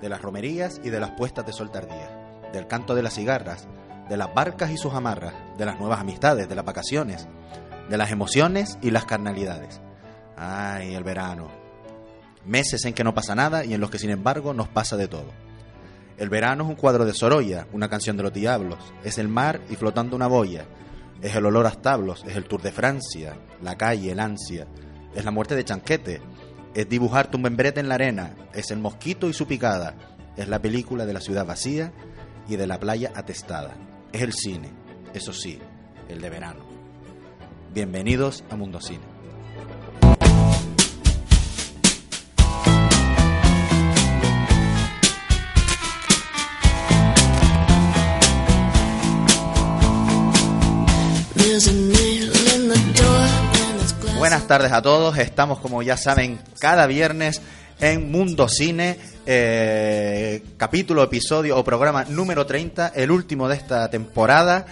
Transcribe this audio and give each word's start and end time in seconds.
De 0.00 0.08
las 0.08 0.22
romerías 0.22 0.80
y 0.82 0.90
de 0.90 1.00
las 1.00 1.12
puestas 1.12 1.46
de 1.46 1.52
sol 1.52 1.70
tardía, 1.70 2.40
del 2.52 2.66
canto 2.66 2.94
de 2.94 3.02
las 3.02 3.14
cigarras, 3.14 3.66
de 4.08 4.16
las 4.16 4.32
barcas 4.32 4.70
y 4.70 4.76
sus 4.76 4.94
amarras, 4.94 5.34
de 5.58 5.66
las 5.66 5.78
nuevas 5.78 6.00
amistades, 6.00 6.48
de 6.48 6.54
las 6.54 6.64
vacaciones, 6.64 7.26
de 7.88 7.96
las 7.96 8.10
emociones 8.10 8.78
y 8.82 8.90
las 8.90 9.04
carnalidades. 9.04 9.80
Ay, 10.36 10.94
el 10.94 11.04
verano. 11.04 11.48
Meses 12.44 12.84
en 12.84 12.94
que 12.94 13.04
no 13.04 13.14
pasa 13.14 13.34
nada 13.34 13.64
y 13.64 13.74
en 13.74 13.80
los 13.80 13.90
que 13.90 13.98
sin 13.98 14.10
embargo 14.10 14.54
nos 14.54 14.68
pasa 14.68 14.96
de 14.96 15.08
todo. 15.08 15.32
El 16.18 16.30
verano 16.30 16.64
es 16.64 16.70
un 16.70 16.76
cuadro 16.76 17.04
de 17.04 17.12
Sorolla, 17.12 17.66
una 17.72 17.88
canción 17.88 18.16
de 18.16 18.22
los 18.22 18.32
diablos, 18.32 18.78
es 19.04 19.18
el 19.18 19.28
mar 19.28 19.60
y 19.68 19.76
flotando 19.76 20.16
una 20.16 20.26
boya, 20.26 20.64
es 21.20 21.34
el 21.34 21.44
olor 21.44 21.66
a 21.66 21.70
establos, 21.70 22.24
es 22.26 22.36
el 22.36 22.44
Tour 22.44 22.62
de 22.62 22.72
Francia, 22.72 23.36
la 23.62 23.76
calle, 23.76 24.12
el 24.12 24.20
ansia, 24.20 24.66
es 25.14 25.24
la 25.24 25.30
muerte 25.30 25.54
de 25.54 25.64
Chanquete, 25.64 26.22
es 26.76 26.86
dibujarte 26.90 27.38
un 27.38 27.42
membrete 27.42 27.80
en 27.80 27.88
la 27.88 27.94
arena, 27.94 28.34
es 28.52 28.70
el 28.70 28.78
mosquito 28.78 29.30
y 29.30 29.32
su 29.32 29.46
picada, 29.46 29.94
es 30.36 30.46
la 30.46 30.60
película 30.60 31.06
de 31.06 31.14
la 31.14 31.22
ciudad 31.22 31.46
vacía 31.46 31.90
y 32.46 32.56
de 32.56 32.66
la 32.66 32.78
playa 32.78 33.12
atestada, 33.14 33.74
es 34.12 34.20
el 34.20 34.34
cine, 34.34 34.72
eso 35.14 35.32
sí, 35.32 35.58
el 36.10 36.20
de 36.20 36.28
verano. 36.28 36.66
Bienvenidos 37.72 38.44
a 38.50 38.56
Mundo 38.56 38.78
Cine. 38.82 39.16
Buenas 54.18 54.46
tardes 54.46 54.72
a 54.72 54.80
todos, 54.80 55.18
estamos 55.18 55.58
como 55.60 55.82
ya 55.82 55.98
saben 55.98 56.40
cada 56.58 56.86
viernes 56.86 57.42
en 57.78 58.10
Mundo 58.10 58.48
Cine, 58.48 58.98
eh, 59.26 60.42
capítulo, 60.56 61.02
episodio 61.02 61.58
o 61.58 61.62
programa 61.62 62.04
número 62.04 62.46
30, 62.46 62.92
el 62.94 63.10
último 63.10 63.46
de 63.46 63.56
esta 63.56 63.90
temporada, 63.90 64.66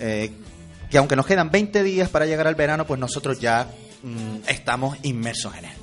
eh, 0.00 0.32
que 0.90 0.98
aunque 0.98 1.16
nos 1.16 1.24
quedan 1.24 1.50
20 1.50 1.82
días 1.82 2.10
para 2.10 2.26
llegar 2.26 2.46
al 2.46 2.54
verano, 2.56 2.86
pues 2.86 3.00
nosotros 3.00 3.40
ya 3.40 3.68
mm, 4.02 4.48
estamos 4.48 4.98
inmersos 5.02 5.56
en 5.56 5.64
él. 5.64 5.76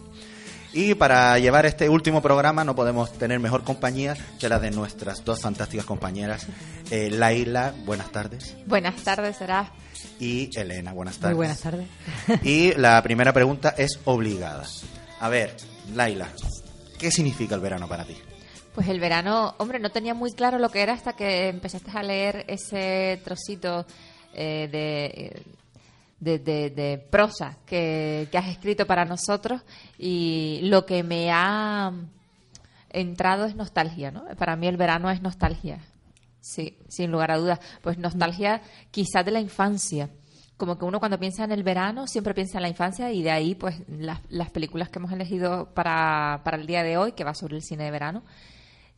Y 0.73 0.93
para 0.93 1.37
llevar 1.39 1.65
este 1.65 1.89
último 1.89 2.21
programa 2.21 2.63
no 2.63 2.75
podemos 2.75 3.11
tener 3.13 3.39
mejor 3.39 3.63
compañía 3.63 4.15
que 4.39 4.47
la 4.47 4.59
de 4.59 4.71
nuestras 4.71 5.25
dos 5.25 5.41
fantásticas 5.41 5.85
compañeras, 5.85 6.45
eh, 6.91 7.09
Laila, 7.11 7.73
buenas 7.83 8.11
tardes, 8.11 8.55
Buenas 8.67 8.95
tardes, 9.03 9.37
será. 9.37 9.71
Y 10.21 10.49
Elena, 10.55 10.93
buenas 10.93 11.17
tardes. 11.17 11.35
Muy 11.35 11.45
buenas 11.47 11.59
tardes. 11.61 11.87
Y 12.43 12.73
la 12.75 13.01
primera 13.03 13.33
pregunta 13.33 13.73
es 13.77 13.99
obligada. 14.05 14.63
A 15.19 15.27
ver, 15.29 15.55
Laila, 15.95 16.29
¿qué 16.99 17.11
significa 17.11 17.55
el 17.55 17.61
verano 17.61 17.87
para 17.87 18.05
ti? 18.05 18.15
Pues 18.75 18.87
el 18.87 18.99
verano, 19.01 19.55
hombre, 19.57 19.79
no 19.79 19.89
tenía 19.89 20.13
muy 20.13 20.31
claro 20.31 20.57
lo 20.59 20.69
que 20.69 20.81
era 20.81 20.93
hasta 20.93 21.13
que 21.13 21.49
empezaste 21.49 21.91
a 21.93 22.03
leer 22.03 22.45
ese 22.47 23.19
trocito 23.25 23.85
eh, 24.33 24.69
de, 24.71 25.41
de, 26.19 26.39
de- 26.39 26.69
de 26.69 26.97
prosa 26.97 27.57
que, 27.65 28.27
que 28.31 28.37
has 28.37 28.47
escrito 28.47 28.85
para 28.87 29.03
nosotros 29.05 29.61
y 29.97 30.59
lo 30.63 30.85
que 30.85 31.03
me 31.03 31.31
ha 31.31 31.91
entrado 32.91 33.45
es 33.45 33.55
nostalgia, 33.55 34.11
¿no? 34.11 34.23
Para 34.37 34.55
mí 34.55 34.67
el 34.67 34.77
verano 34.77 35.09
es 35.09 35.21
nostalgia, 35.21 35.79
sí, 36.41 36.77
sin 36.89 37.11
lugar 37.11 37.31
a 37.31 37.37
dudas. 37.37 37.59
Pues 37.81 37.97
nostalgia 37.97 38.61
quizás 38.91 39.23
de 39.23 39.31
la 39.31 39.39
infancia. 39.39 40.09
Como 40.57 40.77
que 40.77 40.85
uno 40.85 40.99
cuando 40.99 41.19
piensa 41.19 41.43
en 41.43 41.51
el 41.51 41.63
verano 41.63 42.05
siempre 42.05 42.33
piensa 42.33 42.57
en 42.57 42.63
la 42.63 42.69
infancia 42.69 43.11
y 43.11 43.23
de 43.23 43.31
ahí 43.31 43.55
pues 43.55 43.81
las, 43.87 44.19
las 44.29 44.51
películas 44.51 44.89
que 44.89 44.99
hemos 44.99 45.11
elegido 45.11 45.73
para, 45.73 46.41
para 46.43 46.57
el 46.57 46.67
día 46.67 46.83
de 46.83 46.97
hoy, 46.97 47.13
que 47.13 47.23
va 47.23 47.33
sobre 47.33 47.55
el 47.55 47.63
cine 47.63 47.85
de 47.85 47.91
verano, 47.91 48.23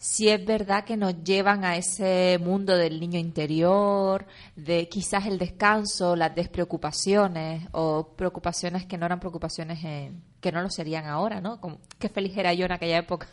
sí 0.05 0.27
es 0.27 0.45
verdad 0.45 0.83
que 0.83 0.97
nos 0.97 1.23
llevan 1.23 1.63
a 1.63 1.77
ese 1.77 2.37
mundo 2.43 2.75
del 2.75 2.99
niño 2.99 3.17
interior, 3.17 4.25
de 4.57 4.89
quizás 4.89 5.25
el 5.27 5.37
descanso, 5.37 6.17
las 6.17 6.35
despreocupaciones 6.35 7.69
o 7.71 8.09
preocupaciones 8.17 8.85
que 8.85 8.97
no 8.97 9.05
eran 9.05 9.21
preocupaciones 9.21 9.81
en- 9.85 10.21
que 10.41 10.51
no 10.51 10.61
lo 10.61 10.69
serían 10.69 11.05
ahora, 11.05 11.39
¿no? 11.39 11.61
Como, 11.61 11.79
qué 11.99 12.09
feliz 12.09 12.35
era 12.35 12.53
yo 12.53 12.65
en 12.65 12.73
aquella 12.73 12.97
época, 12.97 13.27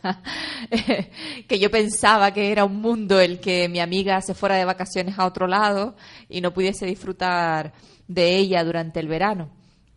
que 1.48 1.58
yo 1.58 1.70
pensaba 1.72 2.32
que 2.32 2.52
era 2.52 2.64
un 2.64 2.80
mundo 2.80 3.18
el 3.18 3.40
que 3.40 3.68
mi 3.68 3.80
amiga 3.80 4.20
se 4.20 4.34
fuera 4.34 4.54
de 4.54 4.64
vacaciones 4.64 5.18
a 5.18 5.26
otro 5.26 5.48
lado 5.48 5.96
y 6.28 6.40
no 6.40 6.52
pudiese 6.54 6.86
disfrutar 6.86 7.72
de 8.06 8.36
ella 8.36 8.62
durante 8.62 9.00
el 9.00 9.08
verano, 9.08 9.50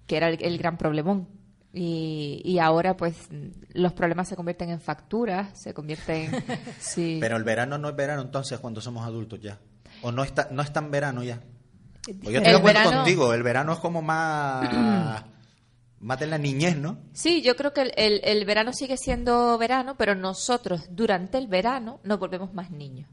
que 0.08 0.18
era 0.18 0.28
el, 0.30 0.44
el 0.44 0.58
gran 0.58 0.78
problemón. 0.78 1.28
Y, 1.76 2.42
y 2.46 2.60
ahora, 2.60 2.96
pues, 2.96 3.16
los 3.74 3.94
problemas 3.94 4.28
se 4.30 4.36
convierten 4.36 4.70
en 4.70 4.80
facturas, 4.80 5.58
se 5.60 5.74
convierten. 5.74 6.32
sí. 6.80 7.18
Pero 7.20 7.36
el 7.36 7.44
verano 7.44 7.78
no 7.80 7.90
es 7.90 7.96
verano 7.96 8.22
entonces 8.22 8.60
cuando 8.60 8.80
somos 8.80 9.06
adultos 9.06 9.40
ya. 9.42 9.58
O 10.04 10.12
no 10.12 10.24
está, 10.24 10.50
no 10.52 10.62
es 10.62 10.72
tan 10.72 10.92
verano 10.92 11.24
ya. 11.24 11.42
Pues 12.04 12.18
yo 12.22 12.30
estoy 12.30 12.36
El 12.38 12.44
de 12.44 12.50
acuerdo 12.58 12.80
verano- 12.80 12.98
contigo, 12.98 13.34
el 13.34 13.44
verano 13.44 13.74
es 13.74 13.80
como 13.80 14.02
más, 14.02 15.24
más 16.00 16.20
de 16.20 16.28
la 16.28 16.38
niñez, 16.38 16.78
¿no? 16.78 16.98
Sí, 17.14 17.42
yo 17.42 17.56
creo 17.56 17.74
que 17.74 17.82
el, 17.82 17.94
el- 17.96 18.22
el 18.24 18.46
verano 18.46 18.72
sigue 18.74 18.98
siendo 18.98 19.58
verano, 19.58 19.96
pero 19.98 20.14
nosotros 20.14 20.86
durante 20.92 21.38
el 21.38 21.48
verano 21.48 22.00
nos 22.04 22.20
volvemos 22.20 22.54
más 22.54 22.70
niños. 22.72 23.10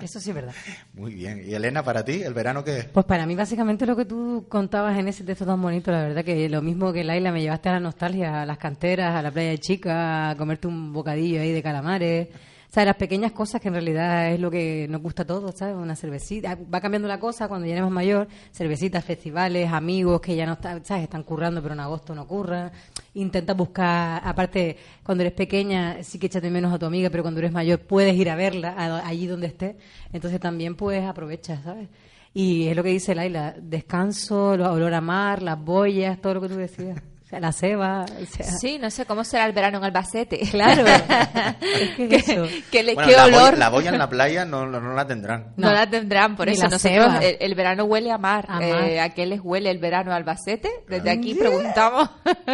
Eso 0.00 0.20
sí 0.20 0.30
es 0.30 0.36
verdad. 0.36 0.54
Muy 0.94 1.14
bien. 1.14 1.42
¿Y 1.46 1.54
Elena, 1.54 1.82
para 1.82 2.04
ti, 2.04 2.22
el 2.22 2.34
verano 2.34 2.64
qué 2.64 2.78
es? 2.78 2.84
Pues 2.86 3.06
para 3.06 3.26
mí 3.26 3.34
básicamente 3.34 3.86
lo 3.86 3.96
que 3.96 4.04
tú 4.04 4.46
contabas 4.48 4.98
en 4.98 5.08
ese 5.08 5.24
texto 5.24 5.46
tan 5.46 5.60
bonito, 5.60 5.90
la 5.90 6.02
verdad 6.02 6.24
que 6.24 6.48
lo 6.48 6.62
mismo 6.62 6.92
que 6.92 7.04
Laila, 7.04 7.32
me 7.32 7.42
llevaste 7.42 7.68
a 7.68 7.72
la 7.72 7.80
nostalgia, 7.80 8.42
a 8.42 8.46
las 8.46 8.58
canteras, 8.58 9.14
a 9.14 9.22
la 9.22 9.30
playa 9.30 9.50
de 9.50 9.58
chica, 9.58 10.30
a 10.30 10.36
comerte 10.36 10.66
un 10.66 10.92
bocadillo 10.92 11.40
ahí 11.40 11.52
de 11.52 11.62
calamares. 11.62 12.28
O 12.28 12.74
sea, 12.74 12.84
las 12.86 12.96
pequeñas 12.96 13.30
cosas 13.30 13.60
que 13.60 13.68
en 13.68 13.74
realidad 13.74 14.32
es 14.32 14.40
lo 14.40 14.50
que 14.50 14.88
nos 14.90 15.00
gusta 15.00 15.22
a 15.22 15.26
todos, 15.26 15.54
¿sabes? 15.54 15.76
Una 15.76 15.94
cervecita. 15.94 16.58
Va 16.74 16.80
cambiando 16.80 17.06
la 17.06 17.20
cosa 17.20 17.46
cuando 17.46 17.68
ya 17.68 17.74
eres 17.74 17.84
más 17.84 17.92
mayor. 17.92 18.26
Cervecitas, 18.50 19.04
festivales, 19.04 19.72
amigos 19.72 20.20
que 20.20 20.34
ya 20.34 20.44
no 20.44 20.54
están, 20.54 20.84
¿sabes? 20.84 21.04
Están 21.04 21.22
currando, 21.22 21.62
pero 21.62 21.74
en 21.74 21.78
agosto 21.78 22.16
no 22.16 22.26
curran. 22.26 22.72
Intentas 23.14 23.56
buscar, 23.56 24.20
aparte, 24.24 24.76
cuando 25.04 25.22
eres 25.22 25.34
pequeña, 25.34 26.02
sí 26.02 26.18
que 26.18 26.26
échate 26.26 26.50
menos 26.50 26.72
a 26.74 26.78
tu 26.78 26.86
amiga, 26.86 27.10
pero 27.10 27.22
cuando 27.22 27.38
eres 27.40 27.52
mayor 27.52 27.78
puedes 27.80 28.14
ir 28.16 28.28
a 28.28 28.34
verla 28.34 28.74
a- 28.76 29.06
allí 29.06 29.26
donde 29.28 29.46
esté. 29.46 29.76
Entonces 30.12 30.40
también 30.40 30.74
pues 30.74 31.04
aprovechas, 31.04 31.62
¿sabes? 31.62 31.88
Y 32.34 32.66
es 32.66 32.74
lo 32.76 32.82
que 32.82 32.88
dice 32.90 33.14
Laila, 33.14 33.54
descanso, 33.60 34.56
lo- 34.56 34.72
olor 34.72 34.92
a 34.94 35.00
mar, 35.00 35.42
las 35.42 35.62
boyas, 35.62 36.20
todo 36.20 36.34
lo 36.34 36.40
que 36.40 36.48
tú 36.48 36.56
decías. 36.56 37.00
La 37.40 37.52
ceba, 37.52 38.04
o 38.04 38.26
sea, 38.26 38.46
Sí, 38.46 38.78
no 38.78 38.90
sé 38.90 39.06
cómo 39.06 39.24
será 39.24 39.46
el 39.46 39.52
verano 39.52 39.78
en 39.78 39.84
Albacete. 39.84 40.38
Claro. 40.50 40.84
Es 41.60 41.90
que 41.96 42.08
¿Qué, 42.08 42.16
es 42.16 42.28
eso. 42.28 42.46
qué 42.70 42.82
le- 42.82 42.94
Bueno, 42.94 43.08
qué 43.10 43.16
la, 43.16 43.24
boya, 43.24 43.36
olor? 43.36 43.58
la 43.58 43.68
boya 43.70 43.90
en 43.90 43.98
la 43.98 44.08
playa 44.08 44.44
no, 44.44 44.66
no, 44.66 44.80
no 44.80 44.94
la 44.94 45.06
tendrán. 45.06 45.52
No, 45.56 45.68
No. 45.68 45.72
la 45.74 45.88
tendrán, 45.88 46.36
por 46.36 46.46
Ni 46.46 46.52
eso 46.52 46.62
la 46.64 46.68
nosotros 46.70 46.92
ceba. 46.92 47.18
el, 47.18 47.36
el 47.40 47.54
verano 47.54 47.84
huele 47.84 48.10
a 48.12 48.18
mar. 48.18 48.46
A 48.48 48.60
Eh, 48.64 48.72
mar. 48.72 48.98
¿A 49.00 49.08
qué 49.14 49.26
les 49.26 49.40
huele 49.42 49.70
el 49.70 49.78
verano 49.78 50.12
a 50.12 50.16
Albacete? 50.16 50.68
Desde 50.88 51.10
aquí 51.10 51.34
preguntamos. 51.34 52.08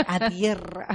a 0.06 0.28
tierra. 0.30 0.86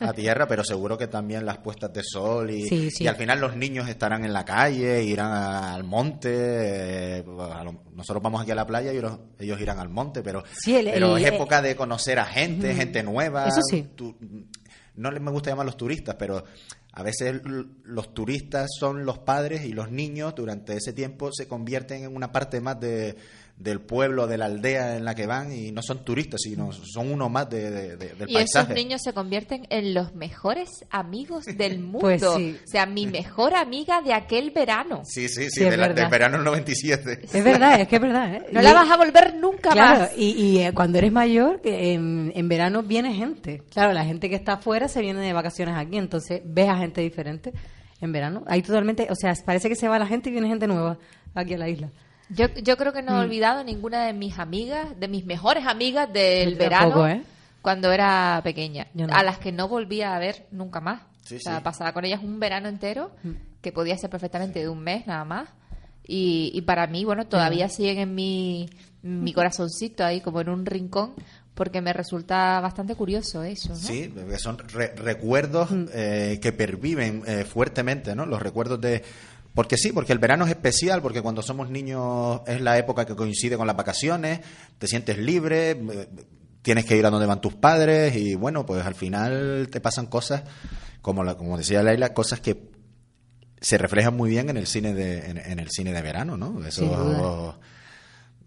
a 0.00 0.12
tierra, 0.12 0.46
pero 0.46 0.64
seguro 0.64 0.96
que 0.98 1.06
también 1.06 1.44
las 1.46 1.58
puestas 1.58 1.92
de 1.92 2.02
sol 2.04 2.50
y, 2.50 2.66
Sí, 2.68 2.90
sí. 2.90 3.04
y 3.04 3.06
al 3.06 3.16
final 3.16 3.40
los 3.40 3.56
niños 3.56 3.88
estarán 3.88 4.24
en 4.24 4.32
la 4.32 4.44
calle, 4.44 5.02
irán 5.04 5.32
a- 5.32 5.74
al 5.74 5.84
monte. 5.84 6.30
eh, 6.34 7.24
a 7.52 7.64
lo- 7.64 7.82
nosotros 7.94 8.22
vamos 8.22 8.40
aquí 8.42 8.50
a 8.50 8.54
la 8.54 8.66
playa 8.66 8.92
y 8.92 8.96
ellos, 8.98 9.18
ellos 9.38 9.60
irán 9.60 9.78
al 9.78 9.88
monte, 9.88 10.22
pero, 10.22 10.42
Sí, 10.62 10.76
el- 10.76 10.90
pero 10.92 11.16
el- 11.16 11.24
es 11.24 11.32
época 11.32 11.60
de 11.62 11.76
conocer 11.76 12.18
a 12.18 12.24
gente, 12.24 12.74
gente 12.74 13.01
nueva. 13.02 13.46
Eso 13.46 13.60
sí. 13.68 13.88
Tu- 13.94 14.14
no 14.96 15.10
les 15.10 15.22
me 15.22 15.30
gusta 15.30 15.50
llamar 15.50 15.66
los 15.66 15.76
turistas, 15.76 16.16
pero 16.18 16.44
a 16.92 17.02
veces 17.02 17.40
los 17.84 18.12
turistas 18.12 18.68
son 18.78 19.06
los 19.06 19.18
padres 19.20 19.64
y 19.64 19.72
los 19.72 19.90
niños 19.90 20.34
durante 20.34 20.76
ese 20.76 20.92
tiempo 20.92 21.30
se 21.32 21.48
convierten 21.48 22.04
en 22.04 22.14
una 22.14 22.30
parte 22.30 22.60
más 22.60 22.78
de, 22.78 23.16
del 23.56 23.80
pueblo, 23.80 24.26
de 24.26 24.38
la 24.38 24.46
aldea 24.46 24.96
en 24.96 25.04
la 25.04 25.14
que 25.14 25.26
van 25.28 25.52
y 25.52 25.70
no 25.70 25.82
son 25.82 26.04
turistas, 26.04 26.40
sino 26.42 26.72
son 26.72 27.12
uno 27.12 27.28
más 27.28 27.48
de, 27.48 27.70
de- 27.70 27.96
de- 27.96 28.14
del 28.14 28.28
Y 28.28 28.36
esos 28.38 28.68
niños 28.70 29.02
se 29.04 29.12
convierten 29.12 29.66
en 29.70 29.94
los 29.94 30.16
mejores 30.16 30.68
amigos 30.90 31.44
del 31.44 31.78
mundo. 31.80 32.00
Pues 32.00 32.22
sí. 32.36 32.58
O 32.64 32.66
sea, 32.66 32.86
mi 32.86 33.06
mejor 33.06 33.54
amiga 33.54 34.02
de 34.02 34.14
aquel 34.14 34.50
verano. 34.50 35.02
Sí, 35.04 35.28
sí, 35.28 35.44
sí, 35.44 35.50
Sí, 35.50 35.64
es 35.64 35.70
de 35.70 35.76
la- 35.76 35.88
del 35.92 36.08
verano 36.08 36.38
del 36.38 36.44
97. 36.44 37.20
Es 37.32 37.44
verdad, 37.44 37.80
es 37.80 37.86
que 37.86 37.96
es 37.96 38.02
verdad. 38.02 38.34
¿eh? 38.34 38.42
No 38.50 38.60
Y- 38.60 38.64
la 38.64 38.72
vas 38.72 38.90
a 38.90 38.96
volver 38.96 39.34
nunca 39.36 39.70
Claro, 39.70 40.00
más. 40.00 40.10
y, 40.16 40.30
y, 40.32 40.58
eh, 40.58 40.72
cuando 40.74 40.98
eres 40.98 41.12
mayor, 41.12 41.60
que 41.60 41.92
en, 41.92 42.32
en 42.34 42.48
verano 42.48 42.82
viene 42.82 43.14
gente. 43.14 43.62
Claro, 43.70 43.92
la 43.92 44.04
gente 44.04 44.28
que 44.28 44.34
está 44.34 44.54
afuera 44.54 44.88
se 44.88 45.00
viene 45.02 45.20
de 45.20 45.32
vacaciones 45.32 45.76
aquí, 45.76 45.98
entonces 45.98 46.40
ves 46.44 46.68
a 46.68 46.78
gente 46.78 47.00
diferente 47.00 47.52
en 48.00 48.10
verano. 48.10 48.42
Ahí 48.48 48.60
totalmente, 48.62 49.06
o 49.08 49.14
sea, 49.14 49.34
parece 49.46 49.68
que 49.68 49.76
se 49.76 49.86
va 49.86 50.00
la 50.00 50.06
gente 50.08 50.30
y 50.30 50.32
viene 50.32 50.48
gente 50.48 50.66
nueva 50.66 50.98
aquí 51.34 51.54
a 51.54 51.58
la 51.58 51.68
isla. 51.68 51.90
Yo, 52.30 52.46
yo 52.62 52.76
creo 52.76 52.92
que 52.92 53.02
no 53.02 53.12
Mm. 53.12 53.16
he 53.16 53.20
olvidado 53.20 53.64
ninguna 53.64 54.04
de 54.06 54.12
mis 54.12 54.38
amigas, 54.38 54.98
de 54.98 55.08
mis 55.08 55.24
mejores 55.26 55.66
amigas 55.66 56.12
del 56.12 56.52
Yo 56.52 56.58
verano 56.58 56.82
tampoco, 56.88 57.08
¿eh? 57.08 57.22
cuando 57.60 57.92
era 57.92 58.40
pequeña, 58.42 58.86
no. 58.94 59.06
a 59.12 59.22
las 59.22 59.38
que 59.38 59.52
no 59.52 59.68
volvía 59.68 60.14
a 60.14 60.18
ver 60.18 60.46
nunca 60.50 60.80
más. 60.80 61.02
Sí, 61.24 61.36
o 61.36 61.40
sea, 61.40 61.58
sí. 61.58 61.62
pasaba 61.64 61.92
con 61.92 62.04
ellas 62.04 62.20
un 62.22 62.40
verano 62.40 62.68
entero, 62.68 63.12
Mm. 63.22 63.30
que 63.60 63.72
podía 63.72 63.96
ser 63.98 64.10
perfectamente 64.10 64.60
de 64.60 64.68
un 64.68 64.80
mes 64.80 65.06
nada 65.06 65.24
más. 65.24 65.48
Y, 66.04 66.50
y 66.54 66.62
para 66.62 66.86
mí, 66.88 67.04
bueno, 67.04 67.26
todavía 67.26 67.68
siguen 67.68 67.98
en 67.98 68.14
mi, 68.14 68.68
mi 69.02 69.32
corazoncito 69.34 70.04
ahí, 70.04 70.20
como 70.20 70.40
en 70.40 70.48
un 70.48 70.66
rincón, 70.66 71.12
porque 71.54 71.80
me 71.82 71.92
resulta 71.92 72.58
bastante 72.60 72.94
curioso 72.96 73.42
eso, 73.44 73.68
¿no? 73.68 73.76
Sí, 73.76 74.10
porque 74.12 74.38
son 74.38 74.58
re- 74.58 74.94
recuerdos 74.96 75.68
eh, 75.92 76.40
que 76.42 76.50
perviven 76.52 77.22
eh, 77.26 77.44
fuertemente, 77.44 78.16
¿no? 78.16 78.24
Los 78.26 78.42
recuerdos 78.42 78.80
de... 78.80 79.04
Porque 79.54 79.76
sí, 79.76 79.92
porque 79.92 80.12
el 80.12 80.18
verano 80.18 80.44
es 80.44 80.50
especial, 80.50 81.02
porque 81.02 81.20
cuando 81.20 81.42
somos 81.42 81.68
niños 81.68 82.40
es 82.46 82.60
la 82.60 82.78
época 82.78 83.04
que 83.04 83.14
coincide 83.14 83.56
con 83.56 83.66
las 83.66 83.76
vacaciones, 83.76 84.40
te 84.78 84.86
sientes 84.86 85.18
libre, 85.18 85.70
eh, 85.72 86.08
tienes 86.62 86.86
que 86.86 86.96
ir 86.96 87.04
a 87.04 87.10
donde 87.10 87.26
van 87.26 87.40
tus 87.40 87.54
padres 87.54 88.16
y 88.16 88.34
bueno, 88.34 88.64
pues 88.64 88.84
al 88.86 88.94
final 88.94 89.68
te 89.70 89.80
pasan 89.80 90.06
cosas, 90.06 90.44
como, 91.02 91.22
la, 91.22 91.36
como 91.36 91.58
decía 91.58 91.82
Laila, 91.82 92.14
cosas 92.14 92.40
que 92.40 92.70
se 93.60 93.78
reflejan 93.78 94.16
muy 94.16 94.30
bien 94.30 94.48
en 94.48 94.56
el 94.56 94.66
cine 94.66 94.94
de, 94.94 95.26
en, 95.26 95.38
en 95.38 95.58
el 95.58 95.70
cine 95.70 95.92
de 95.92 96.02
verano, 96.02 96.36
¿no? 96.36 96.64
Esos. 96.66 97.56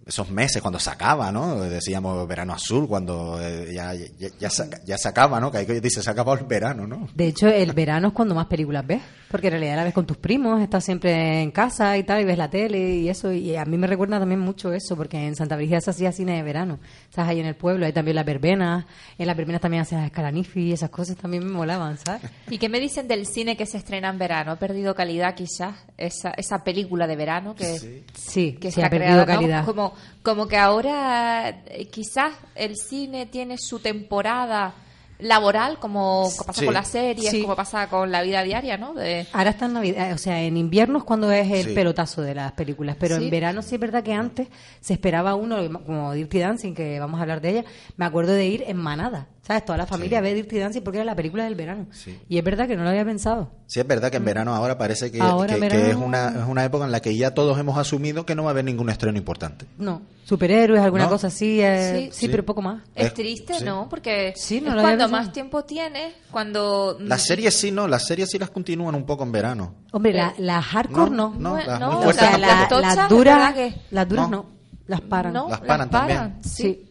Esos 0.06 0.30
meses 0.30 0.62
cuando 0.62 0.80
se 0.80 0.90
acaba, 0.92 1.32
¿no? 1.32 1.62
Decíamos 1.62 2.28
verano 2.28 2.54
azul, 2.54 2.88
cuando 2.88 3.40
eh, 3.42 3.74
ya, 3.74 3.94
ya, 3.94 4.30
ya, 4.40 4.50
se, 4.50 4.70
ya 4.86 4.98
se 4.98 5.08
acaba, 5.08 5.40
¿no? 5.40 5.52
Que 5.52 5.58
ahí 5.60 5.66
dice, 5.80 6.04
se 6.04 6.10
ha 6.10 6.14
acabado 6.14 6.38
el 6.38 6.46
verano, 6.46 6.86
¿no? 6.86 7.08
De 7.16 7.28
hecho, 7.28 7.48
el 7.48 7.74
verano 7.74 8.10
es 8.10 8.14
cuando 8.14 8.36
más 8.36 8.46
películas 8.46 8.86
ves, 8.86 9.02
porque 9.32 9.48
en 9.48 9.54
realidad 9.54 9.78
la 9.78 9.84
ves 9.84 9.94
con 9.96 10.06
tus 10.06 10.18
primos, 10.18 10.62
estás 10.62 10.86
siempre 10.86 11.42
en 11.42 11.50
casa 11.50 11.98
y 11.98 12.04
tal, 12.04 12.22
y 12.22 12.26
ves 12.26 12.38
la 12.38 12.50
tele 12.52 12.98
y 12.98 13.10
eso, 13.10 13.32
y 13.32 13.56
a 13.56 13.66
mí 13.66 13.78
me 13.78 13.88
recuerda 13.88 14.20
también 14.20 14.40
mucho 14.40 14.72
eso, 14.74 14.96
porque 14.96 15.26
en 15.26 15.36
Santa 15.36 15.56
Brígida 15.56 15.82
se 15.82 15.90
hacía 15.90 16.12
cine 16.12 16.36
de 16.36 16.44
verano, 16.44 16.80
estás 17.10 17.28
ahí 17.28 17.40
en 17.40 17.48
el 17.48 17.56
pueblo, 17.56 17.88
hay 17.88 17.94
también 17.94 18.16
las 18.16 18.26
verbenas, 18.26 18.86
en 19.18 19.26
las 19.26 19.36
verbenas 19.36 19.60
también 19.62 19.82
hacían 19.82 20.04
escalanifi 20.04 20.68
y 20.68 20.74
esas 20.74 20.92
cosas 20.92 21.18
también 21.18 21.44
me 21.44 21.52
molaban, 21.52 21.98
¿sabes? 21.98 22.22
¿Y 22.50 22.60
qué 22.60 22.70
me 22.70 22.80
dicen 22.80 23.08
del 23.08 23.26
cine 23.26 23.58
que 23.58 23.66
se 23.66 23.78
estrena 23.78 24.10
en 24.10 24.20
verano? 24.20 24.52
¿Ha 24.52 24.60
perdido 24.60 24.94
calidad 24.94 25.34
quizás 25.34 25.76
esa, 25.98 26.30
esa 26.38 26.64
película 26.64 27.08
de 27.08 27.16
verano 27.16 27.56
que, 27.56 28.04
Sí, 28.14 28.54
que 28.54 28.72
sí 28.72 28.82
está 28.82 28.88
ha 28.88 28.90
perdido 28.92 29.24
creada, 29.24 29.26
¿no? 29.26 29.40
calidad. 29.40 29.66
Como, 29.66 29.95
como 30.24 30.48
que 30.48 30.58
ahora 30.58 31.50
eh, 31.68 31.88
quizás 31.92 32.34
el 32.56 32.76
cine 32.78 33.26
tiene 33.26 33.58
su 33.58 33.80
temporada 33.80 34.74
laboral, 35.20 35.80
como 35.80 36.30
pasa 36.46 36.60
Sí. 36.60 36.66
con 36.66 36.74
las 36.74 36.90
series, 36.90 37.32
Sí. 37.32 37.42
como 37.42 37.56
pasa 37.56 37.88
con 37.88 38.12
la 38.12 38.22
vida 38.22 38.44
diaria, 38.44 38.78
¿no? 38.78 38.94
De, 38.94 39.26
Ahora 39.32 39.52
está 39.52 39.66
en 39.68 39.74
Navidad, 39.74 40.12
o 40.12 40.18
sea, 40.18 40.42
en 40.42 40.58
invierno 40.58 40.98
es 40.98 41.04
cuando 41.06 41.32
es 41.32 41.50
el 41.50 41.66
Sí. 41.68 41.74
pelotazo 41.74 42.22
de 42.22 42.36
las 42.36 42.52
películas, 42.52 42.98
pero 43.00 43.18
Sí. 43.18 43.24
en 43.24 43.30
verano 43.30 43.62
sí 43.62 43.76
es 43.76 43.82
verdad 43.82 44.04
que 44.04 44.14
antes 44.14 44.50
se 44.82 44.92
esperaba 44.94 45.36
uno, 45.36 45.58
como 45.86 46.12
Dirty 46.14 46.40
Dancing, 46.40 46.74
que 46.74 47.00
vamos 47.00 47.18
a 47.20 47.22
hablar 47.22 47.40
de 47.40 47.50
ella, 47.52 47.66
me 47.96 48.04
acuerdo 48.06 48.34
de 48.34 48.46
ir 48.46 48.64
en 48.68 48.76
manada, 48.76 49.28
¿sabes? 49.46 49.64
Toda 49.66 49.78
la 49.78 49.86
familia 49.86 50.22
ve 50.22 50.34
Dirty 50.34 50.58
Dancing 50.58 50.82
porque 50.82 50.98
era 50.98 51.06
la 51.06 51.16
película 51.16 51.44
del 51.46 51.56
verano. 51.56 51.86
Sí. 51.92 52.20
Y 52.30 52.38
es 52.38 52.44
verdad 52.44 52.68
que 52.68 52.76
no 52.76 52.84
lo 52.84 52.90
había 52.90 53.06
pensado. 53.06 53.52
Sí, 53.68 53.80
es 53.80 53.88
verdad 53.88 54.10
que 54.12 54.18
en 54.18 54.26
verano 54.26 54.56
ahora 54.56 54.78
parece 54.78 55.12
que, 55.12 55.22
Ahora, 55.22 55.54
que- 55.56 55.60
que 55.62 55.68
verano- 55.70 55.86
es, 55.86 55.96
una, 55.96 56.28
es 56.30 56.48
una 56.48 56.66
época 56.66 56.86
en 56.86 56.92
la 56.92 57.00
que 57.02 57.16
ya 57.16 57.34
todos 57.34 57.58
hemos 57.60 57.78
asumido 57.78 58.26
que 58.26 58.34
no 58.36 58.44
va 58.44 58.50
a 58.50 58.52
haber 58.52 58.66
ningún 58.66 58.90
estreno 58.90 59.18
importante. 59.18 59.66
No, 59.78 60.02
superhéroes, 60.26 60.82
alguna 60.82 61.04
¿No? 61.06 61.10
cosa 61.12 61.28
así, 61.28 61.62
eh, 61.62 61.94
Sí. 61.96 62.10
sí, 62.12 62.26
Sí. 62.26 62.28
pero 62.30 62.44
poco 62.46 62.62
más. 62.62 62.82
es 62.96 63.14
triste, 63.14 63.54
sí. 63.60 63.64
¿no? 63.66 63.88
Porque 63.90 64.34
Sí, 64.36 64.62
no 64.62 64.70
es 64.70 64.74
cuando 64.82 64.90
pensado. 65.06 65.12
más 65.12 65.32
tiempo 65.32 65.64
tienes, 65.64 66.14
cuando... 66.32 66.98
Las 67.00 67.22
series 67.24 67.56
sí, 67.56 67.72
no, 67.72 67.88
las 67.88 68.06
series 68.06 68.30
sí 68.32 68.40
las 68.40 68.50
continúan 68.50 68.96
un 68.96 69.06
poco 69.06 69.24
en 69.24 69.32
verano. 69.32 69.74
Hombre, 69.92 70.12
Eh, 70.12 70.16
la, 70.16 70.34
la 70.40 70.62
hardcore 70.62 71.12
no. 71.12 71.36
no, 71.38 71.58
las 71.58 71.80
no, 71.80 72.00
o 72.00 72.14
sea, 72.14 72.38
Las 72.38 72.70
las 72.72 73.10
duras, 73.10 73.54
que- 73.54 73.76
las 73.92 74.08
duras 74.10 74.30
No. 74.30 74.38
no. 74.38 74.46
las 74.88 75.02
paran. 75.02 75.34
No, 75.34 75.50
Las 75.50 75.62
paran 75.62 75.90
también. 75.90 76.36
sí. 76.44 76.82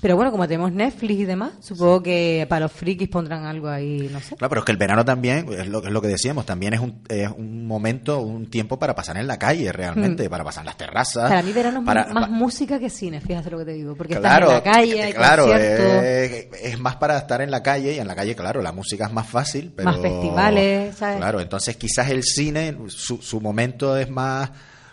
Pero 0.00 0.14
bueno, 0.16 0.30
como 0.30 0.46
tenemos 0.46 0.72
Netflix 0.72 1.20
y 1.20 1.24
demás, 1.24 1.52
supongo 1.60 2.02
que 2.02 2.46
para 2.48 2.60
los 2.60 2.72
frikis 2.72 3.08
pondrán 3.08 3.44
algo 3.44 3.68
ahí, 3.68 4.08
no 4.12 4.20
sé. 4.20 4.36
Claro, 4.36 4.48
pero 4.50 4.60
es 4.60 4.64
que 4.64 4.72
el 4.72 4.78
verano 4.78 5.04
también, 5.04 5.46
es 5.52 5.66
lo, 5.66 5.84
es 5.84 5.90
lo 5.90 6.00
que 6.00 6.08
decíamos, 6.08 6.46
también 6.46 6.74
es 6.74 6.80
un, 6.80 7.02
es 7.08 7.28
un 7.36 7.66
momento, 7.66 8.20
un 8.20 8.48
tiempo 8.48 8.78
para 8.78 8.94
pasar 8.94 9.16
en 9.16 9.26
la 9.26 9.38
calle 9.38 9.72
realmente, 9.72 10.30
para 10.30 10.44
pasar 10.44 10.62
en 10.62 10.66
las 10.66 10.76
terrazas. 10.76 11.24
Hmm. 11.24 11.28
Para 11.28 11.42
mí 11.42 11.52
verano 11.52 11.80
es 11.80 11.84
para- 11.86 12.06
más 12.12 12.30
música 12.30 12.78
que 12.78 12.90
cine, 12.90 13.20
fíjate 13.20 13.50
lo 13.50 13.58
que 13.58 13.64
te 13.64 13.72
digo, 13.72 13.94
porque 13.96 14.14
Claro, 14.16 14.52
estás 14.52 14.64
en 14.66 14.70
la 14.70 14.72
calle, 14.72 15.02
hay 15.02 15.12
claro, 15.12 15.48
eh, 15.56 16.50
es 16.62 16.78
más 16.78 16.96
para 16.96 17.18
estar 17.18 17.40
en 17.40 17.50
la 17.50 17.62
calle 17.62 17.94
y 17.94 17.98
en 17.98 18.06
la 18.06 18.14
calle, 18.14 18.36
claro, 18.36 18.62
la 18.62 18.72
música 18.72 19.06
es 19.06 19.12
más 19.12 19.26
fácil, 19.28 19.72
pero 19.74 19.90
Más 19.90 20.00
festivales, 20.00 20.96
¿sabes? 20.96 21.16
Claro, 21.16 21.40
entonces 21.40 21.76
quizás 21.76 22.08
el 22.10 22.22
cine, 22.22 22.76
su, 22.88 23.20
su 23.20 23.40
momento 23.40 23.96
es 23.96 24.08
más, 24.10 24.50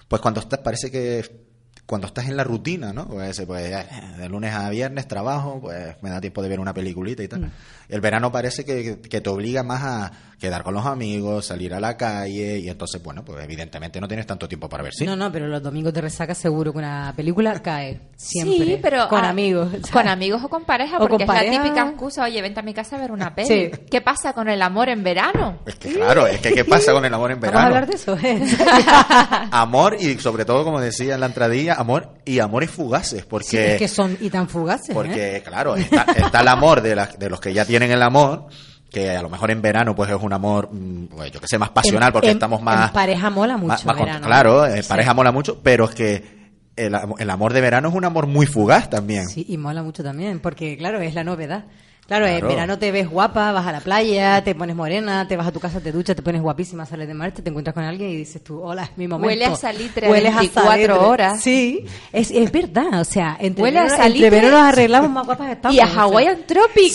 pues 0.07 0.21
cuando 0.21 0.39
estás, 0.39 0.59
parece 0.59 0.89
que 0.89 1.44
cuando 1.85 2.07
estás 2.07 2.27
en 2.27 2.37
la 2.37 2.43
rutina, 2.43 2.93
¿no? 2.93 3.07
Pues, 3.07 3.41
pues 3.45 3.87
de 4.17 4.29
lunes 4.29 4.53
a 4.53 4.69
viernes 4.69 5.07
trabajo, 5.07 5.59
pues 5.61 5.95
me 6.01 6.09
da 6.09 6.19
tiempo 6.19 6.41
de 6.41 6.49
ver 6.49 6.59
una 6.59 6.73
peliculita 6.73 7.23
y 7.23 7.27
tal. 7.27 7.51
El 7.89 8.01
verano 8.01 8.31
parece 8.31 8.65
que, 8.65 8.99
que 8.99 9.21
te 9.21 9.29
obliga 9.29 9.63
más 9.63 9.83
a 9.83 10.11
quedar 10.39 10.63
con 10.63 10.73
los 10.73 10.85
amigos, 10.85 11.45
salir 11.45 11.73
a 11.73 11.79
la 11.79 11.95
calle 11.95 12.59
y 12.59 12.67
entonces, 12.69 13.01
bueno, 13.01 13.23
pues 13.23 13.41
evidentemente 13.43 14.01
no 14.01 14.07
tienes 14.07 14.27
tanto 14.27 14.47
tiempo 14.49 14.67
para 14.67 14.83
ver 14.83 14.93
cine. 14.93 15.09
No, 15.11 15.15
no, 15.15 15.31
pero 15.31 15.47
los 15.47 15.63
domingos 15.63 15.93
de 15.93 16.01
resaca 16.01 16.35
seguro 16.35 16.73
que 16.73 16.79
una 16.79 17.13
película 17.15 17.61
cae. 17.61 18.01
Siempre. 18.17 18.65
Sí, 18.65 18.79
pero 18.81 19.07
Con 19.07 19.23
amigos. 19.23 19.69
¿sabes? 19.71 19.91
Con 19.91 20.07
amigos 20.09 20.43
o 20.43 20.49
con 20.49 20.65
pareja, 20.65 20.97
O 20.97 20.99
porque 21.07 21.13
con 21.13 21.21
es 21.21 21.27
pareja. 21.27 21.53
la 21.57 21.63
típica 21.63 21.87
excusa, 21.89 22.23
oye, 22.25 22.41
vente 22.41 22.59
a 22.59 22.63
mi 22.63 22.73
casa 22.73 22.97
a 22.97 22.99
ver 22.99 23.11
una 23.11 23.33
peli. 23.35 23.47
Sí. 23.47 23.71
¿Qué 23.89 24.01
pasa 24.01 24.33
con 24.33 24.49
el 24.49 24.61
amor 24.61 24.89
en 24.89 25.03
verano? 25.03 25.59
Es 25.65 25.75
que 25.75 25.93
claro, 25.93 26.27
es 26.27 26.39
que 26.41 26.53
¿qué 26.53 26.65
pasa 26.65 26.91
con 26.91 27.05
el 27.05 27.13
amor 27.13 27.31
en 27.31 27.39
verano? 27.39 27.59
Vamos 27.69 27.73
a 27.73 27.77
hablar 27.77 27.89
de 27.89 27.95
eso. 27.95 28.17
¿eh? 28.21 29.47
amor 29.51 29.95
y 29.99 30.17
sobre 30.19 30.43
todo 30.45 30.63
como 30.63 30.79
decía 30.81 31.13
en 31.15 31.19
la 31.21 31.25
entradilla 31.27 31.75
amor 31.75 32.09
y 32.25 32.39
amores 32.39 32.69
fugaces 32.71 33.21
Sí, 33.21 33.25
porque 33.29 33.73
es 33.73 33.79
que 33.79 33.87
son 33.87 34.17
y 34.19 34.29
tan 34.29 34.49
fugaces. 34.49 34.89
¿eh? 34.89 34.93
porque 34.93 35.43
claro 35.45 35.75
está, 35.75 36.03
está 36.15 36.41
el 36.41 36.47
amor 36.47 36.81
de, 36.81 36.95
la- 36.95 37.07
de 37.07 37.29
los 37.29 37.39
que 37.39 37.53
ya 37.53 37.63
tienen 37.63 37.74
el 37.83 38.01
amor 38.01 38.47
que 38.91 39.11
a 39.11 39.21
lo 39.21 39.29
mejor 39.29 39.51
en 39.51 39.61
verano 39.61 39.95
pues 39.95 40.09
es 40.09 40.15
un 40.21 40.31
amor 40.33 40.69
mm, 40.71 41.05
pues 41.07 41.31
yo 41.31 41.39
que 41.41 41.47
sé 41.47 41.57
más 41.57 41.69
pasional 41.69 42.07
En- 42.09 42.13
porque 42.13 42.27
en- 42.29 42.33
estamos 42.37 42.61
más 42.61 42.87
en 42.89 42.93
pareja 42.93 43.29
mola 43.29 43.57
mucho. 43.57 43.67
más- 43.67 43.85
más 43.85 43.95
con- 43.97 44.05
verano. 44.05 44.25
claro 44.25 44.65
en 44.65 44.83
Sí. 44.83 44.89
pareja 44.89 45.13
mola 45.13 45.31
mucho 45.31 45.59
pero 45.61 45.85
es 45.85 45.95
que 45.95 46.35
el, 46.77 46.93
am- 46.95 47.13
el 47.17 47.29
amor 47.29 47.53
de 47.53 47.61
verano 47.61 47.89
es 47.89 47.95
un 47.95 48.05
amor 48.05 48.27
muy 48.27 48.45
fugaz 48.45 48.89
también 48.89 49.27
Sí, 49.27 49.45
y 49.49 49.57
mola 49.57 49.81
mucho 49.83 50.03
también, 50.03 50.39
porque 50.39 50.77
claro, 50.77 50.99
es 51.01 51.13
la 51.13 51.23
novedad. 51.23 51.65
Claro, 52.07 52.27
en 52.27 52.47
verano 52.47 52.77
te 52.77 52.91
ves 52.91 53.09
guapa, 53.09 53.51
vas 53.51 53.65
a 53.65 53.71
la 53.71 53.79
playa, 53.79 54.43
te 54.43 54.53
pones 54.53 54.75
morena, 54.75 55.27
te 55.27 55.35
vas 55.35 55.47
a 55.47 55.51
tu 55.51 55.59
casa, 55.59 55.79
te 55.79 55.91
duchas, 55.91 56.15
te 56.15 56.21
pones 56.21 56.39
guapísima, 56.39 56.85
sales 56.85 57.07
de 57.07 57.15
Marte, 57.15 57.41
te 57.41 57.49
encuentras 57.49 57.73
con 57.73 57.83
alguien 57.83 58.11
y 58.11 58.15
dices 58.17 58.43
tú, 58.43 58.61
hola, 58.61 58.83
es 58.83 58.91
mi 58.95 59.07
momento. 59.07 59.27
Huele 59.27 59.45
a 59.45 59.55
salitre 59.55 60.07
Hueles 60.07 60.33
a 60.35 60.39
24 60.39 60.71
salitre. 60.71 60.93
horas. 60.93 61.41
Sí, 61.41 61.83
es, 62.13 62.29
es 62.29 62.51
verdad, 62.51 63.01
o 63.01 63.03
sea, 63.03 63.35
entre, 63.39 63.63
Huele 63.63 63.79
a 63.79 63.83
verano, 63.83 64.03
salitre. 64.03 64.27
entre 64.27 64.39
verano 64.41 64.57
nos 64.59 64.67
arreglamos 64.73 65.09
más 65.09 65.25
guapas 65.25 65.47
que 65.47 65.53
estamos. 65.53 65.75
y 65.75 65.79
a 65.79 65.85
o 65.85 65.87
sea. 65.87 66.01
Hawaiian 66.03 66.37
Tropic. 66.45 66.93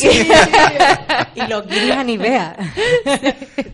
y 1.35 1.47
los 1.49 1.67
guiris 1.67 1.91
a 1.91 2.05
Nivea. 2.05 2.57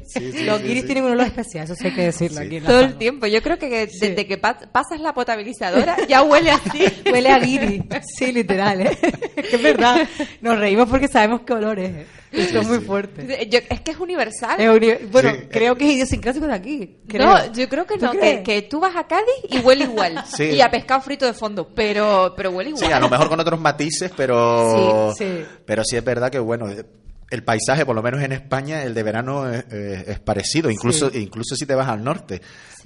sí, 0.06 0.32
los 0.44 0.58
sí, 0.60 0.66
guiris 0.66 0.80
sí. 0.80 0.86
tienen 0.86 1.04
un 1.04 1.12
olor 1.12 1.26
especial, 1.26 1.64
eso 1.64 1.74
sí 1.74 1.86
hay 1.88 1.94
que 1.94 2.02
decirlo 2.02 2.40
aquí. 2.40 2.60
Todo 2.60 2.80
el 2.80 2.94
tiempo. 2.96 3.26
Yo 3.26 3.42
creo 3.42 3.58
que 3.58 3.68
desde 3.86 4.26
que 4.26 4.38
pa- 4.38 4.58
pasas 4.72 5.00
la 5.00 5.12
potabilizadora 5.12 5.96
ya 6.08 6.22
huele 6.22 6.50
así. 6.50 6.82
Huele 7.12 7.28
a 7.30 7.38
guiri. 7.38 7.82
Sí, 8.16 8.32
literal, 8.32 8.80
¿eh? 8.80 8.98
Es 9.36 9.48
que 9.48 9.56
es 9.56 9.62
verdad. 9.62 10.08
Nos 10.40 10.58
reímos 10.58 10.88
porque 10.88 11.08
sabemos 11.08 11.25
qué 11.46 11.52
olor 11.52 11.78
es. 11.78 11.90
¿eh? 11.94 12.06
Esto 12.32 12.60
es 12.60 12.66
muy 12.68 12.78
fuerte. 12.80 13.48
Yo- 13.48 13.60
es 13.68 13.80
que 13.80 13.90
es 13.92 13.98
universal. 13.98 14.60
Es 14.60 14.68
uni- 14.68 15.06
bueno, 15.10 15.30
Sí. 15.30 15.36
creo 15.50 15.74
que 15.76 15.84
es 15.88 15.92
idiosincrásico 15.94 16.46
de 16.46 16.52
aquí. 16.54 16.96
creo. 17.08 17.26
No, 17.26 17.52
yo 17.52 17.68
creo 17.68 17.86
que 17.86 17.98
¿Tú 17.98 18.06
no, 18.06 18.12
que, 18.12 18.42
que 18.42 18.62
tú 18.62 18.80
vas 18.80 18.94
a 18.96 19.06
Cádiz 19.06 19.24
y 19.48 19.58
huele 19.60 19.84
igual. 19.84 20.22
Sí. 20.36 20.44
Y 20.44 20.60
a 20.60 20.70
pescado 20.70 21.00
frito 21.00 21.24
de 21.26 21.32
fondo, 21.32 21.68
pero, 21.74 22.34
pero 22.36 22.50
huele 22.50 22.70
igual. 22.70 22.84
Sí, 22.86 22.92
a 22.92 23.00
lo 23.00 23.08
mejor 23.08 23.28
con 23.28 23.40
otros 23.40 23.60
matices, 23.60 24.10
pero 24.16 25.12
Sí, 25.16 25.24
sí. 25.24 25.44
pero 25.64 25.82
sí 25.84 25.96
es 25.96 26.04
verdad 26.04 26.30
que 26.30 26.38
bueno, 26.38 26.66
el 27.30 27.42
paisaje, 27.42 27.84
por 27.84 27.94
lo 27.96 28.02
menos 28.02 28.22
en 28.22 28.32
España, 28.32 28.82
el 28.84 28.94
de 28.94 29.02
verano 29.02 29.50
es, 29.50 29.64
es- 29.72 30.08
es 30.08 30.18
parecido, 30.20 30.70
incluso 30.70 31.10
incluso 31.12 31.56
si 31.56 31.66
te 31.66 31.74
vas 31.74 31.88
al 31.88 32.04
norte, 32.04 32.40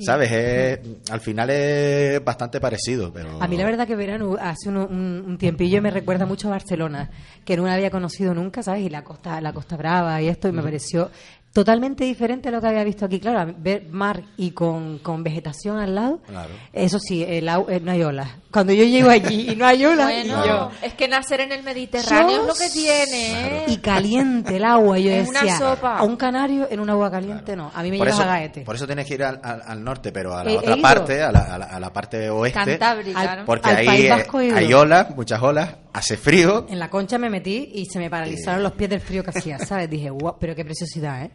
¿sabes? 0.04 0.30
Es- 0.32 0.80
al 1.10 1.20
final 1.20 1.50
es 1.50 2.24
bastante 2.24 2.58
parecido, 2.60 3.12
pero 3.12 3.42
A 3.42 3.46
mí 3.46 3.56
la 3.58 3.64
verdad 3.66 3.86
que 3.86 3.96
verano 3.96 4.36
hace 4.40 4.68
un, 4.70 4.78
un- 4.78 5.24
un 5.26 5.38
tiempillo 5.38 5.82
me 5.82 5.90
recuerda 5.90 6.24
mucho 6.24 6.48
a 6.48 6.52
Barcelona, 6.52 7.10
que 7.44 7.56
no 7.56 7.66
la 7.66 7.74
había 7.74 7.90
conocido 7.90 8.32
nunca, 8.34 8.62
¿sabes? 8.62 8.82
Y 8.86 8.88
la 8.88 9.04
Costa, 9.04 9.40
la 9.42 9.52
Costa 9.52 9.76
Brava 9.76 10.20
y 10.22 10.28
esto, 10.28 10.48
y 10.48 10.52
me 10.52 10.62
pareció 10.62 11.10
totalmente 11.52 12.04
diferente 12.04 12.48
a 12.48 12.52
lo 12.52 12.60
que 12.60 12.68
había 12.68 12.84
visto 12.84 13.04
aquí. 13.06 13.18
Claro, 13.20 13.52
ver 13.58 13.88
mar 13.90 14.22
y 14.36 14.52
con, 14.52 14.98
con 14.98 15.22
vegetación 15.24 15.78
al 15.78 15.94
lado, 15.94 16.20
Claro. 16.26 16.50
eso 16.72 16.98
sí, 17.00 17.24
el, 17.26 17.48
au- 17.48 17.66
eh, 17.68 17.80
no 17.80 17.90
hay 17.92 18.02
olas. 18.02 18.28
Cuando 18.52 18.72
yo 18.72 18.84
llego 18.84 19.10
allí 19.10 19.50
y 19.52 19.56
no 19.56 19.64
hay 19.66 19.84
olas, 19.84 20.06
Bueno, 20.06 20.44
y 20.44 20.48
yo- 20.48 20.70
es 20.82 20.94
que 20.94 21.06
nacer 21.08 21.40
en 21.40 21.52
el 21.52 21.62
Mediterráneo 21.62 22.30
Yo 22.36 22.40
es 22.42 22.46
lo 22.48 22.54
que 22.54 22.68
tiene. 22.70 23.62
¿eh? 23.62 23.64
y 23.68 23.76
caliente 23.78 24.56
el 24.56 24.64
agua. 24.64 24.98
Yo 24.98 25.10
Es 25.12 25.28
una 25.28 25.40
decía, 25.42 25.58
sopa. 25.58 25.98
a 25.98 26.02
un 26.02 26.16
canario 26.16 26.66
en 26.70 26.80
un 26.80 26.90
agua 26.90 27.10
caliente 27.10 27.54
no. 27.56 27.70
A 27.74 27.82
mí 27.82 27.90
me 27.90 27.98
Por 27.98 28.06
llevas 28.08 28.20
eso, 28.20 28.28
a 28.28 28.32
Gaete. 28.32 28.60
por 28.62 28.74
eso 28.74 28.86
tienes 28.86 29.06
que 29.06 29.14
ir 29.14 29.22
al, 29.24 29.40
al- 29.42 29.62
al 29.64 29.84
norte, 29.84 30.10
pero 30.12 30.36
a 30.36 30.42
la 30.44 30.50
He- 30.52 30.58
otra 30.58 30.76
parte, 30.76 31.22
a 31.22 31.30
la, 31.32 31.40
a 31.40 31.58
la- 31.58 31.64
a 31.66 31.80
la 31.80 31.92
parte 31.92 32.28
oeste. 32.30 32.58
Cantábrica. 32.58 33.42
Porque 33.46 33.70
Al 33.70 33.76
ahí 33.76 33.86
País 33.86 34.04
eh, 34.06 34.10
Vasco 34.10 34.42
ido. 34.42 34.56
hay 34.56 34.72
olas, 34.74 35.14
muchas 35.16 35.40
olas, 35.42 35.74
hace 35.92 36.16
frío. 36.16 36.66
En 36.68 36.78
la 36.80 36.90
concha 36.90 37.18
me 37.18 37.30
metí 37.30 37.70
y 37.74 37.86
se 37.86 37.98
me 38.00 38.10
paralizaron 38.10 38.62
los 38.64 38.72
pies 38.72 38.90
del 38.90 39.00
frío 39.00 39.22
que 39.22 39.30
hacía, 39.30 39.58
¿sabes? 39.60 39.88
Dije, 39.88 40.10
wow, 40.10 40.36
pero 40.40 40.54
qué 40.56 40.64
preciosidad, 40.64 41.22
¿eh? 41.22 41.30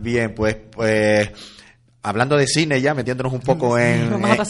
Bien, 0.00 0.34
pues, 0.34 0.56
pues 0.70 1.30
hablando 2.02 2.36
de 2.36 2.46
cine 2.46 2.80
ya, 2.80 2.94
metiéndonos 2.94 3.32
un 3.32 3.40
poco 3.40 3.78
en, 3.78 4.12
amor, 4.12 4.46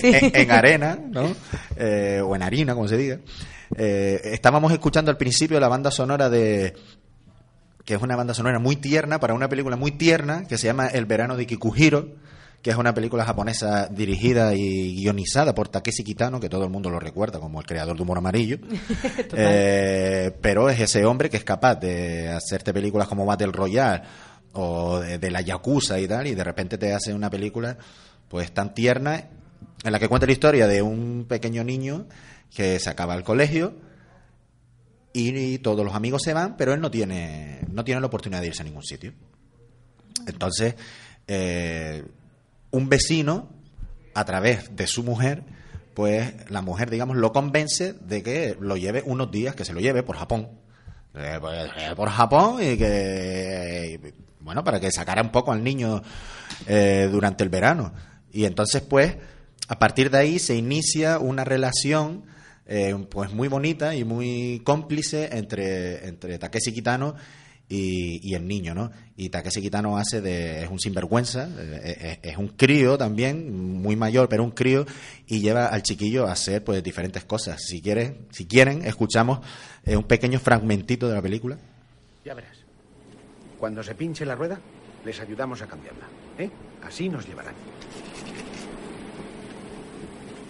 sí. 0.00 0.12
en 0.12 0.50
arena, 0.50 0.98
¿no? 1.10 1.34
Eh, 1.76 2.20
o 2.24 2.36
en 2.36 2.42
harina, 2.42 2.74
como 2.74 2.88
se 2.88 2.96
diga. 2.96 3.18
Eh, 3.76 4.20
estábamos 4.24 4.72
escuchando 4.72 5.10
al 5.10 5.16
principio 5.16 5.60
la 5.60 5.68
banda 5.68 5.90
sonora 5.90 6.28
de 6.28 6.74
que 7.84 7.94
es 7.94 8.02
una 8.02 8.16
banda 8.16 8.34
sonora 8.34 8.58
muy 8.58 8.76
tierna 8.76 9.18
para 9.18 9.32
una 9.32 9.48
película 9.48 9.76
muy 9.76 9.92
tierna 9.92 10.44
que 10.46 10.58
se 10.58 10.66
llama 10.66 10.88
El 10.88 11.06
verano 11.06 11.36
de 11.36 11.46
Kikuhiro, 11.46 12.16
que 12.62 12.70
es 12.70 12.76
una 12.76 12.92
película 12.92 13.24
japonesa 13.24 13.86
dirigida 13.86 14.54
y 14.54 14.96
guionizada 14.96 15.54
por 15.54 15.68
Takeshi 15.68 16.02
Kitano, 16.02 16.40
que 16.40 16.48
todo 16.48 16.64
el 16.64 16.70
mundo 16.70 16.90
lo 16.90 16.98
recuerda 16.98 17.38
como 17.38 17.60
el 17.60 17.66
creador 17.66 17.96
de 17.96 18.02
Humor 18.02 18.18
Amarillo. 18.18 18.58
Eh, 19.40 20.32
pero 20.40 20.68
es 20.68 20.80
ese 20.80 21.04
hombre 21.04 21.30
que 21.30 21.36
es 21.36 21.44
capaz 21.44 21.76
de 21.76 22.28
hacerte 22.28 22.72
películas 22.72 23.06
como 23.06 23.24
Battle 23.24 23.52
Royale 23.52 24.02
o 24.52 24.98
de, 24.98 25.18
de 25.18 25.30
la 25.30 25.40
Yakuza 25.40 26.00
y 26.00 26.08
tal, 26.08 26.26
y 26.26 26.34
de 26.34 26.42
repente 26.42 26.76
te 26.76 26.92
hace 26.92 27.14
una 27.14 27.30
película 27.30 27.76
pues 28.28 28.52
tan 28.52 28.74
tierna 28.74 29.28
en 29.84 29.92
la 29.92 29.98
que 29.98 30.08
cuenta 30.08 30.26
la 30.26 30.32
historia 30.32 30.66
de 30.66 30.82
un 30.82 31.26
pequeño 31.28 31.62
niño 31.62 32.06
que 32.54 32.80
se 32.80 32.90
acaba 32.90 33.14
el 33.14 33.22
colegio 33.22 33.74
y, 35.12 35.58
todos 35.58 35.84
los 35.84 35.94
amigos 35.94 36.22
se 36.22 36.32
van, 36.32 36.56
pero 36.56 36.72
él 36.72 36.80
no 36.80 36.90
tiene, 36.90 37.60
no 37.72 37.84
tiene 37.84 38.00
la 38.00 38.06
oportunidad 38.06 38.40
de 38.40 38.48
irse 38.48 38.62
a 38.62 38.64
ningún 38.64 38.84
sitio. 38.84 39.12
Entonces, 40.26 40.74
eh, 41.26 42.04
un 42.70 42.88
vecino, 42.88 43.48
a 44.14 44.24
través 44.24 44.74
de 44.74 44.86
su 44.86 45.02
mujer, 45.02 45.44
pues 45.94 46.32
la 46.50 46.62
mujer, 46.62 46.90
digamos, 46.90 47.16
lo 47.16 47.32
convence 47.32 47.92
de 47.92 48.22
que 48.22 48.56
lo 48.60 48.76
lleve 48.76 49.02
unos 49.04 49.30
días, 49.30 49.54
que 49.54 49.64
se 49.64 49.72
lo 49.72 49.80
lleve 49.80 50.02
por 50.02 50.16
Japón. 50.16 50.48
Eh, 51.14 51.38
pues, 51.40 51.70
eh, 51.76 51.94
por 51.96 52.08
Japón 52.08 52.62
y 52.62 52.76
que, 52.76 54.14
bueno, 54.40 54.62
para 54.62 54.78
que 54.78 54.92
sacara 54.92 55.22
un 55.22 55.30
poco 55.30 55.52
al 55.52 55.64
niño 55.64 56.02
eh, 56.66 57.08
durante 57.10 57.42
el 57.42 57.50
verano. 57.50 57.92
Y 58.32 58.44
entonces, 58.44 58.82
pues, 58.82 59.16
a 59.68 59.78
partir 59.78 60.10
de 60.10 60.18
ahí 60.18 60.38
se 60.38 60.54
inicia 60.54 61.18
una 61.18 61.44
relación 61.44 62.24
pues 63.08 63.32
muy 63.32 63.48
bonita 63.48 63.94
y 63.94 64.04
muy 64.04 64.60
cómplice 64.62 65.30
entre, 65.32 66.06
entre 66.06 66.38
Takeshi 66.38 66.74
Kitano 66.74 67.14
y, 67.68 68.20
y 68.28 68.34
el 68.34 68.46
niño, 68.46 68.74
¿no? 68.74 68.90
Y 69.16 69.28
Takeshi 69.28 69.60
Kitano 69.60 69.98
hace 69.98 70.20
de, 70.20 70.62
es 70.62 70.70
un 70.70 70.78
sinvergüenza, 70.78 71.48
eh, 71.58 72.18
es, 72.22 72.32
es 72.32 72.38
un 72.38 72.48
crío 72.48 72.96
también, 72.96 73.80
muy 73.80 73.96
mayor, 73.96 74.28
pero 74.28 74.44
un 74.44 74.52
crío, 74.52 74.86
y 75.26 75.40
lleva 75.40 75.66
al 75.66 75.82
chiquillo 75.82 76.26
a 76.26 76.32
hacer 76.32 76.64
pues 76.64 76.82
diferentes 76.82 77.24
cosas. 77.24 77.62
Si 77.62 77.80
quieren, 77.82 78.26
si 78.30 78.46
quieren, 78.46 78.84
escuchamos 78.84 79.40
eh, 79.84 79.96
un 79.96 80.04
pequeño 80.04 80.38
fragmentito 80.38 81.08
de 81.08 81.14
la 81.14 81.22
película. 81.22 81.58
Ya 82.24 82.34
verás. 82.34 82.56
Cuando 83.58 83.82
se 83.82 83.94
pinche 83.94 84.24
la 84.24 84.34
rueda, 84.34 84.60
les 85.04 85.18
ayudamos 85.20 85.62
a 85.62 85.66
cambiarla. 85.66 86.06
¿Eh? 86.38 86.50
Así 86.82 87.08
nos 87.08 87.26
llevarán. 87.26 87.54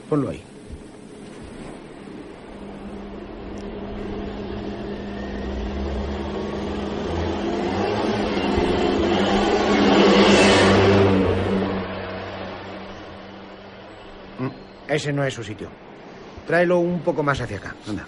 Ponlo 0.08 0.30
ahí. 0.30 0.42
Mm, 14.38 14.87
Ese 14.98 15.12
no 15.12 15.22
es 15.22 15.32
su 15.32 15.44
sitio. 15.44 15.68
Tráelo 16.44 16.80
un 16.80 17.02
poco 17.02 17.22
más 17.22 17.40
hacia 17.40 17.58
acá. 17.58 17.72
Anda. 17.86 18.04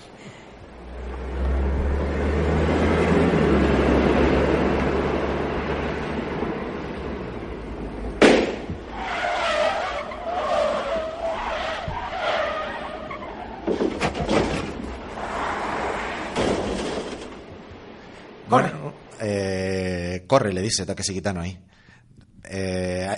Corre. 18.48 18.72
eh, 19.20 20.24
corre, 20.26 20.52
le 20.52 20.60
dice 20.60 20.84
Takeshi 20.84 21.14
Kitano 21.14 21.42
ahí. 21.42 21.56
Eh, 22.42 23.16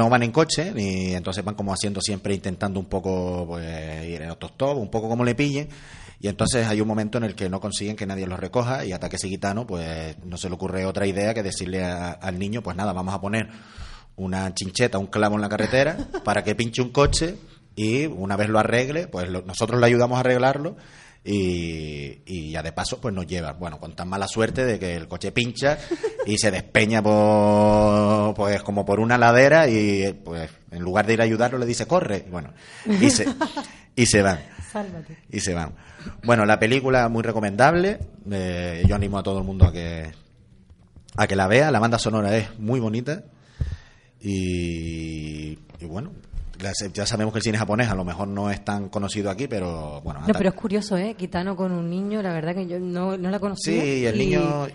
no 0.00 0.08
van 0.08 0.22
en 0.22 0.32
coche, 0.32 0.72
ni 0.74 1.14
entonces 1.14 1.44
van 1.44 1.54
como 1.54 1.72
haciendo 1.74 2.00
siempre, 2.00 2.34
intentando 2.34 2.80
un 2.80 2.86
poco 2.86 3.44
pues, 3.46 4.06
ir 4.06 4.22
en 4.22 4.30
autostop, 4.30 4.78
un 4.78 4.90
poco 4.90 5.08
como 5.08 5.24
le 5.24 5.34
pillen. 5.34 5.68
Y 6.22 6.28
entonces 6.28 6.66
hay 6.66 6.80
un 6.80 6.88
momento 6.88 7.18
en 7.18 7.24
el 7.24 7.34
que 7.34 7.48
no 7.48 7.60
consiguen 7.60 7.96
que 7.96 8.06
nadie 8.06 8.26
los 8.26 8.38
recoja 8.40 8.84
y 8.84 8.92
a 8.92 8.98
Takeshi 8.98 9.28
Kitano 9.28 9.66
pues 9.66 10.16
no 10.24 10.36
se 10.36 10.48
le 10.48 10.54
ocurre 10.54 10.84
otra 10.86 11.06
idea 11.06 11.32
que 11.34 11.42
decirle 11.42 11.84
a- 11.84 12.12
al 12.12 12.38
niño, 12.38 12.62
pues 12.62 12.76
nada, 12.76 12.92
vamos 12.92 13.14
a 13.14 13.20
poner 13.20 13.48
una 14.16 14.52
chincheta, 14.54 14.98
un 14.98 15.06
clavo 15.06 15.36
en 15.36 15.40
la 15.42 15.48
carretera 15.48 15.96
para 16.24 16.42
que 16.44 16.54
pinche 16.54 16.82
un 16.82 16.90
coche 16.90 17.36
y 17.76 18.06
una 18.06 18.36
vez 18.36 18.48
lo 18.48 18.58
arregle, 18.58 19.06
pues 19.06 19.28
lo- 19.28 19.42
nosotros 19.42 19.80
le 19.80 19.86
ayudamos 19.86 20.16
a 20.16 20.20
arreglarlo 20.20 20.76
y, 21.24 22.22
y 22.24 22.50
ya 22.50 22.62
de 22.62 22.72
paso 22.72 23.00
pues 23.00 23.14
nos 23.14 23.26
lleva, 23.26 23.52
bueno, 23.52 23.78
con 23.78 23.94
tan 23.94 24.08
mala 24.08 24.26
suerte 24.26 24.64
de 24.64 24.78
que 24.78 24.96
el 24.96 25.06
coche 25.08 25.32
pincha 25.32 25.78
y 26.26 26.38
se 26.38 26.50
despeña 26.50 27.02
por, 27.02 28.34
pues 28.34 28.62
como 28.62 28.84
por 28.84 29.00
una 29.00 29.18
ladera 29.18 29.68
y 29.68 30.12
pues 30.24 30.50
en 30.70 30.82
lugar 30.82 31.06
de 31.06 31.14
ir 31.14 31.20
a 31.20 31.24
ayudarlo 31.24 31.58
le 31.58 31.66
dice 31.66 31.86
corre, 31.86 32.24
y 32.26 32.30
bueno, 32.30 32.52
y 32.86 33.10
se, 33.10 33.26
y 33.96 34.06
se 34.06 34.22
van. 34.22 34.40
Sálvate. 34.72 35.18
Y 35.30 35.40
se 35.40 35.52
van. 35.52 35.74
Bueno, 36.22 36.46
la 36.46 36.58
película 36.58 37.08
muy 37.08 37.22
recomendable. 37.22 37.98
eh, 38.30 38.84
yo 38.86 38.94
animo 38.94 39.18
a 39.18 39.22
todo 39.22 39.38
el 39.38 39.44
mundo 39.44 39.66
a 39.66 39.72
que 39.72 40.12
a 41.16 41.26
que 41.26 41.34
la 41.36 41.48
vea. 41.48 41.70
La 41.72 41.80
banda 41.80 41.98
sonora 41.98 42.36
es 42.36 42.58
muy 42.58 42.78
bonita. 42.78 43.24
Y, 44.20 45.58
y 45.80 45.84
bueno, 45.86 46.12
ya 46.92 47.06
sabemos 47.06 47.32
que 47.32 47.38
el 47.38 47.42
cine 47.42 47.58
japonés 47.58 47.88
a 47.88 47.94
lo 47.94 48.04
mejor 48.04 48.28
no 48.28 48.50
es 48.50 48.64
tan 48.64 48.88
conocido 48.88 49.30
aquí, 49.30 49.46
pero 49.48 50.00
bueno. 50.02 50.20
No, 50.26 50.34
pero 50.34 50.50
es 50.50 50.54
curioso, 50.54 50.96
¿eh? 50.96 51.14
Kitano 51.14 51.56
con 51.56 51.72
un 51.72 51.88
niño, 51.88 52.22
la 52.22 52.32
verdad 52.32 52.54
que 52.54 52.66
yo 52.66 52.78
no, 52.78 53.16
no 53.16 53.30
la 53.30 53.38
conocía. 53.38 53.80
Sí, 53.82 53.88
y 54.00 54.06
el 54.06 54.16
y- 54.20 54.26
niño 54.26 54.66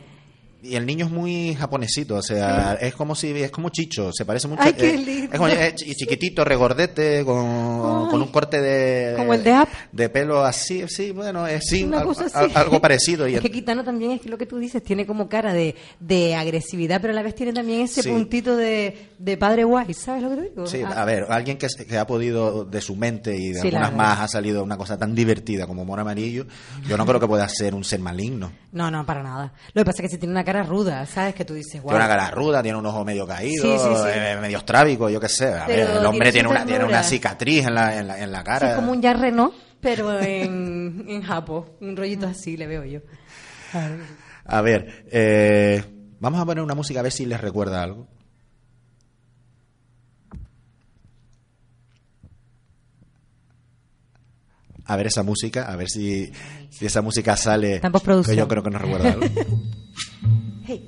y 0.65 0.75
el 0.75 0.85
niño 0.85 1.05
es 1.05 1.11
muy 1.11 1.53
japonesito, 1.55 2.15
o 2.15 2.21
sea, 2.21 2.73
es 2.81 2.95
como 2.95 3.15
si 3.15 3.31
es 3.31 3.51
como 3.51 3.69
Chicho, 3.69 4.11
se 4.13 4.25
parece 4.25 4.47
mucho 4.47 4.63
Ay, 4.63 4.73
qué 4.73 4.93
eh, 4.93 4.97
lindo. 4.97 5.31
es 5.33 5.37
como- 5.39 5.47
es 5.47 5.75
chi- 5.75 5.93
chiquitito, 5.95 6.43
regordete 6.43 7.23
con, 7.23 8.09
con 8.09 8.21
un 8.21 8.27
corte 8.29 8.59
de 8.61 9.15
Como 9.17 9.33
el 9.33 9.43
de 9.43 9.53
Up. 9.53 9.67
de 9.91 10.09
pelo 10.09 10.43
así, 10.43 10.83
sí, 10.87 11.11
bueno, 11.11 11.45
es 11.47 11.63
sí, 11.65 11.83
al- 11.83 12.15
al- 12.33 12.51
algo 12.57 12.81
parecido 12.81 13.27
y 13.27 13.35
es 13.35 13.41
que 13.41 13.51
Kitano 13.51 13.83
también 13.83 14.11
es 14.11 14.25
lo 14.25 14.37
que 14.37 14.45
tú 14.45 14.57
dices, 14.57 14.83
tiene 14.83 15.05
como 15.05 15.29
cara 15.29 15.53
de, 15.53 15.75
de 15.99 16.35
agresividad, 16.35 16.99
pero 17.01 17.13
a 17.13 17.15
la 17.15 17.23
vez 17.23 17.35
tiene 17.35 17.53
también 17.53 17.81
ese 17.81 18.01
Sí. 18.03 18.09
puntito 18.09 18.55
de, 18.57 19.09
de 19.19 19.37
padre 19.37 19.63
guay, 19.63 19.93
¿sabes 19.93 20.23
lo 20.23 20.29
que 20.31 20.35
te 20.35 20.41
digo? 20.49 20.67
Sí, 20.67 20.81
Ah, 20.85 21.01
a 21.01 21.05
ver, 21.05 21.25
alguien 21.29 21.57
que, 21.57 21.67
que 21.87 21.97
ha 21.97 22.05
podido 22.07 22.65
de 22.65 22.81
su 22.81 22.95
mente 22.95 23.35
y 23.37 23.49
de 23.49 23.61
Sí, 23.61 23.67
algunas 23.67 23.93
más 23.95 24.19
ha 24.19 24.27
salido 24.27 24.63
una 24.63 24.77
cosa 24.77 24.97
tan 24.97 25.13
divertida 25.15 25.67
como 25.67 25.85
Mora 25.85 26.01
Amarillo, 26.01 26.45
yo 26.87 26.97
no 26.97 27.05
creo 27.05 27.19
que 27.19 27.27
pueda 27.27 27.47
ser 27.49 27.73
un 27.75 27.83
ser 27.83 27.99
maligno. 27.99 28.51
No, 28.71 28.91
no, 28.91 29.05
para 29.05 29.23
nada. 29.23 29.53
Lo 29.73 29.81
que 29.81 29.85
pasa 29.85 30.01
es 30.03 30.09
que 30.09 30.15
si 30.15 30.17
tiene 30.19 30.33
una 30.33 30.43
cara 30.43 30.54
ruda, 30.63 31.05
¿sabes? 31.05 31.35
Que 31.35 31.45
tú 31.45 31.53
dices, 31.53 31.81
guau. 31.81 31.95
Tiene 31.95 32.05
una 32.05 32.15
cara 32.15 32.31
ruda, 32.31 32.61
tiene 32.63 32.77
un 32.77 32.85
ojo 32.85 33.03
medio 33.05 33.25
caído, 33.27 33.63
Sí, 33.63 33.77
sí, 33.77 33.95
sí. 34.03 34.09
eh, 34.13 34.37
medio 34.41 34.57
estrábico, 34.59 35.09
yo 35.09 35.19
qué 35.19 35.29
sé. 35.29 35.53
A 35.53 35.67
ver, 35.67 35.89
el 35.97 36.05
hombre 36.05 36.31
tiene 36.31 36.49
una, 36.49 36.65
tiene 36.65 36.85
una 36.85 37.03
cicatriz 37.03 37.65
en 37.67 37.75
la, 37.75 37.97
en 37.97 38.07
la, 38.07 38.19
en 38.21 38.31
la 38.31 38.43
cara. 38.43 38.69
es 38.71 38.75
como 38.75 38.91
un 38.91 39.01
Jean 39.01 39.19
Reno, 39.19 39.53
pero 39.81 40.19
en, 40.19 41.05
en 41.09 41.21
Japón. 41.23 41.65
Un 41.81 41.95
rollito 41.95 42.27
así 42.27 42.57
le 42.57 42.67
veo 42.67 42.83
yo. 42.85 42.99
A 44.45 44.61
ver, 44.61 45.05
eh, 45.11 45.83
vamos 46.19 46.39
a 46.39 46.45
poner 46.45 46.63
una 46.63 46.75
música 46.75 46.99
a 46.99 47.03
ver 47.03 47.11
si 47.11 47.25
les 47.25 47.41
recuerda 47.41 47.81
algo. 47.83 48.07
A 54.87 54.95
ver 54.95 55.07
esa 55.07 55.23
música, 55.23 55.63
a 55.71 55.75
ver 55.75 55.89
si, 55.89 56.31
si 56.69 56.85
esa 56.85 57.01
música 57.01 57.35
sale. 57.35 57.81
Que 57.81 58.35
yo 58.35 58.47
creo 58.47 58.61
que 58.61 58.69
nos 58.69 58.81
recuerda 58.81 59.11
algo. 59.13 59.25
Hey. 60.65 60.81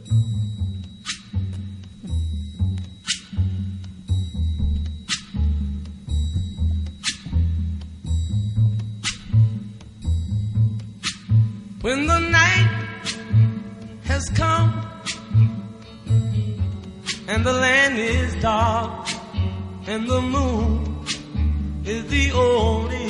When 11.82 12.08
the 12.08 12.20
night 12.20 12.72
has 14.06 14.28
come 14.30 14.74
and 17.28 17.46
the 17.46 17.54
land 17.54 18.00
is 18.00 18.34
dark, 18.42 19.08
and 19.86 20.08
the 20.08 20.22
moon 20.22 21.06
is 21.86 22.04
the 22.10 22.32
only 22.32 23.10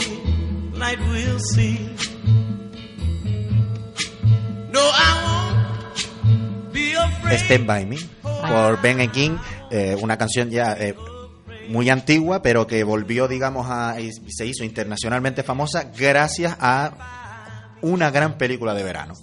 light 0.77 1.00
we'll 1.00 1.39
see. 1.39 1.87
Stand 7.31 7.65
By 7.65 7.86
Me 7.86 7.98
por 8.22 8.81
Ben 8.81 9.00
E. 9.00 9.10
King, 9.10 9.38
eh, 9.72 9.98
una 10.00 10.17
canción 10.17 10.50
ya 10.50 10.74
eh, 10.74 10.96
muy 11.69 11.89
antigua, 11.89 12.41
pero 12.41 12.67
que 12.67 12.84
volvió, 12.84 13.27
digamos, 13.27 13.67
a, 13.69 14.00
y 14.00 14.12
se 14.31 14.46
hizo 14.46 14.63
internacionalmente 14.63 15.43
famosa 15.43 15.91
gracias 15.98 16.55
a 16.60 17.77
una 17.81 18.10
gran 18.12 18.38
película 18.38 18.74
de 18.74 18.84
verano. 18.84 19.13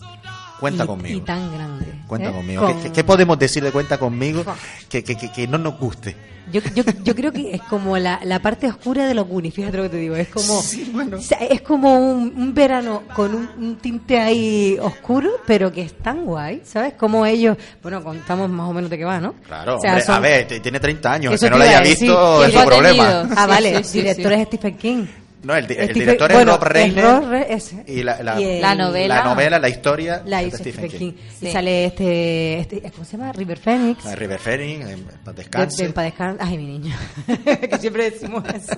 Cuenta 0.61 0.85
y, 0.85 0.87
conmigo. 0.87 1.19
Y 1.19 1.21
tan 1.23 1.53
grande. 1.53 1.87
Cuenta 2.07 2.31
¿eh? 2.31 2.33
conmigo. 2.33 2.63
Con- 2.67 2.93
¿Qué, 2.93 3.05
podemos 3.05 3.39
decir 3.39 3.63
de 3.63 3.73
Cuenta 3.73 3.99
conmigo 3.99 4.45
que, 4.89 5.03
que- 5.05 5.17
que- 5.17 5.33
que 5.33 5.47
no 5.49 5.59
nos 5.59 5.79
guste? 5.79 6.17
Yo, 6.53 6.61
yo, 6.75 6.83
yo 7.03 7.15
creo 7.15 7.33
que 7.33 7.55
es 7.55 7.63
como 7.63 7.97
la, 7.97 8.21
la 8.23 8.39
parte 8.39 8.67
oscura 8.67 9.07
de 9.07 9.15
los 9.15 9.27
Goonies, 9.27 9.55
fíjate 9.55 9.79
lo 9.79 9.85
que 9.85 9.89
te 9.89 9.97
digo. 9.97 10.15
Es 10.15 10.29
como, 10.29 10.59
o 10.59 11.21
sea, 11.23 11.39
es 11.39 11.63
como 11.63 11.99
un, 11.99 12.35
un 12.37 12.53
verano 12.53 13.05
con 13.17 13.35
un, 13.35 13.49
un 13.57 13.77
tinte 13.77 14.21
ahí 14.21 14.77
oscuro, 14.81 15.31
pero 15.47 15.73
que 15.73 15.81
es 15.81 15.95
tan 15.95 16.27
guay, 16.27 16.61
¿sabes? 16.63 16.93
Como 16.95 17.25
ellos, 17.25 17.57
bueno, 17.83 18.05
contamos 18.05 18.51
más 18.51 18.69
o 18.69 18.75
menos 18.75 18.91
de 18.91 18.99
qué 18.99 19.05
va, 19.07 19.21
¿no? 19.21 19.33
Claro, 19.47 19.77
O 19.77 19.81
sea, 19.81 19.93
hombre, 19.93 20.05
son- 20.05 20.15
a 20.17 20.21
ver, 20.21 20.47
tiene 20.61 20.79
30 20.79 21.13
años, 21.13 21.41
que 21.41 21.49
no 21.51 21.57
lo 21.57 21.65
haya 21.65 21.81
visto 21.81 22.45
es 22.45 22.53
su 22.53 22.65
problema. 22.65 23.27
Ah, 23.37 23.47
vale, 23.47 23.83
sí, 23.83 23.99
director 24.03 24.33
sí. 24.35 24.39
es 24.41 24.47
Stephen 24.49 24.77
King. 24.77 25.07
No, 25.45 25.55
el, 25.55 25.67
di- 25.67 25.75
el 25.79 25.93
director 25.93 26.31
es 26.31 26.37
bueno, 26.39 26.53
Rob 26.57 26.65
Reiner 26.65 27.47
ese. 27.49 27.85
y 27.87 28.03
la, 28.03 28.23
la- 28.23 28.41
Y 28.41 28.45
el- 28.45 28.61
La 28.63 28.75
novela. 28.75 29.17
la 29.17 29.25
novela, 29.25 29.59
la 29.59 29.69
historia 29.69 30.23
La 30.25 30.43
es 30.43 30.53
de 30.53 30.59
Stephen 30.59 30.89
King. 30.91 31.13
Sí. 31.39 31.47
Y 31.49 31.51
sale 31.53 31.85
este, 31.87 32.59
este, 32.61 32.83
¿cómo 32.93 33.05
se 33.05 33.17
llama? 33.17 33.33
River 33.33 33.59
Phoenix. 33.59 34.05
De 34.05 34.17
River 34.17 34.39
Phoenix, 34.41 34.89
en 34.89 35.05
paz 35.05 35.25
De, 35.27 35.33
descanse. 35.43 35.87
de- 35.87 35.93
para 35.93 36.09
descan- 36.11 36.37
Ay, 36.41 36.57
mi 36.59 36.67
niño. 36.79 36.95
que 37.71 37.79
siempre 37.79 38.11
decimos 38.11 38.43
eso. 38.55 38.75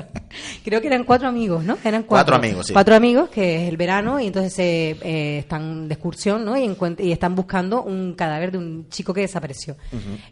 Creo 0.64 0.80
que 0.80 0.88
eran 0.88 1.04
cuatro 1.04 1.28
amigos, 1.28 1.62
¿no? 1.64 1.78
Eran 1.84 2.02
cuatro. 2.02 2.32
Cuatro 2.32 2.36
amigos, 2.36 2.66
sí. 2.66 2.72
Cuatro 2.72 2.94
amigos, 2.94 3.28
que 3.30 3.62
es 3.62 3.68
el 3.68 3.76
verano, 3.76 4.20
y 4.20 4.26
entonces 4.26 4.58
eh, 4.58 4.96
eh, 5.02 5.38
están 5.38 5.88
de 5.88 5.94
excursión, 5.94 6.44
¿no? 6.44 6.56
Y, 6.56 6.66
encuent- 6.66 7.00
y 7.02 7.12
están 7.12 7.34
buscando 7.34 7.82
un 7.82 8.14
cadáver 8.14 8.50
de 8.52 8.58
un 8.58 8.88
chico 8.88 9.14
que 9.14 9.20
desapareció. 9.22 9.76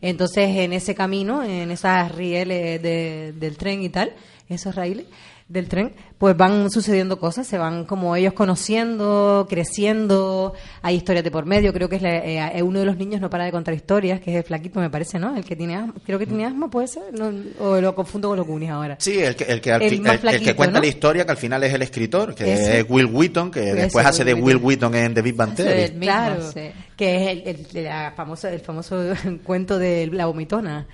Entonces, 0.01 0.49
en 0.57 0.73
ese 0.73 0.95
camino, 0.95 1.43
en 1.43 1.71
esas 1.71 2.11
rieles 2.13 2.83
de- 2.83 3.33
del 3.37 3.57
tren 3.57 3.83
y 3.83 3.89
tal, 3.89 4.13
esos 4.49 4.75
raíles 4.75 5.07
del 5.47 5.69
tren, 5.69 5.93
pues 6.17 6.35
van 6.37 6.71
sucediendo 6.71 7.19
cosas, 7.19 7.47
se 7.47 7.59
van 7.59 7.85
como 7.85 8.17
ellos 8.17 8.33
conociendo, 8.33 9.47
creciendo, 9.49 10.55
hay 10.83 10.97
historias 10.97 11.23
de 11.23 11.31
por 11.31 11.45
medio, 11.45 11.73
creo 11.73 11.89
que 11.89 11.97
es 11.97 12.03
la- 12.03 12.17
eh, 12.17 12.53
eh, 12.59 12.63
uno 12.63 12.81
de 12.81 12.87
los 12.87 12.97
niños 12.97 13.21
no 13.21 13.29
para 13.29 13.45
de 13.45 13.53
contar 13.53 13.75
historias, 13.75 14.21
que 14.21 14.31
es 14.31 14.37
el 14.39 14.43
flaquito, 14.45 14.81
me 14.81 14.89
parece, 14.91 15.19
¿no? 15.19 15.37
El 15.37 15.45
que 15.45 15.55
tiene 15.55 15.77
asma, 15.77 15.95
creo 16.05 16.19
que 16.19 16.27
tiene 16.27 16.47
asma, 16.47 16.71
puede 16.71 16.89
ser, 16.89 17.03
No, 17.13 17.31
o 17.61 17.81
lo 17.81 17.95
confundo 17.95 18.29
con 18.29 18.39
los 18.39 18.47
Goonies 18.47 18.71
ahora. 18.71 18.97
Sí, 18.99 19.19
el 19.21 19.37
que, 19.37 19.45
el 19.45 19.61
que, 19.61 19.73
al 19.73 19.83
El 19.83 20.43
que 20.43 20.55
cuenta 20.57 20.79
¿no? 20.79 20.81
la 20.83 20.87
historia, 20.89 21.25
que 21.27 21.31
al 21.33 21.37
final 21.37 21.63
es 21.63 21.75
el 21.75 21.83
escritor, 21.83 22.35
que 22.35 22.53
Ese. 22.53 22.81
es 22.81 22.87
Will 22.89 23.07
Wheaton, 23.07 23.51
que 23.51 23.61
Ese, 23.71 23.75
después 23.75 24.07
hace 24.07 24.25
Will 24.25 24.35
de 24.37 24.41
Will 24.43 24.57
Wheaton. 24.57 24.95
En 24.95 25.15
The 25.15 25.23
Big 25.23 25.35
Bang 25.37 25.55
Theory. 25.55 25.99
claro, 26.01 26.37
sí. 26.53 26.71
que 26.97 27.33
es 27.33 27.47
el, 27.75 27.89
famoso, 28.17 28.49
el 28.49 28.61
famoso 28.61 28.97
cuento 29.45 29.79
de 29.79 30.07
la 30.07 30.27
vomitona. 30.27 30.87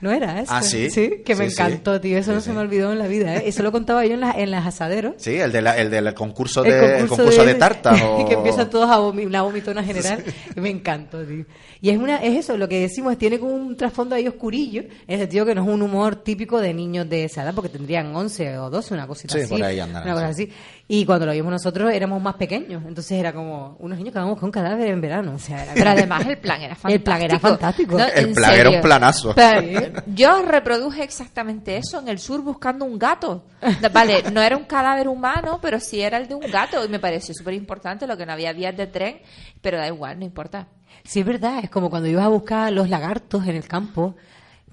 ¿No 0.00 0.10
era 0.12 0.40
eso? 0.40 0.52
Ah, 0.54 0.62
sí. 0.62 0.88
que 1.24 1.34
me 1.34 1.48
Sí, 1.48 1.56
sí. 1.56 1.62
encantó, 1.62 1.98
tío. 2.00 2.18
Eso 2.18 2.32
Sí, 2.32 2.34
no 2.34 2.40
sí. 2.40 2.46
se 2.48 2.52
me 2.52 2.60
olvidó 2.60 2.92
en 2.92 2.98
la 2.98 3.06
vida, 3.06 3.36
¿eh? 3.36 3.44
Eso 3.46 3.62
lo 3.62 3.72
contaba 3.72 4.04
yo 4.04 4.14
en, 4.14 4.20
las 4.20 4.36
en 4.36 4.50
las 4.50 4.66
asaderos. 4.66 5.14
Sí, 5.18 5.36
el, 5.36 5.50
de 5.50 5.62
la- 5.62 5.78
el 5.78 5.90
del 5.90 6.12
concurso 6.12 6.62
El 6.64 6.72
de, 6.72 6.98
el 7.00 7.06
concurso 7.08 7.44
de, 7.44 7.54
tartas. 7.54 8.02
o- 8.02 8.24
que 8.28 8.34
empiezan 8.34 8.68
todos 8.68 8.90
a 8.90 8.98
vomi- 8.98 9.26
una 9.26 9.42
vomitona 9.42 9.82
general. 9.82 10.22
Me 10.56 10.68
encantó, 10.68 11.24
tío. 11.24 11.46
Y 11.80 11.90
es 11.90 11.96
una 11.98 12.16
es 12.22 12.36
eso, 12.38 12.56
lo 12.58 12.68
que 12.68 12.80
decimos, 12.80 13.16
tiene 13.16 13.38
como 13.38 13.54
un 13.54 13.76
trasfondo 13.76 14.14
ahí 14.14 14.26
oscurillo, 14.28 14.82
en 14.82 14.90
el 15.06 15.18
sentido 15.20 15.46
que 15.46 15.54
no 15.54 15.62
es 15.62 15.68
un 15.68 15.80
humor 15.82 16.16
típico 16.16 16.60
de 16.60 16.74
niños 16.74 17.08
de 17.08 17.24
esa 17.24 17.42
edad, 17.42 17.54
porque 17.54 17.68
tendrían 17.70 18.14
11 18.14 18.58
o 18.58 18.70
12, 18.70 18.94
una 18.94 19.06
cosita 19.06 19.34
Sí, 19.34 19.40
así. 19.42 19.48
por 19.54 19.62
ahí 19.62 19.80
andarán, 19.80 20.08
Una 20.12 20.14
cosa 20.20 20.34
sí. 20.34 20.44
así. 20.44 20.52
Y 20.86 21.06
cuando 21.06 21.24
lo 21.24 21.32
vimos 21.32 21.50
nosotros 21.50 21.90
éramos 21.92 22.20
más 22.20 22.34
pequeños, 22.34 22.82
entonces 22.86 23.12
era 23.12 23.32
como 23.32 23.74
unos 23.80 23.96
niños 23.96 24.12
que 24.12 24.18
vamos 24.18 24.38
con 24.38 24.48
un 24.48 24.52
cadáver 24.52 24.88
en 24.88 25.00
verano. 25.00 25.32
O 25.34 25.38
sea, 25.38 25.62
era 25.64 25.72
Pero 25.72 25.84
como- 25.86 25.96
además 25.96 26.26
el 26.26 26.36
plan 26.38 26.60
era 26.60 26.74
fantástico. 26.74 26.92
El 26.94 27.02
plan 27.02 27.22
era 27.22 27.38
fantástico. 27.40 27.98
No, 27.98 28.04
El 28.04 28.32
plan 28.34 28.52
era 28.54 28.70
un 28.70 28.80
planazo. 28.82 29.32
Pero 29.34 30.02
yo 30.08 30.42
reproduje 30.42 31.02
exactamente 31.02 31.78
eso 31.78 32.00
en 32.00 32.08
el 32.08 32.18
sur 32.18 32.42
buscando 32.42 32.84
un 32.84 32.98
gato. 32.98 33.44
Vale, 33.92 34.24
no 34.30 34.42
era 34.42 34.58
un 34.58 34.64
cadáver 34.64 35.08
humano, 35.08 35.58
pero 35.62 35.80
sí 35.80 36.02
era 36.02 36.18
el 36.18 36.28
de 36.28 36.34
un 36.34 36.50
gato. 36.50 36.84
Y 36.84 36.88
me 36.88 36.98
pareció 36.98 37.34
súper 37.34 37.54
importante 37.54 38.06
lo 38.06 38.18
que 38.18 38.26
no 38.26 38.32
había 38.32 38.52
vías 38.52 38.76
de 38.76 38.86
tren, 38.86 39.20
pero 39.62 39.78
da 39.78 39.86
igual, 39.88 40.18
no 40.18 40.26
importa. 40.26 40.68
Sí, 41.02 41.20
es 41.20 41.26
verdad, 41.26 41.60
es 41.62 41.70
como 41.70 41.88
cuando 41.88 42.08
ibas 42.10 42.26
a 42.26 42.28
buscar 42.28 42.70
los 42.72 42.90
lagartos 42.90 43.46
en 43.46 43.56
el 43.56 43.66
campo, 43.66 44.16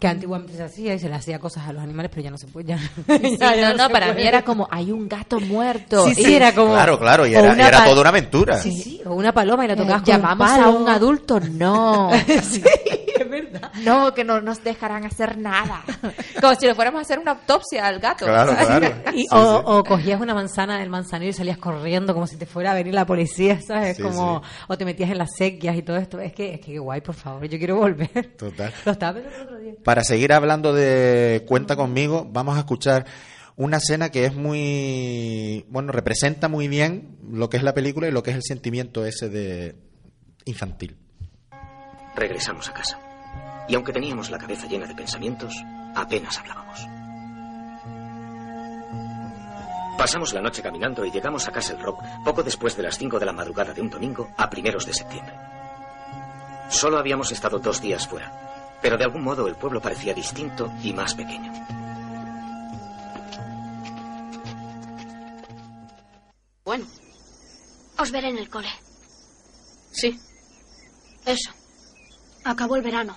que 0.02 0.08
antiguamente 0.08 0.54
se 0.58 0.64
hacía 0.64 0.96
y 0.96 1.00
se 1.00 1.08
le 1.08 1.14
hacía 1.16 1.38
cosas 1.38 1.68
a 1.68 1.74
los 1.74 1.84
animales, 1.84 2.10
pero 2.12 2.24
ya 2.24 2.32
no 2.32 2.38
se 2.40 2.48
puede. 2.48 2.66
Ya, 2.70 2.78
Sí, 3.08 3.38
ya- 3.40 3.56
ya 3.56 3.70
no, 3.74 3.84
no, 3.88 3.90
para 3.92 4.08
puede. 4.08 4.22
mí 4.22 4.28
era 4.28 4.42
como, 4.42 4.68
hay 4.72 4.92
un 4.92 5.08
gato 5.08 5.40
muerto. 5.40 6.08
Sí, 6.08 6.16
sí, 6.16 6.32
Y- 6.32 6.34
era 6.34 6.54
como. 6.56 6.74
Claro, 6.74 7.00
claro, 7.00 7.28
y 7.28 7.36
era, 7.36 7.56
y 7.56 7.62
era 7.62 7.86
toda 7.86 8.02
una 8.02 8.10
aventura. 8.10 8.58
Sí, 8.58 8.72
sí, 8.72 9.02
o 9.06 9.14
una 9.14 9.32
paloma 9.32 9.64
y 9.64 9.68
la 9.68 9.76
Eh, 9.76 9.78
tocabas 9.78 10.02
con 10.02 10.12
llamamos 10.14 10.52
un 10.52 10.60
a 10.64 10.70
un 10.70 10.90
adulto, 10.90 11.40
no. 11.40 12.10
sí, 12.42 12.64
es 13.20 13.30
verdad. 13.30 13.72
No, 13.84 14.12
que 14.14 14.24
no 14.24 14.42
nos 14.42 14.64
dejarán 14.64 15.06
hacer 15.06 15.38
nada. 15.38 15.84
Como 16.42 16.56
si 16.56 16.66
le 16.66 16.74
fuéramos 16.74 16.98
a 17.00 17.02
hacer 17.04 17.20
una 17.20 17.32
autopsia 17.32 17.86
al 17.86 18.00
gato. 18.00 18.26
Claro, 18.26 18.56
claro. 18.56 18.88
Y, 19.14 19.22
Sí, 19.22 19.28
o, 19.30 19.58
sí. 19.60 19.64
o 19.68 19.84
cogías 19.84 20.20
una 20.20 20.34
manzana 20.34 20.80
del 20.80 20.90
manzanero 20.90 21.30
y 21.30 21.34
salías 21.34 21.58
corriendo 21.60 22.14
como 22.16 22.26
si 22.26 22.38
te 22.38 22.48
fuera 22.48 22.72
a 22.72 22.74
venir 22.74 22.94
la 22.96 23.06
policía, 23.06 23.60
¿sabes? 23.62 23.98
Sí, 23.98 24.02
como, 24.04 24.42
sí. 24.44 24.50
o 24.68 24.78
te 24.80 24.86
metías 24.86 25.12
en 25.12 25.20
las 25.20 25.30
sequias 25.38 25.76
y 25.76 25.84
todo 25.84 25.98
esto. 25.98 26.20
Es 26.20 26.34
que, 26.34 26.56
es 26.56 26.60
que 26.60 26.80
guay, 26.80 27.02
por 27.02 27.14
favor, 27.14 27.46
yo 27.48 27.58
quiero 27.60 27.76
volver. 27.78 28.34
Total. 28.38 28.74
Lo 28.86 28.92
estaba 28.94 29.14
pensando 29.14 29.38
el 29.38 29.44
otro 29.46 29.60
día. 29.60 29.74
Para 29.92 30.06
seguir 30.06 30.32
hablando 30.32 30.72
de 30.72 31.44
Cuenta 31.46 31.76
conmigo, 31.76 32.26
vamos 32.32 32.56
a 32.56 32.60
escuchar 32.60 33.06
una 33.58 33.76
escena 33.76 34.10
que 34.10 34.24
es 34.24 34.34
muy. 34.34 35.66
Bueno, 35.68 35.92
representa 35.92 36.48
muy 36.48 36.70
bien 36.70 37.18
lo 37.30 37.50
que 37.50 37.58
es 37.58 37.64
la 37.64 37.74
película 37.74 38.08
y 38.08 38.12
lo 38.12 38.24
que 38.24 38.30
es 38.30 38.38
el 38.38 38.44
sentimiento 38.44 39.06
ese 39.06 39.28
de. 39.28 39.76
infantil. 40.46 40.96
Regresamos 42.16 42.70
a 42.70 42.74
casa. 42.74 43.00
Y 43.68 43.76
aunque 43.76 43.92
teníamos 43.92 44.32
la 44.32 44.38
cabeza 44.38 44.66
llena 44.66 44.88
de 44.88 44.96
pensamientos, 44.96 45.62
apenas 45.94 46.38
hablábamos. 46.38 46.88
Pasamos 49.98 50.34
la 50.34 50.42
noche 50.42 50.62
caminando 50.62 51.04
y 51.04 51.12
llegamos 51.12 51.50
a 51.50 51.52
Castle 51.52 51.82
Rock 51.82 52.02
poco 52.24 52.44
después 52.44 52.78
de 52.78 52.84
las 52.84 52.98
5 52.98 53.20
de 53.20 53.26
la 53.26 53.34
madrugada 53.34 53.74
de 53.74 53.82
un 53.82 53.90
domingo 53.90 54.30
a 54.38 54.50
primeros 54.50 54.86
de 54.86 54.94
septiembre. 54.94 55.36
Solo 56.70 56.98
habíamos 56.98 57.34
estado 57.34 57.60
dos 57.60 57.82
días 57.82 58.08
fuera, 58.08 58.51
pero 58.82 58.98
de 58.98 59.04
algún 59.04 59.24
modo 59.24 59.48
el 59.48 59.56
pueblo 59.56 59.82
parecía 59.82 60.14
distinto 60.14 60.72
y 60.84 60.94
más 60.94 61.14
pequeño. 61.14 61.52
Bueno, 66.64 66.86
os 67.98 68.12
veré 68.12 68.30
en 68.30 68.38
el 68.38 68.50
cole. 68.50 68.70
Sí. 69.92 70.20
Eso. 71.26 71.52
Acabó 72.44 72.76
el 72.76 72.82
verano. 72.82 73.16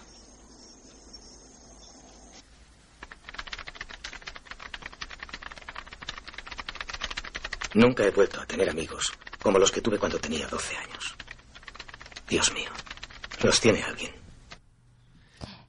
Nunca 7.75 8.05
he 8.05 8.11
vuelto 8.11 8.41
a 8.41 8.47
tener 8.47 8.71
amigos 8.71 9.13
como 9.43 9.59
los 9.59 9.73
que 9.73 9.81
tuve 9.81 9.99
cuando 9.99 10.19
tenía 10.19 10.47
12 10.47 10.77
años. 10.77 11.17
Dios 12.29 12.53
mío, 12.53 12.71
los 13.43 13.61
tiene 13.61 13.83
alguien. 13.83 14.24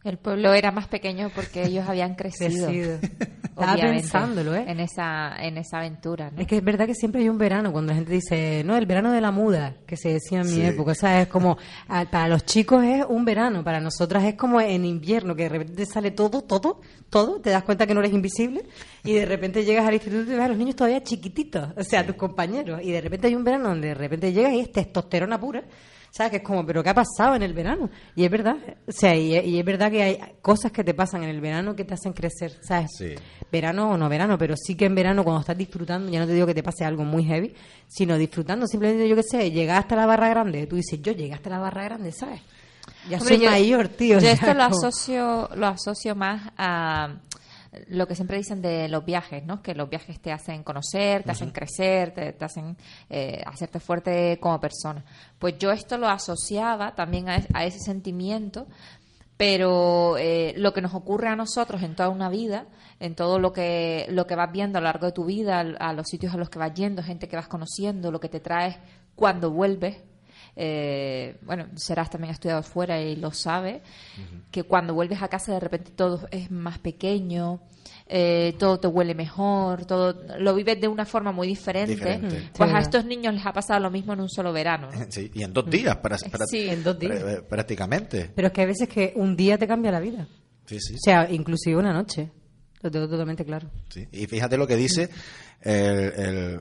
El 0.06 0.18
pueblo 0.18 0.54
era 0.54 0.72
más 0.72 0.88
pequeño 0.88 1.30
porque 1.36 1.66
ellos 1.66 1.88
habían 1.90 2.16
crecido. 2.16 2.68
Crecido. 2.68 3.00
Estaba 3.56 3.74
obviamente, 3.74 4.02
pensándolo, 4.02 4.54
¿eh? 4.54 4.66
En 4.68 4.82
esa, 4.82 5.34
en 5.40 5.58
esa 5.58 5.78
aventura. 5.78 6.30
¿no? 6.30 6.42
Es 6.42 6.46
que 6.48 6.58
es 6.58 6.64
verdad 6.64 6.86
que 6.88 6.94
siempre 6.94 7.22
hay 7.22 7.30
un 7.30 7.38
verano, 7.38 7.72
cuando 7.72 7.94
la 7.94 7.96
gente 7.96 8.12
dice, 8.12 8.64
no, 8.66 8.76
el 8.76 8.86
verano 8.86 9.14
de 9.14 9.22
la 9.22 9.32
muda, 9.32 9.76
que 9.88 9.96
se 9.96 10.10
decía 10.10 10.42
en 10.42 10.48
mi 10.48 10.56
Sí. 10.56 10.62
época, 10.66 10.92
o 10.92 10.96
sea, 10.96 11.22
es 11.22 11.30
como, 11.30 11.58
ah, 11.88 12.04
para 12.12 12.28
los 12.28 12.44
chicos 12.46 12.84
es 12.84 13.06
un 13.08 13.24
verano, 13.24 13.64
para 13.64 13.80
nosotras 13.80 14.26
es 14.26 14.36
como 14.36 14.60
en 14.60 14.84
invierno, 14.84 15.38
que 15.38 15.44
de 15.44 15.50
repente 15.50 15.86
sale 15.86 16.12
todo, 16.12 16.42
todo, 16.42 16.82
todo, 17.10 17.40
te 17.40 17.50
das 17.50 17.64
cuenta 17.64 17.88
que 17.88 17.94
no 17.94 18.02
eres 18.02 18.12
invisible, 18.12 18.66
y 19.06 19.14
de 19.14 19.26
repente 19.26 19.64
llegas 19.64 19.88
al 19.88 19.94
instituto 19.94 20.24
y 20.30 20.36
ves 20.36 20.44
a 20.44 20.48
los 20.50 20.58
niños 20.58 20.76
todavía 20.76 21.02
chiquititos, 21.02 21.70
o 21.78 21.84
sea, 21.86 22.06
tus 22.06 22.18
compañeros, 22.18 22.82
y 22.84 22.92
de 22.92 23.00
repente 23.00 23.28
hay 23.28 23.36
un 23.36 23.46
verano 23.46 23.70
donde 23.70 23.88
de 23.88 23.94
repente 23.96 24.34
llegas 24.34 24.52
y 24.52 24.60
es 24.60 24.72
testosterona 24.74 25.40
pura, 25.40 25.64
¿Sabes? 26.16 26.32
Que 26.32 26.38
es 26.38 26.44
como, 26.44 26.66
¿pero 26.66 26.82
qué 26.82 26.90
ha 26.90 26.94
pasado 26.94 27.36
en 27.36 27.44
el 27.44 27.54
verano? 27.54 27.90
Y 28.16 28.24
es 28.24 28.32
verdad, 28.32 28.56
o 28.88 28.92
sea, 28.92 29.14
y, 29.16 29.38
y 29.38 29.60
es 29.60 29.66
verdad 29.66 29.92
que 29.92 30.02
hay 30.02 30.18
cosas 30.42 30.72
que 30.72 30.82
te 30.84 30.94
pasan 30.94 31.24
en 31.24 31.30
el 31.30 31.42
verano 31.42 31.76
que 31.76 31.84
te 31.84 31.94
hacen 31.94 32.14
crecer, 32.14 32.54
¿sabes? 32.62 32.90
Sí. 32.98 33.16
verano 33.52 33.92
o 33.92 33.98
no 33.98 34.08
verano, 34.08 34.38
pero 34.38 34.56
sí 34.56 34.76
que 34.76 34.86
en 34.86 34.96
verano 34.96 35.26
cuando 35.26 35.42
estás 35.42 35.58
disfrutando, 35.58 36.10
ya 36.10 36.20
no 36.22 36.26
te 36.26 36.34
digo 36.34 36.48
que 36.48 36.54
te 36.54 36.64
pase 36.64 36.86
algo 36.86 37.04
muy 37.04 37.26
heavy, 37.26 37.54
sino 37.88 38.18
disfrutando 38.18 38.66
simplemente, 38.66 39.10
yo 39.10 39.16
qué 39.18 39.24
sé, 39.24 39.52
llegar 39.52 39.80
hasta 39.80 39.98
la 39.98 40.06
barra 40.06 40.30
grande, 40.30 40.66
tú 40.68 40.78
dices, 40.78 41.02
yo 41.02 41.12
llegué 41.12 41.34
hasta 41.34 41.50
la 41.50 41.60
barra 41.60 41.84
grande, 41.84 42.14
¿sabes? 42.14 42.40
Ya 43.10 43.18
Hombre, 43.18 43.36
soy 43.36 43.44
yo- 43.44 43.52
mayor, 43.52 43.88
tío. 43.90 44.20
Yo 44.20 44.30
esto 44.30 44.54
lo 44.54 44.64
asocio, 44.64 45.50
lo 45.56 45.68
asocio 45.68 46.16
más 46.16 46.50
a 46.58 47.10
lo 47.88 48.08
que 48.08 48.16
siempre 48.16 48.38
dicen 48.38 48.62
de 48.62 48.88
los 48.90 49.06
viajes, 49.06 49.46
¿no? 49.46 49.62
Que 49.62 49.76
los 49.76 49.90
viajes 49.90 50.20
te 50.20 50.32
hacen 50.32 50.64
conocer, 50.64 51.24
te 51.24 51.32
hacen 51.32 51.52
crecer, 51.52 52.14
te, 52.14 52.34
te 52.34 52.46
hacen 52.46 52.78
eh, 53.10 53.42
hacerte 53.46 53.80
fuerte 53.80 54.40
como 54.40 54.60
persona. 54.60 55.04
Pues 55.40 55.58
yo 55.58 55.72
esto 55.72 55.98
lo 55.98 56.08
asociaba 56.08 56.96
también 56.96 57.30
a, 57.30 57.40
a 57.54 57.66
ese 57.66 57.80
sentimiento, 57.80 58.68
pero 59.38 60.18
eh, 60.18 60.54
lo 60.58 60.74
que 60.74 60.82
nos 60.82 60.94
ocurre 60.94 61.28
a 61.28 61.36
nosotros 61.36 61.84
en 61.84 61.96
toda 61.96 62.10
una 62.10 62.30
vida, 62.30 62.68
en 63.00 63.16
todo 63.16 63.40
lo 63.40 63.52
que, 63.52 64.08
lo 64.10 64.26
que 64.28 64.36
vas 64.36 64.52
viendo 64.52 64.78
a 64.78 64.82
lo 64.82 64.86
largo 64.86 65.08
de 65.08 65.12
tu 65.12 65.26
vida, 65.26 65.60
a 65.60 65.94
los 65.94 66.08
sitios 66.08 66.34
a 66.34 66.38
los 66.38 66.50
que 66.50 66.60
vas 66.60 66.74
yendo, 66.74 67.04
gente 67.04 67.28
que 67.28 67.36
vas 67.36 67.48
conociendo, 67.48 68.12
lo 68.12 68.20
que 68.20 68.30
te 68.30 68.40
traes 68.40 68.78
cuando 69.16 69.52
vuelves, 69.52 69.98
eh, 70.56 71.38
bueno, 71.42 71.68
Serás 71.76 72.10
también 72.10 72.30
ha 72.32 72.34
estudiado 72.34 72.64
fuera 72.64 73.00
y 73.02 73.16
lo 73.16 73.32
sabe, 73.32 73.82
que 74.52 74.64
cuando 74.64 74.94
vuelves 74.94 75.22
a 75.22 75.28
casa 75.28 75.54
de 75.54 75.60
repente 75.60 75.92
todo 75.92 76.28
es 76.32 76.50
más 76.52 76.80
pequeño, 76.80 77.62
eh, 78.08 78.56
todo 78.60 78.80
te 78.80 78.88
huele 78.88 79.16
mejor, 79.16 79.86
todo 79.86 80.16
lo 80.38 80.54
vives 80.56 80.80
de 80.80 80.88
una 80.88 81.06
forma 81.06 81.32
muy 81.32 81.48
diferente. 81.48 81.96
Diferente. 81.96 82.50
Pues 82.56 82.70
Sí. 82.70 82.76
a 82.76 82.80
estos 82.80 83.06
niños 83.06 83.34
les 83.34 83.46
ha 83.46 83.52
pasado 83.54 83.80
lo 83.80 83.90
mismo 83.92 84.14
en 84.14 84.22
un 84.22 84.30
solo 84.30 84.54
verano. 84.54 84.90
¿no? 84.92 85.06
Sí, 85.10 85.32
y 85.34 85.44
en 85.44 85.52
dos 85.54 85.70
días, 85.70 85.96
para, 85.98 86.18
para- 86.32 86.46
Sí. 86.46 86.70
En 86.70 86.84
dos 86.84 86.98
días. 87.00 87.22
pr- 87.24 87.44
prácticamente. 87.48 88.32
Pero 88.36 88.48
es 88.48 88.54
que 88.54 88.62
hay 88.62 88.68
veces 88.68 88.88
que 88.88 89.14
un 89.16 89.36
día 89.36 89.58
te 89.58 89.68
cambia 89.68 89.92
la 89.92 90.00
vida. 90.00 90.28
Sí, 90.68 90.80
sí. 90.80 90.94
O 90.96 91.00
sea, 91.00 91.30
inclusive 91.32 91.76
una 91.78 91.94
noche. 91.94 92.32
Lo 92.82 92.92
tengo 92.92 93.08
totalmente 93.10 93.44
claro. 93.44 93.70
Sí. 93.90 94.08
Y 94.12 94.28
fíjate 94.28 94.58
lo 94.58 94.68
que 94.68 94.76
dice 94.76 95.10
el, 95.62 96.14
el, 96.16 96.60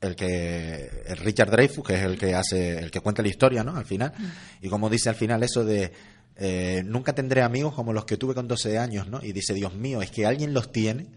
el 0.00 0.14
que 0.14 0.88
el 1.06 1.16
Richard 1.18 1.50
Dreyfus, 1.50 1.86
que 1.86 1.94
es 1.94 2.02
el 2.02 2.18
que 2.18 2.34
hace, 2.34 2.78
el 2.78 2.90
que 2.90 3.00
cuenta 3.00 3.22
la 3.22 3.28
historia, 3.28 3.64
¿no? 3.64 3.76
Al 3.76 3.84
final. 3.84 4.12
Y 4.60 4.68
como 4.68 4.88
dice 4.88 5.08
al 5.08 5.16
final 5.16 5.42
eso 5.42 5.64
de 5.64 5.92
eh, 6.40 6.82
nunca 6.84 7.12
tendré 7.14 7.42
amigos 7.42 7.74
como 7.74 7.92
los 7.92 8.04
que 8.04 8.16
tuve 8.16 8.34
con 8.34 8.46
12 8.46 8.78
años, 8.78 9.08
¿no? 9.08 9.20
Y 9.22 9.32
dice, 9.32 9.54
Dios 9.54 9.74
mío, 9.74 10.00
es 10.02 10.10
que 10.10 10.24
alguien 10.24 10.54
los 10.54 10.70
tiene. 10.70 11.08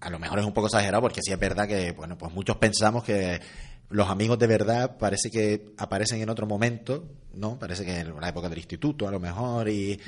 A 0.00 0.10
lo 0.10 0.18
mejor 0.18 0.40
es 0.40 0.44
un 0.44 0.52
poco 0.52 0.66
exagerado 0.66 1.02
porque 1.02 1.22
sí 1.22 1.32
es 1.32 1.38
verdad 1.38 1.68
que, 1.68 1.92
bueno, 1.92 2.18
pues 2.18 2.32
muchos 2.32 2.56
pensamos 2.56 3.04
que 3.04 3.40
los 3.90 4.08
amigos 4.08 4.38
de 4.38 4.46
verdad 4.48 4.98
parece 4.98 5.30
que 5.30 5.74
aparecen 5.78 6.20
en 6.20 6.28
otro 6.28 6.46
momento, 6.46 7.08
¿no? 7.34 7.58
Parece 7.58 7.84
que 7.84 8.00
en 8.00 8.20
la 8.20 8.28
época 8.28 8.48
del 8.48 8.58
instituto 8.58 9.06
a 9.06 9.10
lo 9.12 9.20
mejor 9.20 9.68
y... 9.68 9.98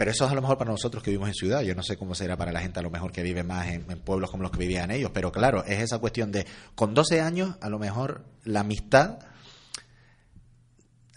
Pero 0.00 0.12
eso 0.12 0.24
es 0.24 0.30
a 0.30 0.34
lo 0.34 0.40
mejor 0.40 0.56
para 0.56 0.70
nosotros 0.70 1.02
que 1.02 1.10
vivimos 1.10 1.28
en 1.28 1.34
ciudad. 1.34 1.60
Yo 1.60 1.74
no 1.74 1.82
sé 1.82 1.98
cómo 1.98 2.14
será 2.14 2.34
para 2.38 2.52
la 2.52 2.62
gente 2.62 2.80
a 2.80 2.82
lo 2.82 2.88
mejor 2.88 3.12
que 3.12 3.22
vive 3.22 3.42
más 3.42 3.68
en, 3.68 3.84
en 3.90 4.00
pueblos 4.00 4.30
como 4.30 4.42
los 4.42 4.50
que 4.50 4.56
vivían 4.56 4.90
ellos. 4.90 5.10
Pero 5.12 5.30
claro, 5.30 5.62
es 5.66 5.78
esa 5.78 5.98
cuestión 5.98 6.32
de 6.32 6.46
con 6.74 6.94
12 6.94 7.20
años 7.20 7.56
a 7.60 7.68
lo 7.68 7.78
mejor 7.78 8.24
la 8.44 8.60
amistad 8.60 9.18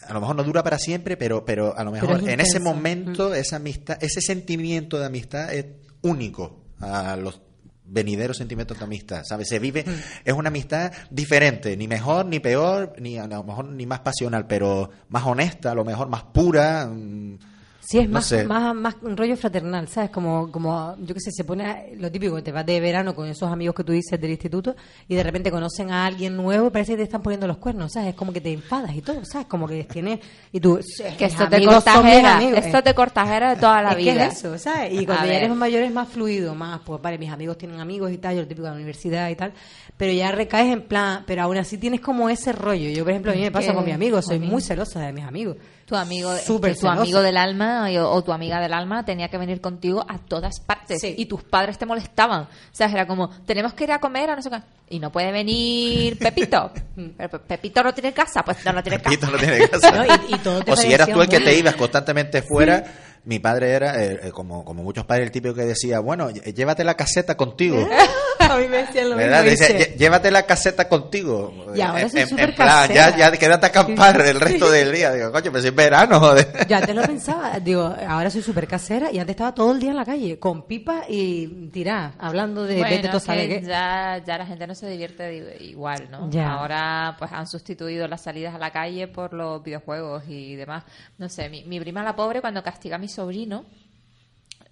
a 0.06 0.12
lo 0.12 0.20
mejor 0.20 0.36
no 0.36 0.44
dura 0.44 0.64
para 0.64 0.78
siempre, 0.80 1.16
pero, 1.16 1.46
pero 1.46 1.78
a 1.78 1.86
lo 1.86 1.92
mejor 1.92 2.24
es 2.24 2.28
en 2.28 2.42
ese 2.42 2.60
momento 2.60 3.34
esa 3.34 3.56
amistad, 3.56 3.98
ese 4.04 4.20
sentimiento 4.20 5.00
de 5.00 5.06
amistad 5.06 5.54
es 5.54 5.66
único 6.02 6.66
a 6.82 7.16
los 7.16 7.40
venideros 7.86 8.36
sentimientos 8.36 8.80
de 8.80 8.84
amistad, 8.84 9.24
¿sabes? 9.24 9.48
Se 9.48 9.60
vive, 9.60 9.86
es 10.26 10.34
una 10.34 10.50
amistad 10.50 10.92
diferente, 11.10 11.78
ni 11.78 11.88
mejor, 11.88 12.26
ni 12.26 12.42
peor, 12.42 12.96
ni 13.00 13.18
a 13.18 13.28
lo 13.28 13.46
mejor 13.46 13.64
ni 13.64 13.86
más 13.86 14.02
pasional, 14.02 14.46
pero 14.46 14.90
más 15.08 15.26
honesta, 15.26 15.72
a 15.72 15.74
lo 15.74 15.86
mejor 15.86 16.10
más 16.10 16.24
pura. 16.24 16.86
mm, 16.88 17.53
Sí, 17.86 18.00
es 18.00 18.08
no 18.08 18.14
más, 18.14 18.26
sé. 18.28 18.46
más, 18.46 18.74
más 18.74 18.96
un 19.02 19.18
rollo 19.18 19.36
fraternal, 19.36 19.88
¿sabes? 19.90 20.10
Como, 20.10 20.50
como 20.52 20.96
yo 21.00 21.14
qué 21.14 21.20
sé, 21.20 21.32
se 21.32 21.44
pone 21.44 21.66
a- 21.66 21.84
lo 21.98 22.10
típico, 22.10 22.42
te 22.42 22.52
vas 22.52 22.66
de 22.66 22.80
verano 22.80 23.14
con 23.14 23.28
esos 23.28 23.52
amigos 23.52 23.76
que 23.76 23.84
tú 23.84 23.92
dices 23.92 24.20
del 24.22 24.32
instituto 24.32 24.74
y 25.08 25.16
de 25.16 25.22
repente 25.24 25.52
conocen 25.52 25.92
a 25.92 26.06
alguien 26.06 26.38
nuevo 26.38 26.68
y 26.68 26.70
parece 26.70 26.94
que 26.94 26.98
te 27.00 27.04
están 27.04 27.22
poniendo 27.22 27.46
los 27.46 27.58
cuernos, 27.58 27.92
¿sabes? 27.92 28.10
Es 28.10 28.16
como 28.16 28.32
que 28.32 28.40
te 28.40 28.54
enfadas 28.54 28.96
y 28.96 29.02
todo, 29.02 29.26
¿sabes? 29.26 29.48
Como 29.48 29.68
que 29.68 29.84
tienes... 29.84 30.20
Y 30.54 30.60
tú, 30.62 30.80
Que 31.18 31.26
esto 31.26 31.48
te 31.50 31.58
amigos 31.58 31.84
son 31.84 32.06
mis 32.06 32.14
cortajera, 32.14 32.38
amigos. 32.38 32.66
esto 32.66 32.84
te 32.84 32.94
cortajera 32.96 33.50
de 33.56 33.62
toda 33.62 33.82
la 33.82 33.92
es 33.92 33.98
vida. 33.98 34.14
Que 34.14 34.24
es 34.28 34.38
eso, 34.38 34.58
¿sabes? 34.58 34.94
Y 34.94 35.06
cuando 35.06 35.26
ya 35.28 35.34
eres 35.34 35.50
mayor 35.56 35.84
es 35.84 35.92
más 35.92 36.08
fluido, 36.08 36.56
más, 36.56 36.80
pues 36.86 37.02
vale, 37.02 37.18
mis 37.18 37.32
amigos 37.32 37.58
tienen 37.58 37.80
amigos 37.82 38.12
y 38.12 38.18
tal, 38.18 38.36
yo 38.36 38.42
lo 38.44 38.48
típico 38.48 38.64
de 38.64 38.70
la 38.72 38.76
universidad 38.76 39.30
y 39.30 39.36
tal, 39.36 39.52
pero 39.98 40.14
ya 40.14 40.32
recaes 40.32 40.72
en 40.72 40.84
plan, 40.84 41.24
pero 41.28 41.42
aún 41.44 41.58
así 41.58 41.78
tienes 41.78 42.00
como 42.00 42.30
ese 42.30 42.54
rollo. 42.54 42.90
Yo, 42.90 43.04
por 43.04 43.12
ejemplo, 43.12 43.32
a 43.32 43.36
mí 43.36 43.42
me 43.42 43.52
pasa 43.52 43.74
con 43.74 43.84
mis 43.84 43.94
amigos, 43.94 44.26
soy 44.26 44.40
muy 44.40 44.62
celosa 44.62 45.02
de 45.02 45.12
mis 45.12 45.26
amigos. 45.26 45.58
Tu 45.86 45.96
amigo, 45.98 46.34
Súper 46.38 46.78
tu 46.78 46.88
amigo 46.88 47.22
del 47.22 47.36
alma 47.36 47.90
o, 47.90 48.10
o 48.10 48.24
tu 48.24 48.32
amiga 48.32 48.60
del 48.62 48.74
alma 48.74 49.04
tenía 49.04 49.28
que 49.28 49.38
venir 49.38 49.60
contigo 49.60 50.06
a 50.08 50.18
todas 50.18 50.60
partes 50.62 51.02
Sí. 51.02 51.14
y 51.18 51.26
tus 51.26 51.44
padres 51.44 51.78
te 51.78 51.86
molestaban. 51.86 52.44
O 52.44 52.48
sea, 52.72 52.88
era 52.88 53.06
como, 53.06 53.30
tenemos 53.46 53.74
que 53.74 53.84
ir 53.84 53.92
a 53.92 54.00
comer 54.00 54.30
a 54.30 54.36
no 54.38 54.42
sé 54.42 54.50
qué. 54.50 54.62
Y 54.90 55.00
no 55.00 55.12
puede 55.12 55.32
venir 55.32 56.18
Pepito. 56.20 56.72
Pero 57.18 57.30
Pe- 57.30 57.40
Pepito 57.40 57.84
no 57.84 57.94
tiene 57.94 58.14
casa, 58.14 58.44
pues 58.44 58.64
no, 58.66 58.72
no 58.74 58.82
tiene 58.82 58.98
casa. 59.00 59.10
Pepito 59.10 59.32
no 59.32 59.38
tiene 59.38 59.68
casa. 59.68 59.92
No, 59.96 60.06
y- 60.06 60.34
y 60.36 60.38
todo 60.40 60.62
te 60.64 60.72
o 60.72 60.76
si 60.78 60.94
eras 60.94 61.10
tú 61.10 61.22
el 61.22 61.28
que 61.28 61.40
muy- 61.40 61.46
te 61.46 61.56
ibas 61.58 61.76
constantemente 61.76 62.42
fuera, 62.44 62.84
mi 63.26 63.40
padre 63.40 63.72
era, 63.72 64.04
eh, 64.04 64.20
eh, 64.24 64.32
como, 64.32 64.66
como 64.66 64.84
muchos 64.84 65.06
padres, 65.06 65.26
el 65.28 65.32
típico 65.32 65.56
que 65.56 65.64
decía, 65.66 66.00
bueno, 66.00 66.30
ll- 66.30 66.54
llévate 66.54 66.84
la 66.84 66.96
caseta 66.96 67.36
contigo. 67.38 67.78
a 68.40 68.58
mí 68.58 68.68
me 68.68 68.78
decían 68.78 69.10
lo 69.10 69.16
¿Verdad? 69.16 69.44
mismo. 69.44 69.52
Dice, 69.52 69.74
dice, 69.74 69.94
"Lle- 69.94 69.98
llévate 69.98 70.30
la 70.32 70.44
caseta 70.46 70.90
contigo. 70.90 71.54
Y 71.74 71.82
ahora 71.82 72.02
en, 72.02 72.10
soy 72.10 72.22
en- 72.22 72.54
plan, 72.54 72.90
ya, 72.90 73.06
casera. 73.12 73.18
ya 73.18 73.32
quédate 73.38 73.66
a 73.66 73.70
acampar 73.70 74.20
el 74.22 74.40
resto 74.40 74.70
del 74.70 74.92
día. 74.92 75.12
Digo, 75.14 75.32
coño, 75.32 75.52
pero 75.52 75.62
si 75.62 75.68
es 75.70 75.76
verano, 75.76 76.20
joder. 76.20 76.52
Yo 76.68 76.76
antes 76.76 76.94
lo 76.96 77.02
pensaba, 77.04 77.60
digo, 77.60 77.96
ahora 78.08 78.30
soy 78.30 78.42
súper 78.42 78.68
casera 78.68 79.10
y 79.12 79.20
antes 79.20 79.34
estaba 79.34 79.54
todo 79.56 79.72
el 79.72 79.80
día 79.80 79.92
en 79.92 79.98
la 79.98 80.06
calle, 80.06 80.38
con 80.38 80.68
pipa 80.68 81.04
y 81.08 81.70
tirá, 81.72 82.14
hablando 82.20 82.64
de 82.66 82.76
Bueno, 82.80 82.90
vete 82.98 83.08
tú 83.08 83.18
es 83.18 83.24
sabe 83.24 83.48
que 83.48 83.62
qué. 83.62 83.68
ya, 83.68 84.22
ya 84.26 84.38
la 84.38 84.46
gente 84.46 84.68
no 84.68 84.76
se 84.76 84.90
divierte 84.90 85.30
di- 85.30 85.66
igual, 85.70 86.10
¿no? 86.12 86.30
Ya. 86.30 86.52
Ahora 86.52 87.16
pues 87.18 87.32
han 87.32 87.48
sustituido 87.48 88.08
las 88.10 88.22
salidas 88.22 88.54
a 88.54 88.58
la 88.58 88.72
calle 88.72 89.08
por 89.08 89.34
los 89.34 89.64
videojuegos 89.64 90.24
y 90.28 90.56
demás. 90.56 90.84
No 91.18 91.30
sé, 91.30 91.48
mi, 91.50 91.64
mi 91.64 91.80
prima 91.80 92.04
la 92.04 92.16
pobre 92.16 92.42
cuando 92.42 92.62
castiga 92.62 92.98
a 92.98 93.00
mi 93.00 93.08
sobrino, 93.14 93.66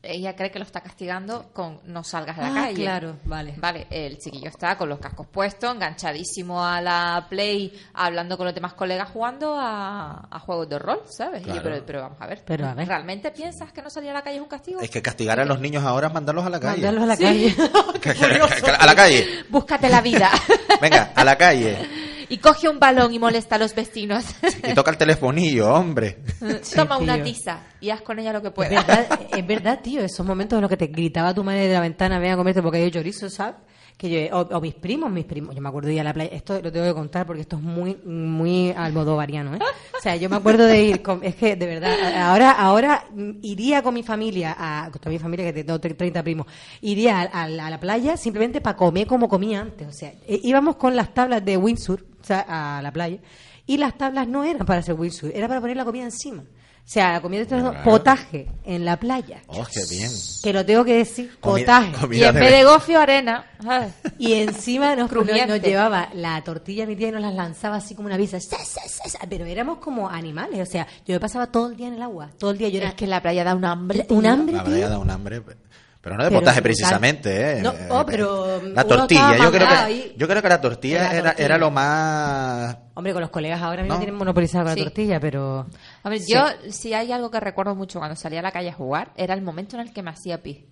ella 0.04 0.36
cree 0.36 0.50
que 0.50 0.58
lo 0.58 0.66
está 0.66 0.82
castigando 0.82 1.52
con 1.54 1.80
no 1.86 2.04
salgas 2.04 2.36
a 2.40 2.42
la 2.42 2.48
Ah, 2.48 2.54
calle. 2.66 2.74
claro, 2.74 3.18
vale. 3.24 3.54
Vale, 3.58 3.86
el 3.92 4.18
chiquillo 4.18 4.50
está 4.50 4.76
con 4.76 4.90
los 4.90 4.98
cascos 4.98 5.28
puestos, 5.28 5.72
enganchadísimo 5.76 6.66
a 6.66 6.82
la 6.82 7.28
Play, 7.30 7.72
hablando 7.94 8.36
con 8.36 8.48
los 8.48 8.56
demás 8.56 8.74
colegas 8.74 9.10
jugando 9.12 9.56
a, 9.56 10.28
a 10.32 10.40
juegos 10.40 10.68
de 10.70 10.80
rol, 10.80 11.02
¿sabes? 11.08 11.44
Y 11.44 11.46
yo, 11.46 11.52
Claro. 11.54 11.70
pero, 11.70 11.86
pero 11.86 12.02
vamos 12.02 12.18
a 12.20 12.26
ver, 12.26 12.42
Pero 12.44 12.66
a 12.68 12.74
ver. 12.74 12.88
¿realmente 12.88 13.30
piensas 13.30 13.72
que 13.72 13.84
no 13.84 13.92
salir 13.92 14.10
a 14.10 14.14
la 14.14 14.24
calle 14.24 14.38
es 14.38 14.42
un 14.42 14.48
castigo? 14.50 14.82
Es 14.82 14.90
que 14.90 15.04
castigar 15.04 15.40
a 15.40 15.46
los 15.46 15.60
niños 15.60 15.84
ahora 15.84 16.08
es 16.08 16.14
mandarlos 16.16 16.48
a 16.48 16.50
la 16.50 16.60
calle. 16.60 16.82
Mandarlos 16.82 17.04
a 17.04 17.06
la 17.06 17.16
Sí. 17.18 17.24
calle. 17.24 17.56
A 18.80 18.86
la 18.88 18.96
calle. 18.96 19.28
Búscate 19.50 19.88
la 19.88 20.02
vida. 20.02 20.32
Venga, 20.82 21.12
a 21.16 21.24
la 21.24 21.38
calle. 21.38 21.78
y 22.32 22.38
coge 22.38 22.68
un 22.70 22.80
balón 22.80 23.14
y 23.14 23.20
molesta 23.20 23.56
a 23.56 23.60
los 23.60 23.76
vecinos. 23.76 24.26
Y 24.68 24.74
toca 24.74 24.92
el 24.92 24.98
telefonillo, 24.98 25.74
hombre. 25.74 26.20
Toma 26.76 26.98
una 26.98 27.22
tiza 27.22 27.60
y 27.80 27.90
haz 27.90 28.02
con 28.02 28.18
ella 28.20 28.34
lo 28.34 28.42
que 28.42 28.48
Es 28.48 28.54
puedas. 28.54 28.88
verdad, 28.88 29.20
es 29.36 29.48
verdad, 29.48 29.80
tío, 29.82 30.02
esos 30.02 30.26
momentos 30.26 30.58
en 30.58 30.62
los 30.62 30.70
que 30.70 30.78
te 30.78 30.88
gritaba 30.88 31.34
tu 31.34 31.44
madre 31.44 31.68
de 31.68 31.74
la 31.74 31.82
ventana, 31.82 32.18
ven 32.20 32.32
a 32.32 32.38
comerte 32.38 32.62
porque 32.62 32.78
hay 32.80 32.90
chorizo, 32.92 33.30
¿sabes? 33.30 33.56
Que 33.98 34.10
yo, 34.30 34.36
o, 34.36 34.42
o 34.58 34.62
mis 34.62 34.74
primos, 34.74 35.12
mis 35.12 35.26
primos, 35.26 35.54
yo 35.54 35.62
me 35.62 35.70
acuerdo 35.70 35.90
de 35.90 35.94
ir 35.94 36.00
a 36.02 36.04
la 36.06 36.14
playa, 36.14 36.32
esto 36.34 36.60
lo 36.60 36.72
tengo 36.72 36.88
que 36.88 36.94
contar 36.94 37.28
porque 37.28 37.42
esto 37.42 37.58
es 37.58 37.62
muy, 37.62 37.96
muy 38.04 38.72
almodovariano, 38.72 39.54
¿eh? 39.56 39.60
O 39.96 40.02
sea, 40.02 40.16
yo 40.16 40.28
me 40.28 40.38
acuerdo 40.38 40.66
de 40.66 40.82
ir, 40.84 41.02
con- 41.04 41.24
es 41.24 41.36
que 41.36 41.56
de 41.56 41.66
verdad, 41.68 41.94
ahora, 42.18 42.52
ahora 42.52 43.06
iría 43.44 43.84
con 43.84 43.94
mi 43.94 44.02
familia, 44.02 44.56
a, 44.58 44.90
con 44.92 45.00
toda 45.02 45.12
mi 45.12 45.20
familia 45.20 45.46
que 45.54 45.64
tengo 45.64 45.80
tre- 45.80 45.96
30 45.96 46.24
primos, 46.24 46.48
iría 46.82 47.20
a, 47.22 47.44
a 47.44 47.48
la, 47.48 47.68
a 47.68 47.70
la 47.70 47.80
playa 47.80 48.18
simplemente 48.18 48.60
para 48.60 48.76
comer 48.76 49.06
como 49.06 49.30
comía 49.30 49.62
antes, 49.62 49.88
o 49.88 49.92
sea, 49.92 50.10
eh, 50.28 50.40
íbamos 50.44 50.78
con 50.78 50.96
las 50.96 51.14
tablas 51.14 51.46
de 51.46 51.58
Windsor, 51.58 52.04
o 52.22 52.26
sea, 52.26 52.78
a 52.78 52.82
la 52.82 52.92
playa, 52.92 53.18
y 53.66 53.78
las 53.78 53.98
tablas 53.98 54.28
no 54.28 54.44
eran 54.44 54.66
para 54.66 54.80
hacer 54.82 54.96
Windsor, 54.96 55.32
era 55.34 55.48
para 55.48 55.62
poner 55.62 55.78
la 55.78 55.86
comida 55.86 56.04
encima. 56.04 56.44
O 56.84 56.94
sea, 56.94 57.14
la 57.14 57.22
comida 57.22 57.46
de 57.46 57.72
potaje 57.84 58.48
en 58.66 58.84
la 58.84 59.00
playa. 59.00 59.42
Oh, 59.48 59.66
qué 59.72 59.82
bien. 59.90 60.12
Que 60.44 60.52
lo 60.52 60.66
tengo 60.66 60.84
que 60.84 60.98
decir, 60.98 61.32
potaje. 61.40 61.92
Y 62.12 62.24
en 62.24 62.34
vez 62.34 62.44
de 62.44 62.58
verdad. 62.58 62.74
gofio, 62.74 63.00
arena. 63.00 63.46
Y 64.18 64.34
encima 64.34 64.96
nos, 64.96 65.12
nos, 65.12 65.62
llevaba 65.62 66.10
la 66.16 66.44
tortilla 66.44 66.86
mi 66.88 66.96
tía 66.96 67.10
y 67.10 67.12
nos 67.12 67.22
las 67.22 67.36
lanzaba 67.36 67.78
así 67.78 67.94
como 67.96 68.08
una 68.08 68.18
visa. 68.18 68.40
sa, 68.42 68.58
sa, 68.66 68.82
sa, 68.90 69.08
sa, 69.08 69.20
Pero 69.30 69.46
éramos 69.46 69.78
como 69.78 70.10
animales. 70.10 70.68
O 70.68 70.70
sea, 70.70 70.88
yo 71.06 71.14
me 71.14 71.20
pasaba 71.20 71.48
todo 71.48 71.70
el 71.70 71.78
día 71.78 71.88
en 71.88 71.94
el 71.94 72.02
agua. 72.02 72.32
Todo 72.38 72.52
el 72.52 72.58
día 72.58 72.70
yo 72.70 72.80
era 72.80 72.90
Es 72.90 72.96
que 72.96 73.08
la 73.08 73.22
playa 73.22 73.44
da 73.44 73.56
un 73.56 73.64
hambre. 73.64 74.06
un 74.10 74.22
tío. 74.24 74.32
hambre, 74.32 74.56
La 74.56 74.64
tío. 74.64 74.74
verdad 74.74 74.90
da 74.90 74.98
un 75.00 75.12
hambre. 75.12 75.42
Pero 76.02 76.18
no 76.18 76.24
de 76.24 76.30
Pero 76.30 76.40
potaje 76.42 76.62
precisamente, 76.64 77.60
¿eh? 77.60 77.62
No, 77.62 77.72
Eh, 77.74 77.88
oh, 77.92 78.02
eh, 78.02 78.06
pero 78.08 78.62
La 78.64 78.84
uno 78.84 78.86
tortilla. 78.86 79.38
Yo 79.38 79.52
creo, 79.52 79.68
que, 79.68 80.14
yo 80.18 80.28
creo 80.28 80.42
que 80.42 80.50
la 80.50 80.60
tortilla 80.62 80.96
Era 80.98 81.06
la 81.12 81.14
era, 81.14 81.24
tortilla. 81.30 81.46
era 81.46 81.58
lo 81.60 81.70
más... 81.72 82.78
Hombre, 82.96 83.14
con 83.14 83.22
los 83.22 83.30
colegas 83.30 83.62
ahora 83.62 83.84
No. 83.84 83.94
me 83.94 83.98
tienen 84.00 84.16
monopolizado 84.16 84.66
con 84.66 84.74
Sí. 84.74 84.80
la 84.80 84.86
tortilla, 84.86 85.20
pero... 85.20 85.68
A 86.04 86.10
ver, 86.10 86.20
Sí. 86.20 86.34
yo, 86.34 86.44
si 86.72 86.94
hay 86.96 87.12
algo 87.12 87.30
que 87.30 87.40
recuerdo 87.40 87.76
mucho 87.76 88.00
cuando 88.00 88.16
salía 88.16 88.40
a 88.40 88.44
la 88.44 88.52
calle 88.52 88.70
a 88.70 88.74
jugar, 88.74 89.12
era 89.16 89.36
el 89.36 89.44
momento 89.44 89.76
en 89.76 89.84
el 89.84 89.94
que 89.94 90.02
me 90.02 90.10
hacía 90.10 90.42
pi. 90.42 90.66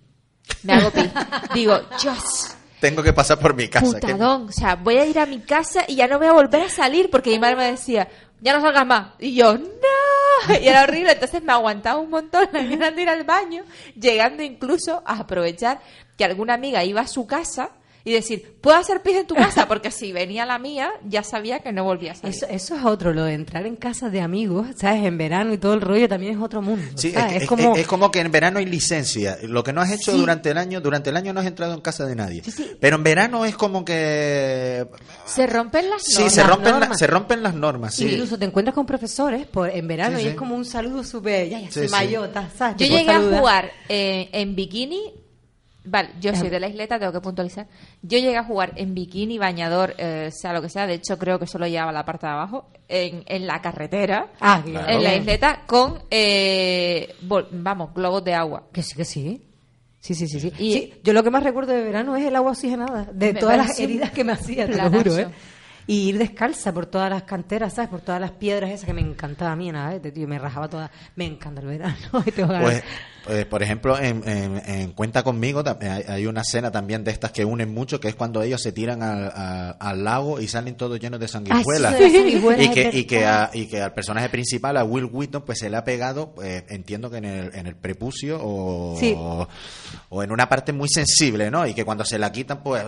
Me 0.64 0.72
hago 0.72 0.90
pi. 0.90 1.08
Digo, 1.54 1.78
Dios, 2.02 2.56
Tengo 2.80 3.02
que 3.02 3.12
pasar 3.12 3.38
por 3.38 3.54
mi 3.54 3.68
casa. 3.68 4.00
que- 4.00 4.06
putadón. 4.08 4.48
O 4.48 4.52
sea, 4.52 4.74
voy 4.74 4.96
a 4.96 5.06
ir 5.06 5.18
a 5.20 5.26
mi 5.26 5.40
casa 5.42 5.84
y 5.86 5.94
ya 5.94 6.08
no 6.08 6.18
voy 6.18 6.26
a 6.26 6.32
volver 6.32 6.62
a 6.62 6.68
salir 6.68 7.08
porque 7.08 7.30
mi 7.30 7.38
madre 7.38 7.54
me 7.54 7.70
decía, 7.70 8.08
ya 8.40 8.54
no 8.54 8.60
salgas 8.60 8.86
más. 8.86 9.08
Y 9.18 9.34
yo, 9.34 9.56
no. 9.56 10.60
Y 10.60 10.68
era 10.68 10.82
horrible. 10.82 11.12
Entonces 11.12 11.42
me 11.42 11.52
aguantaba 11.52 12.00
un 12.00 12.10
montón 12.10 12.48
las 12.52 12.68
ganas 12.68 12.98
ir 12.98 13.08
al 13.08 13.24
baño, 13.24 13.64
llegando 13.94 14.42
incluso 14.42 15.02
a 15.04 15.18
aprovechar 15.20 15.80
que 16.16 16.24
alguna 16.24 16.54
amiga 16.54 16.84
iba 16.84 17.00
a 17.00 17.06
su 17.06 17.26
casa 17.26 17.70
y 18.04 18.12
decir, 18.12 18.54
¿puedo 18.60 18.76
hacer 18.78 19.02
pis 19.02 19.16
en 19.16 19.26
tu 19.26 19.34
casa? 19.34 19.66
Porque 19.68 19.90
si 19.90 20.12
venía 20.12 20.46
la 20.46 20.58
mía, 20.58 20.90
ya 21.06 21.22
sabía 21.22 21.60
que 21.60 21.72
no 21.72 21.84
volvía 21.84 22.12
a 22.12 22.14
salir. 22.14 22.34
Eso, 22.34 22.46
eso 22.48 22.76
es 22.76 22.84
otro, 22.84 23.12
lo 23.12 23.24
de 23.24 23.34
entrar 23.34 23.66
en 23.66 23.76
casa 23.76 24.08
de 24.10 24.20
amigos, 24.20 24.68
¿sabes? 24.76 25.04
En 25.04 25.18
verano 25.18 25.52
y 25.52 25.58
todo 25.58 25.74
el 25.74 25.80
rollo 25.80 26.08
también 26.08 26.34
es 26.36 26.42
otro 26.42 26.62
mundo. 26.62 26.82
Sí, 26.94 27.08
es, 27.08 27.14
¿sabes? 27.14 27.30
que- 27.30 27.36
Es 27.36 27.42
es- 27.42 27.48
como... 27.48 27.76
es 27.76 27.86
como 27.86 28.10
que 28.10 28.20
en 28.20 28.30
verano 28.30 28.58
hay 28.58 28.66
licencia. 28.66 29.36
Lo 29.42 29.62
que 29.62 29.72
no 29.72 29.80
has 29.80 29.90
hecho 29.92 30.12
Sí. 30.12 30.18
durante 30.18 30.50
el 30.50 30.58
año, 30.58 30.80
durante 30.80 31.10
el 31.10 31.16
año 31.16 31.32
no 31.32 31.40
has 31.40 31.46
entrado 31.46 31.74
en 31.74 31.80
casa 31.80 32.06
de 32.06 32.16
nadie. 32.16 32.42
Sí, 32.44 32.50
sí. 32.52 32.70
Pero 32.80 32.96
en 32.96 33.02
verano 33.02 33.44
es 33.44 33.54
como 33.56 33.84
que 33.84 34.86
Se 35.26 35.46
rompen 35.46 35.90
las 35.90 36.02
sí, 36.02 36.14
normas. 36.14 36.34
se 36.34 36.42
rompen, 36.42 36.80
la- 36.80 36.94
se 36.94 37.06
rompen 37.06 37.42
las 37.42 37.54
normas. 37.54 37.94
Sí. 37.94 38.06
Incluso 38.08 38.38
te 38.38 38.44
encuentras 38.46 38.74
con 38.74 38.86
profesores 38.86 39.46
por, 39.46 39.68
en 39.70 39.86
verano 39.86 40.16
Sí, 40.16 40.22
y 40.22 40.24
sí. 40.24 40.30
es 40.30 40.34
como 40.36 40.54
un 40.56 40.64
saludo 40.64 41.04
súper, 41.04 41.48
ya, 41.48 41.60
ya 41.60 41.70
Sí, 41.70 41.80
sí. 41.84 41.88
mayota, 41.90 42.48
¿sabes? 42.56 42.76
Yo 42.78 42.86
llegué 42.86 43.10
a 43.10 43.20
jugar 43.20 43.70
eh, 43.88 44.28
en 44.32 44.54
bikini. 44.56 45.14
Vale, 45.92 46.10
yo 46.20 46.32
soy 46.36 46.46
Eh. 46.46 46.50
de 46.50 46.60
la 46.60 46.68
isleta, 46.68 47.00
tengo 47.00 47.10
que 47.12 47.20
puntualizar. 47.20 47.66
Yo 48.00 48.18
llegué 48.18 48.36
a 48.36 48.44
jugar 48.44 48.72
en 48.76 48.94
bikini, 48.94 49.38
bañador, 49.38 49.94
eh, 49.98 50.30
sea 50.32 50.52
lo 50.52 50.62
que 50.62 50.68
sea. 50.68 50.86
De 50.86 50.94
hecho, 50.94 51.18
creo 51.18 51.38
que 51.40 51.48
solo 51.48 51.66
llevaba 51.66 51.90
la 51.90 52.04
parte 52.04 52.26
de 52.26 52.32
abajo. 52.32 52.68
En, 52.88 53.24
en 53.26 53.46
la 53.46 53.60
carretera, 53.60 54.28
Ah, 54.40 54.62
que- 54.64 54.70
en 54.70 55.02
la 55.02 55.16
isleta, 55.16 55.62
con, 55.66 55.98
eh, 56.10 57.14
vamos, 57.52 57.92
globos 57.92 58.22
de 58.24 58.34
agua. 58.34 58.68
Que 58.72 58.82
sí, 58.84 58.94
que 58.94 59.04
sí. 59.04 59.42
Sí, 59.98 60.14
sí, 60.14 60.28
sí, 60.28 60.38
sí. 60.40 60.52
Y- 60.58 60.72
Sí, 60.72 60.94
Yo 61.02 61.12
lo 61.12 61.22
que 61.24 61.30
más 61.30 61.42
recuerdo 61.42 61.72
de 61.72 61.82
verano 61.82 62.14
es 62.16 62.24
el 62.24 62.34
agua 62.36 62.52
oxigenada, 62.52 63.06
de 63.12 63.34
todas 63.34 63.56
las 63.56 63.78
heridas 63.80 64.10
que 64.12 64.22
me 64.24 64.32
hacía, 64.32 64.66
te 64.66 64.76
lo 64.80 64.90
juro, 64.90 65.18
¿eh? 65.18 65.28
Y 65.86 66.10
ir 66.10 66.18
descalza 66.18 66.72
por 66.72 66.86
todas 66.86 67.10
las 67.10 67.24
canteras, 67.24 67.74
¿sabes? 67.74 67.90
Por 67.90 68.00
todas 68.00 68.20
las 68.20 68.30
piedras 68.30 68.70
esas 68.70 68.84
que 68.86 68.92
me 68.92 69.00
encantaba 69.00 69.52
a 69.52 69.56
mí, 69.56 69.72
nada, 69.72 69.94
¿eh? 69.96 70.00
tío, 70.12 70.28
me 70.28 70.38
rajaba 70.38 70.68
toda. 70.68 70.88
Me 71.16 71.24
encanta 71.26 71.60
el 71.62 71.66
verano. 71.66 71.96
y 72.26 72.30
tengo 72.30 72.48
ganas. 72.52 72.64
Pues, 72.70 72.84
pues, 73.24 73.44
por 73.46 73.62
ejemplo, 73.62 73.98
en, 73.98 74.22
en- 74.28 74.62
en 74.66 74.92
Cuenta 74.92 75.22
conmigo 75.22 75.62
hay, 75.80 76.02
hay 76.08 76.26
una 76.26 76.40
escena 76.40 76.70
también 76.70 77.04
de 77.04 77.10
estas 77.10 77.32
que 77.32 77.44
unen 77.44 77.72
mucho, 77.72 78.00
que 78.00 78.08
es 78.08 78.14
cuando 78.14 78.42
ellos 78.42 78.62
se 78.62 78.72
tiran 78.72 79.02
al, 79.02 79.26
a- 79.34 79.70
al 79.72 80.04
lago 80.04 80.40
y 80.40 80.48
salen 80.48 80.76
todos 80.76 80.98
llenos 81.00 81.20
de 81.20 81.28
sanguijuelas. 81.28 81.94
Ah, 81.94 81.98
sí, 81.98 82.10
sanguijuelas, 82.16 82.66
y, 82.66 82.70
que, 82.70 82.90
y, 82.92 83.04
que 83.04 83.26
a- 83.26 83.50
y 83.52 83.66
que 83.66 83.80
al 83.80 83.92
personaje 83.92 84.28
principal, 84.28 84.76
a 84.76 84.84
Will 84.84 85.04
Wheaton, 85.04 85.42
pues 85.42 85.58
se 85.58 85.68
le 85.70 85.76
ha 85.76 85.84
pegado, 85.84 86.32
pues, 86.34 86.64
entiendo 86.68 87.10
que 87.10 87.18
en 87.18 87.24
el, 87.24 87.54
en 87.54 87.66
el 87.66 87.76
prepucio 87.76 88.38
o, 88.42 88.96
Sí. 88.98 89.14
o 90.08 90.22
en 90.22 90.32
una 90.32 90.48
parte 90.48 90.72
muy 90.72 90.88
sensible, 90.88 91.50
¿no? 91.50 91.66
Y 91.66 91.74
que 91.74 91.84
cuando 91.84 92.04
se 92.04 92.18
la 92.18 92.32
quitan, 92.32 92.62
pues... 92.62 92.82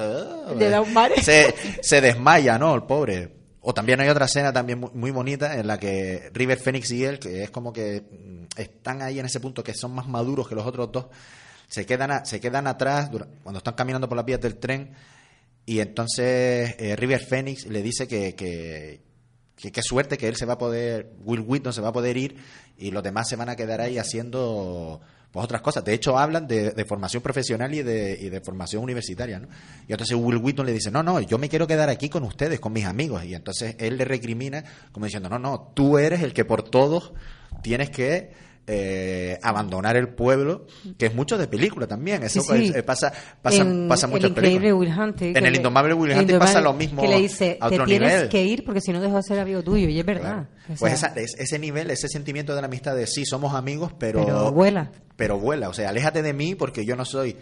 mare. 0.92 1.22
se, 1.22 1.54
se 1.82 2.00
desmaya, 2.00 2.58
¿no? 2.58 2.74
El 2.74 2.82
pobre. 2.84 3.41
O 3.62 3.72
también 3.72 4.00
hay 4.00 4.08
otra 4.08 4.26
escena 4.26 4.52
también 4.52 4.80
muy, 4.80 4.90
muy 4.92 5.10
bonita 5.12 5.56
en 5.58 5.68
la 5.68 5.78
que 5.78 6.30
River 6.34 6.58
Phoenix 6.58 6.90
y 6.90 7.04
él, 7.04 7.18
que 7.18 7.44
es 7.44 7.50
como 7.50 7.72
que 7.72 8.02
mm, 8.02 8.60
están 8.60 9.02
ahí 9.02 9.20
en 9.20 9.26
ese 9.26 9.40
punto 9.40 9.62
que 9.62 9.72
son 9.72 9.94
más 9.94 10.08
maduros 10.08 10.48
que 10.48 10.56
los 10.56 10.66
otros 10.66 10.90
dos, 10.90 11.06
se 11.68 11.86
quedan, 11.86 12.26
se 12.26 12.40
quedan 12.40 12.66
atrás 12.66 13.10
cuando 13.42 13.58
están 13.58 13.74
caminando 13.74 14.08
por 14.08 14.16
las 14.16 14.26
vías 14.26 14.40
del 14.40 14.56
tren 14.58 14.94
y 15.64 15.78
entonces 15.78 16.74
eh, 16.78 16.96
River 16.96 17.24
Phoenix 17.24 17.66
le 17.66 17.82
dice 17.82 18.08
que, 18.08 18.34
que, 18.34 19.00
que 19.56 19.70
qué 19.72 19.82
suerte 19.82 20.18
que 20.18 20.28
él 20.28 20.36
se 20.36 20.46
va 20.46 20.54
a 20.54 20.58
poder, 20.58 21.12
Will 21.24 21.40
Wheaton 21.40 21.72
se 21.72 21.80
va 21.80 21.88
a 21.88 21.92
poder 21.92 22.16
ir 22.16 22.36
y 22.78 22.90
los 22.90 23.02
demás 23.02 23.28
se 23.28 23.36
van 23.36 23.48
a 23.48 23.56
quedar 23.56 23.80
ahí 23.80 23.98
haciendo 23.98 25.00
pues 25.32 25.44
otras 25.44 25.62
cosas. 25.62 25.84
De 25.84 25.94
hecho, 25.94 26.18
hablan 26.18 26.46
de, 26.46 26.84
formación 26.86 27.22
profesional 27.22 27.72
y 27.74 27.82
de, 27.82 28.18
y 28.20 28.28
de 28.28 28.40
formación 28.40 28.82
universitaria, 28.82 29.38
¿no? 29.38 29.48
Y 29.88 29.92
entonces 29.92 30.16
Will 30.16 30.36
Wheaton 30.36 30.66
le 30.66 30.72
dice, 30.72 30.90
no, 30.90 31.02
no, 31.02 31.20
yo 31.20 31.38
me 31.38 31.48
quiero 31.48 31.66
quedar 31.66 31.88
aquí 31.88 32.10
con 32.10 32.22
ustedes, 32.24 32.60
con 32.60 32.72
mis 32.72 32.84
amigos. 32.84 33.24
Y 33.24 33.34
entonces 33.34 33.74
él 33.78 33.96
le 33.96 34.04
recrimina 34.04 34.62
como 34.92 35.06
diciendo, 35.06 35.30
no, 35.30 35.38
no, 35.38 35.72
tú 35.74 35.96
eres 35.96 36.22
el 36.22 36.34
que 36.34 36.44
por 36.44 36.62
todos 36.62 37.12
tienes 37.62 37.88
que 37.88 38.30
eh, 38.66 39.38
abandonar 39.42 39.96
el 39.96 40.08
pueblo, 40.10 40.66
que 40.96 41.06
es 41.06 41.14
mucho 41.14 41.36
de 41.36 41.48
película 41.48 41.86
también. 41.86 42.22
Eso 42.22 42.40
Sí, 42.42 42.68
sí. 42.68 42.82
pasa, 42.86 43.12
pasa, 43.42 43.62
En 43.62 43.88
pasa 43.88 44.06
mucho 44.06 44.26
el 44.26 44.32
increíble 44.32 44.72
Will. 44.72 44.88
En 44.90 45.36
el 45.46 45.52
le- 45.52 45.56
indomable 45.58 45.94
Will 45.94 46.10
Hunting 46.12 46.22
Indomable, 46.22 46.38
pasa 46.38 46.60
lo 46.60 46.72
mismo 46.72 47.02
Que 47.02 47.08
le 47.08 47.18
dice, 47.20 47.58
a 47.60 47.68
te 47.68 47.74
otro 47.74 47.86
tienes 47.86 48.12
nivel. 48.12 48.28
que 48.28 48.44
ir 48.44 48.64
porque 48.64 48.80
si 48.80 48.92
no 48.92 49.00
dejo 49.00 49.16
de 49.16 49.22
ser 49.24 49.40
amigo 49.40 49.62
tuyo. 49.62 49.88
Y 49.88 49.98
es 49.98 50.06
verdad. 50.06 50.48
Pues 50.78 50.92
esa- 50.94 51.12
es- 51.16 51.34
ese 51.38 51.58
nivel, 51.58 51.90
ese 51.90 52.08
sentimiento 52.08 52.54
de 52.54 52.60
la 52.60 52.66
amistad 52.68 52.94
de 52.94 53.06
sí, 53.06 53.24
somos 53.24 53.54
amigos, 53.54 53.92
pero, 53.98 54.24
Pero 54.24 54.52
vuela. 54.52 54.90
Pero 55.16 55.38
vuela, 55.38 55.68
o 55.68 55.74
sea, 55.74 55.88
aléjate 55.90 56.22
de 56.22 56.32
mí 56.32 56.54
porque 56.54 56.84
yo 56.84 56.94
no 56.96 57.04
soy, 57.04 57.36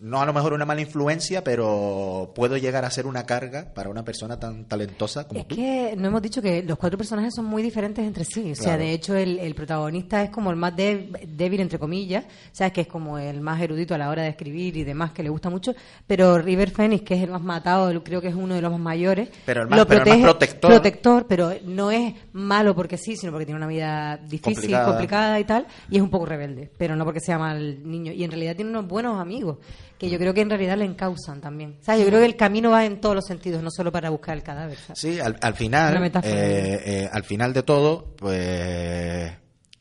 no 0.00 0.20
a 0.20 0.26
lo 0.26 0.32
mejor 0.32 0.52
una 0.52 0.64
mala 0.66 0.80
influencia, 0.82 1.42
pero 1.42 2.32
puedo 2.34 2.56
llegar 2.56 2.84
a 2.84 2.90
ser 2.90 3.06
una 3.06 3.24
carga 3.24 3.72
para 3.74 3.88
una 3.88 4.04
persona 4.04 4.38
tan 4.38 4.64
talentosa 4.66 5.26
como 5.26 5.40
Es 5.40 5.48
tú. 5.48 5.56
que 5.56 5.94
no 5.96 6.08
hemos 6.08 6.20
dicho 6.22 6.42
que 6.42 6.62
los 6.62 6.78
cuatro 6.78 6.98
personajes 6.98 7.34
son 7.34 7.46
muy 7.46 7.62
diferentes 7.62 8.04
entre 8.06 8.24
sí. 8.24 8.52
O 8.52 8.54
sea, 8.54 8.64
Claro. 8.64 8.78
de 8.82 8.92
hecho, 8.92 9.14
el, 9.16 9.38
el 9.38 9.54
protagonista 9.54 10.22
es 10.22 10.30
como 10.30 10.50
el 10.50 10.56
más 10.56 10.76
dé- 10.76 11.08
débil, 11.26 11.60
entre 11.60 11.78
comillas. 11.78 12.24
¿Sabes? 12.52 12.72
Que 12.72 12.82
es 12.82 12.86
como 12.86 13.18
el 13.18 13.40
más 13.40 13.60
erudito 13.60 13.94
a 13.94 13.98
la 13.98 14.10
hora 14.10 14.22
de 14.22 14.28
escribir 14.28 14.76
y 14.76 14.84
demás, 14.84 15.12
que 15.12 15.22
le 15.22 15.28
gusta 15.30 15.48
mucho. 15.50 15.74
Pero 16.06 16.38
River 16.38 16.70
Phoenix, 16.70 17.02
que 17.02 17.14
es 17.14 17.22
el 17.22 17.30
más 17.30 17.42
matado, 17.42 18.02
creo 18.02 18.20
que 18.20 18.28
es 18.28 18.34
uno 18.34 18.54
de 18.54 18.60
los 18.62 18.70
más 18.72 18.80
mayores. 18.80 19.28
Pero 19.46 19.62
el 19.62 19.68
más- 19.68 19.86
pero 19.86 20.02
el 20.04 20.08
más 20.10 20.18
protector. 20.20 20.70
protector, 20.72 21.26
pero 21.26 21.52
no 21.64 21.90
es 21.90 22.14
malo 22.32 22.74
porque 22.74 22.98
sí, 22.98 23.16
sino 23.16 23.32
porque 23.32 23.46
tiene 23.46 23.56
una 23.58 23.66
vida 23.66 24.16
difícil, 24.18 24.54
Complicada. 24.54 24.86
complicada, 24.86 25.40
y 25.40 25.44
tal. 25.44 25.66
Y 25.90 25.96
es 25.96 26.02
un 26.02 26.10
poco 26.10 26.26
rebelde. 26.26 26.70
Pero 26.76 26.96
no 26.96 27.04
porque 27.04 27.20
sea 27.20 27.38
mal 27.38 27.78
niño. 27.88 28.12
Y 28.12 28.24
en 28.24 28.30
realidad 28.30 28.54
tiene 28.56 28.70
unos 28.70 28.86
buenos 28.86 29.20
amigos. 29.20 29.56
Que 29.98 30.10
yo 30.10 30.18
creo 30.18 30.34
que 30.34 30.42
en 30.42 30.50
realidad 30.50 30.76
le 30.76 30.84
encausan 30.84 31.40
también. 31.40 31.78
¿Sabes? 31.80 32.02
Yo 32.02 32.06
creo 32.08 32.20
que 32.20 32.26
el 32.26 32.36
camino 32.36 32.70
va 32.70 32.84
en 32.84 33.00
todos 33.00 33.14
los 33.14 33.24
sentidos, 33.24 33.62
no 33.62 33.70
solo 33.70 33.90
para 33.90 34.10
buscar 34.10 34.36
el 34.36 34.42
cadáver. 34.42 34.76
¿sabes? 34.78 34.98
Sí, 34.98 35.18
al, 35.20 35.54
final, 35.54 36.04
eh, 36.04 36.12
eh, 36.22 37.10
al 37.10 37.24
final 37.24 37.52
de 37.52 37.62
todo, 37.62 38.14
pues 38.16 39.32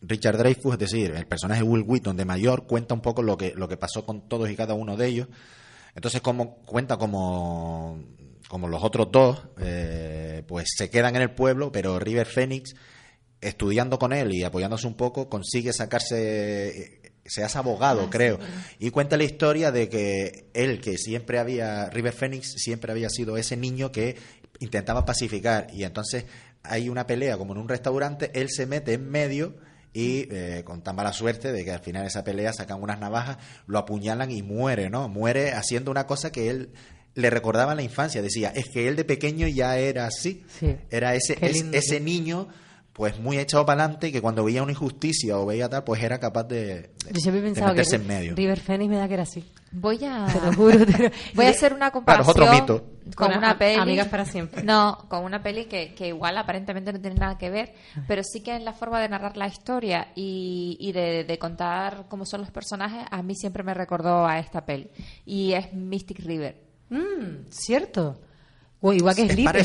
Richard 0.07 0.37
Dreyfuss, 0.37 0.73
es 0.73 0.79
decir, 0.79 1.13
el 1.15 1.25
personaje 1.25 1.63
Will 1.63 1.83
Wheaton 1.85 2.15
de 2.15 2.25
mayor, 2.25 2.65
cuenta 2.65 2.93
un 2.93 3.01
poco 3.01 3.21
lo 3.21 3.37
que, 3.37 3.53
lo 3.55 3.67
que 3.67 3.77
pasó 3.77 4.05
con 4.05 4.27
todos 4.27 4.49
y 4.49 4.55
cada 4.55 4.73
uno 4.73 4.95
de 4.95 5.07
ellos. 5.07 5.27
Entonces, 5.95 6.21
como 6.21 6.57
cuenta 6.57 6.97
como, 6.97 7.99
como 8.47 8.67
los 8.67 8.83
otros 8.83 9.11
dos, 9.11 9.41
eh, 9.59 10.43
pues 10.47 10.67
se 10.75 10.89
quedan 10.89 11.15
en 11.15 11.23
el 11.23 11.31
pueblo, 11.31 11.71
pero 11.71 11.99
River 11.99 12.27
Phoenix, 12.27 12.75
estudiando 13.41 13.97
con 13.97 14.13
él 14.13 14.33
y 14.33 14.43
apoyándose 14.43 14.87
un 14.87 14.95
poco, 14.95 15.29
consigue 15.29 15.73
sacarse, 15.73 17.04
se 17.25 17.43
hace 17.43 17.57
abogado, 17.57 18.09
creo, 18.09 18.39
y 18.79 18.91
cuenta 18.91 19.17
la 19.17 19.23
historia 19.23 19.71
de 19.71 19.89
que 19.89 20.45
él, 20.53 20.79
que 20.81 20.97
siempre 20.97 21.39
había, 21.39 21.89
River 21.89 22.13
Phoenix, 22.13 22.53
siempre 22.57 22.91
había 22.91 23.09
sido 23.09 23.35
ese 23.37 23.57
niño 23.57 23.91
que 23.91 24.15
intentaba 24.59 25.05
pacificar, 25.05 25.67
y 25.73 25.83
entonces 25.83 26.25
hay 26.63 26.87
una 26.89 27.05
pelea 27.07 27.37
como 27.37 27.53
en 27.53 27.59
un 27.59 27.67
restaurante, 27.69 28.31
él 28.33 28.49
se 28.49 28.65
mete 28.67 28.93
en 28.93 29.09
medio 29.09 29.55
y 29.93 30.27
eh, 30.31 30.63
con 30.65 30.81
tan 30.81 30.95
mala 30.95 31.13
suerte 31.13 31.51
de 31.51 31.63
que 31.63 31.71
al 31.71 31.79
final 31.79 32.03
de 32.03 32.09
esa 32.09 32.23
pelea 32.23 32.51
sacan 32.53 32.81
unas 32.81 32.99
navajas, 32.99 33.37
lo 33.67 33.79
apuñalan 33.79 34.29
y 34.31 34.41
muere, 34.43 34.89
¿no? 34.89 35.07
Muere 35.07 35.53
haciendo 35.53 35.89
una 35.91 36.05
cosa 36.05 36.31
que 36.31 36.49
él 36.49 36.69
le 37.15 37.29
recordaba 37.29 37.71
en 37.71 37.77
la 37.77 37.83
infancia, 37.83 38.21
decía, 38.21 38.49
es 38.53 38.65
que 38.69 38.87
él 38.89 38.97
de 38.97 39.05
pequeño 39.05 39.47
ya 39.47 39.77
era 39.77 40.05
así, 40.05 40.43
Sí. 40.59 40.75
era 40.89 41.15
ese, 41.15 41.37
es- 41.41 41.65
ese 41.71 41.99
niño 42.01 42.49
pues 42.95 43.19
muy 43.19 43.37
echado 43.37 43.65
para 43.65 43.83
adelante 43.83 44.09
que 44.09 44.21
cuando 44.21 44.45
veía 44.45 44.63
una 44.63 44.71
injusticia 44.71 45.37
o 45.37 45.45
veía 45.45 45.67
tal, 45.67 45.83
pues 45.83 46.01
era 46.01 46.17
capaz 46.17 46.45
de, 46.45 46.65
de- 46.65 46.89
Yo 47.11 47.19
siempre 47.19 47.39
he 47.39 47.41
de 47.41 47.47
pensado 47.49 47.67
que 47.73 47.79
meterse 47.81 47.95
en 47.97 48.07
medio. 48.07 48.35
River 48.35 48.59
Phoenix 48.61 48.89
me 48.89 48.95
da 48.95 49.07
que 49.09 49.13
era 49.15 49.23
así. 49.23 49.43
Voy 49.73 49.99
a. 50.05 50.25
Te 50.27 50.39
lo 50.39 50.53
juro. 50.53 50.85
te 50.85 51.03
lo- 51.03 51.11
Voy 51.33 51.45
a 51.45 51.49
hacer 51.49 51.73
una 51.73 51.91
Claro, 51.91 52.21
es 52.21 52.25
comparación 52.25 52.29
otro 52.29 52.53
mito. 52.53 52.85
con 53.17 53.27
Con 53.29 53.37
una 53.37 53.51
a- 53.51 53.57
peli. 53.57 53.81
Amigas 53.81 54.07
para 54.07 54.23
siempre. 54.23 54.63
No, 54.63 55.05
con 55.09 55.25
una 55.25 55.43
peli 55.43 55.65
que, 55.65 55.93
que 55.93 56.07
igual 56.07 56.37
aparentemente 56.37 56.93
no 56.93 57.01
tiene 57.01 57.17
nada 57.19 57.37
que 57.37 57.49
ver, 57.49 57.73
pero 58.07 58.23
sí 58.23 58.39
que 58.39 58.55
en 58.55 58.63
la 58.63 58.71
forma 58.71 59.01
de 59.01 59.09
narrar 59.09 59.35
la 59.35 59.47
historia 59.47 60.07
y, 60.15 60.77
y 60.79 60.93
de, 60.93 61.25
de 61.25 61.37
contar 61.37 62.05
cómo 62.07 62.25
son 62.25 62.39
los 62.41 62.51
personajes, 62.51 63.05
a 63.11 63.21
mí 63.21 63.35
siempre 63.35 63.63
me 63.63 63.73
recordó 63.73 64.25
a 64.25 64.39
esta 64.39 64.65
peli. 64.65 64.89
Y 65.25 65.51
es 65.51 65.73
Mystic 65.73 66.19
River. 66.19 66.63
Mm, 66.89 67.49
cierto. 67.49 68.21
O 68.81 68.93
igual 68.93 69.15
que 69.15 69.23
Es. 69.23 69.31
Sleeper, 69.33 69.55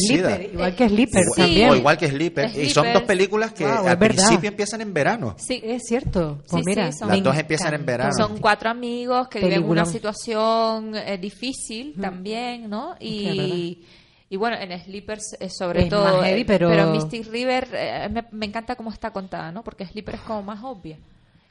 igual 0.53 0.75
que 0.77 0.85
Igual- 0.87 1.25
también. 1.37 1.71
O 1.71 1.77
igual 1.77 1.99
que 1.99 2.09
Sleeper. 2.09 2.51
Y 2.59 2.71
son 2.71 2.87
dos 2.93 3.03
películas 3.03 3.53
que 3.53 3.67
Wow, 3.67 3.89
al 3.89 3.99
principio 3.99 4.49
empiezan 4.49 4.81
en 4.81 4.95
verano. 4.95 5.35
Sí, 5.39 5.61
Es 5.63 5.83
cierto. 5.87 6.39
Pues 6.49 6.63
Sí, 6.65 6.71
mira, 6.71 6.91
sí, 6.93 7.05
Las 7.07 7.23
dos 7.23 7.37
empiezan 7.37 7.75
en 7.75 7.85
verano. 7.85 8.13
Son 8.15 8.39
cuatro 8.39 8.71
amigos 8.71 9.29
que 9.29 9.41
viven 9.41 9.65
una 9.65 9.85
situación 9.85 10.95
eh, 10.97 11.19
difícil 11.19 11.95
también, 12.01 12.71
¿no? 12.71 12.95
Y, 13.01 13.83
y 14.31 14.37
bueno, 14.37 14.57
en 14.59 14.79
Sleepers 14.81 15.37
eh, 15.41 15.51
sobre 15.51 15.83
Es 15.83 15.89
todo, 15.91 16.05
más 16.19 16.25
heavy, 16.27 16.41
eh, 16.43 16.45
pero- 16.47 16.91
Mystic 16.93 17.27
River 17.31 17.69
eh, 17.73 18.09
me, 18.11 18.25
me 18.31 18.47
encanta 18.47 18.75
cómo 18.77 18.91
está 18.91 19.11
contada, 19.13 19.53
¿no? 19.53 19.63
Porque 19.63 19.85
Sleeper 19.87 20.15
es 20.15 20.21
como 20.23 20.43
más 20.43 20.61
obvia. 20.63 20.99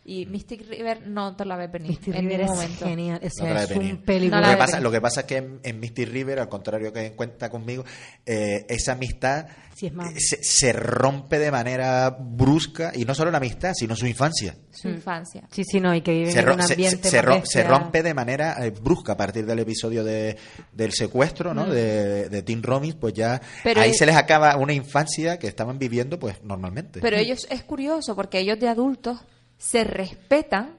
Y 0.05 0.25
Mystic 0.25 0.67
River 0.67 1.07
no 1.07 1.35
te 1.35 1.45
la 1.45 1.55
ves 1.55 1.71
venir 1.71 1.89
Mystic 1.91 2.15
en 2.15 2.21
River 2.21 2.39
ningún 2.39 2.53
es 2.55 2.62
momento. 2.62 2.85
genial. 2.85 3.21
O 3.23 3.29
sea, 3.29 3.63
es 3.63 3.71
un 3.71 3.97
película. 4.01 4.41
No 4.41 4.47
Lo 4.47 4.53
que, 4.53 4.57
pasa, 4.57 4.79
lo 4.79 4.91
que 4.91 5.01
pasa 5.01 5.19
es 5.21 5.25
que 5.27 5.38
en, 5.38 5.59
en 5.62 5.79
Misty 5.79 6.05
River, 6.05 6.39
al 6.39 6.49
contrario 6.49 6.91
que 6.91 7.12
cuenta 7.13 7.49
conmigo, 7.49 7.83
eh, 8.25 8.65
esa 8.69 8.93
amistad 8.93 9.45
Sí, 9.75 9.85
es 9.88 9.93
más- 9.93 10.12
se, 10.17 10.43
se 10.43 10.73
rompe 10.73 11.38
de 11.38 11.51
manera 11.51 12.09
brusca, 12.19 12.91
y 12.95 13.05
no 13.05 13.13
solo 13.13 13.29
la 13.31 13.38
amistad, 13.38 13.73
sino 13.75 13.95
su 13.95 14.07
infancia. 14.07 14.55
Su 14.71 14.89
infancia. 14.89 15.47
Sí, 15.51 15.63
sí, 15.63 15.79
no, 15.79 15.93
y 15.95 16.01
que 16.01 16.12
viven 16.12 16.31
Se, 16.33 16.39
en 16.39 16.49
un 16.49 16.62
se- 16.63 16.73
ambiente 16.73 17.09
se- 17.09 17.63
rompe 17.63 18.01
de 18.03 18.13
manera 18.13 18.55
eh, 18.65 18.71
brusca 18.71 19.13
a 19.13 19.17
partir 19.17 19.45
del 19.45 19.59
episodio 19.59 20.03
de, 20.03 20.35
del 20.73 20.91
secuestro 20.91 21.53
¿no? 21.53 21.65
de, 21.67 22.29
de 22.29 22.41
Tim 22.41 22.62
Robbins, 22.63 22.95
pues 22.95 23.13
ya 23.13 23.35
Mm. 23.39 23.59
Pero 23.63 23.81
ahí 23.81 23.91
es- 23.91 23.97
se 23.97 24.05
les 24.05 24.15
acaba 24.15 24.57
una 24.57 24.73
infancia 24.73 25.38
que 25.38 25.47
estaban 25.47 25.77
viviendo 25.77 26.17
pues 26.19 26.41
normalmente. 26.43 26.99
Pero 26.99 27.15
ellos 27.17 27.45
es 27.51 27.63
curioso 27.63 28.15
porque 28.15 28.39
ellos 28.39 28.59
de 28.59 28.67
adultos 28.67 29.19
se 29.60 29.84
respetan 29.84 30.78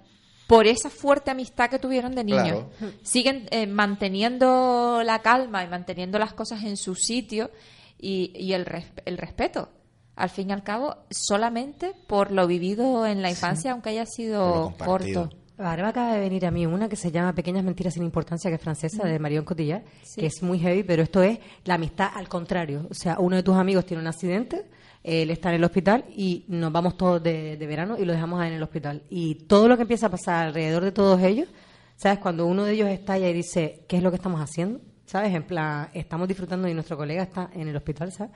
por 0.48 0.66
esa 0.66 0.90
fuerte 0.90 1.30
amistad 1.30 1.70
que 1.70 1.78
tuvieron 1.78 2.12
de 2.16 2.24
niños. 2.24 2.64
Claro. 2.78 2.92
Siguen 3.04 3.46
eh, 3.52 3.68
manteniendo 3.68 5.02
la 5.04 5.20
calma 5.20 5.62
y 5.64 5.68
manteniendo 5.68 6.18
las 6.18 6.32
cosas 6.32 6.64
en 6.64 6.76
su 6.76 6.94
sitio 6.96 7.50
y, 7.98 8.32
y 8.34 8.52
el, 8.52 8.66
res- 8.66 8.90
el 9.04 9.16
respeto. 9.18 9.68
Al 10.16 10.28
fin 10.28 10.50
y 10.50 10.52
al 10.52 10.62
cabo, 10.62 10.96
solamente 11.10 11.92
por 12.06 12.30
lo 12.32 12.46
vivido 12.46 13.06
en 13.06 13.22
la 13.22 13.30
infancia, 13.30 13.72
aunque 13.72 13.90
haya 13.90 14.04
sido 14.06 14.74
corto. 14.84 15.30
Ahora 15.56 15.82
me 15.82 15.88
acaba 15.90 16.14
de 16.14 16.20
venir 16.20 16.46
a 16.46 16.50
mí 16.50 16.66
una 16.66 16.88
que 16.88 16.96
se 16.96 17.10
llama 17.10 17.34
Pequeñas 17.34 17.62
Mentiras 17.64 17.94
sin 17.94 18.02
Importancia, 18.02 18.50
que 18.50 18.56
es 18.56 18.62
francesa, 18.62 19.04
de 19.04 19.18
Marion 19.18 19.44
Cotillard, 19.44 19.82
Sí. 20.02 20.20
que 20.20 20.26
es 20.26 20.42
muy 20.42 20.58
heavy, 20.58 20.82
pero 20.82 21.02
esto 21.02 21.22
es 21.22 21.38
la 21.64 21.74
amistad 21.74 22.10
al 22.14 22.28
contrario. 22.28 22.86
O 22.90 22.94
sea, 22.94 23.16
uno 23.18 23.36
de 23.36 23.42
tus 23.42 23.54
amigos 23.56 23.84
tiene 23.86 24.00
un 24.02 24.06
accidente, 24.08 24.64
él 25.02 25.30
está 25.30 25.48
en 25.48 25.56
el 25.56 25.64
hospital 25.64 26.04
y 26.14 26.44
nos 26.48 26.72
vamos 26.72 26.96
todos 26.96 27.22
de, 27.22 27.56
verano 27.60 27.96
y 27.98 28.04
lo 28.04 28.12
dejamos 28.12 28.44
en 28.44 28.52
el 28.52 28.62
hospital. 28.62 29.02
Y 29.08 29.34
todo 29.46 29.68
lo 29.68 29.76
que 29.76 29.82
empieza 29.82 30.06
a 30.06 30.10
pasar 30.10 30.48
alrededor 30.48 30.84
de 30.84 30.92
todos 30.92 31.20
ellos, 31.22 31.48
¿sabes? 31.96 32.18
Cuando 32.18 32.46
uno 32.46 32.64
de 32.64 32.72
ellos 32.72 32.88
estalla 32.88 33.28
y 33.28 33.32
dice, 33.32 33.84
¿qué 33.88 33.96
es 33.96 34.02
lo 34.02 34.10
que 34.10 34.16
estamos 34.16 34.40
haciendo? 34.40 34.80
¿Sabes? 35.06 35.34
En 35.34 35.44
plan, 35.44 35.88
estamos 35.94 36.28
disfrutando 36.28 36.68
y 36.68 36.74
nuestro 36.74 36.96
colega 36.96 37.22
está 37.22 37.50
en 37.54 37.68
el 37.68 37.76
hospital, 37.76 38.12
¿sabes? 38.12 38.32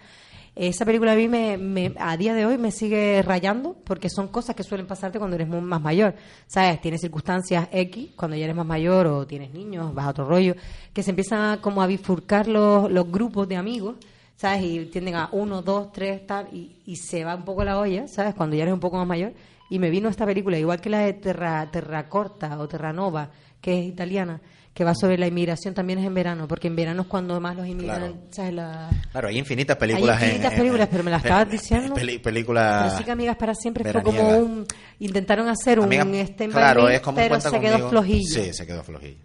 Esa 0.56 0.84
película 0.84 1.12
a 1.12 1.16
mí 1.16 1.26
me, 1.26 1.92
a 1.98 2.16
día 2.16 2.32
de 2.32 2.46
hoy 2.46 2.58
me 2.58 2.70
sigue 2.70 3.20
rayando 3.22 3.76
porque 3.84 4.08
son 4.08 4.28
cosas 4.28 4.54
que 4.54 4.62
suelen 4.62 4.86
pasarte 4.86 5.18
cuando 5.18 5.34
eres 5.34 5.48
más 5.48 5.80
mayor. 5.80 6.14
¿Sabes? 6.46 6.80
Tienes 6.80 7.00
circunstancias 7.00 7.68
X 7.72 8.10
cuando 8.14 8.36
ya 8.36 8.44
eres 8.44 8.54
más 8.54 8.66
mayor 8.66 9.08
o 9.08 9.26
tienes 9.26 9.52
niños, 9.52 9.92
vas 9.92 10.06
a 10.06 10.10
otro 10.10 10.26
rollo, 10.26 10.54
que 10.92 11.02
se 11.02 11.10
empiezan 11.10 11.40
a, 11.40 11.60
como 11.60 11.82
a 11.82 11.88
bifurcar 11.88 12.46
los 12.46 13.10
grupos 13.10 13.48
de 13.48 13.56
amigos, 13.56 13.96
¿sabes? 14.36 14.62
Y 14.64 14.84
tienden 14.86 15.16
a 15.16 15.28
uno, 15.32 15.62
dos, 15.62 15.92
tres, 15.92 16.26
tal, 16.26 16.48
y, 16.52 16.76
y 16.86 16.96
se 16.96 17.24
va 17.24 17.34
un 17.34 17.44
poco 17.44 17.64
la 17.64 17.78
olla, 17.78 18.06
¿sabes? 18.08 18.34
Cuando 18.34 18.56
ya 18.56 18.62
eres 18.62 18.74
un 18.74 18.80
poco 18.80 18.96
más 18.98 19.06
mayor. 19.06 19.32
Y 19.70 19.78
me 19.78 19.90
vino 19.90 20.08
esta 20.08 20.26
película, 20.26 20.58
igual 20.58 20.80
que 20.80 20.90
la 20.90 21.00
de 21.00 21.14
Terra, 21.14 21.68
Terracorta 21.70 22.58
o 22.58 22.68
Terranova, 22.68 23.30
que 23.60 23.80
es 23.80 23.86
italiana, 23.86 24.40
que 24.74 24.84
va 24.84 24.94
sobre 24.94 25.16
la 25.16 25.26
inmigración, 25.26 25.72
también 25.72 26.00
es 26.00 26.04
en 26.04 26.12
verano, 26.14 26.46
porque 26.46 26.66
en 26.66 26.76
verano 26.76 27.02
es 27.02 27.08
cuando 27.08 27.40
más 27.40 27.56
los 27.56 27.66
inmigran, 27.66 27.98
Claro. 28.12 28.16
¿sabes? 28.30 28.52
La- 28.54 28.90
Claro, 29.12 29.28
hay 29.28 29.38
infinitas 29.38 29.76
películas. 29.76 30.18
Hay 30.20 30.24
infinitas 30.28 30.52
en- 30.52 30.52
en- 30.52 30.58
películas, 30.64 30.88
pero 30.90 31.04
me 31.04 31.10
las 31.12 31.24
estabas 31.24 31.50
diciendo. 31.50 31.94
películas. 31.94 32.82
Pero 32.84 32.98
sí 32.98 33.04
que 33.04 33.10
Amigas 33.12 33.36
para 33.36 33.54
Siempre 33.54 33.90
fue 33.90 34.02
como 34.02 34.36
un... 34.38 34.66
Intentaron 34.98 35.48
hacer 35.48 35.78
un 35.78 35.86
Amiga, 35.86 36.02
Stand 36.24 36.52
by 36.52 36.62
claro, 36.62 36.88
es 36.88 37.00
como 37.00 37.16
pero 37.16 37.40
se 37.40 37.50
quedó 37.60 37.60
conmigo. 37.70 37.88
flojillo. 37.90 38.42
Sí, 38.44 38.52
se 38.52 38.66
quedó 38.66 38.82
flojillo. 38.82 39.24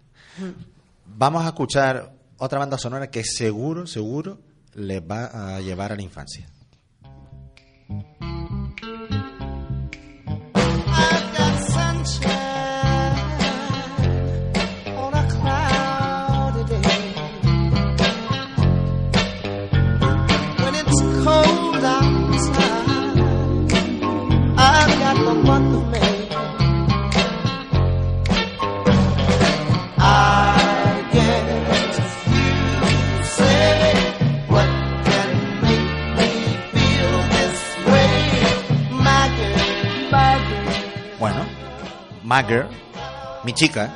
Vamos 1.06 1.44
a 1.44 1.48
escuchar 1.48 2.12
otra 2.38 2.58
banda 2.58 2.78
sonora 2.78 3.10
que 3.10 3.22
seguro, 3.24 3.86
seguro 3.86 4.38
les 4.74 5.00
va 5.00 5.26
a 5.26 5.60
llevar 5.60 5.92
a 5.92 5.96
la 5.96 6.02
infancia. 6.02 6.46
My 42.30 42.44
Girl, 42.46 42.68
mi 43.42 43.52
chica. 43.52 43.90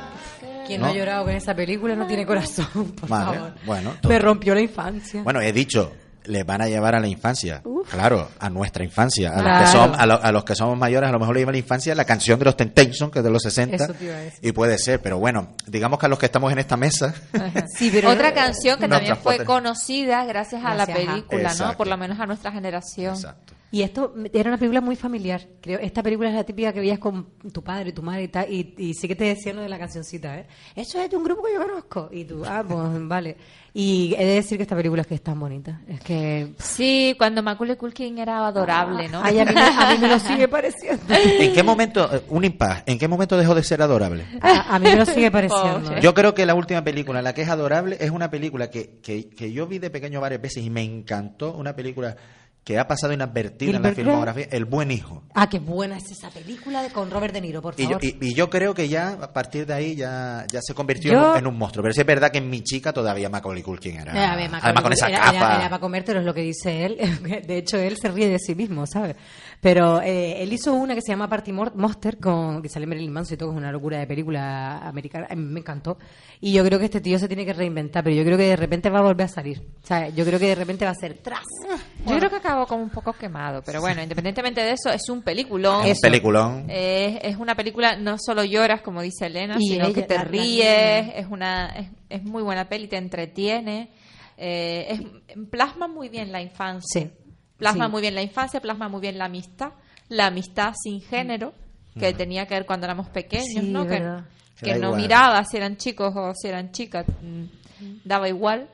Quien 0.67 0.81
no, 0.81 0.87
¿no? 0.87 0.91
ha 0.91 0.95
llorado 0.95 1.23
con 1.23 1.33
esa 1.35 1.55
película 1.55 1.95
no 1.95 2.05
tiene 2.05 2.25
corazón, 2.25 2.91
por 2.99 3.07
favor. 3.07 3.53
bueno, 3.65 3.93
Me 4.03 4.19
rompió 4.19 4.53
la 4.53 4.59
infancia. 4.59 5.23
Bueno, 5.23 5.39
he 5.39 5.53
dicho, 5.53 5.93
les 6.25 6.45
van 6.45 6.61
a 6.61 6.67
llevar 6.67 6.95
a 6.95 6.99
la 6.99 7.07
infancia. 7.07 7.61
Claro, 7.89 8.29
a 8.39 8.49
nuestra 8.49 8.83
infancia. 8.83 9.29
A, 9.31 9.41
los 9.41 9.61
que 9.61 9.67
son, 9.77 9.95
a, 9.97 10.05
lo- 10.05 10.21
a 10.21 10.31
los 10.33 10.43
que 10.43 10.53
somos 10.55 10.77
mayores, 10.77 11.07
a 11.07 11.13
lo 11.13 11.19
mejor 11.19 11.35
le 11.35 11.41
lleva 11.41 11.51
a 11.51 11.53
la 11.53 11.59
infancia 11.59 11.95
la 11.95 12.03
canción 12.03 12.37
de 12.39 12.43
los 12.45 12.57
Temptations, 12.57 13.09
que 13.09 13.19
es 13.19 13.23
de 13.23 13.29
los 13.31 13.41
60. 13.43 13.75
Eso 13.85 13.93
te 13.93 14.03
iba 14.05 14.15
a 14.15 14.19
decir. 14.19 14.39
Y 14.41 14.51
puede 14.51 14.77
ser, 14.79 14.99
pero 15.01 15.17
bueno, 15.17 15.55
digamos 15.67 15.97
que 15.97 16.07
a 16.07 16.09
los 16.09 16.19
que 16.19 16.25
estamos 16.25 16.51
en 16.51 16.59
esta 16.59 16.75
mesa. 16.75 17.13
Sí, 17.77 17.89
pero 17.93 18.09
Otra 18.09 18.33
canción 18.33 18.79
que 18.79 18.87
también 18.89 19.15
fue 19.17 19.45
conocida 19.45 20.25
gracias 20.25 20.65
a 20.65 20.73
la 20.75 20.83
a- 20.83 20.87
película, 20.87 21.43
¿no? 21.43 21.49
Exacto. 21.49 21.77
Por 21.77 21.87
lo 21.87 21.95
menos 21.97 22.19
a 22.19 22.25
nuestra 22.25 22.51
generación. 22.51 23.15
Y 23.71 23.81
esto 23.81 24.13
era 24.31 24.49
una 24.49 24.57
película 24.57 24.79
muy 24.79 24.95
familiar. 24.95 25.41
Creo 25.61 25.79
esta 25.79 26.01
película 26.01 26.29
es 26.29 26.35
la 26.35 26.43
típica 26.45 26.71
que 26.71 26.79
veías 26.79 26.99
con 26.99 27.27
tu 27.51 27.61
padre, 27.61 27.91
tu 27.91 28.01
madre 28.01 28.23
y 28.23 28.27
tal. 28.29 28.49
Y, 28.49 28.73
y 28.77 28.93
sí 28.93 29.07
que 29.07 29.15
te 29.15 29.25
decían 29.25 29.57
lo 29.57 29.63
de 29.63 29.69
la 29.69 29.77
cancioncita, 29.77 30.37
¿eh? 30.39 30.47
Eso 30.75 31.01
es 31.01 31.09
de 31.09 31.17
un 31.17 31.23
grupo 31.25 31.43
que 31.43 31.53
yo 31.53 31.61
conozco. 31.67 32.07
Y 32.11 32.23
tú, 32.23 32.43
ah, 32.45 32.63
pues 32.65 32.79
vale. 33.07 33.35
Y 33.73 34.15
he 34.17 34.25
de 34.25 34.35
decir 34.35 34.55
que 34.57 34.61
esta 34.63 34.77
película 34.77 35.01
es 35.01 35.07
que 35.07 35.15
es 35.15 35.21
tan 35.21 35.37
bonita. 35.37 35.81
Es 35.89 35.99
que. 35.99 36.53
Sí, 36.59 37.15
cuando 37.17 37.43
Macaulay 37.43 37.75
Culkin 37.75 38.17
era 38.19 38.47
adorable, 38.47 39.09
¿no? 39.09 39.19
Ay, 39.21 39.39
a, 39.39 39.45
mí, 39.45 39.53
me- 39.53 39.59
a 39.61 39.91
mí 39.91 39.97
me 39.99 40.07
lo 40.07 40.19
sigue 40.19 40.47
pareciendo. 40.47 41.03
¿En 41.13 41.53
qué 41.53 41.61
momento, 41.63 42.09
un 42.29 42.45
impas, 42.45 42.83
en 42.85 42.97
qué 42.97 43.09
momento 43.09 43.35
dejó 43.35 43.53
de 43.55 43.63
ser 43.63 43.81
adorable? 43.81 44.25
A, 44.41 44.75
a 44.75 44.79
mí 44.79 44.85
me 44.87 44.95
lo 44.95 45.05
sigue 45.05 45.29
pareciendo. 45.31 45.91
¿eh? 45.97 45.99
Yo 46.01 46.13
creo 46.13 46.33
que 46.33 46.45
la 46.45 46.55
última 46.55 46.81
película, 46.85 47.21
la 47.21 47.33
que 47.33 47.41
es 47.41 47.49
adorable, 47.49 47.97
es 47.99 48.11
una 48.11 48.29
película 48.29 48.69
que, 48.69 48.99
que, 49.03 49.27
que 49.27 49.51
yo 49.51 49.67
vi 49.67 49.79
de 49.79 49.89
pequeño 49.89 50.21
varias 50.21 50.41
veces 50.41 50.63
y 50.63 50.69
me 50.69 50.81
encantó. 50.83 51.51
Una 51.51 51.75
película 51.75 52.15
que 52.65 52.79
ha 52.79 52.87
pasado 52.87 53.13
inadvertida 53.13 53.77
en 53.77 53.83
la 53.83 53.93
filmografía, 53.93 54.47
El 54.49 54.65
Buen 54.65 54.89
Hijo. 54.89 55.21
Ah, 55.35 55.47
qué 55.47 55.59
buena 55.59 55.97
es 55.97 56.09
esa 56.09 56.31
película 56.31 56.81
de 56.81 56.89
con 56.89 57.11
Robert 57.11 57.31
De 57.31 57.39
Niro, 57.39 57.61
por 57.61 57.75
Y 57.77 57.83
yo, 57.83 57.89
favor. 57.89 58.03
y, 58.03 58.17
y 58.19 58.33
yo 58.33 58.49
creo 58.49 58.73
que 58.73 58.89
ya, 58.89 59.09
a 59.21 59.31
partir 59.31 59.67
de 59.67 59.73
ahí, 59.75 59.95
ya, 59.95 60.47
ya 60.51 60.59
se 60.63 60.73
convirtió 60.73 61.13
Yo- 61.13 61.35
en, 61.37 61.45
un, 61.45 61.55
monstruo. 61.59 61.83
Pero 61.83 61.93
sí 61.93 62.01
es 62.01 62.07
verdad 62.07 62.31
que 62.31 62.39
en 62.39 62.49
mi 62.49 62.63
chica 62.63 62.91
todavía 62.91 63.29
Macaulay 63.29 63.61
Culkin 63.61 63.97
era. 63.99 64.13
Eh, 64.15 64.25
a 64.25 64.35
ver, 64.35 64.49
Macaulay 64.49 64.61
además 64.63 64.83
con 64.83 64.93
esa 64.93 65.07
era, 65.09 65.19
capa. 65.19 65.35
Era, 65.37 65.55
era 65.59 65.69
para 65.69 65.79
comértelo, 65.79 66.19
es 66.21 66.25
lo 66.25 66.33
que 66.33 66.41
dice 66.41 66.85
él. 66.85 66.97
De 67.47 67.57
hecho, 67.57 67.77
él 67.77 67.97
se 68.01 68.09
ríe 68.09 68.27
de 68.29 68.39
sí 68.39 68.55
mismo, 68.55 68.87
¿sabes? 68.87 69.15
Pero 69.61 70.01
eh, 70.01 70.41
él 70.41 70.51
hizo 70.51 70.73
una 70.73 70.95
que 70.95 71.01
se 71.01 71.11
llama 71.11 71.29
Party 71.29 71.51
Monster, 71.51 72.17
con, 72.17 72.63
que 72.63 72.69
sale 72.69 72.87
Marilyn 72.87 73.13
Manson 73.13 73.35
y 73.35 73.37
todo, 73.37 73.49
que 73.49 73.55
es 73.57 73.61
una 73.61 73.71
locura 73.71 73.99
de 73.99 74.07
película 74.07 74.79
americana. 74.87 75.27
A 75.29 75.35
mí 75.35 75.43
me 75.43 75.59
encantó. 75.59 75.99
Y 76.41 76.51
yo 76.51 76.63
creo 76.65 76.79
que 76.79 76.85
este 76.85 76.99
tío 77.01 77.19
se 77.19 77.27
tiene 77.27 77.45
que 77.45 77.53
reinventar, 77.53 78.03
pero 78.03 78.15
yo 78.15 78.23
creo 78.23 78.37
que 78.39 78.45
de 78.45 78.55
repente 78.55 78.89
va 78.89 78.99
a 78.99 79.03
volver 79.03 79.25
a 79.25 79.29
salir. 79.29 79.61
O 79.83 79.85
sea, 79.85 80.09
yo 80.09 80.25
creo 80.25 80.39
que 80.39 80.47
de 80.47 80.55
repente 80.55 80.83
va 80.85 80.91
a 80.91 80.95
ser 80.95 81.19
tras. 81.19 81.43
Yo 82.07 82.17
creo 82.17 82.29
que 82.29 82.39
acabó 82.55 82.67
como 82.67 82.83
un 82.83 82.89
poco 82.89 83.13
quemado, 83.13 83.61
pero 83.65 83.81
bueno, 83.81 84.01
independientemente 84.01 84.61
de 84.61 84.71
eso, 84.71 84.89
es 84.89 85.07
un 85.09 85.21
peliculón. 85.21 85.85
Es 85.85 85.97
un 85.97 86.01
peliculón. 86.01 86.65
Es 86.69 87.37
una 87.37 87.55
película, 87.55 87.95
no 87.95 88.17
solo 88.17 88.43
lloras, 88.43 88.81
como 88.81 89.01
dice 89.01 89.27
Elena, 89.27 89.57
Y 89.59 89.67
sino 89.67 89.85
ella- 89.85 89.93
que 89.93 90.01
te 90.03 90.17
ríes, 90.23 91.13
es 91.15 91.27
una 91.29 91.67
es, 91.77 91.89
es 92.09 92.23
muy 92.23 92.41
buena 92.43 92.67
peli, 92.69 92.87
te 92.87 92.97
entretiene, 92.97 93.89
eh, 94.37 94.87
es- 94.89 95.45
plasma 95.49 95.87
muy 95.87 96.09
bien 96.09 96.31
la 96.31 96.41
infancia. 96.41 97.01
Sí. 97.01 97.11
Plasma 97.57 97.85
Sí. 97.85 97.91
muy 97.91 98.01
bien 98.01 98.15
la 98.15 98.21
infancia, 98.21 98.59
plasma 98.59 98.89
muy 98.89 99.01
bien 99.01 99.17
la 99.17 99.25
amistad, 99.25 99.69
la 100.09 100.27
amistad 100.27 100.73
sin 100.81 101.01
género, 101.01 101.53
que 101.97 102.11
tenía 102.13 102.45
que 102.45 102.53
ver 102.55 102.65
cuando 102.65 102.85
éramos 102.85 103.07
pequeños, 103.09 103.45
Sí, 103.63 103.71
¿no? 103.71 103.83
es 103.83 104.01
Que, 104.61 104.75
no 104.75 104.87
igual. 104.87 105.01
miraba 105.01 105.43
si 105.45 105.55
eran 105.57 105.77
chicos 105.77 106.13
o 106.15 106.33
si 106.33 106.47
eran 106.49 106.71
chicas, 106.71 107.05
mm, 107.21 107.43
daba 108.03 108.27
igual. 108.27 108.67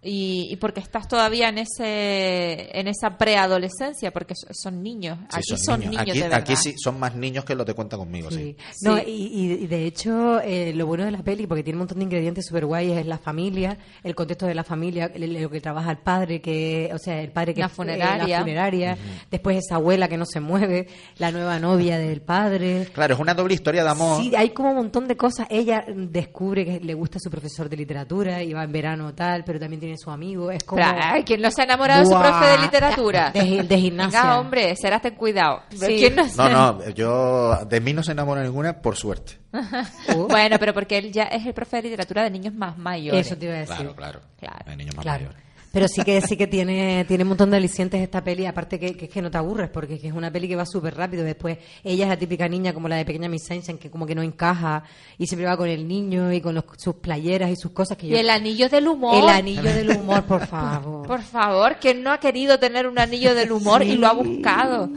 Y, 0.00 0.46
y 0.50 0.56
porque 0.56 0.78
estás 0.78 1.08
todavía 1.08 1.48
en 1.48 1.58
ese 1.58 2.78
en 2.78 2.86
esa 2.86 3.18
preadolescencia, 3.18 4.12
porque 4.12 4.34
so- 4.36 4.46
son 4.52 4.80
niños. 4.82 5.18
Sí, 5.30 5.36
Aquí 5.52 5.56
son 5.64 5.80
niños, 5.80 5.96
aquí, 6.02 6.20
de 6.20 6.34
aquí 6.34 6.56
sí 6.56 6.74
son 6.78 7.00
más 7.00 7.16
niños 7.16 7.44
que 7.44 7.54
los 7.56 7.66
de 7.66 7.74
cuenta 7.74 7.96
conmigo, 7.96 8.30
sí. 8.30 8.56
Sí. 8.72 8.84
No, 8.86 8.96
y, 8.98 9.02
y- 9.10 9.52
y 9.64 9.66
de 9.66 9.86
hecho, 9.86 10.40
eh, 10.40 10.72
lo 10.74 10.86
bueno 10.86 11.04
de 11.04 11.10
la 11.10 11.22
peli, 11.24 11.46
porque 11.48 11.64
tiene 11.64 11.76
un 11.76 11.80
montón 11.80 11.98
de 11.98 12.04
ingredientes 12.04 12.46
súper 12.46 12.66
guays, 12.66 12.96
es 12.96 13.06
la 13.06 13.18
familia, 13.18 13.76
el 14.04 14.14
contexto 14.14 14.46
de 14.46 14.54
la 14.54 14.62
familia, 14.62 15.10
el- 15.14 15.32
lo 15.42 15.50
que 15.50 15.60
trabaja 15.60 15.90
el 15.90 15.98
padre, 15.98 16.40
que, 16.40 16.90
o 16.94 16.98
sea, 16.98 17.20
el 17.20 17.32
padre 17.32 17.54
que 17.54 17.60
La 17.60 17.66
es, 17.66 17.72
eh, 17.72 17.74
funeraria. 17.74 18.28
la 18.36 18.40
funeraria, 18.40 18.98
después 19.32 19.56
esa 19.58 19.76
abuela 19.76 20.06
que 20.08 20.16
no 20.16 20.26
se 20.26 20.38
mueve, 20.38 20.86
la 21.18 21.32
nueva 21.32 21.58
novia 21.58 21.98
del 21.98 22.20
padre. 22.22 22.86
Claro, 22.92 23.14
es 23.14 23.20
una 23.20 23.34
doble 23.34 23.54
historia 23.54 23.82
de 23.82 23.90
amor. 23.90 24.22
Sí, 24.22 24.32
hay 24.36 24.50
como 24.50 24.70
un 24.70 24.76
montón 24.76 25.08
de 25.08 25.16
cosas. 25.16 25.48
Ella 25.50 25.84
descubre 25.92 26.64
que 26.64 26.78
le 26.80 26.94
gusta 26.94 27.18
su 27.18 27.30
profesor 27.30 27.68
de 27.68 27.76
literatura 27.76 28.44
y 28.44 28.52
va 28.52 28.62
en 28.62 28.70
verano 28.72 29.12
tal, 29.14 29.42
pero 29.44 29.58
también 29.58 29.80
tiene 29.80 29.87
su 29.96 30.10
amigo. 30.10 30.50
Es 30.50 30.64
como. 30.64 30.82
Pero, 30.82 30.98
ay, 31.00 31.22
¿quién 31.24 31.40
no 31.40 31.50
se 31.50 31.62
ha 31.62 31.64
enamorado 31.64 32.00
de 32.00 32.06
su 32.06 32.12
Buah. 32.12 32.22
profe 32.22 32.46
de 32.46 32.58
literatura? 32.58 33.30
De, 33.30 33.62
de 33.62 33.78
gimnasia. 33.78 34.20
Venga, 34.22 34.38
hombre, 34.40 34.76
serás 34.76 35.00
ten 35.00 35.14
cuidado. 35.14 35.62
Sí. 35.70 35.78
¿Quién 35.98 36.16
no 36.16 36.28
se- 36.28 36.36
No, 36.36 36.48
no, 36.48 36.88
yo 36.90 37.64
de 37.64 37.80
mí 37.80 37.92
no 37.92 38.02
se 38.02 38.12
enamora 38.12 38.42
ninguna, 38.42 38.80
por 38.82 38.96
suerte. 38.96 39.38
bueno, 40.28 40.56
pero 40.58 40.74
porque 40.74 40.98
él 40.98 41.12
ya 41.12 41.24
es 41.24 41.46
el 41.46 41.54
profe 41.54 41.76
de 41.76 41.82
literatura 41.84 42.24
de 42.24 42.30
niños 42.30 42.52
más 42.54 42.76
mayores. 42.76 43.26
Eso 43.26 43.36
te 43.38 43.46
iba 43.46 43.54
a 43.54 43.58
decir. 43.58 43.76
Claro, 43.76 43.94
claro. 43.96 44.20
Claro. 44.38 44.64
De 44.66 44.76
niños 44.76 44.94
más 44.96 45.02
Claro. 45.04 45.24
mayores. 45.26 45.47
Pero 45.70 45.86
sí 45.86 46.02
que 46.02 46.20
sí 46.22 46.36
que 46.36 46.46
tiene, 46.46 47.04
tiene 47.06 47.24
un 47.24 47.28
montón 47.28 47.50
de 47.50 47.58
alicientes 47.58 48.00
esta 48.00 48.24
peli, 48.24 48.46
aparte 48.46 48.78
que, 48.78 48.96
que 48.96 49.04
es 49.04 49.10
que 49.10 49.20
no 49.20 49.30
te 49.30 49.36
aburres, 49.36 49.68
porque 49.68 49.94
es 49.94 50.00
que 50.00 50.08
es 50.08 50.14
una 50.14 50.30
peli 50.30 50.48
que 50.48 50.56
va 50.56 50.64
súper 50.64 50.94
rápido. 50.96 51.24
Después, 51.24 51.58
ella 51.84 52.04
es 52.04 52.08
la 52.08 52.16
típica 52.18 52.48
niña 52.48 52.72
como 52.72 52.88
la 52.88 52.96
de 52.96 53.04
Pequeña 53.04 53.28
Miss 53.28 53.44
Sunshine, 53.46 53.76
que 53.78 53.90
como 53.90 54.06
que 54.06 54.14
no 54.14 54.22
encaja 54.22 54.82
y 55.18 55.26
siempre 55.26 55.46
va 55.46 55.56
con 55.58 55.68
el 55.68 55.86
niño 55.86 56.32
y 56.32 56.40
con 56.40 56.54
los- 56.54 56.64
sus 56.78 56.94
playeras 56.96 57.50
y 57.50 57.56
sus 57.56 57.72
cosas 57.72 57.98
que 57.98 58.06
Y 58.06 58.10
yo... 58.10 58.18
el 58.18 58.30
anillo 58.30 58.68
del 58.70 58.88
humor. 58.88 59.22
El 59.22 59.28
anillo 59.28 59.62
del 59.62 59.90
humor, 59.90 60.22
por 60.24 60.46
favor. 60.46 61.06
Por 61.06 61.22
favor, 61.22 61.76
¿quién 61.80 62.02
no 62.02 62.12
ha 62.12 62.18
querido 62.18 62.58
tener 62.58 62.86
un 62.86 62.98
anillo 62.98 63.34
del 63.34 63.52
humor 63.52 63.82
y 63.82 63.94
lo 63.96 64.06
ha 64.06 64.12
buscado? 64.14 64.88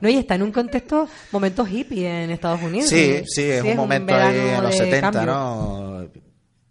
No, 0.00 0.08
y 0.08 0.16
está 0.16 0.34
en 0.34 0.42
un 0.42 0.52
contexto, 0.52 1.08
momento 1.30 1.66
hippie 1.66 2.24
en 2.24 2.30
Estados 2.30 2.60
Unidos. 2.62 2.88
Sí, 2.88 3.22
sí, 3.24 3.42
es 3.42 3.62
un 3.64 3.76
momento 3.76 4.14
ahí 4.14 4.36
en 4.36 4.62
los 4.62 4.72
de 4.72 4.76
70, 4.78 5.00
cambio. 5.12 5.26
¿no? 5.32 6.08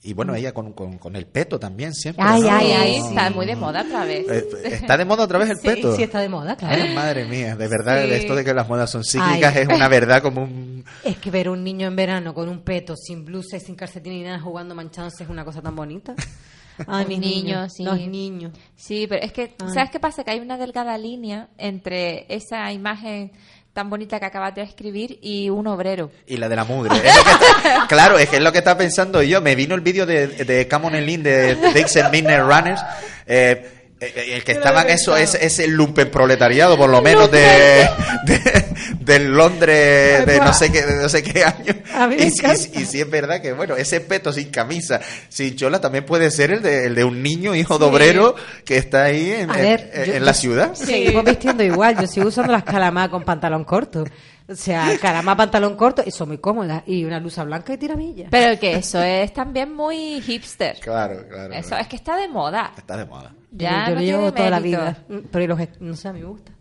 Y 0.07 0.13
bueno, 0.13 0.33
ella 0.35 0.53
con, 0.53 0.71
con, 0.71 0.97
con 0.97 1.17
el 1.17 1.25
peto 1.25 1.59
también 1.59 1.93
siempre. 1.93 2.23
Ay, 2.25 2.41
¿no? 2.41 2.49
ay, 2.49 2.71
ay, 2.71 2.95
está 2.95 3.29
muy 3.29 3.45
de 3.45 3.57
moda 3.57 3.81
otra 3.81 4.05
vez. 4.05 4.25
Eh, 4.29 4.47
¿Está 4.63 4.95
de 4.95 5.03
moda 5.03 5.25
otra 5.25 5.37
vez 5.37 5.49
el 5.49 5.57
Sí, 5.57 5.67
peto? 5.67 5.93
sí, 5.97 6.03
está 6.03 6.21
de 6.21 6.29
moda, 6.29 6.55
claro. 6.55 6.81
Ay, 6.81 6.95
madre 6.95 7.25
mía, 7.25 7.57
de 7.57 7.67
verdad, 7.67 8.03
Sí. 8.05 8.11
esto 8.13 8.33
de 8.33 8.45
que 8.45 8.53
las 8.53 8.69
modas 8.69 8.89
son 8.89 9.03
cíclicas 9.03 9.53
Ay. 9.53 9.63
es 9.63 9.67
una 9.67 9.89
verdad 9.89 10.21
como 10.21 10.43
un... 10.43 10.85
Es 11.03 11.17
que 11.17 11.29
ver 11.29 11.49
un 11.49 11.61
niño 11.61 11.87
en 11.87 11.95
verano 11.97 12.33
con 12.33 12.47
un 12.47 12.61
peto, 12.63 12.95
sin 12.95 13.25
blusa 13.25 13.57
y 13.57 13.59
sin 13.59 13.75
calcetín 13.75 14.13
ni 14.13 14.23
nada, 14.23 14.39
jugando 14.39 14.73
manchándose 14.75 15.25
es 15.25 15.29
una 15.29 15.43
cosa 15.43 15.61
tan 15.61 15.75
bonita. 15.75 16.15
Ay, 16.87 17.01
Los 17.05 17.07
mis 17.09 17.19
niños, 17.19 17.43
niños, 17.43 17.73
sí. 17.75 17.83
los 17.83 17.99
niños. 17.99 18.51
Sí, 18.75 19.07
pero 19.09 19.25
es 19.25 19.33
que, 19.33 19.55
Ay. 19.59 19.73
¿sabes 19.73 19.89
qué 19.89 19.99
pasa? 19.99 20.23
Que 20.23 20.31
hay 20.31 20.39
una 20.39 20.57
delgada 20.57 20.97
línea 20.97 21.49
entre 21.57 22.27
esa 22.33 22.71
imagen 22.71 23.31
tan 23.77 23.91
bonita 23.91 24.19
que 24.19 24.25
acabas 24.25 24.55
de 24.55 24.63
escribir 24.63 25.19
y 25.21 25.51
un 25.51 25.67
obrero. 25.67 26.09
Y 26.25 26.37
la 26.37 26.49
de 26.49 26.55
la 26.55 26.63
mugre. 26.63 26.97
Es 26.97 27.03
está- 27.15 27.85
claro, 27.87 28.17
es 28.17 28.27
que 28.27 28.37
es 28.37 28.41
lo 28.41 28.51
que 28.51 28.57
estaba 28.57 28.75
pensando 28.79 29.21
yo. 29.21 29.39
Me 29.39 29.53
vino 29.53 29.75
el 29.75 29.81
vídeo 29.81 30.07
de, 30.07 30.25
de 30.29 30.67
Come 30.67 30.87
On 30.87 30.95
and 30.95 31.05
Lean 31.05 31.21
de 31.21 31.53
Dixon 31.75 32.09
Midnight 32.09 32.41
Runners. 32.41 32.81
Eh, 33.27 33.76
el 33.99 34.43
que 34.43 34.51
estaban 34.51 34.89
eso 34.89 35.17
es, 35.17 35.33
es 35.35 35.57
el 35.59 35.71
lumpen 35.71 36.11
proletariado 36.11 36.77
por 36.77 36.89
lo 36.89 37.01
menos 37.01 37.31
de, 37.31 37.89
de 38.25 38.65
del 38.99 39.31
Londres 39.35 40.25
de 40.25 40.39
no 40.39 40.53
sé 40.53 40.71
qué 40.71 40.83
de 40.83 41.01
no 41.01 41.09
sé 41.09 41.23
qué 41.23 41.43
año. 41.43 41.73
A 41.95 42.07
mí 42.07 42.15
me 42.17 42.23
y, 42.25 42.27
y, 42.27 42.81
y 42.81 42.85
sí 42.85 43.01
es 43.01 43.09
verdad 43.09 43.41
que 43.41 43.53
bueno 43.53 43.75
ese 43.75 43.99
peto 44.01 44.31
sin 44.31 44.49
camisa 44.51 44.99
sin 45.29 45.55
chola 45.55 45.81
también 45.81 46.05
puede 46.05 46.29
ser 46.29 46.51
el 46.51 46.61
de, 46.61 46.85
el 46.85 46.95
de 46.95 47.03
un 47.03 47.23
niño 47.23 47.55
hijo 47.55 47.79
de 47.79 47.85
obrero 47.85 48.35
que 48.65 48.77
está 48.77 49.05
ahí 49.05 49.31
en, 49.31 49.49
A 49.49 49.55
en- 49.55 49.61
ver, 49.63 49.91
en- 49.93 50.05
yo- 50.05 50.13
en 50.13 50.25
la 50.25 50.31
yo- 50.33 50.37
ciudad. 50.39 50.73
Seguimos 50.75 51.23
vistiendo 51.23 51.63
igual. 51.63 51.97
Yo 51.99 52.05
sigo 52.07 52.27
usando 52.27 52.51
las 52.51 52.63
calamás 52.63 53.09
con 53.09 53.23
pantalón 53.23 53.63
corto. 53.63 54.03
O 54.49 54.55
sea, 54.55 54.97
calamá, 55.01 55.35
pantalón 55.35 55.75
corto 55.75 56.03
y 56.05 56.11
son 56.11 56.29
muy 56.29 56.37
cómodas. 56.37 56.83
Y 56.85 57.03
una 57.03 57.19
blusa 57.19 57.43
blanca 57.43 57.73
y 57.73 57.77
tiramilla. 57.77 58.27
Pero 58.31 58.57
que 58.59 58.75
eso 58.75 59.01
es 59.01 59.33
también 59.33 59.73
muy 59.73 60.21
hipster. 60.21 60.79
claro 60.79 61.27
claro 61.27 61.53
Eso 61.53 61.69
claro. 61.69 61.81
es 61.83 61.87
que 61.89 61.95
está 61.97 62.15
de 62.15 62.27
moda. 62.29 62.71
está 62.77 62.95
de 62.95 63.05
moda 63.05 63.33
Ya 63.51 63.85
yo 63.85 63.89
no 63.89 63.95
lo 63.95 64.01
llevo 64.01 64.33
toda 64.33 64.49
la 64.49 64.59
vida. 64.59 64.97
Pero 65.31 65.47
los, 65.47 65.59
no 65.81 65.95
sé, 65.95 66.07
a 66.07 66.13
mí 66.13 66.21
me 66.21 66.27
gusta. 66.27 66.51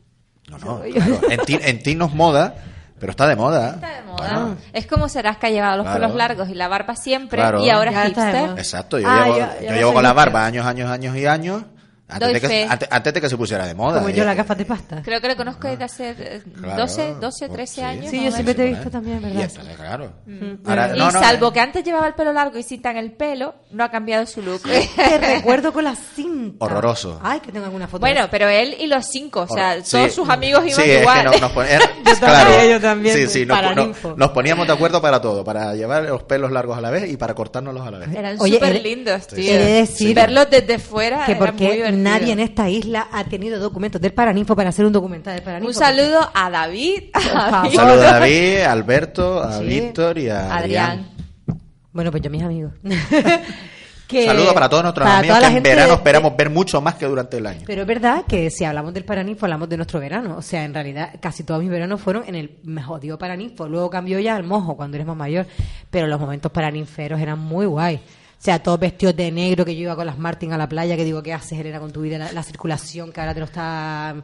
no 0.51 0.59
no 0.59 0.81
claro. 0.83 1.21
en 1.31 1.41
ti 1.41 1.59
en 1.63 1.83
ti 1.83 1.95
no 1.95 2.07
es 2.07 2.13
moda 2.15 2.55
pero 2.99 3.11
está 3.11 3.29
de 3.29 3.37
moda 3.37 3.75
Está 3.75 3.95
de 3.97 4.03
moda. 4.03 4.17
Bueno. 4.33 4.57
Es 4.73 4.87
como 4.87 5.09
serás 5.09 5.37
que 5.37 5.47
ha 5.47 5.51
llevado 5.51 5.77
los 5.77 5.85
Claro. 5.85 6.01
pelos 6.01 6.17
largos 6.17 6.49
y 6.49 6.55
la 6.55 6.67
barba 6.67 6.97
siempre 6.97 7.39
Claro. 7.39 7.63
y 7.63 7.69
ahora 7.71 7.93
Ya 7.93 8.03
es 8.03 8.09
hipster. 8.09 8.51
Exacto, 8.59 8.99
yo 8.99 9.07
Ah, 9.09 9.25
llevo, 9.27 9.37
ya 9.39 9.61
yo 9.61 9.71
no 9.71 9.77
llevo 9.77 9.93
con 9.93 10.03
la 10.03 10.13
barba 10.15 10.45
años, 10.47 10.65
años, 10.67 10.91
años 10.91 11.15
y 11.17 11.27
años. 11.27 11.63
Antes 12.09 12.21
Doy 12.29 12.35
de, 12.35 12.41
que, 12.41 12.47
fe. 12.47 12.67
antes, 12.71 12.89
antes 12.89 13.15
de 13.15 13.21
que 13.21 13.29
se 13.29 13.37
pusiera 13.37 13.67
de 13.67 13.75
moda. 13.75 13.99
Como 13.99 14.11
yo, 14.11 14.23
eh. 14.23 14.27
las 14.27 14.37
gafas 14.37 14.57
de 14.57 14.65
pasta. 14.65 15.03
Creo 15.05 15.21
que 15.21 15.27
lo 15.27 15.35
conozco 15.37 15.67
desde 15.67 15.85
hace 15.85 16.15
eh, 16.17 16.43
Claro. 16.61 16.83
12, 16.83 17.15
12, 17.21 17.49
13 17.49 17.75
Sí. 17.75 17.81
años. 17.81 18.11
Sí, 18.13 18.25
yo 18.25 18.31
siempre 18.31 18.55
te 18.55 18.65
he 18.65 18.69
visto 18.69 18.89
también, 18.91 19.19
Y 19.19 19.23
¿verdad? 19.25 19.43
está, 19.43 19.63
claro. 19.75 20.13
Mm. 20.25 20.53
Ahora, 20.69 20.93
Y 20.95 20.99
no, 21.01 21.11
no, 21.11 21.21
salvo 21.21 21.49
eh, 21.49 21.53
que 21.55 21.61
antes 21.61 21.85
llevaba 21.85 22.07
el 22.07 22.15
pelo 22.15 22.33
largo 22.33 22.59
y 22.59 22.63
sin 22.63 22.81
tan 22.81 22.97
el 22.97 23.11
pelo, 23.11 23.57
no 23.73 23.83
ha 23.83 23.91
cambiado 23.91 24.25
su 24.27 24.41
look. 24.41 24.63
Te 24.63 25.19
recuerdo 25.19 25.73
con 25.73 25.83
la 25.83 25.97
cinta. 25.97 26.65
Horroroso. 26.65 27.19
Ay, 27.25 27.41
que 27.41 27.51
tengo 27.51 27.65
alguna 27.67 27.89
foto. 27.89 28.01
bueno, 28.01 28.29
pero 28.31 28.49
él 28.49 28.77
y 28.79 28.87
los 28.87 29.05
cinco, 29.07 29.41
o 29.41 29.49
sea, 29.49 29.73
horror- 29.77 29.91
todos 29.91 30.05
sí. 30.11 30.15
sus 30.15 30.29
amigos 30.29 30.65
iban 30.65 30.85
sí, 30.85 30.91
igual. 30.93 31.27
Es 31.27 31.33
que 31.33 31.41
no- 31.41 31.49
nos 31.49 31.53
Yo 32.07 32.21
claro. 32.21 32.51
también, 32.51 32.71
yo 32.71 32.81
también, 32.81 33.17
Sí, 33.17 33.27
sí, 33.27 33.47
nos, 33.47 34.17
nos 34.17 34.31
poníamos 34.31 34.67
de 34.69 34.73
acuerdo 34.73 35.03
para 35.03 35.21
todo, 35.21 35.43
para 35.43 35.75
llevar 35.75 36.05
los 36.05 36.23
pelos 36.23 36.53
largos 36.53 36.79
a 36.79 36.81
la 36.81 36.91
vez 36.91 37.11
y 37.11 37.17
para 37.17 37.35
cortárnoslos 37.35 37.85
a 37.85 37.91
la 37.91 37.99
vez. 37.99 38.15
Eran 38.15 38.39
súper 38.39 38.81
lindos, 38.81 39.27
tío. 39.27 40.15
Verlos 40.15 40.49
desde 40.51 40.79
fuera 40.79 41.27
que 41.27 41.33
era 41.33 41.53
muy. 41.53 41.96
Nadie 42.03 42.33
en 42.33 42.41
esta 42.41 42.69
isla 42.69 43.09
ha 43.13 43.25
tenido 43.25 43.59
documentos 43.59 44.01
del 44.01 44.13
Paraninfo 44.13 44.55
para 44.57 44.69
hacer 44.71 44.85
un 44.87 44.93
documental 44.93 45.35
del 45.35 45.43
Paraninfo. 45.43 45.69
Un 45.69 45.75
saludo 45.75 46.31
a 46.35 46.51
David, 46.51 47.05
a 47.13 47.21
favor. 47.21 47.51
David, 47.51 47.69
Un 47.71 47.75
saludo 47.77 48.03
a 48.09 48.13
David, 48.21 48.59
a 48.61 48.73
Alberto, 48.73 49.43
a 49.43 49.59
Sí. 49.59 49.65
Víctor 49.65 50.19
y 50.19 50.29
a 50.29 50.55
Adrián. 50.57 50.91
Adrián. 50.91 51.11
Bueno, 51.93 52.11
pues 52.11 52.23
yo 52.23 52.31
mis 52.31 52.43
amigos. 52.43 52.73
Que- 54.07 54.25
Saludo 54.27 54.55
para 54.55 54.69
todos 54.69 54.85
nuestros 54.85 55.05
para 55.05 55.19
amigos 55.19 55.37
toda 55.37 55.41
que 55.41 55.43
la 55.43 55.49
en 55.49 55.55
gente 55.55 55.71
verano 55.71 55.89
de- 55.89 55.95
esperamos 55.97 56.37
ver 56.37 56.49
mucho 56.49 56.81
más 56.81 56.95
que 56.95 57.07
durante 57.07 57.39
el 57.39 57.47
año. 57.47 57.61
Pero 57.67 57.81
es 57.83 57.89
verdad 57.89 58.23
que 58.29 58.51
si 58.51 58.65
hablamos 58.65 58.95
del 58.95 59.05
Paraninfo, 59.05 59.47
hablamos 59.47 59.69
de 59.69 59.77
nuestro 59.77 59.99
verano. 59.99 60.37
O 60.39 60.43
sea, 60.43 60.63
en 60.63 60.73
realidad, 60.73 61.15
casi 61.21 61.43
todos 61.43 61.61
mis 61.61 61.71
veranos 61.71 62.01
fueron 62.01 62.23
en 62.29 62.37
el 62.37 62.57
me 62.63 62.85
jodido 62.85 63.19
Paraninfo. 63.19 63.67
Luego 63.67 63.91
cambió 63.91 64.21
ya 64.21 64.37
al 64.37 64.45
mojo 64.45 64.77
cuando 64.77 64.97
eres 64.97 65.09
más 65.09 65.17
mayor. 65.17 65.47
Pero 65.91 66.07
los 66.07 66.21
momentos 66.21 66.53
paraninferos 66.53 67.19
eran 67.21 67.41
muy 67.41 67.67
guay. 67.67 68.01
O 68.39 68.43
sea, 68.47 68.63
todos 68.63 68.79
vestidos 68.79 69.17
de 69.17 69.33
negro, 69.33 69.65
que 69.65 69.75
yo 69.75 69.83
iba 69.83 69.97
con 69.97 70.07
las 70.07 70.19
Martin 70.19 70.53
a 70.53 70.59
la 70.59 70.69
playa, 70.69 70.97
que 70.97 71.05
digo, 71.05 71.23
¿qué 71.23 71.33
haces, 71.33 71.59
Elena, 71.59 71.81
con 71.81 71.91
tu 71.93 72.03
vida? 72.03 72.19
La, 72.19 72.33
la 72.33 72.43
circulación 72.43 73.13
que 73.13 73.21
ahora 73.21 73.35
te 73.35 73.41
lo 73.41 73.47
está... 73.47 74.15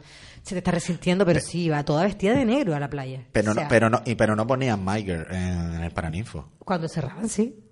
Se 0.43 0.55
te 0.55 0.57
está 0.59 0.71
resintiendo, 0.71 1.25
pero 1.25 1.39
sí, 1.39 1.63
iba 1.63 1.83
toda 1.85 2.03
vestida 2.03 2.33
de 2.35 2.43
negro 2.43 2.75
a 2.75 2.79
la 2.79 2.89
playa. 2.89 3.21
Pero 3.31 3.51
O 3.51 3.53
no, 3.53 3.61
pero 3.69 3.89
no, 3.89 4.01
y 4.05 4.15
pero 4.15 4.35
no 4.35 4.45
ponían 4.45 4.83
Miger 4.83 5.27
en 5.31 5.83
el 5.83 5.91
Paraninfo. 5.91 6.49
Cuando 6.59 6.89
cerraban, 6.89 7.29
sí. 7.29 7.62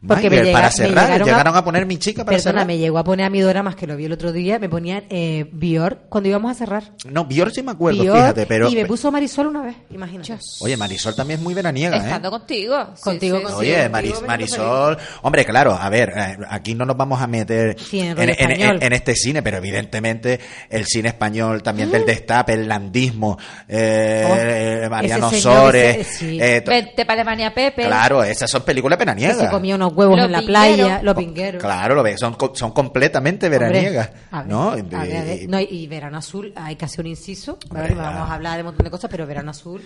Me 0.00 0.16
llega- 0.16 0.52
para 0.52 0.66
me 0.68 0.72
cerrar, 0.72 1.04
llegaron 1.06 1.26
llegaron 1.28 1.56
a, 1.56 1.64
poner 1.64 1.86
mi 1.86 1.96
chica 1.98 2.24
para 2.24 2.36
Perdona, 2.36 2.52
cerrar. 2.52 2.66
me 2.66 2.78
llegó 2.78 2.98
a 2.98 3.04
poner 3.04 3.26
a 3.26 3.30
mi 3.30 3.42
más 3.62 3.74
que 3.76 3.86
lo 3.86 3.96
vi 3.96 4.04
el 4.04 4.12
otro 4.12 4.30
día, 4.32 4.58
me 4.58 4.68
ponían 4.68 5.04
eh, 5.10 5.48
Bior 5.52 6.02
cuando 6.08 6.28
íbamos 6.28 6.50
a 6.52 6.54
cerrar. 6.54 6.84
No, 7.10 7.24
Bior 7.24 7.50
sí 7.52 7.62
me 7.62 7.72
acuerdo, 7.72 8.02
Bior, 8.02 8.16
fíjate, 8.16 8.46
pero... 8.46 8.68
y 8.68 8.74
me 8.76 8.84
puso 8.86 9.10
Marisol 9.10 9.46
una 9.48 9.62
vez, 9.62 9.76
imagínate. 9.90 10.36
Oye, 10.60 10.76
Marisol 10.76 11.16
también 11.16 11.40
es 11.40 11.44
muy 11.44 11.54
veraniega, 11.54 11.96
¿eh? 11.96 12.00
Estando 12.00 12.30
contigo. 12.30 12.76
Sí, 12.94 13.02
Contigo, 13.02 13.38
sí. 13.48 13.54
Oye, 13.56 13.88
Maris- 13.90 14.24
Marisol, 14.26 14.98
hombre, 15.22 15.44
claro, 15.44 15.72
a 15.72 15.88
ver, 15.88 16.12
eh, 16.16 16.36
aquí 16.48 16.74
no 16.74 16.84
nos 16.84 16.96
vamos 16.96 17.20
a 17.20 17.26
meter 17.26 17.76
Sí, 17.80 18.00
en 18.00 18.08
en, 18.10 18.16
rollo 18.16 18.28
en- 18.32 18.50
español. 18.50 18.78
en 18.82 18.92
este 18.92 19.14
cine, 19.16 19.42
pero 19.42 19.56
evidentemente 19.58 20.38
el 20.70 20.86
cine 20.86 21.08
español 21.08 21.62
también 21.62 21.90
del 21.90 22.04
destape, 22.04 22.52
el 22.52 22.68
landismo, 22.68 23.38
eh, 23.68 24.82
Oh, 24.86 24.90
Mariano 24.90 25.28
ese 25.28 25.40
señor, 25.40 25.56
Sores, 25.64 26.22
eh, 26.22 26.62
Vete 26.66 27.04
para 27.04 27.20
Alemania, 27.22 27.52
Pepe. 27.54 27.84
claro, 27.86 28.22
esas 28.22 28.50
son 28.50 28.62
películas 28.62 28.98
veraniegas. 28.98 29.38
se 29.38 29.48
comía 29.48 29.74
unos 29.88 29.98
huevos 29.98 30.16
Los 30.16 30.26
en 30.26 30.32
la 30.32 30.38
pingueros. 30.40 30.76
playa, 30.76 31.02
los 31.02 31.14
pingueros. 31.16 31.62
Claro, 31.62 31.94
lo 31.94 32.02
ves, 32.02 32.20
son, 32.20 32.34
co- 32.34 32.52
son 32.54 32.70
completamente 32.72 33.48
veraniegas, 33.48 34.10
¿no? 34.46 34.70
a 34.70 34.76
ver, 34.76 34.94
a 34.94 35.04
ver. 35.04 35.42
Y- 35.42 35.46
No, 35.46 35.60
y, 35.60 35.64
y 35.70 35.86
Verano 35.86 36.18
Azul, 36.18 36.52
hay 36.56 36.76
que 36.76 36.84
hacer 36.84 37.00
un 37.00 37.06
inciso. 37.08 37.58
Hombre, 37.68 37.82
¿vale? 37.82 37.94
claro. 37.94 38.12
Vamos 38.14 38.30
a 38.30 38.34
hablar 38.34 38.54
de 38.56 38.60
un 38.62 38.66
montón 38.66 38.84
de 38.84 38.90
cosas, 38.90 39.10
pero 39.10 39.26
Verano 39.26 39.50
Azul, 39.50 39.82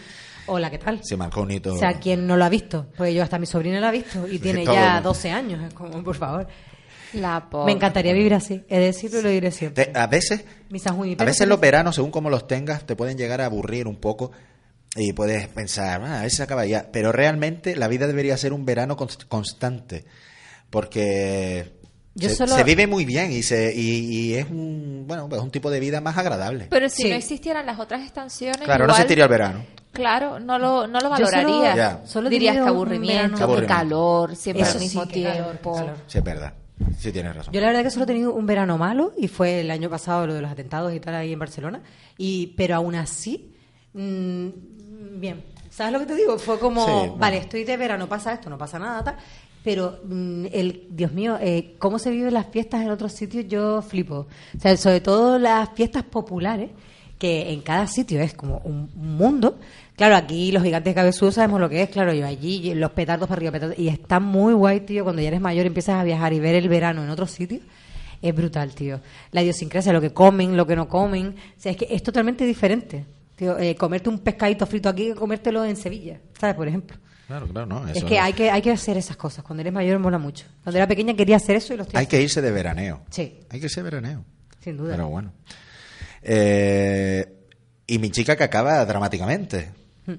hola, 0.47 0.71
¿qué 0.71 0.79
tal? 0.79 1.01
Se 1.03 1.17
marcó 1.17 1.43
un 1.43 1.51
hito. 1.51 1.75
O 1.75 1.79
sea, 1.79 1.95
¿quién 1.95 2.27
no 2.27 2.37
lo 2.37 2.45
ha 2.45 2.49
visto? 2.49 2.87
Pues 2.97 3.15
yo 3.15 3.23
hasta 3.23 3.39
mi 3.39 3.47
sobrina 3.47 3.81
lo 3.81 3.87
ha 3.87 3.91
visto 3.93 4.27
y 4.29 4.39
tiene 4.39 4.65
todo 4.65 4.75
ya 4.75 4.95
mundo. 4.95 5.09
12 5.11 5.31
años. 5.31 5.63
Es 5.67 5.75
como, 5.75 6.03
por 6.03 6.17
favor. 6.17 6.47
La. 7.15 7.47
Me 7.67 7.73
encantaría 7.73 8.15
vivir 8.15 8.33
así. 8.33 8.65
He 8.71 8.79
de 8.79 8.87
decirlo 8.87 9.21
y 9.21 9.23
lo 9.23 9.29
diré 9.29 9.51
siempre. 9.51 9.85
Te- 9.87 9.99
a 9.99 10.07
veces, 10.07 10.45
a 11.19 11.25
veces 11.25 11.47
los 11.47 11.61
veranos, 11.61 11.95
según 11.97 12.11
como 12.11 12.31
los 12.31 12.47
tengas, 12.47 12.87
te 12.87 12.97
pueden 12.97 13.19
llegar 13.19 13.43
a 13.43 13.45
aburrir 13.47 13.87
un 13.87 13.97
poco 13.97 14.33
y 14.97 15.13
puedes 15.13 15.49
pensar, 15.49 16.03
"Ah, 16.05 16.19
a 16.19 16.23
ver 16.23 16.31
si 16.31 16.37
se 16.39 16.43
acaba 16.43 16.67
ya. 16.67 16.91
Pero 16.93 17.13
realmente 17.13 17.77
la 17.77 17.89
vida 17.89 18.07
debería 18.07 18.37
ser 18.37 18.53
un 18.53 18.65
verano 18.67 18.97
cons- 18.97 19.27
constante, 19.27 20.05
porque 20.71 21.73
Yo 22.15 22.29
se, 22.29 22.35
solo- 22.37 22.55
se 22.57 22.65
vive 22.65 22.87
muy 22.87 23.05
bien 23.05 23.31
y 23.33 23.43
se 23.43 23.73
y, 23.75 24.07
y 24.31 24.35
es 24.35 24.47
un 24.51 25.05
bueno 25.07 25.29
pues 25.29 25.41
un 25.41 25.51
tipo 25.51 25.71
de 25.71 25.81
vida 25.81 26.01
más 26.01 26.17
agradable. 26.19 26.67
Pero 26.71 26.89
si 26.89 27.03
Sí. 27.05 27.09
no 27.11 27.15
existieran 27.15 27.67
las 27.67 27.79
otras 27.79 28.03
estaciones. 28.03 28.61
claro, 28.63 28.81
no 28.87 28.93
igual, 28.93 28.99
sentiría 28.99 29.25
el 29.25 29.31
verano. 29.31 29.65
Claro, 29.93 30.41
no 30.41 30.59
lo, 30.59 30.87
no 30.87 31.01
lo 31.01 31.11
Yo 31.19 31.27
solo- 31.27 31.31
valoraría. 31.49 32.01
Solo 32.07 32.31
Dirías 32.31 32.55
que 32.57 32.61
aburrimiento, 32.63 33.37
que 33.37 33.43
aburrimiento. 33.43 33.75
calor, 33.75 34.37
siempre 34.37 34.63
Eso 34.63 34.79
al 34.79 34.81
mismo 34.81 35.05
sí, 35.05 35.23
calor, 35.23 35.45
tiempo. 35.45 35.73
qué 35.75 35.79
calor. 35.81 35.97
Sí, 36.07 36.19
es 36.19 36.25
verdad. 36.25 36.53
Sí, 36.99 37.13
tienes 37.13 37.37
razón. 37.37 37.53
Yo 37.53 37.61
la 37.61 37.67
verdad 37.69 37.83
que 37.83 37.91
solo 37.91 38.05
he 38.05 38.07
tenido 38.07 38.33
un 38.33 38.47
verano 38.47 38.79
malo 38.79 39.13
y 39.19 39.29
fue 39.29 39.61
el 39.61 39.71
año 39.71 39.91
pasado 39.91 40.27
lo 40.27 40.35
de 40.35 40.41
los 40.41 40.51
atentados 40.51 40.93
y 40.95 41.01
tal 41.01 41.15
ahí 41.15 41.33
en 41.35 41.39
Barcelona. 41.39 41.83
Y, 42.17 42.49
pero 42.57 42.75
aún 42.77 42.95
así, 42.95 43.55
mm, 43.93 44.49
bien. 45.21 45.43
¿Sabes 45.71 45.93
lo 45.93 45.99
que 46.01 46.07
te 46.07 46.15
digo? 46.15 46.39
Fue 46.39 46.59
como, 46.59 46.85
Sí, 46.85 46.91
bueno. 46.93 47.17
vale, 47.17 47.39
estoy 47.39 47.65
de 47.65 47.77
verano, 47.77 48.09
pasa 48.09 48.33
esto, 48.35 48.51
no 48.51 48.59
pasa 48.59 48.79
nada, 48.79 49.03
tal. 49.05 49.17
Pero, 49.65 50.01
mm, 50.05 50.47
el, 50.53 50.87
Dios 50.91 51.13
mío, 51.13 51.39
eh, 51.41 51.77
cómo 51.79 51.99
se 51.99 52.11
viven 52.11 52.35
las 52.35 52.47
fiestas 52.49 52.83
en 52.83 52.91
otros 52.91 53.13
sitios, 53.13 53.47
yo 53.49 53.81
flipo. 53.81 54.27
O 54.57 54.61
sea, 54.61 54.77
sobre 54.77 55.01
todo 55.01 55.39
las 55.39 55.71
fiestas 55.71 56.03
populares, 56.03 56.71
que 57.19 57.53
en 57.53 57.61
cada 57.61 57.87
sitio 57.87 58.21
es 58.21 58.35
como 58.35 58.59
un 58.65 58.91
mundo. 58.97 59.59
Claro, 59.97 60.17
aquí 60.17 60.51
los 60.51 60.63
gigantes 60.65 60.95
cabezudos 60.95 61.35
sabemos 61.35 61.61
lo 61.61 61.69
que 61.69 61.83
es, 61.83 61.89
claro, 61.91 62.13
yo 62.13 62.27
allí, 62.27 62.75
los 62.75 62.91
petardos 62.91 63.29
para 63.29 63.39
arriba, 63.39 63.53
petardos, 63.53 63.79
y 63.79 63.87
está 63.89 64.19
muy 64.19 64.55
guay, 64.55 64.81
tío, 64.81 65.05
cuando 65.05 65.23
ya 65.23 65.29
eres 65.29 65.41
mayor 65.41 65.65
y 65.65 65.69
empiezas 65.69 65.95
a 66.01 66.05
viajar 66.05 66.33
y 66.33 66.41
ver 66.41 66.57
el 66.57 66.69
verano 66.69 67.05
en 67.05 67.11
otros 67.11 67.31
sitios. 67.31 67.63
Es 68.21 68.35
brutal, 68.35 68.75
tío. 68.75 69.01
La 69.31 69.43
idiosincrasia, 69.43 69.93
lo 69.93 70.01
que 70.01 70.13
comen, 70.13 70.57
lo 70.57 70.67
que 70.67 70.75
no 70.77 70.89
comen. 70.89 71.29
O 71.57 71.61
sea, 71.61 71.73
es 71.73 71.79
que 71.79 71.87
es 71.91 72.03
totalmente 72.03 72.45
diferente. 72.45 73.05
Tío, 73.37 73.59
eh, 73.59 73.75
comerte 73.77 74.09
un 74.09 74.19
pescadito 74.19 74.67
frito 74.67 74.89
aquí 74.89 75.07
que 75.09 75.15
comértelo 75.15 75.65
en 75.65 75.77
Sevilla, 75.77 76.21
¿sabes? 76.39 76.55
Por 76.57 76.69
ejemplo. 76.69 76.97
Claro, 77.27 77.47
claro, 77.49 77.67
no. 77.67 77.89
es 77.89 78.05
que 78.05 78.19
hay 78.19 78.35
que 78.35 78.51
hay 78.51 78.61
que 78.61 78.71
hacer 78.73 78.97
esas 78.99 79.17
cosas. 79.17 79.43
Cuando 79.45 79.63
eres 79.63 79.73
mayor 79.73 79.99
mola 79.99 80.19
mucho. 80.19 80.45
Cuando 80.63 80.77
era 80.79 80.87
pequeña 80.87 81.15
quería 81.15 81.37
hacer 81.37 81.57
eso 81.57 81.73
y 81.73 81.79
lo 81.79 81.85
estoy 81.85 81.99
Hay 81.99 82.07
que 82.07 82.21
irse 82.21 82.43
de 82.43 82.51
veraneo. 82.51 83.03
Sí. 83.11 83.41
Hay 83.49 83.59
que 83.59 83.67
irse 83.67 83.81
de 83.81 83.85
veraneo. 83.85 84.25
Sin 84.61 84.77
duda. 84.77 84.91
Pero 84.91 85.09
bueno. 85.09 85.33
Eh, 86.23 87.27
y 87.87 87.99
mi 87.99 88.11
chica 88.11 88.37
que 88.37 88.45
acaba 88.45 88.85
dramáticamente. 88.85 89.71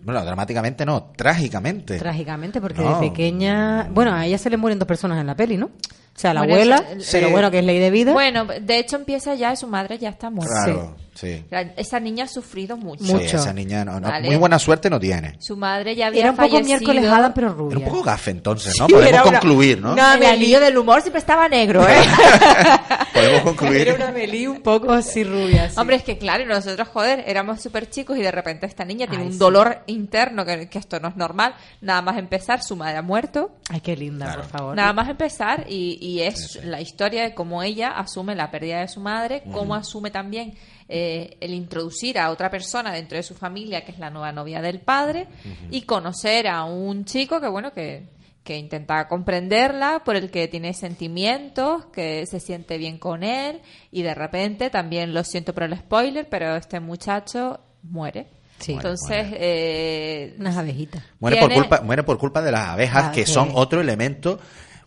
Bueno, 0.03 0.23
dramáticamente 0.23 0.85
no, 0.85 1.11
trágicamente. 1.15 1.97
Trágicamente, 1.99 2.61
porque 2.61 2.81
No. 2.81 2.99
de 2.99 3.09
pequeña. 3.09 3.89
Bueno, 3.91 4.13
a 4.13 4.25
ella 4.25 4.37
se 4.37 4.49
le 4.49 4.57
mueren 4.57 4.79
dos 4.79 4.87
personas 4.87 5.19
en 5.19 5.27
la 5.27 5.35
peli, 5.35 5.57
¿no? 5.57 5.71
O 6.15 6.19
sea, 6.19 6.31
la 6.33 6.41
Bueno, 6.41 6.53
abuela, 6.53 6.75
eso- 6.95 7.09
pero 7.11 7.27
Sí. 7.27 7.31
bueno, 7.31 7.49
que 7.51 7.59
es 7.59 7.65
ley 7.65 7.79
de 7.79 7.89
vida. 7.89 8.13
Bueno, 8.13 8.45
de 8.45 8.77
hecho 8.77 8.97
empieza 8.97 9.33
ya, 9.33 9.55
su 9.55 9.67
madre 9.67 9.97
ya 9.97 10.09
está 10.09 10.29
muerta. 10.29 10.63
Claro, 10.65 10.95
sí. 11.15 11.43
La- 11.49 11.61
Esa 11.75 11.99
niña 11.99 12.25
ha 12.25 12.27
sufrido 12.27 12.77
mucho. 12.77 13.03
Sí, 13.03 13.13
Mucho. 13.13 13.37
esa 13.37 13.51
niña 13.51 13.83
no, 13.83 13.99
no- 13.99 14.07
Vale. 14.09 14.27
muy 14.27 14.35
buena 14.35 14.59
suerte 14.59 14.91
no 14.91 14.99
tiene. 14.99 15.35
Su 15.39 15.57
madre 15.57 15.95
ya 15.95 16.07
había 16.07 16.21
Era 16.21 16.29
un 16.29 16.35
poco 16.37 16.49
fallecido. 16.49 16.77
miércoles 16.79 17.05
Adam, 17.11 17.31
pero 17.33 17.49
rubia. 17.53 17.77
Era 17.77 17.85
un 17.85 17.91
poco 17.91 18.03
gafe 18.03 18.29
entonces, 18.29 18.73
Sí, 18.73 18.79
¿no? 18.79 18.87
Podemos 18.87 19.27
una- 19.27 19.39
concluir, 19.39 19.81
¿no? 19.81 19.93
una- 19.93 20.13
El 20.15 20.25
anillo 20.25 20.59
del 20.59 20.77
humor 20.77 21.01
siempre 21.01 21.19
estaba 21.19 21.49
negro, 21.49 21.83
¿eh? 21.89 21.95
Podemos 23.13 23.41
concluir. 23.41 23.81
Era 23.87 23.95
una 23.95 24.11
Meli 24.11 24.47
un 24.47 24.61
poco 24.61 24.91
así 24.91 25.23
rubia. 25.23 25.69
sí. 25.69 25.75
Hombre, 25.79 25.95
es 25.97 26.03
que 26.03 26.17
claro, 26.17 26.43
y 26.43 26.45
nosotros, 26.45 26.87
joder, 26.89 27.23
éramos 27.27 27.61
súper 27.61 27.89
chicos 27.89 28.17
y 28.17 28.21
de 28.21 28.31
repente 28.31 28.65
esta 28.65 28.85
niña 28.85 29.07
tiene 29.07 29.25
un 29.25 29.33
sí. 29.33 29.37
dolor 29.39 29.79
interno, 29.87 30.45
que, 30.45 30.69
que 30.69 30.77
esto 30.79 30.99
no 30.99 31.07
es 31.09 31.15
normal. 31.15 31.55
Nada 31.81 32.01
más 32.01 32.17
empezar, 32.17 32.61
su 32.63 32.75
madre 32.75 32.97
ha 32.97 33.01
muerto. 33.01 33.51
Ay, 33.69 33.81
qué 33.81 33.95
linda, 33.95 34.33
por 34.35 34.45
favor. 34.45 34.75
Nada 34.75 34.93
más 34.93 35.09
empezar 35.09 35.65
y, 35.67 35.97
y 36.03 36.19
es 36.19 36.59
la 36.65 36.81
historia 36.81 37.23
de 37.23 37.33
cómo 37.33 37.63
ella 37.63 37.91
asume 37.91 38.35
la 38.35 38.51
pérdida 38.51 38.81
de 38.81 38.89
su 38.89 38.99
madre, 38.99 39.41
cómo 39.53 39.73
asume 39.73 40.11
también 40.11 40.53
eh, 40.89 41.37
el 41.39 41.53
introducir 41.53 42.19
a 42.19 42.29
otra 42.29 42.49
persona 42.49 42.91
dentro 42.91 43.15
de 43.15 43.23
su 43.23 43.35
familia, 43.35 43.85
que 43.85 43.93
es 43.93 43.99
la 43.99 44.09
nueva 44.09 44.33
novia 44.33 44.61
del 44.61 44.81
padre, 44.81 45.27
y 45.71 45.83
conocer 45.83 46.49
a 46.49 46.65
un 46.65 47.05
chico 47.05 47.39
que, 47.39 47.47
bueno, 47.47 47.71
que, 47.71 48.09
que 48.43 48.57
intenta 48.57 49.07
comprenderla, 49.07 50.01
por 50.03 50.17
el 50.17 50.29
que 50.29 50.49
tiene 50.49 50.73
sentimientos, 50.73 51.85
que 51.85 52.25
se 52.25 52.41
siente 52.41 52.77
bien 52.77 52.97
con 52.97 53.23
él, 53.23 53.61
y 53.89 54.01
de 54.01 54.13
repente, 54.13 54.69
también 54.69 55.13
lo 55.13 55.23
siento 55.23 55.53
por 55.53 55.63
el 55.63 55.77
spoiler, 55.77 56.27
pero 56.27 56.57
este 56.57 56.81
muchacho 56.81 57.61
muere. 57.81 58.27
Sí. 58.59 58.73
Entonces, 58.73 59.27
eh, 59.31 60.35
Unas 60.37 60.57
abejitas. 60.57 61.01
Muere 61.19 61.37
por, 61.37 61.53
culpa, 61.53 61.81
muere 61.81 62.03
por 62.03 62.17
culpa 62.17 62.41
de 62.41 62.51
las 62.51 62.67
abejas, 62.67 63.05
Ah, 63.05 63.11
que 63.13 63.25
sí. 63.25 63.31
son 63.31 63.51
otro 63.53 63.79
elemento 63.79 64.39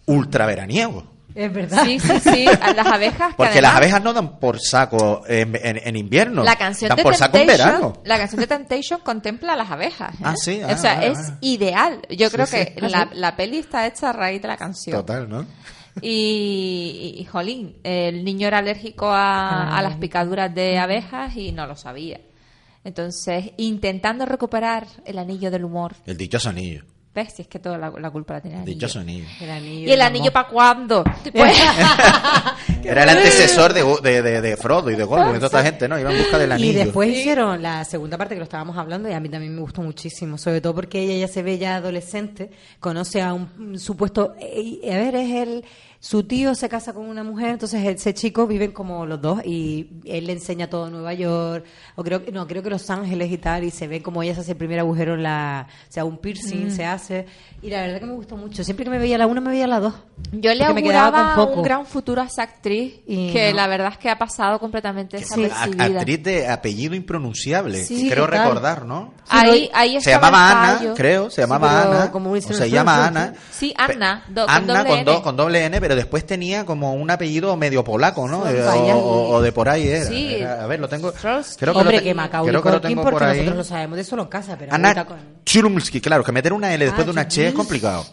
ultra 0.07 0.47
veraniego. 0.47 1.15
Es 1.35 1.53
verdad. 1.53 1.85
sí, 1.85 2.01
sí, 2.01 2.19
sí, 2.21 2.45
las 2.47 2.87
abejas. 2.87 3.29
que 3.33 3.35
Porque 3.37 3.61
las 3.61 3.75
abejas 3.75 4.03
no 4.03 4.15
dan 4.15 4.39
por 4.41 4.59
saco 4.59 5.23
en, 5.29 5.55
en- 5.63 5.81
en 5.87 5.97
invierno. 5.97 6.43
La 6.43 6.57
canción 6.57 6.89
dan 6.89 6.97
de 6.97 7.03
por 7.03 7.15
saco 7.15 7.37
en 7.37 7.47
Temptation, 7.47 7.69
verano. 7.81 8.01
la 8.07 8.17
canción 8.17 8.41
de 8.41 8.47
Temptation 8.47 9.01
contempla 9.01 9.53
a 9.53 9.57
las 9.57 9.71
abejas. 9.71 10.15
¿eh? 10.15 10.23
Ah, 10.25 10.35
sí, 10.35 10.63
ah, 10.67 10.73
o 10.73 10.79
sea, 10.79 10.95
vale, 10.95 11.07
es 11.09 11.19
vale. 11.19 11.37
ideal. 11.43 12.01
Yo 12.09 12.29
Sí, 12.31 12.35
creo 12.35 12.47
sí. 12.47 12.57
que 12.57 12.75
Ah, 12.81 12.89
la, 12.89 13.03
sí. 13.03 13.09
la 13.19 13.37
peli 13.37 13.59
está 13.59 13.87
hecha 13.87 14.09
a 14.09 14.13
raíz 14.15 14.41
de 14.41 14.49
la 14.49 14.57
canción. 14.57 14.97
Total, 14.97 15.29
¿no? 15.29 15.45
Y, 16.01 17.15
y, 17.17 17.21
y, 17.21 17.25
jolín, 17.27 17.77
el 17.83 18.25
niño 18.25 18.49
era 18.49 18.59
alérgico 18.59 19.07
a, 19.11 19.77
a 19.77 19.83
las 19.83 19.97
picaduras 19.97 20.55
de 20.55 20.79
abejas 20.79 21.37
y 21.37 21.53
no 21.53 21.67
lo 21.67 21.77
sabía. 21.77 22.21
Entonces, 22.85 23.51
intentando 23.57 24.25
recuperar 24.27 24.87
el 25.05 25.19
anillo 25.19 25.51
del 25.51 25.65
humor. 25.65 25.97
El 26.07 26.17
dichoso 26.17 26.49
anillo. 26.51 26.85
¿Ves? 27.17 27.33
Si 27.33 27.41
es 27.43 27.49
que 27.49 27.59
toda 27.59 27.79
la, 27.79 27.91
la 27.99 28.11
culpa 28.11 28.35
la 28.35 28.41
tiene 28.43 28.57
el 28.59 28.63
anillo. 28.63 28.75
dichoso 28.75 28.99
anillo. 29.01 29.25
El 29.41 29.51
anillo 29.51 29.89
¿Y 29.89 29.93
el 29.93 30.03
anillo 30.03 30.31
para 30.33 30.49
cuándo? 30.49 31.03
Pues- 31.33 31.59
Era 32.85 33.03
el 33.05 33.09
antecesor 33.09 33.73
de, 33.73 33.83
de, 34.03 34.23
de, 34.23 34.41
de 34.43 34.57
Frodo 34.59 34.91
y 34.91 34.97
de 34.97 35.03
Gollum 35.05 35.31
y 35.31 35.35
toda 35.37 35.47
esta 35.47 35.63
gente, 35.63 35.89
¿no? 35.89 35.99
Iba 35.99 36.13
en 36.13 36.19
busca 36.19 36.39
del 36.39 36.51
Y 36.51 36.53
anillo. 36.53 36.79
después 36.85 37.09
hicieron 37.11 37.63
la 37.63 37.85
segunda 37.87 38.19
parte 38.19 38.35
que 38.35 38.39
lo 38.39 38.45
estábamos 38.45 38.77
hablando 38.77 39.09
y 39.09 39.13
a 39.15 39.19
mí 39.21 39.29
también 39.31 39.55
me 39.55 39.61
gustó 39.63 39.81
muchísimo, 39.83 40.37
sobre 40.39 40.61
todo 40.61 40.75
porque 40.75 41.01
ella 41.01 41.27
ya 41.27 41.33
se 41.33 41.43
ve 41.43 41.57
ya 41.59 41.77
adolescente, 41.77 42.51
conoce 42.79 43.23
a 43.23 43.33
un, 43.33 43.79
supuesto, 43.79 44.35
a 44.39 44.95
ver, 44.95 45.17
es 45.17 45.31
el, 45.35 45.65
su 46.07 46.23
tío 46.23 46.55
se 46.55 46.69
casa 46.69 46.93
con 46.93 47.09
una 47.09 47.25
mujer, 47.25 47.49
entonces 47.51 47.85
ese 47.85 48.15
chico 48.15 48.47
viven 48.47 48.71
como 48.71 49.07
los 49.07 49.21
dos 49.21 49.41
y 49.45 49.89
él 50.05 50.27
le 50.27 50.35
enseña 50.35 50.69
todo 50.71 50.89
Nueva 50.89 51.15
York, 51.15 51.65
o 51.97 52.05
creo 52.05 52.25
que, 52.25 52.31
no, 52.31 52.47
creo 52.47 52.63
que 52.63 52.71
Los 52.71 52.89
Ángeles 52.91 53.33
y 53.33 53.39
tal, 53.39 53.65
y 53.65 53.73
se 53.73 53.89
ve 53.89 54.03
como 54.03 54.23
ella 54.23 54.35
se 54.35 54.43
hace 54.43 54.53
el 54.53 54.57
primer 54.57 54.79
agujero 54.79 55.15
en 55.15 55.25
la, 55.25 55.67
o 55.89 55.93
sea, 55.93 56.05
un 56.05 56.19
piercing 56.19 56.69
Mm. 56.69 56.71
se 56.71 56.85
hace, 56.87 57.27
y 57.61 57.71
la 57.71 57.81
verdad 57.81 57.99
que 57.99 58.07
me 58.07 58.13
gustó 58.13 58.37
mucho, 58.37 58.63
siempre 58.63 58.85
que 58.85 58.91
me 58.91 58.99
veía 58.99 59.19
la 59.19 59.27
una 59.27 59.41
me 59.41 59.51
veía 59.51 59.67
la 59.67 59.81
dos. 59.81 59.95
Yo 60.31 60.55
le 60.55 60.59
Porque 60.65 60.75
me 60.75 60.83
quedaba 60.85 61.07
auguraba 61.09 61.35
con 61.35 61.47
poco. 61.47 61.57
un 61.59 61.63
gran 61.65 61.87
futuro 61.87 62.23
a 62.23 62.27
esa 62.27 62.43
actriz 62.45 63.01
Y 63.07 63.33
que 63.33 63.51
no. 63.51 63.57
la 63.57 63.67
verdad 63.67 63.89
es 63.93 63.99
que 63.99 64.09
ha 64.09 64.17
pasado 64.19 64.61
completamente 64.61 65.17
desapercibida. 65.19 65.85
actriz 66.01 66.23
de 66.23 66.49
apellido 66.49 66.95
impronunciable, 66.95 67.83
Sí, 67.85 68.09
creo 68.09 68.27
total. 68.27 68.45
recordar, 68.45 68.85
¿no? 68.85 69.13
Ahí, 69.29 69.69
ahí 69.75 70.01
Se 70.01 70.11
llamaba 70.11 70.51
Ana, 70.79 70.95
creo, 70.95 71.31
se 71.31 71.41
llamaba 71.43 71.83
Ana, 71.83 72.13
como 72.13 72.31
o 72.31 72.41
se 72.41 72.71
llama 72.71 73.07
Ana. 73.09 73.35
Sí, 73.51 73.75
Anna, 73.77 74.23
do- 74.29 74.47
con 74.47 74.55
Anna 74.55 74.85
doble 74.85 74.91
con, 74.91 75.05
do- 75.05 75.23
con 75.23 75.37
doble 75.37 75.65
N, 75.65 75.81
pero 75.81 75.96
después 75.97 76.25
tenía 76.25 76.65
como 76.65 76.95
un 76.95 77.11
apellido 77.11 77.57
medio 77.57 77.83
polaco, 77.83 78.29
¿no? 78.29 78.45
Sí, 78.47 78.53
Eh, 78.55 78.63
o, 78.93 78.99
o- 78.99 79.29
o 79.35 79.43
de 79.43 79.51
por 79.51 79.69
ahí 79.69 79.89
era. 79.89 80.05
Sí. 80.05 80.35
Era- 80.37 80.63
A 80.63 80.67
ver, 80.69 80.79
lo 80.79 80.89
tengo. 80.89 81.13
Creo 81.13 81.43
que 81.43 81.71
Hombre, 81.71 81.97
lo 81.97 81.99
te- 81.99 82.05
que 82.05 82.15
Macaulay 82.15 82.51
creo 82.53 82.63
que 82.63 82.71
lo 82.71 82.81
tengo 82.81 83.03
porque 83.03 83.15
por 83.19 83.23
ahí. 83.25 83.39
nosotros 83.39 83.57
lo 83.57 83.65
sabemos 83.65 83.97
de 83.97 84.05
solo 84.05 84.23
en 84.23 84.29
casa, 84.29 84.57
pero 84.57 84.73
Ana 84.73 85.05
con... 85.05 85.17
Chulumsky, 85.45 86.01
claro, 86.01 86.23
que 86.25 86.33
meter 86.33 86.53
una 86.53 86.73
L 86.75 86.85
después 86.85 87.03
Ah, 87.03 87.07
de 87.07 87.11
una 87.13 87.29
Che 87.29 87.49
es 87.49 87.55
complicado. 87.55 88.05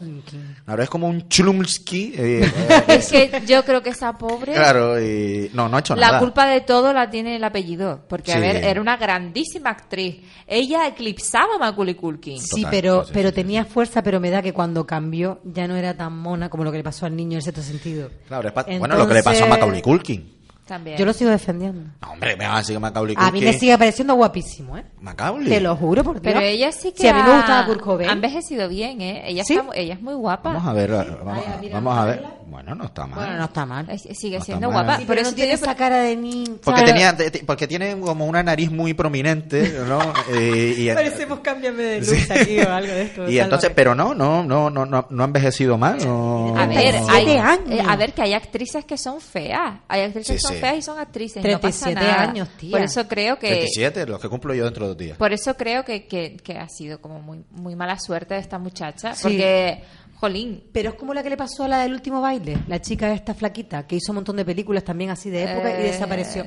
Ahora 0.65 0.83
es 0.83 0.89
como 0.89 1.07
un 1.07 1.27
Chulumsky. 1.27 2.13
eh, 2.15 2.51
eh, 2.69 2.83
Es 2.87 3.09
que 3.11 3.41
yo 3.45 3.63
creo 3.65 3.81
que 3.81 3.89
esa 3.89 4.17
pobre, 4.17 4.53
claro, 4.53 5.01
y 5.01 5.49
no, 5.53 5.67
no 5.67 5.77
ha 5.77 5.79
hecho 5.79 5.95
la 5.95 6.07
nada. 6.07 6.19
culpa 6.19 6.45
de 6.47 6.61
todo 6.61 6.93
la 6.93 7.09
tiene 7.09 7.35
el 7.35 7.43
apellido. 7.43 8.01
Porque, 8.07 8.31
a 8.31 8.35
Sí. 8.35 8.41
ver, 8.41 8.57
era 8.63 8.79
una 8.81 8.97
grandísima 8.97 9.71
actriz. 9.71 10.17
Ella 10.47 10.87
eclipsaba 10.87 11.55
a 11.55 11.59
Macaulay 11.59 11.95
Culkin. 11.95 12.39
Sí, 12.39 12.61
Total, 12.61 12.71
pero, 12.71 13.01
sí, 13.01 13.07
sí, 13.07 13.11
pero 13.13 13.29
sí, 13.29 13.35
tenía 13.35 13.65
fuerza, 13.65 14.03
pero 14.03 14.19
me 14.19 14.29
da 14.29 14.41
que 14.41 14.53
cuando 14.53 14.85
cambió 14.85 15.39
ya 15.43 15.67
no 15.67 15.75
era 15.75 15.95
tan 15.95 16.17
mona 16.17 16.49
como 16.49 16.63
lo 16.63 16.71
que 16.71 16.77
le 16.77 16.83
pasó 16.83 17.05
al 17.05 17.15
niño 17.15 17.37
en 17.39 17.41
sentido. 17.63 18.09
Claro, 18.27 18.47
es 18.47 18.53
pa- 18.53 18.65
bueno, 18.79 18.95
lo 18.97 19.07
que 19.07 19.13
le 19.15 19.23
pasó 19.23 19.29
a 19.29 19.33
Entonces, 19.45 19.49
Macaulay 19.49 19.81
Culkin. 19.81 20.33
También. 20.65 20.97
Yo 20.97 21.05
lo 21.05 21.11
sigo 21.11 21.29
defendiendo. 21.29 21.91
No, 22.01 22.11
hombre, 22.13 22.37
me 22.37 22.47
va 22.47 22.55
a 22.55 22.57
decir 22.59 22.73
que 22.75 22.79
Macaulay 22.79 23.15
Culkin. 23.15 23.29
A 23.29 23.31
mí 23.33 23.41
me 23.41 23.53
sigue 23.53 23.77
pareciendo 23.77 24.13
guapísimo, 24.15 24.77
¿eh? 24.77 24.85
Macaulay. 25.01 25.49
Te 25.49 25.59
lo 25.59 25.75
juro 25.75 26.03
por 26.05 26.21
Dios. 26.21 26.33
Pero 26.33 26.39
ella 26.45 26.71
sí 26.71 26.91
que 26.93 26.99
Si 27.01 27.07
a 27.07 27.13
mí 27.13 27.21
me 27.21 27.35
gustaba 27.35 27.65
Kurt 27.65 27.81
Cobain. 27.81 28.09
ha 28.09 28.13
envejecido 28.13 28.69
bien, 28.69 29.01
¿eh? 29.01 29.23
Ella, 29.25 29.43
¿Sí? 29.43 29.55
está- 29.55 29.75
ella 29.75 29.93
es 29.95 30.01
muy 30.01 30.13
guapa. 30.13 30.53
Vamos 30.53 30.65
a 30.67 30.73
ver, 30.73 30.91
vamos, 30.91 31.43
Ay, 31.45 31.53
mira, 31.59 31.73
vamos 31.75 31.97
a 31.97 32.05
ver. 32.05 32.23
Bueno, 32.53 32.75
no 32.75 32.85
está 32.85 33.07
mal. 33.07 33.19
Bueno, 33.19 33.37
no 33.37 33.45
está 33.45 33.65
mal. 33.65 33.89
Eh, 33.89 33.97
Sigue 34.13 34.37
No 34.37 34.43
siendo 34.45 34.67
está 34.67 34.75
mal. 34.77 34.85
guapa. 34.85 34.99
Sí, 34.99 35.05
Por 35.05 35.15
pero 35.15 35.21
eso 35.21 35.31
no 35.31 35.35
tiene 35.35 35.51
tiene 35.57 35.63
esa 35.63 35.75
cara 35.75 35.97
de 35.97 36.15
niño. 36.15 36.57
Porque 36.63 36.79
¿sabes? 36.81 36.93
tenía, 36.93 37.17
te- 37.17 37.31
te- 37.31 37.43
porque 37.43 37.67
tiene 37.67 37.99
como 37.99 38.25
una 38.27 38.43
nariz 38.43 38.69
muy 38.71 38.93
prominente, 38.93 39.73
¿no? 39.87 39.99
Eh, 40.33 40.75
y, 40.77 40.91
Parecemos 40.93 41.39
cámbiame 41.39 41.81
de 41.83 41.99
luz 42.01 42.29
aquí 42.31 42.59
o 42.59 42.71
algo 42.71 42.93
de 42.93 43.01
esto. 43.01 43.29
y 43.29 43.39
entonces, 43.39 43.71
pero 43.75 43.95
no, 43.95 44.13
no, 44.13 44.43
no, 44.43 44.69
no, 44.69 44.85
no, 44.85 45.07
no 45.09 45.23
ha 45.23 45.25
envejecido 45.25 45.77
mal. 45.77 45.97
no- 46.05 46.55
A 46.57 46.65
ver, 46.67 46.77
37 46.91 47.11
hay, 47.31 47.37
años. 47.37 47.69
eh, 47.71 47.83
a 47.87 47.95
ver 47.95 48.13
que 48.13 48.21
hay 48.21 48.33
actrices 48.33 48.85
que 48.85 48.97
son 48.97 49.19
feas. 49.19 49.79
Hay 49.87 50.01
actrices 50.01 50.27
Sí, 50.27 50.33
que 50.35 50.39
son 50.39 50.53
sí. 50.53 50.59
feas 50.59 50.77
y 50.77 50.81
son 50.83 50.99
actrices. 50.99 51.43
no 51.43 51.59
pasa 51.59 51.85
37 51.85 51.95
nada. 51.95 52.21
años, 52.29 52.49
tía. 52.57 52.71
Por 52.71 52.81
eso 52.81 53.07
creo 53.07 53.39
que 53.39 53.47
37, 53.47 54.05
los 54.05 54.19
que 54.21 54.29
cumplo 54.29 54.53
yo 54.53 54.65
dentro 54.65 54.85
de 54.85 54.89
dos 54.89 54.97
días. 54.97 55.17
por 55.17 55.33
eso 55.33 55.55
creo 55.57 55.83
que, 55.83 56.05
que, 56.07 56.37
que 56.37 56.57
ha 56.57 56.69
sido 56.69 57.01
como 57.01 57.19
muy 57.19 57.43
muy 57.51 57.75
mala 57.75 57.97
suerte 57.99 58.35
de 58.35 58.39
esta 58.39 58.59
muchacha, 58.59 59.15
Sí. 59.15 59.23
porque 59.23 59.83
jolín, 60.27 60.63
Pero 60.71 60.89
es 60.91 60.95
como 60.95 61.13
la 61.13 61.21
que 61.23 61.29
le 61.29 61.37
pasó 61.37 61.63
a 61.63 61.67
la 61.67 61.79
del 61.79 61.93
último 61.93 62.21
baile, 62.21 62.57
la 62.67 62.81
chica 62.81 63.11
esta 63.13 63.33
flaquita, 63.33 63.85
que 63.85 63.95
hizo 63.97 64.11
un 64.11 64.15
montón 64.15 64.35
de 64.37 64.45
películas 64.45 64.83
también 64.83 65.09
así 65.09 65.29
de 65.29 65.43
época 65.43 65.69
y 65.69 65.73
eh, 65.73 65.83
desapareció. 65.91 66.45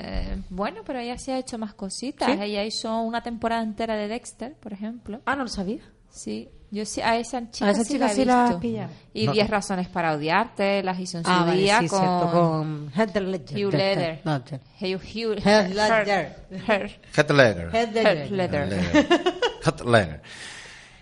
Bueno, 0.48 0.82
pero 0.84 0.98
ella 1.00 1.18
sí 1.18 1.30
ha 1.30 1.38
hecho 1.38 1.58
más 1.58 1.74
cositas. 1.74 2.28
¿Sí? 2.30 2.38
Ella 2.40 2.64
hizo 2.64 3.00
una 3.02 3.22
temporada 3.22 3.62
entera 3.62 3.94
de 3.96 4.08
Dexter, 4.08 4.54
por 4.54 4.72
ejemplo. 4.72 5.20
Ah, 5.26 5.36
no 5.36 5.42
lo 5.42 5.48
sabía. 5.48 5.82
Sí, 6.10 6.48
yo 6.70 6.86
sí, 6.86 7.02
a 7.02 7.16
esa 7.18 7.50
chica, 7.50 7.66
A 7.66 7.70
esa 7.72 7.84
sí 7.84 7.92
chica 7.92 8.06
la 8.06 8.12
he 8.12 8.14
sí 8.14 8.24
la 8.24 8.42
has 8.44 8.48
visto. 8.50 8.60
pillado. 8.60 8.90
Y 9.12 9.26
No. 9.26 9.32
10 9.32 9.50
razones 9.50 9.88
para 9.88 10.14
odiarte, 10.14 10.82
las 10.82 10.98
hizo 10.98 11.18
en 11.18 11.24
su 11.24 11.30
Ah, 11.30 11.44
vale, 11.44 11.60
día 11.60 11.80
sí, 11.80 11.88
con, 11.88 11.98
cierto, 12.00 12.30
con 12.32 12.90
Heath 12.96 13.16
Ledger. 13.16 13.66
Hugh 13.66 13.72
Ledger. 13.74 14.20
No, 14.24 14.36
Hugh, 14.36 15.00
Hugh, 15.02 15.38
Heath 15.44 15.74
Ledger. 15.74 16.36
Her- 16.66 17.00
Heath 17.14 17.30
Ledger. 17.30 17.70
Heath 17.74 17.96
Heath 19.66 19.80
Ledger. 19.84 20.22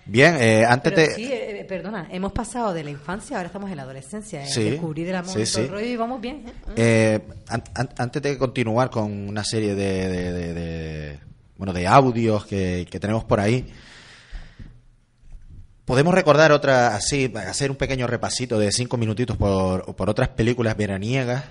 Bien, 0.06 0.36
eh, 0.38 0.64
antes 0.68 0.92
Pero 0.92 1.08
de... 1.08 1.14
sí, 1.14 1.32
eh, 1.32 1.60
eh, 1.60 1.64
perdona, 1.64 2.08
hemos 2.10 2.32
pasado 2.32 2.74
de 2.74 2.84
la 2.84 2.90
infancia, 2.90 3.36
ahora 3.38 3.46
estamos 3.46 3.70
en 3.70 3.76
la 3.76 3.84
adolescencia, 3.84 4.42
en 4.42 4.48
Sí, 4.48 4.62
descubrir 4.70 5.08
el 5.08 5.16
amor 5.16 5.32
sí, 5.34 5.40
y 5.40 5.44
todo 5.46 5.60
el 5.62 5.66
sí. 5.66 5.72
rollo 5.72 5.86
y 5.86 5.96
vamos 5.96 6.20
bien. 6.20 6.44
¿eh? 6.46 6.52
Eh, 6.76 7.20
an- 7.48 7.64
an- 7.74 7.88
antes 7.96 8.20
de 8.22 8.36
continuar 8.36 8.90
con 8.90 9.10
una 9.28 9.42
serie 9.44 9.74
de, 9.74 10.08
de- 10.08 10.32
de- 10.32 10.54
de- 10.54 11.18
bueno 11.56 11.72
de 11.72 11.86
audios 11.86 12.44
que, 12.44 12.86
que 12.90 13.00
tenemos 13.00 13.24
por 13.24 13.40
ahí 13.40 13.64
podemos 15.84 16.14
recordar 16.14 16.52
otra 16.52 16.94
así 16.96 17.32
hacer 17.36 17.70
un 17.70 17.76
pequeño 17.76 18.06
repasito 18.06 18.58
de 18.58 18.72
cinco 18.72 18.96
minutitos 18.96 19.36
por, 19.36 19.94
por 19.96 20.10
otras 20.10 20.28
películas 20.30 20.76
veraniegas 20.76 21.44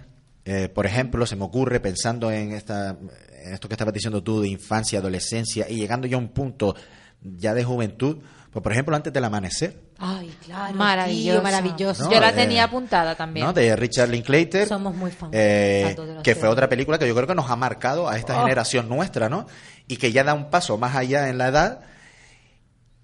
Eh, 0.45 0.67
por 0.67 0.85
ejemplo 0.85 1.25
se 1.25 1.37
me 1.37 1.45
ocurre 1.45 1.79
pensando 1.79 2.29
en 2.29 2.51
esta 2.51 2.97
en 3.45 3.53
esto 3.53 3.69
que 3.69 3.75
estabas 3.75 3.93
diciendo 3.93 4.21
tú 4.21 4.41
de 4.41 4.49
infancia 4.49 4.99
adolescencia 4.99 5.69
y 5.69 5.77
llegando 5.77 6.05
ya 6.05 6.17
a 6.17 6.19
un 6.19 6.27
punto 6.33 6.75
ya 7.21 7.53
de 7.53 7.63
juventud 7.63 8.17
pues 8.53 8.61
por 8.63 8.71
ejemplo 8.71 8.95
antes 8.95 9.11
del 9.11 9.23
amanecer 9.23 9.75
Ay, 9.97 10.33
claro, 10.45 10.75
Maravilloso. 10.75 11.31
tío, 11.39 11.41
maravilloso. 11.43 12.03
¿no? 12.05 12.11
Yo 12.11 12.19
la 12.19 12.33
tenía 12.33 12.63
apuntada 12.65 13.15
también. 13.15 13.45
¿no? 13.47 13.53
de 13.53 13.75
Richard 13.75 14.09
Linklater 14.09 14.67
Somos 14.67 14.95
muy 14.95 15.11
fans. 15.11 15.31
eh, 15.35 15.95
que 16.23 16.35
fue 16.35 16.47
otra 16.49 16.69
película 16.69 16.97
que 16.99 17.07
yo 17.07 17.15
creo 17.15 17.27
que 17.27 17.35
nos 17.35 17.49
ha 17.49 17.55
marcado 17.55 18.07
a 18.07 18.15
esta 18.17 18.37
Oh. 18.37 18.43
generación 18.43 18.87
nuestra, 18.87 19.27
¿no? 19.29 19.47
Y 19.87 19.97
que 19.97 20.11
ya 20.11 20.23
da 20.23 20.33
un 20.33 20.49
paso 20.49 20.77
más 20.77 20.95
allá 20.95 21.27
en 21.29 21.37
la 21.37 21.47
edad, 21.49 21.79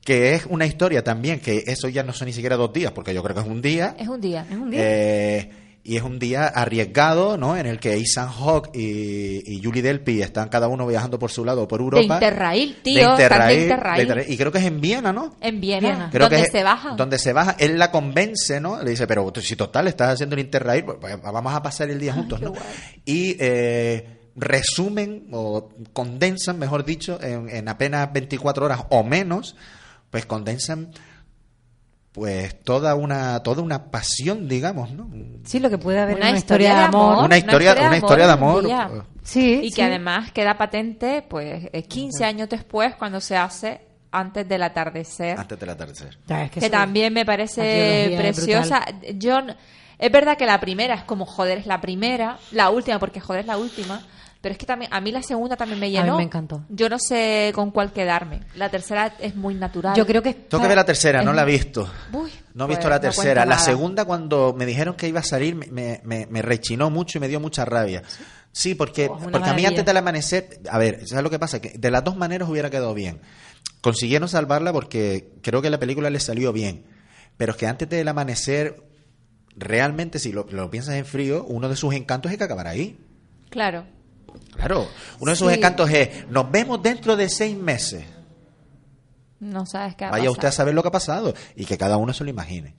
que 0.05 0.33
es 0.33 0.45
una 0.47 0.65
historia 0.65 1.03
también, 1.03 1.39
que 1.39 1.63
eso 1.67 1.87
ya 1.89 2.03
no 2.03 2.13
son 2.13 2.27
ni 2.27 2.33
siquiera 2.33 2.55
dos 2.55 2.71
días, 2.73 2.91
porque 2.91 3.13
yo 3.13 3.21
creo 3.23 3.35
que 3.35 3.41
es 3.41 3.47
un 3.47 3.61
día. 3.61 3.95
Es 3.99 4.07
un 4.07 4.21
día. 4.21 4.45
Es 4.49 4.55
un 4.57 4.69
día. 4.71 4.79
Eh, 4.81 5.51
y 5.89 5.97
es 5.97 6.03
un 6.03 6.19
día 6.19 6.45
arriesgado, 6.45 7.37
¿no? 7.37 7.57
En 7.57 7.65
el 7.65 7.79
que 7.79 7.93
Ethan 7.97 8.29
Hawke 8.29 8.69
y, 8.75 9.41
y 9.45 9.63
Julie 9.63 9.81
Delpy 9.81 10.21
están 10.21 10.49
cada 10.49 10.67
uno 10.67 10.85
viajando 10.85 11.17
por 11.17 11.31
su 11.31 11.43
lado 11.43 11.67
por 11.67 11.79
Europa. 11.81 12.13
Interrail, 12.15 12.77
tío, 12.83 13.15
De 13.15 13.23
están 13.23 13.47
de 13.47 13.61
Interrail, 13.63 13.63
Interrail. 13.63 13.97
de 13.97 14.03
Interrail. 14.03 14.31
Y 14.31 14.37
creo 14.37 14.51
que 14.51 14.57
es 14.59 14.65
en 14.65 14.81
Viena, 14.81 15.11
¿no? 15.11 15.35
En 15.41 15.59
Viena. 15.59 16.09
Creo 16.11 16.25
donde 16.29 16.37
que 16.37 16.43
es- 16.43 16.51
se 16.51 16.63
baja. 16.63 16.91
Donde 16.95 17.17
se 17.17 17.33
baja, 17.33 17.55
él 17.59 17.79
la 17.79 17.89
convence, 17.91 18.59
¿no? 18.61 18.81
Le 18.83 18.91
dice, 18.91 19.07
pero 19.07 19.31
si 19.41 19.55
total 19.55 19.87
estás 19.87 20.13
haciendo 20.13 20.35
el 20.35 20.41
Interrail, 20.41 20.83
pues, 20.85 20.97
pues, 21.01 21.21
vamos 21.21 21.53
a 21.53 21.63
pasar 21.63 21.89
el 21.89 21.99
día 21.99 22.13
juntos, 22.13 22.39
¿no? 22.41 22.53
Y 23.05 23.35
eh, 23.39 24.29
resumen 24.35 25.27
o 25.31 25.69
condensan, 25.93 26.59
mejor 26.59 26.85
dicho, 26.85 27.19
en, 27.21 27.49
en 27.49 27.67
apenas 27.67 28.11
24 28.13 28.65
horas 28.65 28.83
o 28.89 29.03
menos, 29.03 29.55
pues 30.11 30.25
condensan 30.25 30.91
pues 32.11 32.61
toda 32.63 32.95
una 32.95 33.41
toda 33.43 33.61
una 33.61 33.91
pasión, 33.91 34.47
digamos, 34.47 34.91
¿no? 34.91 35.09
Sí, 35.43 35.59
lo 35.59 35.69
que 35.69 35.77
puede 35.77 35.99
haber 35.99 36.17
Una 36.17 36.29
una, 36.29 36.37
historia 36.37 36.75
de 36.75 36.83
amor. 36.85 37.23
Una 37.25 37.37
historia- 37.37 37.75
una 37.87 37.97
historia 37.97 38.25
de 38.27 38.33
amor. 38.33 38.63
Sí, 39.23 39.59
y 39.63 39.69
sí. 39.69 39.75
que 39.75 39.83
además 39.83 40.31
queda 40.31 40.57
patente 40.57 41.21
pues 41.21 41.69
eh, 41.71 41.83
15 41.83 42.25
años 42.25 42.49
después 42.49 42.95
cuando 42.95 43.21
se 43.21 43.37
hace 43.37 43.81
antes 44.11 44.49
del 44.49 44.63
atardecer 44.63 45.37
Antes 45.39 45.59
del 45.59 45.69
atardecer. 45.69 46.17
Ya, 46.27 46.43
es 46.45 46.51
que, 46.51 46.59
que 46.61 46.69
también 46.71 47.13
me 47.13 47.25
parece 47.25 48.15
preciosa 48.17 48.83
yo 49.15 49.37
n- 49.39 49.55
es 49.99 50.11
verdad 50.11 50.35
que 50.35 50.47
la 50.47 50.59
primera 50.59 50.95
es 50.95 51.03
como 51.03 51.25
joder 51.27 51.59
es 51.59 51.67
la 51.67 51.79
primera 51.79 52.39
la 52.51 52.71
última 52.71 52.97
porque 52.97 53.19
joder 53.19 53.41
es 53.41 53.47
la 53.47 53.57
última 53.57 54.01
pero 54.41 54.53
es 54.53 54.57
que 54.57 54.65
también 54.65 54.93
a 54.93 55.01
mí 55.01 55.11
la 55.11 55.21
segunda 55.21 55.57
también 55.57 55.79
me 55.79 55.87
mí 55.87 55.91
llenó 55.91 56.17
me 56.17 56.23
encantó. 56.23 56.63
yo 56.69 56.87
no 56.89 56.97
sé 56.99 57.51
con 57.53 57.71
cuál 57.71 57.91
quedarme 57.91 58.41
la 58.55 58.69
tercera 58.69 59.13
es 59.19 59.35
muy 59.35 59.53
natural 59.55 59.95
Yo 59.95 60.05
creo 60.05 60.21
que 60.23 60.33
Tengo 60.33 60.61
que 60.61 60.67
ver 60.69 60.77
la 60.77 60.85
tercera, 60.85 61.21
no 61.21 61.33
la 61.33 61.43
he 61.43 61.45
visto. 61.45 61.89
Uy, 62.13 62.31
No 62.53 62.63
he 62.63 62.67
pues, 62.67 62.77
visto 62.77 62.89
la 62.89 62.95
no 62.97 63.01
cuento 63.01 63.21
tercera. 63.21 63.45
la 63.45 63.57
segunda, 63.59 64.05
cuando 64.05 64.53
me 64.57 64.65
dijeron 64.65 64.95
que 64.95 65.07
iba 65.07 65.19
a 65.19 65.23
salir, 65.23 65.55
me, 65.55 65.67
me, 65.67 66.01
me- 66.03 66.25
me 66.27 66.41
rechinó 66.41 66.89
mucho 66.89 67.17
y 67.17 67.21
me 67.21 67.27
dio 67.27 67.39
mucha 67.39 67.65
rabia. 67.65 68.01
Sí, 68.51 68.75
porque, 68.75 69.07
Oh, 69.11 69.17
porque 69.31 69.49
a 69.49 69.53
mí 69.53 69.65
antes 69.65 69.85
del 69.85 69.95
amanecer, 69.97 70.59
a 70.69 70.77
ver, 70.77 71.07
¿sabes 71.07 71.23
lo 71.23 71.29
que 71.29 71.37
pasa? 71.37 71.59
Que 71.61 71.77
de 71.77 71.91
las 71.91 72.03
dos 72.03 72.15
maneras 72.17 72.49
hubiera 72.49 72.69
quedado 72.69 72.93
bien. 72.93 73.21
Consiguieron 73.81 74.27
salvarla 74.27 74.73
porque 74.73 75.33
creo 75.43 75.61
que 75.61 75.69
la 75.69 75.79
película 75.79 76.09
le 76.09 76.19
salió 76.19 76.51
bien. 76.51 76.85
Pero 77.37 77.51
es 77.51 77.57
que 77.57 77.67
antes 77.67 77.87
del 77.89 78.07
amanecer, 78.07 78.83
realmente, 79.55 80.17
si 80.19 80.31
lo, 80.31 80.45
lo 80.49 80.69
piensas 80.71 80.95
en 80.95 81.05
frío, 81.05 81.45
uno 81.47 81.69
de 81.69 81.75
sus 81.75 81.93
encantos 81.93 82.31
es 82.31 82.37
que 82.37 82.43
acabará 82.45 82.71
ahí. 82.71 82.97
claro 83.49 83.85
Claro, 84.55 84.87
uno 85.19 85.31
de 85.31 85.35
sus 85.37 85.49
Sí. 85.49 85.57
encantos 85.57 85.89
es, 85.89 86.27
nos 86.29 86.51
vemos 86.51 86.81
dentro 86.83 87.15
de 87.15 87.29
seis 87.29 87.55
meses. 87.57 88.03
no 89.39 89.65
sabes 89.65 89.95
qué 89.95 90.03
va 90.05 90.09
a 90.09 90.11
Vaya 90.11 90.31
usted 90.31 90.49
a 90.49 90.51
saber 90.51 90.73
lo 90.73 90.81
que 90.81 90.89
ha 90.89 90.91
pasado 90.91 91.33
y 91.55 91.65
que 91.65 91.77
cada 91.77 91.97
uno 91.97 92.13
se 92.13 92.23
lo 92.23 92.29
imagine. 92.29 92.75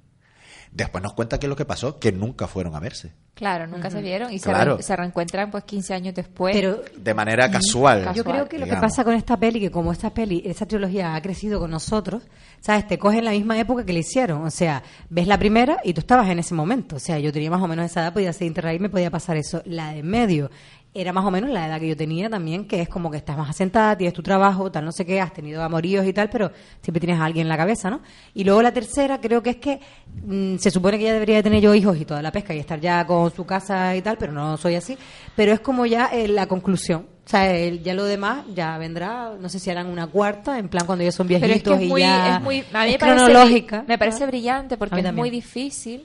Después 0.73 1.03
nos 1.03 1.15
cuenta 1.15 1.41
qué 1.41 1.47
es 1.47 1.49
lo 1.51 1.57
que 1.57 1.65
pasó, 1.65 1.99
que 1.99 2.13
nunca 2.13 2.47
fueron 2.47 2.77
a 2.77 2.81
verse. 2.81 3.13
claro 3.35 3.67
nunca 3.67 3.91
se 3.91 4.03
vieron 4.03 4.31
y 4.33 4.39
se 4.39 4.51
Claro. 4.51 4.77
re- 4.77 4.83
se, 4.83 4.95
reencuentran 4.95 5.51
pues 5.51 5.65
15 5.65 5.95
años 5.95 6.15
después 6.15 6.55
Pero 6.55 6.83
De 6.95 7.15
manera 7.15 7.51
casual. 7.51 8.05
Casual. 8.05 8.15
Yo 8.15 8.23
creo 8.25 8.49
que 8.49 8.59
lo 8.59 8.67
que 8.67 8.77
pasa 8.77 9.03
con 9.03 9.15
esta 9.15 9.37
peli, 9.39 9.59
que 9.59 9.71
como 9.71 9.91
esta 9.93 10.11
peli, 10.11 10.43
esta 10.45 10.67
trilogía 10.67 11.15
ha 11.17 11.23
crecido 11.23 11.59
con 11.59 11.71
nosotros, 11.71 12.23
¿sabes? 12.61 12.87
Te 12.87 12.99
coge 12.99 13.19
en 13.19 13.25
la 13.25 13.31
misma 13.33 13.59
época 13.59 13.85
que 13.85 13.95
le 13.95 14.01
hicieron. 14.01 14.45
O 14.45 14.51
sea, 14.51 14.83
ves 15.09 15.27
la 15.27 15.39
primera 15.39 15.79
y 15.83 15.95
tú 15.95 16.01
estabas 16.03 16.29
en 16.29 16.39
ese 16.39 16.55
momento. 16.55 16.97
O 16.97 17.01
sea, 17.01 17.19
yo 17.19 17.33
tenía 17.33 17.51
más 17.51 17.63
o 17.63 17.67
menos 17.67 17.87
esa 17.87 18.03
edad, 18.03 18.13
podía 18.13 18.33
ser 18.35 18.47
Interrail, 18.47 18.79
me 18.79 18.91
podía 18.91 19.11
pasar 19.11 19.39
eso. 19.39 19.63
La 19.65 19.93
de 19.93 20.03
medio 20.03 20.51
era 20.93 21.13
más 21.13 21.25
o 21.25 21.31
menos 21.31 21.51
la 21.51 21.67
edad 21.69 21.79
que 21.79 21.87
yo 21.89 21.97
tenía 21.97 22.29
también, 22.29 22.67
que 22.67 22.81
es 22.81 22.89
como 22.89 23.11
que 23.13 23.17
estás 23.17 23.37
más 23.39 23.51
asentada, 23.51 23.97
tienes 23.97 24.13
tu 24.13 24.23
trabajo, 24.25 24.73
tal, 24.73 24.85
no 24.85 24.91
sé 24.91 25.07
qué, 25.07 25.21
has 25.21 25.33
tenido 25.33 25.63
amoríos 25.63 26.05
y 26.05 26.13
tal, 26.13 26.29
pero 26.31 26.51
siempre 26.83 26.99
tienes 27.01 27.21
a 27.21 27.27
alguien 27.27 27.45
en 27.45 27.49
la 27.49 27.57
cabeza, 27.57 27.91
¿no? 27.91 28.01
Y 28.35 28.43
luego 28.43 28.61
la 28.61 28.73
tercera, 28.73 29.21
creo 29.21 29.41
que 29.41 29.51
es 29.51 29.57
que 29.57 29.81
mm, 30.25 30.57
se 30.57 30.71
supone 30.73 30.99
que 30.99 31.05
ya 31.05 31.13
debería 31.13 31.37
de 31.37 31.43
tener 31.45 31.61
yo 31.63 31.75
hijos 31.77 31.97
y 31.97 32.05
toda 32.05 32.21
la 32.23 32.33
pesca 32.33 32.53
y 32.55 32.59
estar 32.59 32.81
ya 32.81 33.07
con 33.07 33.31
su 33.33 33.47
casa 33.47 33.95
y 33.95 34.03
tal, 34.03 34.17
pero 34.19 34.33
no 34.33 34.57
soy 34.57 34.75
así. 34.75 34.99
Pero 35.37 35.53
es 35.53 35.61
como 35.61 35.87
ya 35.87 36.07
eh, 36.13 36.27
la 36.27 36.47
conclusión. 36.47 37.07
O 37.25 37.29
sea, 37.31 37.55
el- 37.55 37.85
ya 37.85 37.95
lo 37.95 38.05
demás 38.05 38.45
ya 38.53 38.77
vendrá, 38.77 39.35
no 39.41 39.49
sé 39.49 39.61
si 39.61 39.71
harán 39.71 39.87
una 39.87 40.09
cuarta, 40.09 40.59
en 40.59 40.69
plan 40.69 40.85
cuando 40.87 41.05
ya 41.05 41.13
son 41.13 41.29
viejitos 41.29 41.63
Pero 41.63 41.75
es 41.75 41.79
que 41.79 41.85
es 41.85 41.89
y 41.89 41.89
muy, 41.89 42.01
ya 42.01 42.37
es 42.37 42.43
muy, 42.43 42.65
a 42.73 42.85
mí 42.85 42.91
es 42.91 42.93
me 42.95 42.99
parece, 42.99 42.99
cronológica. 42.99 43.85
me 43.87 43.97
parece 43.99 44.27
brillante 44.27 44.77
porque 44.77 45.01
es 45.01 45.13
muy 45.13 45.31
difícil 45.31 46.05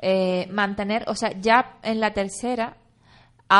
eh, 0.00 0.48
mantener, 0.50 1.04
o 1.06 1.14
sea, 1.14 1.30
ya 1.40 1.76
en 1.84 2.00
la 2.00 2.12
tercera 2.12 2.76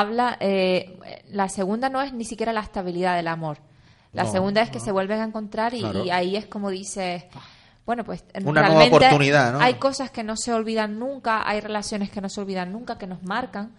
habla, 0.00 0.36
eh, 0.40 0.98
la 1.30 1.48
segunda 1.48 1.88
no 1.88 2.00
es 2.02 2.12
ni 2.12 2.24
siquiera 2.24 2.52
la 2.52 2.60
estabilidad 2.60 3.16
del 3.16 3.28
amor. 3.28 3.58
La 4.12 4.24
No, 4.24 4.30
segunda 4.30 4.62
es 4.62 4.70
que 4.70 4.80
se 4.80 4.92
vuelven 4.92 5.20
a 5.20 5.24
encontrar 5.24 5.74
y, 5.74 5.80
Claro. 5.80 6.04
y 6.04 6.10
ahí 6.10 6.36
es 6.36 6.46
como 6.46 6.70
dices, 6.70 7.24
bueno, 7.84 8.04
pues 8.04 8.24
Una 8.44 8.68
nueva 8.68 8.84
oportunidad, 8.96 9.52
¿no? 9.52 9.60
hay 9.60 9.74
cosas 9.74 10.10
que 10.10 10.22
no 10.22 10.36
se 10.36 10.52
olvidan 10.52 10.98
nunca, 10.98 11.48
hay 11.48 11.60
relaciones 11.60 12.10
que 12.10 12.20
no 12.20 12.28
se 12.28 12.40
olvidan 12.40 12.72
nunca, 12.72 12.96
que 12.96 13.06
nos 13.06 13.22
marcan 13.24 13.72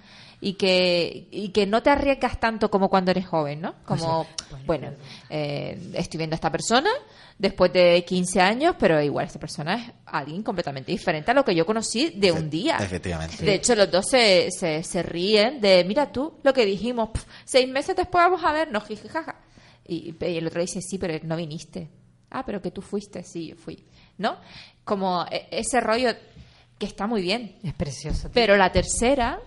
y 0.47 0.53
que, 0.53 1.27
y 1.31 1.49
que 1.49 1.65
no 1.65 1.81
te 1.81 1.89
arriesgas 1.89 2.39
tanto 2.39 2.69
como 2.69 2.87
cuando 2.87 3.09
eres 3.09 3.25
joven, 3.25 3.61
¿no? 3.61 3.73
Como, 3.83 4.27
bueno, 4.67 4.91
eh, 5.27 5.75
estoy 5.95 6.19
viendo 6.19 6.35
a 6.35 6.37
esta 6.37 6.51
persona 6.51 6.91
después 7.39 7.73
de 7.73 8.05
15 8.05 8.41
años, 8.41 8.75
pero 8.77 9.01
igual 9.01 9.25
esta 9.25 9.39
persona 9.39 9.73
es 9.73 9.91
alguien 10.05 10.43
completamente 10.43 10.91
diferente 10.91 11.31
a 11.31 11.33
lo 11.33 11.43
que 11.43 11.55
yo 11.55 11.65
conocí 11.65 12.11
de 12.11 12.31
un 12.31 12.47
día. 12.51 12.77
Efectivamente. 12.79 13.43
De 13.43 13.55
hecho, 13.55 13.73
los 13.73 13.89
dos 13.89 14.05
se, 14.07 14.51
se, 14.51 14.83
se 14.83 15.01
ríen 15.01 15.59
de, 15.59 15.83
mira 15.83 16.11
tú, 16.11 16.37
lo 16.43 16.53
que 16.53 16.63
dijimos, 16.63 17.09
seis 17.43 17.67
meses 17.67 17.95
después 17.95 18.23
vamos 18.25 18.43
a 18.43 18.53
vernos, 18.53 18.85
jijijaja. 18.85 19.37
Y, 19.87 20.13
y 20.23 20.37
el 20.37 20.45
otro 20.45 20.61
dice, 20.61 20.79
sí, 20.79 20.99
pero 20.99 21.17
no 21.23 21.35
viniste. 21.37 21.89
Ah, 22.29 22.45
pero 22.45 22.61
que 22.61 22.69
tú 22.69 22.83
fuiste, 22.83 23.23
sí, 23.23 23.47
yo 23.47 23.55
fui. 23.55 23.83
¿No? 24.19 24.37
Como 24.83 25.25
e- 25.31 25.47
ese 25.49 25.81
rollo 25.81 26.09
que 26.77 26.85
está 26.85 27.07
muy 27.07 27.23
bien. 27.23 27.55
Es 27.63 27.73
precioso. 27.73 28.23
tío. 28.23 28.31
Pero 28.33 28.57
la 28.57 28.71
tercera, 28.71 29.39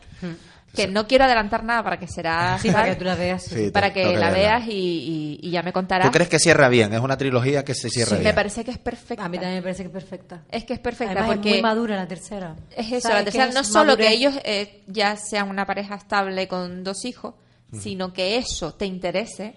que 0.74 0.86
no 0.86 1.06
quiero 1.06 1.24
adelantar 1.24 1.64
nada 1.64 1.82
para 1.82 1.98
que 1.98 2.06
será 2.06 2.58
Sí, 2.60 2.70
para 2.70 2.90
que 2.90 2.96
tú 2.96 3.04
la 3.04 3.14
veas. 3.14 3.42
sí. 3.42 3.54
Sí, 3.66 3.70
para 3.70 3.88
te- 3.88 3.94
que 3.94 4.00
tengo 4.02 4.14
que 4.14 4.18
la 4.20 4.30
verla. 4.30 4.38
veas 4.58 4.68
y, 4.68 4.70
y- 4.72 5.40
y 5.42 5.50
ya 5.50 5.62
me 5.62 5.72
contarás. 5.72 6.06
¿Tú 6.06 6.12
crees 6.12 6.28
que 6.28 6.38
cierra 6.38 6.68
bien? 6.68 6.92
Es 6.92 7.00
una 7.00 7.16
trilogía 7.16 7.64
que 7.64 7.74
se 7.74 7.88
cierra 7.90 8.10
Sí, 8.10 8.14
bien. 8.16 8.24
me 8.24 8.34
parece 8.34 8.64
que 8.64 8.70
es 8.72 8.78
perfecta. 8.78 9.24
A 9.24 9.28
mí 9.28 9.38
también 9.38 9.56
me 9.56 9.62
parece 9.62 9.82
que 9.82 9.88
es 9.88 9.92
perfecta. 9.92 10.44
Es 10.50 10.64
que 10.64 10.74
es 10.74 10.78
perfecta 10.78 11.12
Además, 11.12 11.36
porque 11.36 11.48
es 11.50 11.54
muy 11.56 11.62
madura 11.62 11.96
la 11.96 12.06
tercera. 12.06 12.54
Es 12.76 12.92
eso, 12.92 13.08
la 13.08 13.24
tercera, 13.24 13.50
no 13.52 13.60
es 13.60 13.66
solo 13.66 13.96
que 13.96 14.08
ellos 14.12 14.34
eh, 14.44 14.82
ya 14.86 15.16
sean 15.16 15.48
una 15.48 15.66
pareja 15.66 15.94
estable 15.96 16.46
con 16.48 16.84
dos 16.84 17.04
hijos, 17.04 17.34
sino 17.72 18.12
que 18.12 18.36
eso 18.36 18.74
te 18.74 18.86
interese, 18.86 19.56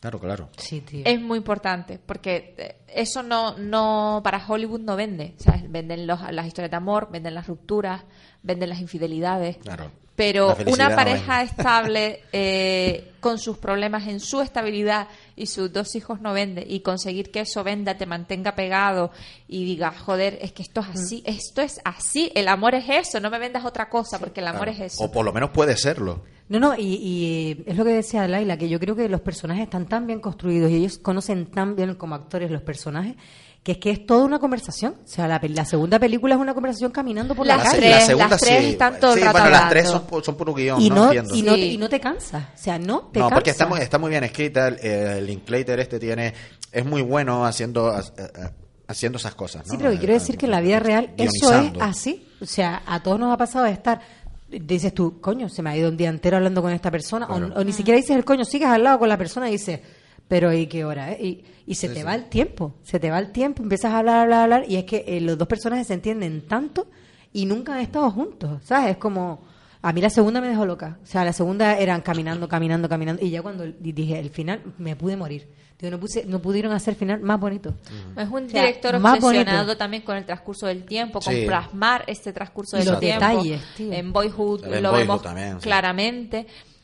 Claro, 0.00 0.20
claro. 0.20 0.50
Sí, 0.58 0.80
tío. 0.82 1.02
es 1.04 1.20
muy 1.20 1.38
importante, 1.38 1.98
porque 2.04 2.54
eh, 2.58 2.76
eso 2.86 3.22
no, 3.22 3.56
no 3.58 4.20
para 4.22 4.44
Hollywood 4.46 4.80
no 4.80 4.94
vende, 4.94 5.34
¿sabes? 5.38 5.70
Venden 5.70 6.06
los- 6.06 6.20
las 6.32 6.46
historias 6.46 6.70
de 6.70 6.76
amor, 6.76 7.08
venden 7.10 7.34
las 7.34 7.46
rupturas, 7.48 8.02
venden 8.42 8.68
las 8.68 8.80
infidelidades, 8.80 9.56
Claro. 9.56 9.90
Pero 10.16 10.56
una 10.66 10.96
pareja 10.96 11.42
estable 11.42 12.20
eh, 12.32 13.12
con 13.20 13.38
sus 13.38 13.58
problemas 13.58 14.06
en 14.08 14.18
su 14.18 14.40
estabilidad 14.40 15.08
y 15.36 15.46
sus 15.46 15.70
dos 15.72 15.94
hijos 15.94 16.20
no 16.22 16.32
vende 16.32 16.64
y 16.66 16.80
conseguir 16.80 17.30
que 17.30 17.40
eso 17.40 17.62
venda, 17.62 17.98
te 17.98 18.06
mantenga 18.06 18.54
pegado 18.54 19.10
y 19.46 19.64
diga, 19.66 19.92
joder, 19.92 20.38
es 20.40 20.52
que 20.52 20.62
esto 20.62 20.80
es 20.80 20.86
así, 20.88 21.22
esto 21.26 21.60
es 21.60 21.80
así, 21.84 22.32
el 22.34 22.48
amor 22.48 22.74
es 22.74 22.88
eso, 22.88 23.20
no 23.20 23.28
me 23.30 23.38
vendas 23.38 23.64
otra 23.66 23.90
cosa 23.90 24.18
porque 24.18 24.40
el 24.40 24.48
amor 24.48 24.68
Claro. 24.68 24.84
es 24.84 24.94
eso. 24.94 25.04
O 25.04 25.12
por 25.12 25.24
lo 25.24 25.32
menos 25.34 25.50
puede 25.50 25.76
serlo. 25.76 26.22
No, 26.48 26.60
no, 26.60 26.74
y, 26.76 26.82
y 26.94 27.64
es 27.66 27.76
lo 27.76 27.84
que 27.84 27.90
decía 27.92 28.26
Laila, 28.28 28.56
que 28.56 28.68
yo 28.68 28.78
creo 28.80 28.94
que 28.96 29.08
los 29.08 29.20
personajes 29.20 29.64
están 29.64 29.86
tan 29.86 30.06
bien 30.06 30.20
construidos 30.20 30.70
y 30.70 30.76
ellos 30.76 30.96
conocen 30.98 31.46
tan 31.46 31.74
bien 31.76 31.94
como 31.96 32.14
actores 32.14 32.50
los 32.50 32.62
personajes, 32.62 33.16
que 33.66 33.72
es 33.72 33.78
que 33.78 33.90
es 33.90 34.06
toda 34.06 34.24
una 34.24 34.38
conversación. 34.38 34.94
O 35.04 35.08
sea, 35.08 35.26
la, 35.26 35.64
segunda 35.64 35.98
película 35.98 36.36
es 36.36 36.40
una 36.40 36.54
conversación 36.54 36.92
caminando 36.92 37.34
por 37.34 37.44
Las 37.44 37.58
la 37.58 37.64
calle. 37.64 37.78
tres, 37.78 37.90
la 37.90 38.00
segunda 38.06 38.28
las 38.28 38.40
tres 38.40 38.60
sí. 38.60 38.70
están 38.70 39.00
todo 39.00 39.12
el 39.14 39.18
sí, 39.18 39.24
rato 39.24 39.38
bueno, 39.38 39.50
las 39.50 39.68
tres 39.68 39.88
son, 39.88 40.04
son 40.24 40.36
puro 40.36 40.54
guion, 40.54 40.80
Y 40.80 40.88
¿no? 40.88 41.12
y, 41.12 41.42
no, 41.42 41.54
Sí. 41.56 41.72
y 41.72 41.76
no 41.76 41.88
te 41.88 41.98
cansas. 41.98 42.44
O 42.54 42.58
sea, 42.62 42.78
no 42.78 43.10
te 43.12 43.18
No, 43.18 43.28
porque 43.28 43.50
está 43.50 43.66
muy, 43.66 43.80
está 43.80 43.98
muy 43.98 44.10
bien 44.10 44.22
escrita. 44.22 44.68
El, 44.68 44.78
el 44.86 45.26
Linklater 45.26 45.80
este 45.80 45.98
tiene 45.98 46.32
es 46.70 46.84
muy 46.86 47.02
bueno 47.02 47.44
haciendo 47.44 47.88
ha- 47.88 47.98
ha- 47.98 48.52
haciendo 48.86 49.18
esas 49.18 49.34
cosas. 49.34 49.66
¿no? 49.66 49.72
Sí, 49.72 49.78
pero 49.82 49.98
quiero 49.98 50.14
decir 50.14 50.38
que 50.38 50.46
en 50.46 50.52
la 50.52 50.60
vida 50.60 50.78
real 50.78 51.12
eso 51.16 51.52
es 51.52 51.72
así. 51.80 52.28
O 52.40 52.46
sea, 52.46 52.84
a 52.86 53.02
todos 53.02 53.18
nos 53.18 53.34
ha 53.34 53.36
pasado 53.36 53.64
de 53.64 53.72
estar. 53.72 54.00
Dices 54.48 54.94
tú, 54.94 55.20
coño, 55.20 55.48
se 55.48 55.60
me 55.60 55.70
ha 55.70 55.76
ido 55.76 55.88
un 55.88 55.96
día 55.96 56.08
entero 56.08 56.36
hablando 56.36 56.62
con 56.62 56.70
esta 56.72 56.88
persona. 56.92 57.26
O-. 57.26 57.34
O, 57.60 57.64
ni 57.64 57.72
siquiera 57.72 57.96
dices 57.98 58.14
el 58.16 58.24
coño, 58.24 58.44
sigues 58.44 58.68
al 58.68 58.84
lado 58.84 59.00
con 59.00 59.08
la 59.08 59.18
persona 59.18 59.48
y 59.48 59.52
dices, 59.52 59.80
pero 60.28 60.52
¿y 60.52 60.66
qué 60.66 60.84
hora? 60.84 61.12
eh?". 61.12 61.18
Y, 61.24 61.44
y 61.66 61.74
se 61.74 61.88
Sí, 61.88 61.94
te 61.94 62.00
sí. 62.00 62.06
va 62.06 62.14
el 62.14 62.26
tiempo. 62.28 62.74
Se 62.82 63.00
te 63.00 63.10
va 63.10 63.18
el 63.18 63.32
tiempo, 63.32 63.62
empiezas 63.62 63.92
a 63.92 63.98
hablar, 63.98 64.18
hablar, 64.22 64.42
hablar. 64.44 64.64
Y 64.68 64.76
es 64.76 64.84
que 64.84 65.04
eh, 65.06 65.20
los 65.20 65.36
dos 65.38 65.48
personajes 65.48 65.86
se 65.86 65.94
entienden 65.94 66.46
tanto 66.46 66.86
y 67.32 67.44
nunca 67.46 67.74
han 67.74 67.80
estado 67.80 68.10
juntos. 68.10 68.62
¿Sabes? 68.64 68.92
Es 68.92 68.96
como. 68.98 69.44
A 69.82 69.92
mí 69.92 70.00
la 70.00 70.10
segunda 70.10 70.40
me 70.40 70.48
dejó 70.48 70.66
loca. 70.66 70.98
O 71.02 71.06
sea, 71.06 71.24
la 71.24 71.32
segunda 71.32 71.78
eran 71.78 72.00
caminando, 72.00 72.48
caminando, 72.48 72.88
caminando. 72.88 73.24
Y 73.24 73.30
ya 73.30 73.40
cuando 73.42 73.64
di- 73.64 73.92
dije 73.92 74.18
el 74.18 74.30
final, 74.30 74.60
me 74.78 74.96
pude 74.96 75.16
morir. 75.16 75.46
Digo, 75.78 75.90
no, 75.92 76.00
puse, 76.00 76.24
no 76.24 76.40
pudieron 76.40 76.72
hacer 76.72 76.94
final 76.94 77.20
más 77.20 77.38
bonito. 77.38 77.74
Es 78.16 78.28
un 78.28 78.46
O 78.46 78.48
sea, 78.48 78.62
director 78.62 78.98
más 78.98 79.22
obsesionado 79.22 79.58
bonito. 79.58 79.76
también 79.76 80.02
con 80.02 80.16
el 80.16 80.24
transcurso 80.24 80.66
del 80.66 80.84
tiempo, 80.86 81.20
con 81.20 81.34
Sí. 81.34 81.44
plasmar 81.46 82.02
este 82.06 82.32
transcurso 82.32 82.76
Y 82.78 82.80
del 82.80 82.88
los 82.92 82.98
tiempo. 83.00 83.26
detalles, 83.28 83.60
tío. 83.76 83.92
En 83.92 84.12
Boyhood 84.12 84.64
En 84.64 84.82
lo 84.82 84.90
Boyhood 84.90 84.98
vemos 85.06 85.22
también, 85.22 85.60
sí. 85.60 85.68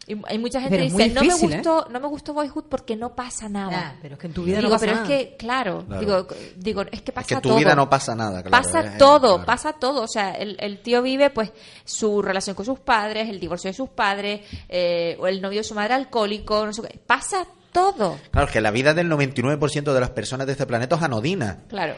Y 0.07 0.17
hay 0.27 0.37
mucha 0.39 0.61
gente 0.61 0.77
Pero 0.77 0.83
que 0.83 0.87
es 0.89 0.97
dice, 0.97 1.15
no 1.15 1.21
me 1.23 1.29
¿eh? 1.29 1.57
gustó, 1.57 1.87
no 1.91 2.01
me 2.01 2.09
gustó 2.09 2.35
Boyhood 2.35 2.65
porque 2.69 2.97
no 2.97 3.15
pasa 3.15 3.49
nada. 3.49 3.97
Pero 4.03 4.15
es 4.15 4.21
que 4.21 4.27
en 4.27 4.33
tu 4.33 4.43
vida 4.43 4.57
digo, 4.57 4.69
no 4.69 4.75
pasa 4.75 4.87
pero 4.87 4.97
nada. 5.01 5.15
es 5.15 5.27
que, 5.29 5.37
claro, 5.37 5.85
Claro. 5.87 6.01
digo, 6.01 6.27
digo, 6.57 6.83
es 6.91 7.03
que 7.03 7.13
pasa 7.13 7.29
que 7.29 7.35
en 7.35 7.41
tu 7.41 7.49
todo. 7.51 7.59
vida 7.59 7.77
no 7.77 7.89
pasa 7.89 8.15
nada, 8.17 8.43
claro, 8.43 8.51
Pasa 8.51 8.81
es- 8.81 8.87
es- 8.93 8.99
todo, 8.99 9.35
claro. 9.35 9.45
pasa 9.47 9.73
todo. 9.75 10.03
O 10.03 10.09
sea, 10.09 10.33
el, 10.33 10.57
el 10.59 10.83
tío 10.83 11.03
vive, 11.03 11.31
pues, 11.31 11.53
su 11.85 12.21
relación 12.21 12.57
con 12.57 12.67
sus 12.67 12.81
padres, 12.81 13.29
el 13.29 13.39
divorcio 13.39 13.71
de 13.71 13.75
sus 13.75 13.91
padres, 13.91 14.41
eh, 14.69 15.17
o 15.21 15.29
el 15.29 15.41
novio 15.41 15.61
de 15.61 15.65
su 15.65 15.75
madre 15.75 15.95
alcohólico, 15.95 16.67
no 16.67 16.73
sé 16.73 16.83
qué. 16.83 16.99
Pasa 17.07 17.47
todo. 17.71 18.19
Claro, 18.33 18.47
es 18.49 18.53
que 18.53 18.61
la 18.61 18.73
vida 18.73 18.95
del 18.95 19.09
99% 19.09 19.95
de 19.95 20.01
las 20.01 20.11
personas 20.11 20.47
de 20.47 20.53
este 20.55 20.67
planeta 20.67 20.97
es 20.97 21.03
anodina. 21.03 21.61
Claro. 21.69 21.95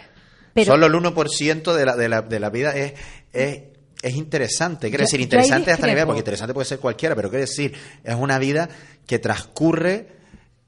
Pero- 0.53 0.73
Solo 0.73 0.87
el 0.87 0.95
1% 0.95 1.73
de 1.75 1.87
la, 1.87 1.97
de, 1.97 2.09
la, 2.11 2.21
de 2.23 2.39
la 2.39 2.51
vida 2.51 2.71
es, 2.77 2.93
es, 3.33 3.63
es 4.05 4.15
interesante. 4.17 4.89
Quiero 4.89 5.03
Yo- 5.03 5.07
decir, 5.07 5.21
interesante 5.21 5.73
hasta 5.73 5.87
nivel, 5.87 6.05
porque 6.07 6.21
interesante 6.21 6.55
puede 6.55 6.67
ser 6.67 6.79
cualquiera, 6.79 7.15
pero 7.15 7.31
quiero 7.31 7.41
decir, 7.43 7.75
es 8.03 8.15
una 8.15 8.39
vida 8.39 8.69
que 9.07 9.19
transcurre 9.19 10.09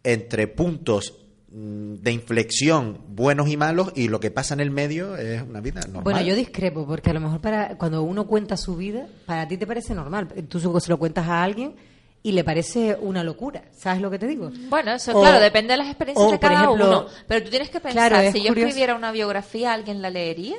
entre 0.02 0.46
puntos 0.48 1.14
mm, 1.50 1.94
de 1.96 2.12
inflexión 2.12 3.00
buenos 3.08 3.48
y 3.48 3.56
malos 3.56 3.92
y 3.94 4.08
lo 4.08 4.20
que 4.20 4.30
pasa 4.30 4.54
en 4.54 4.60
el 4.60 4.70
medio 4.70 5.16
es 5.16 5.42
una 5.42 5.60
vida 5.60 5.80
normal. 5.82 6.02
Bueno, 6.04 6.20
yo 6.22 6.34
discrepo, 6.34 6.86
porque 6.86 7.10
a 7.10 7.14
lo 7.14 7.20
mejor 7.20 7.40
para 7.40 7.76
cuando 7.78 8.02
uno 8.02 8.26
cuenta 8.26 8.56
su 8.56 8.76
vida, 8.76 9.06
para 9.26 9.46
ti 9.48 9.56
te 9.56 9.66
parece 9.66 9.94
normal. 9.94 10.28
Tú 10.48 10.58
supongo 10.60 10.78
que 10.78 10.84
se 10.84 10.90
lo 10.90 10.98
cuentas 10.98 11.26
a 11.28 11.42
alguien 11.42 11.74
y 12.22 12.32
le 12.32 12.42
parece 12.44 12.96
una 13.00 13.22
locura. 13.22 13.62
¿Sabes 13.76 14.02
lo 14.02 14.10
que 14.10 14.18
te 14.18 14.26
digo? 14.26 14.50
Bueno, 14.68 14.92
eso 14.94 15.16
O- 15.16 15.20
claro, 15.20 15.40
depende 15.40 15.72
de 15.72 15.76
las 15.78 15.86
experiencias 15.88 16.28
o, 16.28 16.32
de 16.32 16.38
cada 16.38 16.54
ejemplo, 16.64 16.86
uno. 17.02 17.06
Pero 17.28 17.44
tú 17.44 17.50
tienes 17.50 17.70
que 17.70 17.80
pensar, 17.80 18.10
claro, 18.12 18.32
si 18.32 18.38
yo 18.42 18.48
curioso. 18.48 18.68
escribiera 18.68 18.94
una 18.96 19.12
biografía, 19.12 19.72
¿alguien 19.72 20.02
la 20.02 20.10
leería? 20.10 20.56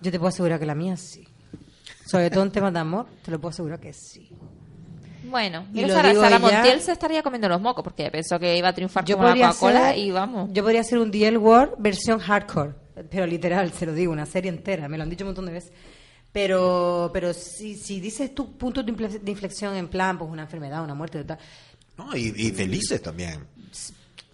Yo 0.00 0.10
te 0.12 0.18
puedo 0.18 0.28
asegurar 0.28 0.58
que 0.60 0.66
la 0.66 0.74
mía 0.76 0.96
sí. 0.96 1.26
Sobre 2.10 2.30
todo 2.30 2.42
en 2.44 2.50
temas 2.52 2.72
de 2.72 2.78
amor, 2.78 3.06
te 3.22 3.30
lo 3.30 3.38
puedo 3.40 3.50
asegurar 3.50 3.78
que 3.80 3.92
sí. 3.92 4.30
Bueno, 5.24 5.66
Y 5.74 5.82
lo 5.82 5.88
Sara, 5.88 6.08
digo 6.08 6.22
Sara 6.22 6.38
ya- 6.38 6.38
Montiel 6.38 6.80
se 6.80 6.92
estaría 6.92 7.22
comiendo 7.22 7.48
los 7.48 7.60
mocos 7.60 7.84
porque 7.84 8.10
pensó 8.10 8.38
que 8.38 8.56
iba 8.56 8.68
a 8.68 8.72
triunfar 8.72 9.04
Yo 9.04 9.16
como 9.16 9.28
la 9.28 9.34
Coca-Cola 9.34 9.94
y 9.96 10.10
vamos. 10.10 10.48
yo 10.52 10.62
podría 10.62 10.80
hacer 10.80 10.98
un 10.98 11.10
DL 11.10 11.36
World 11.36 11.74
versión 11.78 12.18
hardcore, 12.18 12.72
pero 13.10 13.26
literal, 13.26 13.70
se 13.72 13.84
lo 13.84 13.92
digo, 13.92 14.10
una 14.12 14.24
serie 14.24 14.48
entera, 14.50 14.88
me 14.88 14.96
lo 14.96 15.02
han 15.02 15.10
dicho 15.10 15.24
un 15.24 15.28
montón 15.28 15.46
de 15.46 15.52
veces. 15.52 15.72
Pero, 16.32 17.10
pero 17.12 17.32
si, 17.34 17.74
si 17.76 18.00
dices 18.00 18.34
tu 18.34 18.56
punto 18.56 18.82
de 18.82 18.92
infle- 18.92 19.20
de 19.20 19.30
inflexión 19.30 19.74
en 19.76 19.88
plan, 19.88 20.16
pues 20.18 20.30
una 20.30 20.42
enfermedad, 20.42 20.82
una 20.84 20.94
muerte, 20.94 21.24
tal, 21.24 21.38
No, 21.96 22.14
y, 22.16 22.32
y 22.36 22.50
felices 22.52 23.02
también. 23.02 23.46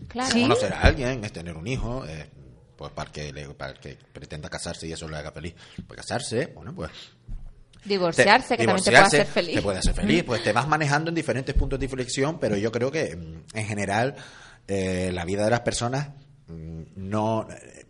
Claro. 0.08 0.32
Conocer 0.32 0.72
a 0.72 0.80
alguien, 0.82 1.24
es 1.24 1.32
tener 1.32 1.56
un 1.56 1.66
hijo, 1.66 2.04
es, 2.04 2.26
pues 2.76 2.92
para 2.92 3.10
que, 3.10 3.32
le- 3.32 3.48
para 3.54 3.74
que 3.74 3.96
pretenda 4.12 4.48
casarse 4.50 4.86
y 4.86 4.92
eso 4.92 5.08
le 5.08 5.16
haga 5.16 5.32
feliz. 5.32 5.54
Pues 5.86 5.96
casarse, 6.00 6.46
bueno, 6.54 6.74
pues 6.74 6.90
Divorciarse, 7.84 8.56
te- 8.56 8.56
que 8.58 8.66
también 8.66 8.84
te 8.84 8.90
puede 8.90 8.96
divorciarse, 8.96 9.20
hacer 9.22 9.26
feliz. 9.26 9.54
Te 9.56 9.62
puede 9.62 9.78
hacer 9.78 9.94
feliz, 9.94 10.24
pues 10.24 10.42
te 10.42 10.52
vas 10.52 10.66
manejando 10.68 11.10
en 11.10 11.14
diferentes 11.14 11.54
puntos 11.54 11.78
de 11.78 11.86
inflexión, 11.86 12.38
pero 12.38 12.56
yo 12.56 12.72
creo 12.72 12.90
que 12.90 13.16
mm, 13.16 13.56
en 13.58 13.66
general 13.66 14.14
eh, 14.68 15.10
la 15.12 15.24
vida 15.24 15.44
de 15.44 15.50
las 15.50 15.60
personas 15.60 16.08
mm, 16.48 16.82
no 16.96 17.46
eh, 17.50 17.86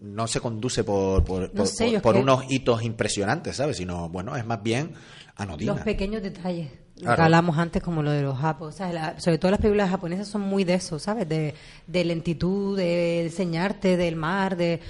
no 0.00 0.26
se 0.26 0.40
conduce 0.40 0.84
por, 0.84 1.24
por, 1.24 1.42
No 1.48 1.48
por- 1.54 1.66
sé, 1.66 1.92
por- 1.92 2.02
por 2.02 2.16
unos 2.16 2.44
hitos 2.50 2.82
impresionantes, 2.82 3.56
¿sabes? 3.56 3.76
Sino, 3.78 4.08
bueno, 4.10 4.36
es 4.36 4.44
más 4.44 4.62
bien 4.62 4.92
anodina. 5.36 5.72
Los 5.72 5.82
pequeños 5.82 6.22
detalles. 6.22 6.70
Lo 6.96 7.02
Claro. 7.04 7.16
que 7.16 7.22
hablamos 7.22 7.58
antes 7.58 7.82
como 7.82 8.02
lo 8.02 8.10
de 8.12 8.22
los 8.22 8.38
japos. 8.38 8.76
¿sabes? 8.76 8.94
La- 8.94 9.18
sobre 9.18 9.38
todo 9.38 9.50
las 9.50 9.60
películas 9.60 9.88
japonesas 9.90 10.28
son 10.28 10.42
muy 10.42 10.62
de 10.64 10.74
eso, 10.74 10.98
¿sabes? 10.98 11.26
De, 11.28 11.54
de 11.86 12.04
lentitud, 12.04 12.76
de 12.76 13.22
enseñarte 13.24 13.96
del 13.96 14.16
mar, 14.16 14.56
de... 14.56 14.80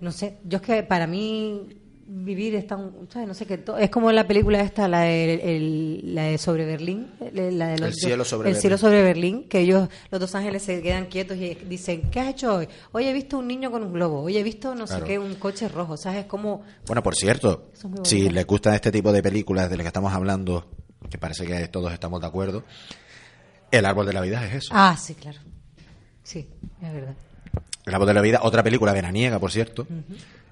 No 0.00 0.10
sé, 0.12 0.38
yo 0.44 0.56
es 0.56 0.62
que 0.62 0.82
para 0.82 1.06
mí 1.06 1.68
vivir 2.06 2.54
es 2.54 2.66
tan... 2.66 2.92
¿sabes? 3.12 3.26
No 3.28 3.34
sé 3.34 3.46
qué... 3.46 3.62
Es 3.80 3.90
como 3.90 4.10
la 4.12 4.26
película 4.26 4.60
esta, 4.60 4.86
la 4.88 5.00
de, 5.02 5.56
el- 5.56 6.14
la 6.14 6.24
de 6.24 6.38
sobre 6.38 6.64
Berlín. 6.64 7.08
el- 7.34 7.58
La 7.58 7.68
de 7.68 7.78
los- 7.78 7.88
El 7.88 7.94
cielo 7.94 8.24
sobre 8.24 8.50
El 8.50 8.56
cielo 8.56 8.76
Berlín. 8.76 8.78
sobre 8.90 9.02
Berlín, 9.02 9.44
que 9.48 9.60
ellos, 9.60 9.88
los 10.10 10.20
dos 10.20 10.34
ángeles 10.34 10.62
se 10.62 10.82
quedan 10.82 11.06
quietos 11.06 11.36
y 11.38 11.54
dicen, 11.54 12.10
¿qué 12.10 12.20
has 12.20 12.28
hecho 12.28 12.54
hoy? 12.56 12.68
Hoy 12.92 13.06
he 13.06 13.12
visto 13.12 13.38
un 13.38 13.46
niño 13.48 13.70
con 13.70 13.82
un 13.82 13.92
globo, 13.92 14.20
hoy 14.22 14.36
he 14.36 14.42
visto 14.42 14.74
no 14.74 14.84
Claro. 14.86 15.04
sé 15.06 15.12
qué, 15.12 15.18
un 15.18 15.34
coche 15.36 15.68
rojo, 15.68 15.96
¿sabes? 15.96 16.20
Es 16.20 16.26
como... 16.26 16.62
Bueno, 16.86 17.02
por 17.02 17.14
cierto, 17.14 17.70
es 17.72 18.08
si 18.08 18.28
les 18.30 18.46
gustan 18.46 18.74
este 18.74 18.90
tipo 18.92 19.12
de 19.12 19.22
películas 19.22 19.70
de 19.70 19.76
las 19.76 19.84
que 19.84 19.88
estamos 19.88 20.12
hablando, 20.12 20.66
que 21.10 21.18
parece 21.18 21.46
que 21.46 21.68
todos 21.68 21.92
estamos 21.92 22.20
de 22.20 22.26
acuerdo, 22.26 22.64
El 23.70 23.86
árbol 23.86 24.06
de 24.06 24.12
la 24.12 24.20
vida 24.20 24.46
es 24.46 24.54
eso. 24.54 24.68
Ah, 24.72 24.96
sí, 24.96 25.14
claro. 25.14 25.38
Sí, 26.22 26.46
es 26.82 26.92
verdad. 26.92 27.14
El 27.86 27.94
árbol 27.94 28.06
de 28.08 28.14
la 28.14 28.20
vida, 28.22 28.40
otra 28.42 28.62
película 28.62 28.92
veraniega, 28.92 29.38
por 29.38 29.50
cierto, 29.52 29.86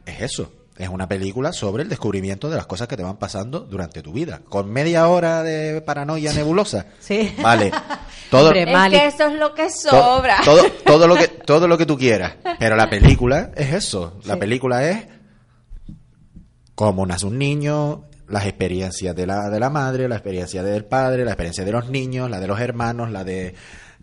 es 0.04 0.20
eso. 0.22 0.52
Es 0.78 0.88
una 0.88 1.06
película 1.06 1.52
sobre 1.52 1.82
el 1.82 1.88
descubrimiento 1.90 2.48
de 2.48 2.56
las 2.56 2.66
cosas 2.66 2.88
que 2.88 2.96
te 2.96 3.02
van 3.02 3.18
pasando 3.18 3.60
durante 3.60 4.00
tu 4.02 4.12
vida. 4.12 4.40
Con 4.48 4.70
media 4.70 5.06
hora 5.08 5.42
de 5.42 5.82
paranoia 5.82 6.32
nebulosa. 6.32 6.86
Sí. 6.98 7.34
Vale. 7.42 7.70
Todo, 8.30 8.46
Hombre, 8.46 8.62
Es 8.62 8.72
Mali. 8.72 8.96
que 8.98 9.06
eso 9.08 9.26
es 9.26 9.34
lo 9.38 9.52
que 9.54 9.64
to- 9.66 9.90
sobra. 9.90 10.38
todo, 10.42 10.62
todo 10.86 11.06
lo 11.06 11.14
que, 11.16 11.28
todo 11.28 11.68
lo 11.68 11.76
que 11.76 11.84
tú 11.84 11.98
quieras. 11.98 12.32
Pero 12.58 12.76
la 12.76 12.88
película 12.88 13.50
es 13.54 13.74
eso. 13.74 14.18
La 14.24 14.34
Sí. 14.34 14.40
película 14.40 14.88
es 14.88 15.06
cómo 16.74 17.04
nace 17.06 17.26
un 17.26 17.38
niño, 17.38 18.04
las 18.28 18.46
experiencias 18.46 19.14
de 19.14 19.26
la, 19.26 19.50
de 19.50 19.60
la 19.60 19.68
madre, 19.68 20.08
la 20.08 20.16
experiencia 20.16 20.62
del 20.62 20.86
padre, 20.86 21.24
la 21.26 21.32
experiencia 21.32 21.64
de 21.66 21.72
los 21.72 21.90
niños, 21.90 22.30
la 22.30 22.40
de 22.40 22.46
los 22.46 22.58
hermanos, 22.58 23.10
la 23.10 23.22
de, 23.24 23.54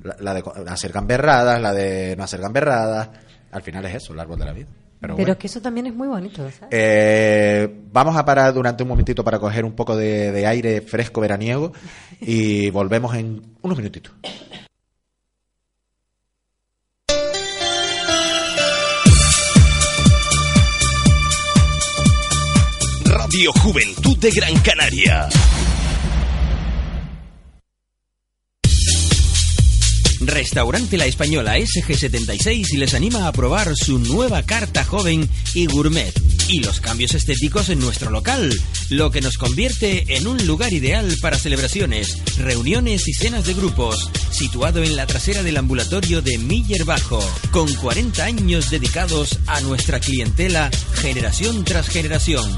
la, 0.04 0.16
la 0.20 0.34
de 0.36 0.44
hacer 0.70 0.92
gamberradas, 0.92 1.60
la 1.60 1.74
de 1.74 2.16
no 2.16 2.24
hacer 2.24 2.40
gamberradas. 2.40 3.10
Al 3.52 3.64
final 3.64 3.84
es 3.88 3.96
eso, 3.96 4.14
el 4.14 4.20
árbol 4.20 4.38
de 4.38 4.46
la 4.46 4.54
vida. 4.54 4.68
Pero, 5.00 5.16
Pero 5.16 5.28
bueno. 5.28 5.32
es 5.32 5.38
que 5.40 5.48
eso 5.48 5.62
también 5.62 5.88
es 5.88 5.94
muy 5.96 6.08
bonito, 6.10 6.38
¿sabes? 6.52 6.68
Eh, 6.72 7.74
vamos 7.92 8.18
a 8.18 8.26
parar 8.26 8.54
durante 8.54 8.84
un 8.84 8.90
momentito 8.90 9.24
para 9.24 9.40
coger 9.40 9.64
un 9.64 9.74
poco 9.74 9.96
de, 9.96 10.32
de 10.34 10.46
aire 10.46 10.82
fresco 10.82 11.22
veraniego 11.22 11.72
y 12.20 12.70
volvemos 12.72 13.16
en 13.16 13.42
unos 13.62 13.78
minutitos. 13.78 14.14
Radio 23.06 23.52
Juventud 23.62 24.18
de 24.18 24.32
Gran 24.32 24.56
Canaria. 24.62 25.30
Restaurante 30.22 30.98
La 30.98 31.06
Española 31.06 31.58
SG76 31.58 32.78
les 32.78 32.94
anima 32.94 33.28
a 33.28 33.32
probar 33.32 33.76
su 33.76 34.00
nueva 34.00 34.44
carta 34.44 34.84
joven 34.84 35.30
y 35.54 35.66
gourmet 35.66 36.14
y 36.50 36.60
los 36.60 36.82
cambios 36.82 37.14
estéticos 37.14 37.70
en 37.70 37.80
nuestro 37.80 38.10
local, 38.10 38.52
lo 38.90 39.12
que 39.12 39.22
nos 39.22 39.38
convierte 39.38 40.18
en 40.18 40.28
un 40.28 40.46
lugar 40.46 40.74
ideal 40.74 41.16
para 41.22 41.38
celebraciones, 41.38 42.18
reuniones 42.38 43.08
y 43.08 43.14
cenas 43.14 43.46
de 43.46 43.54
grupos, 43.54 44.10
situado 44.32 44.84
en 44.84 44.96
la 44.96 45.06
trasera 45.06 45.44
del 45.44 45.58
ambulatorio 45.58 46.22
de 46.22 46.38
Miller 46.38 46.86
Bajo, 46.86 47.24
con 47.52 47.72
40 47.72 48.24
años 48.24 48.70
dedicados 48.72 49.40
a 49.48 49.62
nuestra 49.62 50.00
clientela 50.00 50.72
generación 50.96 51.64
tras 51.64 51.88
generación. 51.88 52.58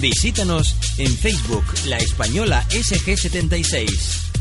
Visítanos 0.00 0.74
en 0.98 1.16
Facebook 1.16 1.64
La 1.86 1.98
Española 1.98 2.66
SG76. 2.70 3.86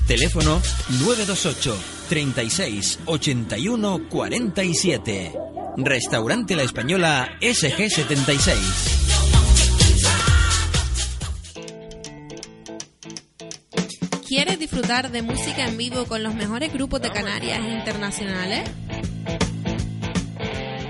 Teléfono 0.07 0.61
928 0.99 1.95
36 2.08 2.99
81 3.06 4.10
47. 4.10 5.34
Restaurante 5.78 6.56
La 6.56 6.64
Española 6.64 7.38
SG76. 7.41 9.06
¿Quieres 14.28 14.60
disfrutar 14.60 15.12
de 15.12 15.22
música 15.22 15.68
en 15.68 15.78
vivo 15.78 16.06
con 16.06 16.24
los 16.24 16.34
mejores 16.34 16.74
grupos 16.74 17.01
de 17.01 17.12
Canarias 17.12 17.60
internacionales? 17.60 18.70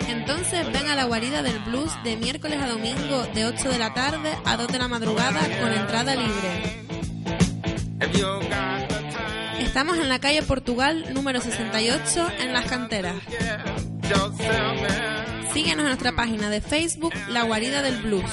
Entonces 0.07 0.71
ven 0.71 0.87
a 0.87 0.95
la 0.95 1.05
guarida 1.05 1.43
del 1.43 1.59
blues 1.59 1.91
de 2.03 2.17
miércoles 2.17 2.59
a 2.61 2.67
domingo 2.67 3.23
de 3.33 3.45
8 3.45 3.69
de 3.69 3.77
la 3.77 3.93
tarde 3.93 4.31
a 4.45 4.57
2 4.57 4.67
de 4.67 4.79
la 4.79 4.87
madrugada 4.87 5.41
con 5.59 5.71
entrada 5.71 6.15
libre. 6.15 6.85
Estamos 9.59 9.97
en 9.97 10.09
la 10.09 10.19
calle 10.19 10.41
Portugal 10.43 11.13
número 11.13 11.41
68 11.41 12.27
en 12.39 12.53
Las 12.53 12.65
Canteras. 12.65 13.15
Síguenos 15.53 15.83
en 15.83 15.87
nuestra 15.87 16.15
página 16.15 16.49
de 16.49 16.61
Facebook 16.61 17.13
La 17.29 17.43
Guarida 17.43 17.81
del 17.81 18.01
Blues. 18.01 18.31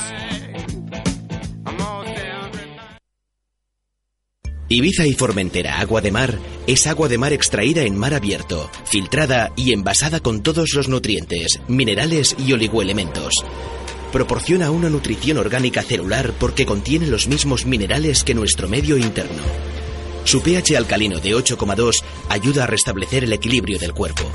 Ibiza 4.69 5.07
y 5.07 5.13
Formentera 5.13 5.81
Agua 5.81 6.01
de 6.01 6.11
Mar 6.11 6.39
es 6.67 6.87
agua 6.87 7.09
de 7.09 7.19
mar 7.19 7.33
extraída 7.33 7.83
en 7.83 7.97
mar 7.97 8.15
abierto, 8.15 8.71
filtrada 8.87 9.53
y 9.55 9.73
envasada 9.73 10.21
con 10.21 10.43
todos 10.43 10.73
los 10.75 10.89
nutrientes, 10.89 11.61
minerales 11.69 12.35
y 12.39 12.55
oligoelementos. 12.55 13.35
Proporciona 14.13 14.71
una 14.71 14.89
nutrición 14.89 15.39
orgánica 15.39 15.83
celular 15.83 16.33
porque 16.39 16.67
contiene 16.67 17.07
los 17.07 17.29
mismos 17.29 17.67
minerales 17.67 18.25
que 18.25 18.35
nuestro 18.35 18.69
medio 18.69 18.97
interno. 18.97 19.43
Su 20.25 20.43
pH 20.43 20.77
alcalino 20.77 21.19
de 21.19 21.35
8,2 21.35 22.03
ayuda 22.29 22.65
a 22.65 22.67
restablecer 22.67 23.25
el 23.25 23.33
equilibrio 23.33 23.79
del 23.79 23.93
cuerpo. 23.93 24.31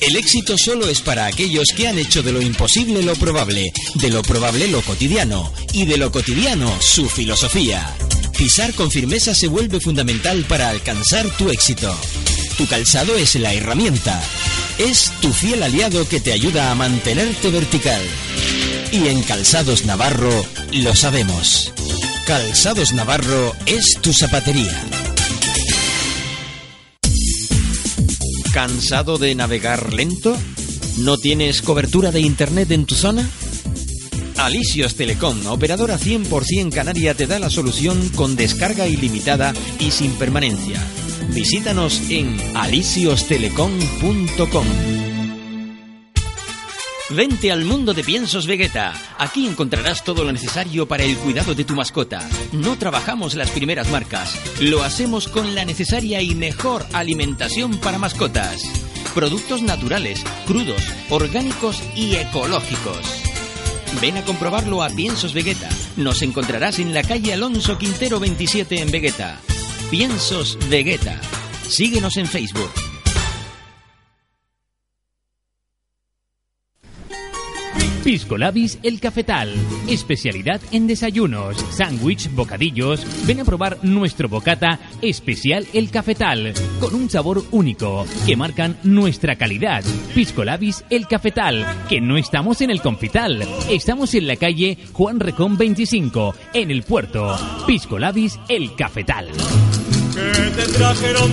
El 0.00 0.16
éxito 0.16 0.56
solo 0.56 0.88
es 0.88 1.00
para 1.00 1.26
aquellos 1.26 1.68
que 1.76 1.88
han 1.88 1.98
hecho 1.98 2.22
de 2.22 2.30
lo 2.30 2.40
imposible 2.40 3.02
lo 3.02 3.16
probable, 3.16 3.72
de 3.96 4.10
lo 4.10 4.22
probable 4.22 4.68
lo 4.68 4.80
cotidiano 4.82 5.52
y 5.72 5.84
de 5.84 5.96
lo 5.96 6.12
cotidiano 6.12 6.80
su 6.80 7.08
filosofía. 7.08 7.92
Pisar 8.36 8.74
con 8.74 8.90
firmeza 8.90 9.34
se 9.34 9.48
vuelve 9.48 9.80
fundamental 9.80 10.44
para 10.44 10.68
alcanzar 10.68 11.26
tu 11.38 11.48
éxito. 11.50 11.94
Tu 12.58 12.66
calzado 12.66 13.16
es 13.16 13.34
la 13.36 13.54
herramienta. 13.54 14.22
Es 14.78 15.10
tu 15.22 15.32
fiel 15.32 15.62
aliado 15.62 16.06
que 16.06 16.20
te 16.20 16.32
ayuda 16.32 16.70
a 16.70 16.74
mantenerte 16.74 17.50
vertical. 17.50 18.00
Y 18.92 19.08
en 19.08 19.22
Calzados 19.22 19.86
Navarro 19.86 20.44
lo 20.72 20.94
sabemos. 20.94 21.72
Calzados 22.26 22.92
Navarro 22.92 23.54
es 23.64 23.98
tu 24.02 24.12
zapatería. 24.12 24.84
¿Cansado 28.52 29.16
de 29.16 29.34
navegar 29.34 29.94
lento? 29.94 30.36
¿No 30.98 31.16
tienes 31.16 31.62
cobertura 31.62 32.10
de 32.10 32.20
internet 32.20 32.70
en 32.70 32.84
tu 32.84 32.94
zona? 32.94 33.28
Alisios 34.38 34.96
Telecom, 34.96 35.46
operadora 35.46 35.98
100% 35.98 36.72
canaria, 36.72 37.14
te 37.14 37.26
da 37.26 37.38
la 37.38 37.50
solución 37.50 38.08
con 38.10 38.36
descarga 38.36 38.86
ilimitada 38.86 39.52
y 39.78 39.90
sin 39.90 40.12
permanencia. 40.12 40.80
Visítanos 41.30 42.02
en 42.10 42.36
alisiostelecom.com. 42.54 44.66
Vente 47.10 47.52
al 47.52 47.64
mundo 47.64 47.94
de 47.94 48.02
piensos 48.02 48.46
Vegeta. 48.46 48.92
Aquí 49.18 49.46
encontrarás 49.46 50.02
todo 50.02 50.24
lo 50.24 50.32
necesario 50.32 50.88
para 50.88 51.04
el 51.04 51.16
cuidado 51.16 51.54
de 51.54 51.64
tu 51.64 51.74
mascota. 51.74 52.28
No 52.52 52.76
trabajamos 52.76 53.36
las 53.36 53.50
primeras 53.50 53.90
marcas, 53.90 54.38
lo 54.60 54.82
hacemos 54.82 55.28
con 55.28 55.54
la 55.54 55.64
necesaria 55.64 56.20
y 56.20 56.34
mejor 56.34 56.84
alimentación 56.92 57.78
para 57.78 57.98
mascotas. 57.98 58.62
Productos 59.14 59.62
naturales, 59.62 60.22
crudos, 60.46 60.82
orgánicos 61.08 61.80
y 61.94 62.16
ecológicos. 62.16 63.25
Ven 64.00 64.16
a 64.18 64.24
comprobarlo 64.24 64.82
a 64.82 64.90
Piensos 64.90 65.32
Vegeta. 65.32 65.68
Nos 65.96 66.22
encontrarás 66.22 66.78
en 66.78 66.92
la 66.92 67.02
calle 67.02 67.32
Alonso 67.32 67.78
Quintero 67.78 68.20
27 68.20 68.80
en 68.80 68.90
Vegeta. 68.90 69.40
Piensos 69.90 70.58
Vegeta. 70.68 71.20
Síguenos 71.68 72.16
en 72.16 72.26
Facebook. 72.26 72.95
Pisco 78.06 78.38
Labis 78.38 78.78
El 78.84 79.00
Cafetal. 79.00 79.52
Especialidad 79.88 80.60
en 80.70 80.86
desayunos, 80.86 81.56
sándwich, 81.72 82.32
bocadillos. 82.32 83.04
Ven 83.26 83.40
a 83.40 83.44
probar 83.44 83.78
nuestro 83.82 84.28
bocata 84.28 84.78
especial 85.02 85.66
El 85.72 85.90
Cafetal, 85.90 86.54
con 86.78 86.94
un 86.94 87.10
sabor 87.10 87.42
único 87.50 88.06
que 88.24 88.36
marcan 88.36 88.76
nuestra 88.84 89.34
calidad. 89.34 89.82
Pisco 90.14 90.44
Labis 90.44 90.84
El 90.88 91.08
Cafetal, 91.08 91.66
que 91.88 92.00
no 92.00 92.16
estamos 92.16 92.60
en 92.60 92.70
el 92.70 92.80
Confital, 92.80 93.44
estamos 93.68 94.14
en 94.14 94.28
la 94.28 94.36
calle 94.36 94.78
Juan 94.92 95.18
Recón 95.18 95.56
25, 95.56 96.32
en 96.54 96.70
el 96.70 96.84
puerto. 96.84 97.36
Pisco 97.66 97.98
Labis 97.98 98.38
El 98.48 98.76
Cafetal. 98.76 99.32
te 100.14 100.72
trajeron 100.78 101.32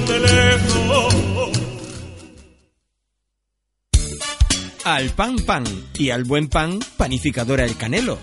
Al 4.83 5.11
pan 5.11 5.37
pan 5.37 5.63
y 5.97 6.09
al 6.09 6.25
buen 6.25 6.49
pan, 6.49 6.77
panificadora 6.97 7.63
El 7.63 7.77
Canelo. 7.77 8.19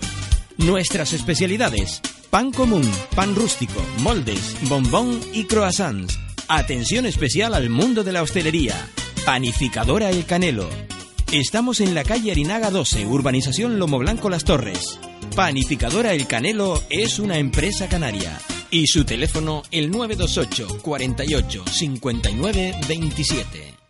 Nuestras 0.57 1.11
especialidades: 1.11 2.01
pan 2.29 2.51
común, 2.51 2.87
pan 3.15 3.33
rústico, 3.33 3.83
moldes, 3.97 4.55
bombón 4.69 5.19
y 5.33 5.45
croissants. 5.45 6.19
Atención 6.47 7.07
especial 7.07 7.55
al 7.55 7.71
mundo 7.71 8.03
de 8.03 8.11
la 8.11 8.21
hostelería. 8.21 8.75
Panificadora 9.25 10.11
El 10.11 10.23
Canelo. 10.25 10.69
Estamos 11.31 11.81
en 11.81 11.95
la 11.95 12.03
calle 12.03 12.31
Arinaga 12.31 12.69
12, 12.69 13.07
urbanización 13.07 13.79
Lomo 13.79 13.97
Blanco 13.97 14.29
Las 14.29 14.43
Torres. 14.43 14.99
Panificadora 15.35 16.13
El 16.13 16.27
Canelo 16.27 16.79
es 16.91 17.17
una 17.17 17.39
empresa 17.39 17.87
canaria. 17.89 18.39
Y 18.69 18.85
su 18.85 19.03
teléfono 19.03 19.63
el 19.71 19.89
928 19.89 20.77
48 20.83 21.65
59 21.65 22.75
27. 22.87 23.80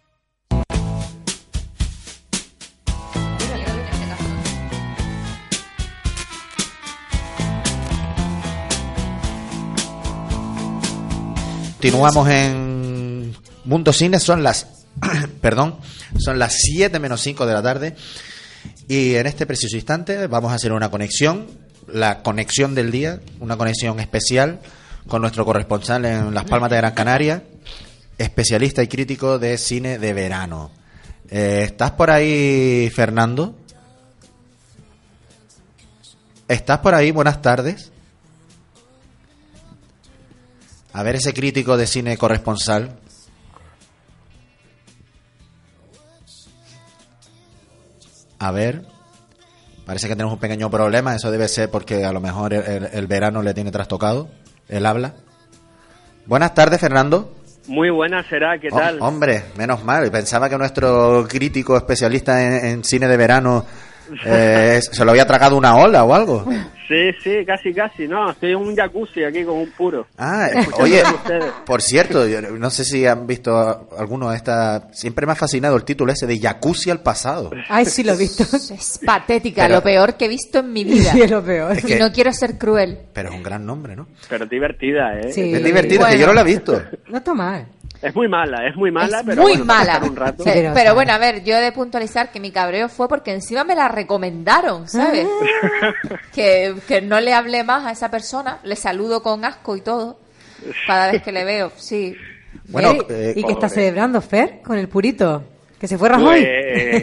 Continuamos 11.81 12.29
en 12.29 13.35
Mundo 13.65 13.91
Cine, 13.91 14.19
son 14.19 14.43
las 14.43 14.67
perdón, 15.41 15.77
son 16.19 16.37
las 16.37 16.53
7 16.53 16.99
menos 16.99 17.21
5 17.21 17.43
de 17.47 17.53
la 17.53 17.63
tarde 17.63 17.95
y 18.87 19.15
en 19.15 19.25
este 19.25 19.47
preciso 19.47 19.75
instante 19.77 20.27
vamos 20.27 20.51
a 20.51 20.55
hacer 20.57 20.73
una 20.73 20.91
conexión, 20.91 21.47
la 21.87 22.21
conexión 22.21 22.75
del 22.75 22.91
día, 22.91 23.19
una 23.39 23.57
conexión 23.57 23.99
especial 23.99 24.59
con 25.07 25.23
nuestro 25.23 25.43
corresponsal 25.43 26.05
en 26.05 26.35
Las 26.35 26.45
Palmas 26.45 26.69
de 26.69 26.77
Gran 26.77 26.93
Canaria, 26.93 27.43
especialista 28.19 28.83
y 28.83 28.87
crítico 28.87 29.39
de 29.39 29.57
cine 29.57 29.97
de 29.97 30.13
verano. 30.13 30.69
Eh, 31.31 31.63
¿Estás 31.65 31.89
por 31.89 32.11
ahí, 32.11 32.91
Fernando? 32.93 33.55
¿Estás 36.47 36.77
por 36.77 36.93
ahí? 36.93 37.09
Buenas 37.09 37.41
tardes. 37.41 37.91
A 40.93 41.03
ver 41.03 41.15
ese 41.15 41.33
crítico 41.33 41.77
de 41.77 41.87
cine 41.87 42.17
corresponsal. 42.17 42.97
A 48.39 48.51
ver. 48.51 48.83
Parece 49.85 50.07
que 50.07 50.15
tenemos 50.15 50.33
un 50.33 50.39
pequeño 50.39 50.69
problema. 50.69 51.15
Eso 51.15 51.31
debe 51.31 51.47
ser 51.47 51.69
porque 51.69 52.05
a 52.05 52.11
lo 52.11 52.19
mejor 52.21 52.53
el, 52.53 52.63
el- 52.63 52.89
el 52.91 53.07
verano 53.07 53.41
le 53.41 53.53
tiene 53.53 53.71
trastocado. 53.71 54.29
Él 54.67 54.85
habla. 54.85 55.13
Buenas 56.25 56.53
tardes, 56.53 56.79
Fernando. 56.79 57.35
Muy 57.67 57.89
buena 57.89 58.27
será, 58.27 58.57
¿qué 58.59 58.69
Oh, 58.71 58.77
tal? 58.77 58.97
hombre, 59.01 59.43
menos 59.55 59.83
mal. 59.83 60.09
Pensaba 60.11 60.49
que 60.49 60.57
nuestro 60.57 61.25
crítico 61.27 61.77
especialista 61.77 62.41
en, 62.43 62.65
en 62.65 62.83
cine 62.83 63.07
de 63.07 63.17
verano 63.17 63.65
eh, 64.25 64.79
se 64.81 65.05
lo 65.05 65.11
había 65.11 65.27
tragado 65.27 65.55
una 65.57 65.75
ola 65.75 66.03
o 66.03 66.13
algo. 66.13 66.45
Sí, 66.91 67.11
sí, 67.23 67.45
casi, 67.45 67.73
casi. 67.73 68.07
No, 68.07 68.31
estoy 68.31 68.51
en 68.51 68.57
un 68.57 68.75
jacuzzi 68.75 69.23
aquí 69.23 69.43
con 69.45 69.55
un 69.57 69.71
puro. 69.71 70.07
Ah, 70.17 70.47
Escuchando 70.47 70.83
oye, 70.83 71.03
por 71.65 71.81
cierto, 71.81 72.27
yo 72.27 72.41
no 72.41 72.69
sé 72.69 72.83
si 72.83 73.05
han 73.05 73.25
visto 73.25 73.87
alguno 73.97 74.29
de 74.29 74.35
estas. 74.35 74.83
Siempre 74.91 75.25
me 75.25 75.31
ha 75.31 75.35
fascinado 75.35 75.75
el 75.77 75.85
título 75.85 76.11
ese 76.11 76.27
de 76.27 76.37
Jacuzzi 76.39 76.89
al 76.89 77.01
pasado. 77.01 77.51
Ay, 77.69 77.85
sí 77.85 78.03
lo 78.03 78.13
he 78.13 78.17
visto. 78.17 78.43
Es 78.73 78.99
patética, 79.05 79.63
Pero- 79.63 79.75
lo 79.75 79.83
peor 79.83 80.15
que 80.17 80.25
he 80.25 80.29
visto 80.29 80.59
en 80.59 80.73
mi 80.73 80.83
vida. 80.83 81.11
Sí, 81.13 81.21
es 81.21 81.31
lo 81.31 81.43
peor. 81.43 81.71
Es 81.77 81.89
Y 81.89 81.95
no 81.95 82.11
quiero 82.11 82.31
ser 82.33 82.57
cruel. 82.57 82.99
Pero 83.13 83.29
es 83.29 83.35
un 83.35 83.43
gran 83.43 83.65
nombre, 83.65 83.95
¿no? 83.95 84.07
Pero 84.29 84.45
divertida, 84.45 85.17
¿eh? 85.19 85.31
Sí. 85.31 85.53
Es 85.53 85.63
divertido, 85.63 86.05
que 86.07 86.17
yo 86.19 86.27
no 86.27 86.33
la 86.33 86.41
he 86.41 86.45
visto. 86.45 86.81
No 87.07 87.17
está 87.19 87.33
mal. 87.33 87.67
Es 88.01 88.15
muy 88.15 88.27
mala, 88.27 88.67
es 88.67 88.75
muy 88.75 88.89
mala, 88.89 89.19
es 89.19 89.25
pero 89.27 89.43
muy 89.43 89.51
bueno, 89.51 89.65
mala. 89.65 89.99
un 90.03 90.15
rato. 90.15 90.43
Sí, 90.43 90.49
Pero, 90.73 90.95
bueno, 90.95 91.13
a 91.13 91.19
ver, 91.19 91.43
yo 91.43 91.55
he 91.55 91.61
de 91.61 91.71
puntualizar 91.71 92.31
que 92.31 92.39
mi 92.39 92.49
cabreo 92.49 92.89
fue 92.89 93.07
porque 93.07 93.31
encima 93.31 93.63
me 93.63 93.75
la 93.75 93.89
recomendaron, 93.89 94.87
¿sabes? 94.87 95.27
que, 96.33 96.73
que 96.87 97.01
no 97.01 97.19
le 97.19 97.33
hable 97.33 97.63
más 97.63 97.85
a 97.85 97.91
esa 97.91 98.09
persona, 98.11 98.59
le 98.63 98.75
saludo 98.75 99.21
con 99.23 99.45
asco 99.45 99.75
y 99.75 99.81
todo, 99.81 100.19
cada 100.87 101.11
vez 101.11 101.23
que 101.23 101.31
le 101.31 101.43
veo, 101.43 101.71
sí. 101.75 102.15
Bueno, 102.67 102.93
eh, 103.09 103.33
¿Y 103.35 103.43
qué 103.43 103.51
está 103.51 103.67
joder. 103.67 103.83
celebrando 103.83 104.21
Fer 104.21 104.61
con 104.61 104.77
el 104.77 104.87
purito? 104.87 105.43
¿Que 105.81 105.87
se 105.87 105.97
fue 105.97 106.09
Rajoy? 106.09 106.45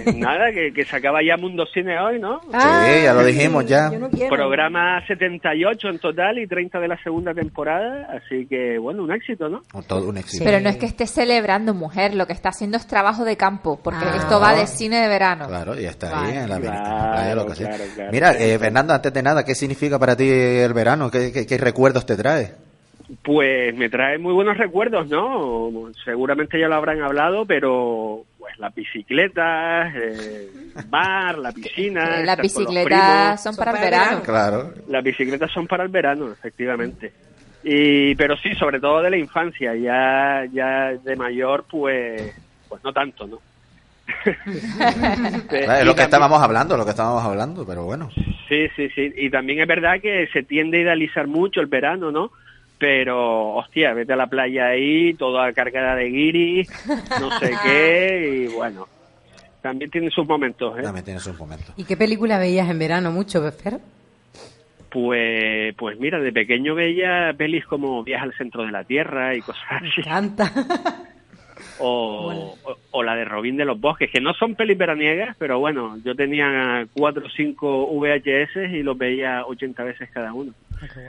Pues 0.05 0.17
nada, 0.17 0.53
que, 0.53 0.73
que 0.73 0.85
se 0.85 0.95
acaba 0.97 1.19
ya 1.21 1.37
Mundo 1.37 1.67
Cine 1.67 1.99
hoy, 1.99 2.21
¿no? 2.21 2.41
Ah, 2.53 2.87
Sí, 2.87 3.03
ya 3.03 3.13
lo 3.13 3.25
dijimos 3.25 3.67
ya. 3.67 3.91
No. 3.91 4.09
Programa 4.29 5.05
78 5.09 5.89
en 5.89 5.99
total 5.99 6.39
y 6.39 6.47
30 6.47 6.79
de 6.79 6.87
la 6.87 6.97
segunda 7.03 7.35
temporada, 7.35 8.09
así 8.17 8.47
que 8.47 8.79
bueno, 8.79 9.03
un 9.03 9.11
éxito, 9.13 9.49
¿no? 9.49 9.63
Todo 9.89 10.09
un 10.09 10.19
éxito. 10.19 10.45
Pero 10.45 10.61
no 10.61 10.69
es 10.69 10.77
que 10.77 10.87
esté 10.87 11.09
celebrando 11.09 11.75
mujer, 11.75 12.15
lo 12.15 12.29
que 12.29 12.33
está 12.33 12.51
haciendo 12.51 12.77
es 12.77 12.87
trabajo 12.87 13.25
de 13.25 13.37
campo, 13.37 13.81
porque 13.83 14.05
Ah. 14.05 14.17
esto 14.17 14.39
va 14.39 14.55
de 14.55 14.69
cine 14.69 15.03
de 15.03 15.09
verano. 15.09 15.49
Claro, 15.49 15.79
y 15.79 15.85
está 15.85 16.13
Vale. 16.13 16.29
ahí 16.31 16.37
en 16.45 16.49
la 16.49 16.61
Claro, 16.61 16.77
en 16.77 16.85
la 16.85 17.13
playa, 17.13 17.35
lo 17.35 17.47
que 17.47 17.55
sea. 17.57 17.69
claro, 17.71 17.85
claro, 17.97 18.11
Mira, 18.13 18.31
eh, 18.39 18.59
Fernando, 18.61 18.95
antes 18.95 19.13
de 19.13 19.23
nada, 19.25 19.45
¿qué 19.45 19.57
significa 19.57 19.99
para 19.99 20.15
ti 20.15 20.31
el 20.31 20.73
verano? 20.73 21.11
¿Qué, 21.11 21.33
qué- 21.33 21.47
qué 21.47 21.59
recuerdos 21.59 22.07
te 22.07 22.17
trae? 22.17 22.53
Pues 23.25 23.75
me 23.75 23.89
trae 23.89 24.19
muy 24.19 24.35
buenos 24.35 24.57
recuerdos, 24.59 25.09
¿no? 25.09 25.91
Seguramente 26.05 26.61
ya 26.61 26.69
lo 26.69 26.75
habrán 26.77 27.01
hablado, 27.03 27.47
pero 27.47 28.25
pues 28.49 28.59
las 28.59 28.75
bicicletas, 28.75 29.95
eh, 29.95 30.49
el 30.75 30.85
bar, 30.87 31.39
la 31.39 31.53
piscina. 31.53 32.21
Eh, 32.21 32.25
Las 32.25 32.39
bicicletas 32.39 33.43
son 33.43 33.57
para 33.57 33.73
el 33.73 33.79
verano. 33.79 34.23
Claro. 34.23 34.75
Las 34.89 35.05
bicicletas 35.05 35.51
son 35.53 35.67
para 35.67 35.85
el 35.85 35.91
verano, 35.91 36.33
efectivamente. 36.33 37.13
Y, 37.63 38.15
pero 38.15 38.37
sí, 38.39 38.55
sobre 38.55 38.81
todo 38.81 39.03
de 39.03 39.11
la 39.11 39.19
infancia, 39.19 39.75
ya, 39.75 40.47
ya 40.51 40.93
de 40.97 41.17
mayor, 41.17 41.67
pues, 41.71 42.35
pues 42.69 42.83
no 42.83 42.93
tanto, 42.93 43.27
¿no? 43.27 43.39
es 44.25 45.85
lo 45.85 45.95
que 45.95 46.03
estábamos 46.03 46.41
hablando, 46.41 46.79
lo 46.79 46.85
que 46.87 46.93
estábamos 46.93 47.23
hablando, 47.23 47.67
pero 47.67 47.85
bueno. 47.85 48.09
Sí, 48.49 48.69
sí, 48.75 48.89
sí. 48.95 49.13
Y 49.15 49.29
también 49.29 49.61
es 49.61 49.69
verdad 49.69 50.01
que 50.01 50.27
se 50.33 50.43
tiende 50.43 50.79
a 50.79 50.83
idealizar 50.83 51.27
mucho 51.27 51.61
el 51.61 51.67
verano, 51.67 52.11
¿no? 52.11 52.31
Pero, 52.79 53.55
hostia, 53.57 53.93
vete 53.93 54.13
a 54.13 54.17
la 54.17 54.29
playa 54.29 54.69
ahí, 54.69 55.15
toda 55.15 55.53
cargada 55.53 55.97
de 55.97 56.11
guiris, 56.11 56.71
no 57.21 57.39
sé 57.39 57.53
qué, 57.65 58.47
y 58.47 58.55
bueno, 58.55 58.87
también 59.61 59.91
tiene 59.91 60.11
sus 60.11 60.27
momentos, 60.27 60.79
¿eh? 60.79 60.83
También 60.83 61.05
tiene 61.05 61.21
sus 61.21 61.37
momentos. 61.37 61.75
¿Y 61.77 61.85
qué 61.85 61.97
película 61.97 62.39
veías 62.39 62.71
en 62.71 62.79
verano 62.79 63.11
mucho, 63.11 63.41
Fer? 63.51 63.81
Pues, 64.91 65.75
pues 65.77 65.99
mira, 65.99 66.19
de 66.21 66.33
pequeño 66.33 66.75
veía 66.75 67.35
pelis 67.37 67.67
como 67.67 68.03
Viaje 68.05 68.25
al 68.25 68.35
centro 68.35 68.65
de 68.65 68.73
la 68.73 68.85
Tierra 68.85 69.35
y 69.35 69.41
cosas 69.41 69.65
así. 69.71 69.87
Me 69.97 70.03
encanta. 70.03 70.53
O, 71.81 72.57
o, 72.65 72.77
o 72.91 73.03
la 73.03 73.15
de 73.15 73.25
Robin 73.25 73.57
de 73.57 73.65
los 73.65 73.81
Bosques, 73.81 74.11
que 74.11 74.21
no 74.21 74.33
son 74.35 74.55
pelis 74.55 74.79
veraniegas, 74.79 75.37
pero 75.39 75.59
bueno, 75.59 75.97
yo 76.05 76.15
tenía 76.15 76.87
cuatro 76.93 77.27
o 77.27 77.31
cinco 77.31 77.87
VHS 77.87 78.73
y 78.73 78.83
los 78.83 78.97
veía 78.97 79.45
80 79.47 79.85
veces 79.85 80.09
cada 80.13 80.33
uno. 80.33 80.53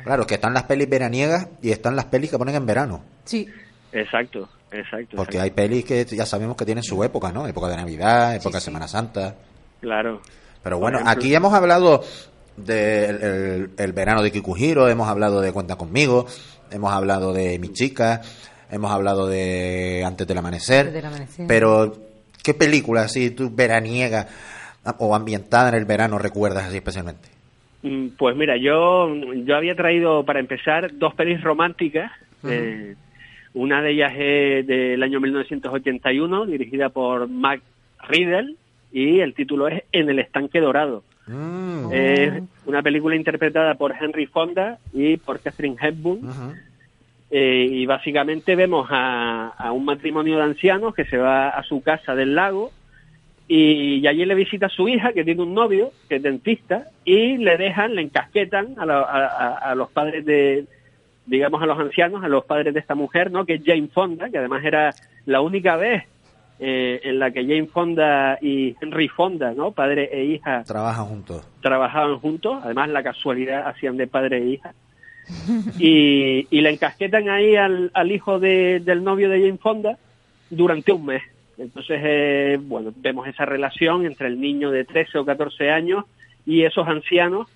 Claro, 0.03 0.25
que 0.27 0.35
están 0.35 0.53
las 0.53 0.63
pelis 0.63 0.89
veraniegas 0.89 1.47
y 1.61 1.71
están 1.71 1.95
las 1.95 2.05
pelis 2.05 2.29
que 2.31 2.37
ponen 2.37 2.55
en 2.55 2.65
verano. 2.65 3.03
Sí. 3.25 3.47
Exacto, 3.91 4.47
exacto. 4.71 5.17
Porque 5.17 5.37
exacto. 5.37 5.41
hay 5.43 5.49
pelis 5.51 5.85
que 5.85 6.05
ya 6.05 6.25
sabemos 6.25 6.55
que 6.55 6.65
tienen 6.65 6.83
su 6.83 7.03
época, 7.03 7.31
¿no? 7.31 7.47
Época 7.47 7.67
de 7.69 7.75
Navidad, 7.77 8.35
época 8.35 8.57
de 8.57 8.61
Semana 8.61 8.87
Santa. 8.87 9.35
Claro. 9.81 10.21
Pero 10.61 10.77
bueno, 10.79 10.99
ejemplo- 10.99 11.11
aquí 11.11 11.33
hemos 11.33 11.53
hablado 11.53 12.03
del 12.57 13.23
el, 13.23 13.71
el 13.77 13.93
verano 13.93 14.21
de 14.21 14.31
Kikuhiro, 14.31 14.89
hemos 14.89 15.07
hablado 15.07 15.41
de 15.41 15.51
Cuenta 15.51 15.75
conmigo, 15.75 16.27
hemos 16.71 16.93
hablado 16.93 17.33
de 17.33 17.57
Mi 17.57 17.71
chica, 17.73 18.21
hemos 18.69 18.91
hablado 18.91 19.27
de 19.27 20.03
Antes 20.05 20.27
del 20.27 20.37
amanecer. 20.37 20.79
Antes 20.87 20.93
del 20.93 21.05
amanecer. 21.05 21.47
Pero, 21.47 21.97
¿qué 22.43 22.53
película 22.53 23.01
así 23.03 23.31
tú 23.31 23.49
veraniega 23.51 24.27
o 24.99 25.15
ambientada 25.15 25.69
en 25.69 25.75
el 25.75 25.85
verano 25.85 26.19
recuerdas 26.19 26.65
así 26.67 26.77
especialmente? 26.77 27.29
Mm, 27.81 28.07
Pues 28.17 28.35
mira, 28.35 28.57
yo, 28.57 29.13
yo 29.13 29.55
había 29.55 29.75
traído 29.75 30.23
para 30.25 30.39
empezar 30.39 30.91
dos 30.97 31.13
pelis 31.15 31.41
románticas. 31.41 32.11
eh, 32.43 32.95
una 33.53 33.81
de 33.81 33.91
ellas 33.91 34.13
es 34.15 34.67
del 34.67 35.01
año 35.01 35.19
1981, 35.19 36.45
dirigida 36.45 36.89
por 36.89 37.27
Mac 37.27 37.61
Riddle, 38.07 38.55
y 38.91 39.19
el 39.21 39.33
título 39.33 39.67
es 39.67 39.83
En 39.91 40.09
el 40.09 40.19
estanque 40.19 40.59
dorado. 40.61 41.03
Mm. 41.27 41.89
Es 41.91 42.43
una 42.65 42.81
película 42.83 43.15
interpretada 43.15 43.75
por 43.75 43.93
Henry 43.99 44.25
Fonda 44.27 44.77
y 44.93 45.17
por 45.17 45.39
Catherine 45.39 45.75
Hepburn. 45.81 46.21
Eh, 47.31 47.67
y 47.69 47.85
básicamente 47.85 48.55
vemos 48.55 48.87
a, 48.89 49.49
a 49.49 49.71
un 49.71 49.85
matrimonio 49.85 50.37
de 50.37 50.43
ancianos 50.43 50.95
que 50.95 51.05
se 51.05 51.17
va 51.17 51.49
a 51.49 51.63
su 51.63 51.81
casa 51.83 52.15
del 52.15 52.33
lago 52.33 52.71
y, 53.51 54.05
allí 54.07 54.25
le 54.25 54.35
visita 54.35 54.67
a 54.67 54.69
su 54.69 54.87
hija 54.87 55.11
que 55.11 55.23
tiene 55.25 55.41
un 55.41 55.53
novio 55.55 55.91
que 56.07 56.17
es 56.17 56.21
dentista 56.23 56.85
y 57.03 57.37
le 57.37 57.57
dejan, 57.57 57.95
le 57.95 58.03
encasquetan 58.03 58.75
a, 58.77 58.85
la- 58.85 58.99
a- 59.01 59.57
a- 59.71 59.75
los 59.75 59.89
padres 59.91 60.23
de, 60.23 60.65
digamos 61.25 61.61
a 61.61 61.65
los 61.65 61.79
ancianos, 61.79 62.23
a 62.23 62.27
los 62.27 62.45
padres 62.45 62.73
de 62.73 62.79
esta 62.79 62.93
mujer, 62.95 63.31
¿no? 63.31 63.45
Que 63.45 63.55
es 63.55 63.61
Jane 63.65 63.87
Fonda, 63.87 64.29
que 64.29 64.37
además 64.37 64.63
era 64.63 64.93
la 65.25 65.41
única 65.41 65.75
vez 65.77 66.03
eh, 66.59 66.99
en 67.03 67.17
la 67.19 67.31
que 67.31 67.41
Jane 67.43 67.65
Fonda 67.67 68.37
y 68.41 68.75
Henry 68.81 69.07
Fonda, 69.07 69.53
¿no? 69.53 69.71
Padre 69.71 70.09
e 70.11 70.25
hija 70.25 70.63
Trabajan 70.65 71.05
juntos. 71.05 71.47
trabajaban 71.61 72.19
juntos, 72.19 72.59
además 72.63 72.89
la 72.89 73.01
casualidad 73.01 73.67
hacían 73.67 73.97
de 73.97 74.05
padre 74.07 74.37
e 74.37 74.45
hija. 74.45 74.73
Y, 75.79 76.47
y 76.49 76.61
le 76.61 76.69
encasquetan 76.71 77.29
ahí 77.29 77.55
al, 77.55 77.91
al 77.93 78.11
hijo 78.11 78.39
de- 78.39 78.79
del 78.79 79.03
novio 79.03 79.29
de 79.29 79.39
Jane 79.41 79.57
Fonda 79.57 79.97
durante 80.49 80.91
un 80.91 81.05
mes. 81.05 81.21
Entonces, 81.59 81.99
eh, 82.01 82.57
bueno, 82.61 82.93
vemos 82.95 83.27
esa 83.27 83.45
relación 83.45 84.05
entre 84.05 84.27
el 84.27 84.39
niño 84.39 84.71
de 84.71 84.85
13 84.85 85.19
o 85.19 85.25
14 85.25 85.69
años 85.69 86.05
y 86.45 86.63
esos 86.63 86.87
ancianos. 86.87 87.47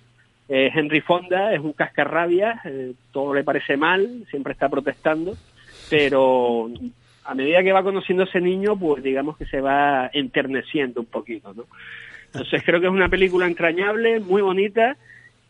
Eh, 0.48 0.70
Henry 0.74 1.00
Fonda 1.00 1.54
es 1.54 1.60
un 1.60 1.72
cascarrabia, 1.72 2.60
eh, 2.66 2.92
todo 3.12 3.32
le 3.32 3.44
parece 3.44 3.78
mal, 3.78 4.24
siempre 4.30 4.52
está 4.52 4.68
protestando, 4.68 5.34
pero 5.88 6.68
a 7.24 7.34
medida 7.34 7.62
que 7.62 7.72
va 7.72 7.82
conociendo 7.82 8.24
a 8.24 8.26
ese 8.26 8.42
niño, 8.42 8.76
pues 8.76 9.02
digamos 9.02 9.38
que 9.38 9.46
se 9.46 9.62
va 9.62 10.10
enterneciendo 10.12 11.00
un 11.00 11.06
poquito, 11.06 11.54
¿no? 11.54 11.64
Entonces 12.26 12.62
creo 12.62 12.80
que 12.80 12.86
es 12.86 12.92
una 12.92 13.08
película 13.08 13.46
entrañable, 13.46 14.20
muy 14.20 14.42
bonita, 14.42 14.98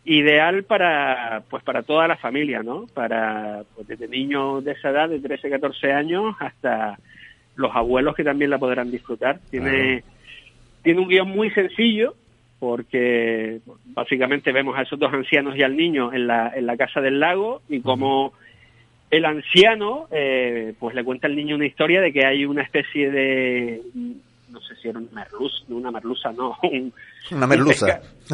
ideal 0.04 0.62
para 0.62 1.42
pues 1.50 1.64
para 1.64 1.82
toda 1.82 2.06
la 2.06 2.16
familia, 2.16 2.62
¿no? 2.62 2.86
Para 2.94 3.64
pues, 3.74 3.88
desde 3.88 4.06
niños 4.06 4.64
de 4.64 4.72
esa 4.72 4.90
edad, 4.90 5.08
de 5.08 5.18
13, 5.18 5.50
14 5.50 5.92
años, 5.92 6.36
hasta 6.38 6.98
los 7.56 7.74
abuelos 7.74 8.14
que 8.14 8.24
también 8.24 8.50
la 8.50 8.58
podrán 8.58 8.90
disfrutar. 8.90 9.38
Tiene 9.50 10.02
tiene 10.84 11.00
un 11.00 11.08
guion 11.08 11.28
muy 11.28 11.50
sencillo 11.50 12.14
porque 12.60 13.60
básicamente 13.86 14.52
vemos 14.52 14.76
a 14.78 14.82
esos 14.82 14.98
dos 14.98 15.12
ancianos 15.12 15.56
y 15.56 15.62
al 15.62 15.76
niño 15.76 16.12
en 16.12 16.26
la, 16.26 16.52
en 16.54 16.66
la 16.66 16.76
casa 16.76 17.00
del 17.00 17.18
lago 17.18 17.62
y 17.68 17.80
como 17.80 18.32
el 19.10 19.24
anciano 19.24 20.06
eh, 20.10 20.74
pues 20.78 20.94
le 20.94 21.02
cuenta 21.02 21.26
al 21.26 21.36
niño 21.36 21.56
una 21.56 21.66
historia 21.66 22.00
de 22.00 22.12
que 22.12 22.24
hay 22.24 22.44
una 22.44 22.62
especie 22.62 23.10
de 23.10 23.82
no 24.54 24.60
sé 24.62 24.74
si 24.76 24.88
era 24.88 24.98
una 24.98 25.08
merluza, 25.12 25.56
no 25.68 25.76
una 25.76 25.90
merluza, 25.90 26.32
no, 26.32 26.56
un, 26.62 26.92
Una 27.32 27.42
un 27.44 27.48
merluza. 27.48 28.00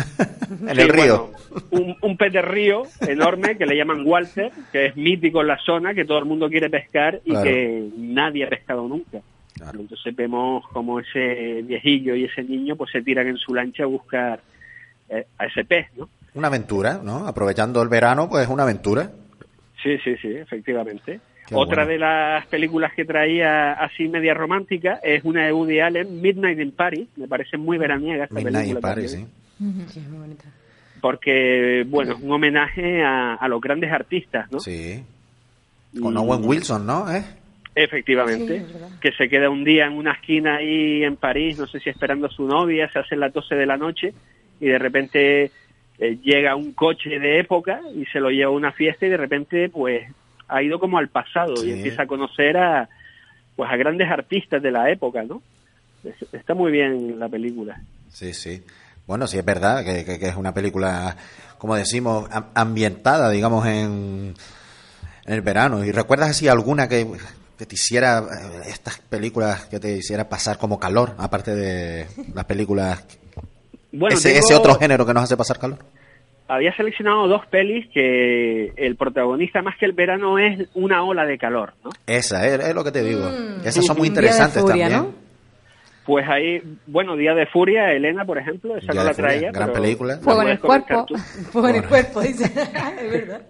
en 0.50 0.74
Sí, 0.76 0.80
el 0.82 0.88
río. 0.88 1.30
bueno, 1.32 1.64
un, 1.72 1.96
un 2.02 2.16
pez 2.16 2.32
de 2.32 2.42
río 2.42 2.82
enorme 3.00 3.56
que 3.56 3.66
le 3.66 3.76
llaman 3.76 4.02
Walter, 4.06 4.52
que 4.70 4.86
es 4.86 4.96
mítico 4.96 5.40
en 5.40 5.48
la 5.48 5.58
zona, 5.64 5.94
que 5.94 6.04
todo 6.04 6.18
el 6.18 6.26
mundo 6.26 6.48
quiere 6.48 6.70
pescar 6.70 7.20
y 7.24 7.30
Claro. 7.30 7.44
que 7.44 7.88
nadie 7.96 8.44
ha 8.44 8.48
pescado 8.48 8.86
nunca. 8.86 9.20
Entonces 9.74 10.16
vemos 10.16 10.64
como 10.68 11.00
ese 11.00 11.60
viejillo 11.62 12.14
y 12.14 12.24
ese 12.24 12.42
niño 12.42 12.76
pues 12.76 12.90
se 12.92 13.02
tiran 13.02 13.26
en 13.28 13.36
su 13.36 13.54
lancha 13.54 13.82
a 13.82 13.86
buscar 13.86 14.40
eh, 15.10 15.26
a 15.36 15.46
ese 15.46 15.64
pez, 15.64 15.86
¿no? 15.98 16.08
Una 16.34 16.46
aventura, 16.46 17.00
¿no? 17.02 17.26
Aprovechando 17.26 17.82
el 17.82 17.88
verano, 17.88 18.28
pues 18.28 18.48
una 18.48 18.62
aventura. 18.62 19.10
Sí, 19.82 19.98
sí, 20.04 20.16
sí, 20.22 20.28
efectivamente. 20.28 21.20
Qué 21.50 21.54
Otra 21.56 21.84
bueno. 21.84 21.90
de 21.92 21.98
las 21.98 22.46
películas 22.46 22.92
que 22.94 23.04
traía 23.04 23.72
así 23.72 24.08
media 24.08 24.32
romántica 24.32 25.00
es 25.02 25.22
una 25.24 25.44
de 25.44 25.52
Woody 25.52 25.80
Allen, 25.80 26.22
Midnight 26.22 26.58
in 26.60 26.70
Paris. 26.72 27.08
Me 27.16 27.28
parece 27.28 27.58
muy 27.58 27.76
veraniega 27.76 28.24
esta 28.24 28.34
Midnight 28.36 28.68
in 28.68 28.74
película. 28.76 28.80
Paris, 28.94 29.10
también. 29.58 29.86
sí. 29.86 29.92
Sí, 29.92 30.00
es 30.00 30.08
muy 30.08 30.18
bonita. 30.20 30.44
Porque, 31.02 31.84
bueno, 31.86 32.12
es 32.14 32.20
un 32.22 32.32
homenaje 32.32 33.02
a, 33.02 33.34
a 33.34 33.48
los 33.48 33.60
grandes 33.60 33.90
artistas, 33.92 34.50
¿no? 34.52 34.60
Sí. 34.60 35.02
Con 36.00 36.16
Owen 36.16 36.40
Wilson, 36.44 36.86
¿no? 36.86 37.10
¿Eh? 37.12 37.22
Efectivamente, 37.74 38.46
Sí, 38.58 38.64
es 38.64 38.72
verdad. 38.72 38.88
que 39.00 39.12
se 39.12 39.28
queda 39.28 39.48
un 39.50 39.64
día 39.64 39.86
en 39.86 39.92
una 39.94 40.12
esquina 40.12 40.56
ahí 40.56 41.02
en 41.04 41.16
París, 41.16 41.58
no 41.58 41.66
sé 41.66 41.80
si 41.80 41.88
esperando 41.90 42.26
a 42.26 42.30
su 42.30 42.46
novia, 42.46 42.88
se 42.92 42.98
hacen 42.98 43.20
las 43.20 43.32
12 43.32 43.54
de 43.54 43.66
la 43.66 43.76
noche 43.76 44.12
y 44.60 44.66
de 44.66 44.78
repente 44.78 45.50
eh, 45.98 46.18
llega 46.22 46.56
un 46.56 46.72
coche 46.72 47.18
de 47.18 47.38
época 47.38 47.80
y 47.94 48.04
se 48.06 48.20
lo 48.20 48.30
lleva 48.30 48.50
a 48.50 48.54
una 48.54 48.72
fiesta 48.72 49.06
y 49.06 49.08
de 49.10 49.16
repente 49.16 49.68
pues 49.68 50.02
ha 50.50 50.62
ido 50.62 50.78
como 50.78 50.98
al 50.98 51.08
pasado 51.08 51.56
Sí. 51.56 51.68
y 51.68 51.72
empieza 51.72 52.02
a 52.02 52.06
conocer 52.06 52.56
a 52.56 52.88
pues 53.56 53.70
a 53.70 53.76
grandes 53.76 54.08
artistas 54.10 54.62
de 54.62 54.70
la 54.70 54.90
época, 54.90 55.22
¿no? 55.22 55.42
Es- 56.04 56.32
Está 56.32 56.54
muy 56.54 56.72
bien 56.72 57.18
la 57.18 57.28
película. 57.28 57.80
Sí, 58.10 58.32
sí. 58.32 58.62
Bueno, 59.06 59.26
sí 59.26 59.38
es 59.38 59.44
verdad 59.44 59.84
que, 59.84 60.04
que- 60.04 60.18
que 60.18 60.28
es 60.28 60.36
una 60.36 60.54
película, 60.54 61.16
como 61.58 61.74
decimos, 61.76 62.26
am- 62.30 62.46
ambientada, 62.54 63.28
digamos, 63.30 63.66
en, 63.66 64.34
en 65.26 65.34
el 65.34 65.40
verano. 65.42 65.84
¿Y 65.84 65.92
recuerdas 65.92 66.30
así 66.30 66.48
alguna 66.48 66.88
que, 66.88 67.06
que 67.58 67.66
te 67.66 67.74
hiciera, 67.74 68.20
eh, 68.20 68.68
estas 68.68 68.98
películas 69.00 69.66
que 69.66 69.78
te 69.78 69.96
hiciera 69.98 70.28
pasar 70.28 70.56
como 70.58 70.78
calor, 70.78 71.14
aparte 71.18 71.54
de 71.54 72.06
las 72.34 72.44
películas, 72.46 73.04
Bueno, 73.92 74.16
ese, 74.16 74.30
tengo- 74.32 74.40
ese 74.46 74.54
otro 74.54 74.74
género 74.76 75.04
que 75.04 75.12
nos 75.12 75.24
hace 75.24 75.36
pasar 75.36 75.58
calor? 75.58 75.78
Había 76.50 76.74
seleccionado 76.76 77.28
dos 77.28 77.46
pelis 77.46 77.86
que 77.94 78.72
el 78.76 78.96
protagonista 78.96 79.62
más 79.62 79.76
que 79.78 79.86
el 79.86 79.92
verano 79.92 80.38
es 80.38 80.68
una 80.74 81.02
ola 81.04 81.24
de 81.24 81.38
calor, 81.38 81.74
¿no? 81.84 81.90
Esa, 82.06 82.46
es, 82.46 82.60
es 82.60 82.74
lo 82.74 82.84
que 82.84 82.92
te 82.92 83.02
digo. 83.02 83.22
Mm. 83.22 83.66
Esas 83.66 83.84
son 83.86 83.96
muy 83.98 84.08
interesantes 84.08 84.60
furia, 84.62 84.88
también. 84.88 85.12
¿no? 85.12 85.30
Pues 86.06 86.26
ahí, 86.28 86.60
bueno, 86.86 87.14
Día 87.14 87.34
de 87.34 87.46
Furia, 87.46 87.92
Elena, 87.92 88.24
por 88.24 88.38
ejemplo, 88.38 88.76
esa 88.76 88.90
Día 88.92 89.02
no 89.02 89.06
la 89.08 89.14
Furia, 89.14 89.28
traía. 89.30 89.52
gran 89.52 89.68
pero 89.70 89.82
película. 89.82 90.14
la 90.16 90.20
Fuego 90.22 90.42
en 90.42 90.48
el 90.48 90.58
cuerpo. 90.60 91.06
Fuego 91.52 91.68
en 91.68 91.74
el 91.76 91.84
cuerpo, 91.86 92.20
dice. 92.22 92.44
es 93.00 93.10
verdad. 93.12 93.42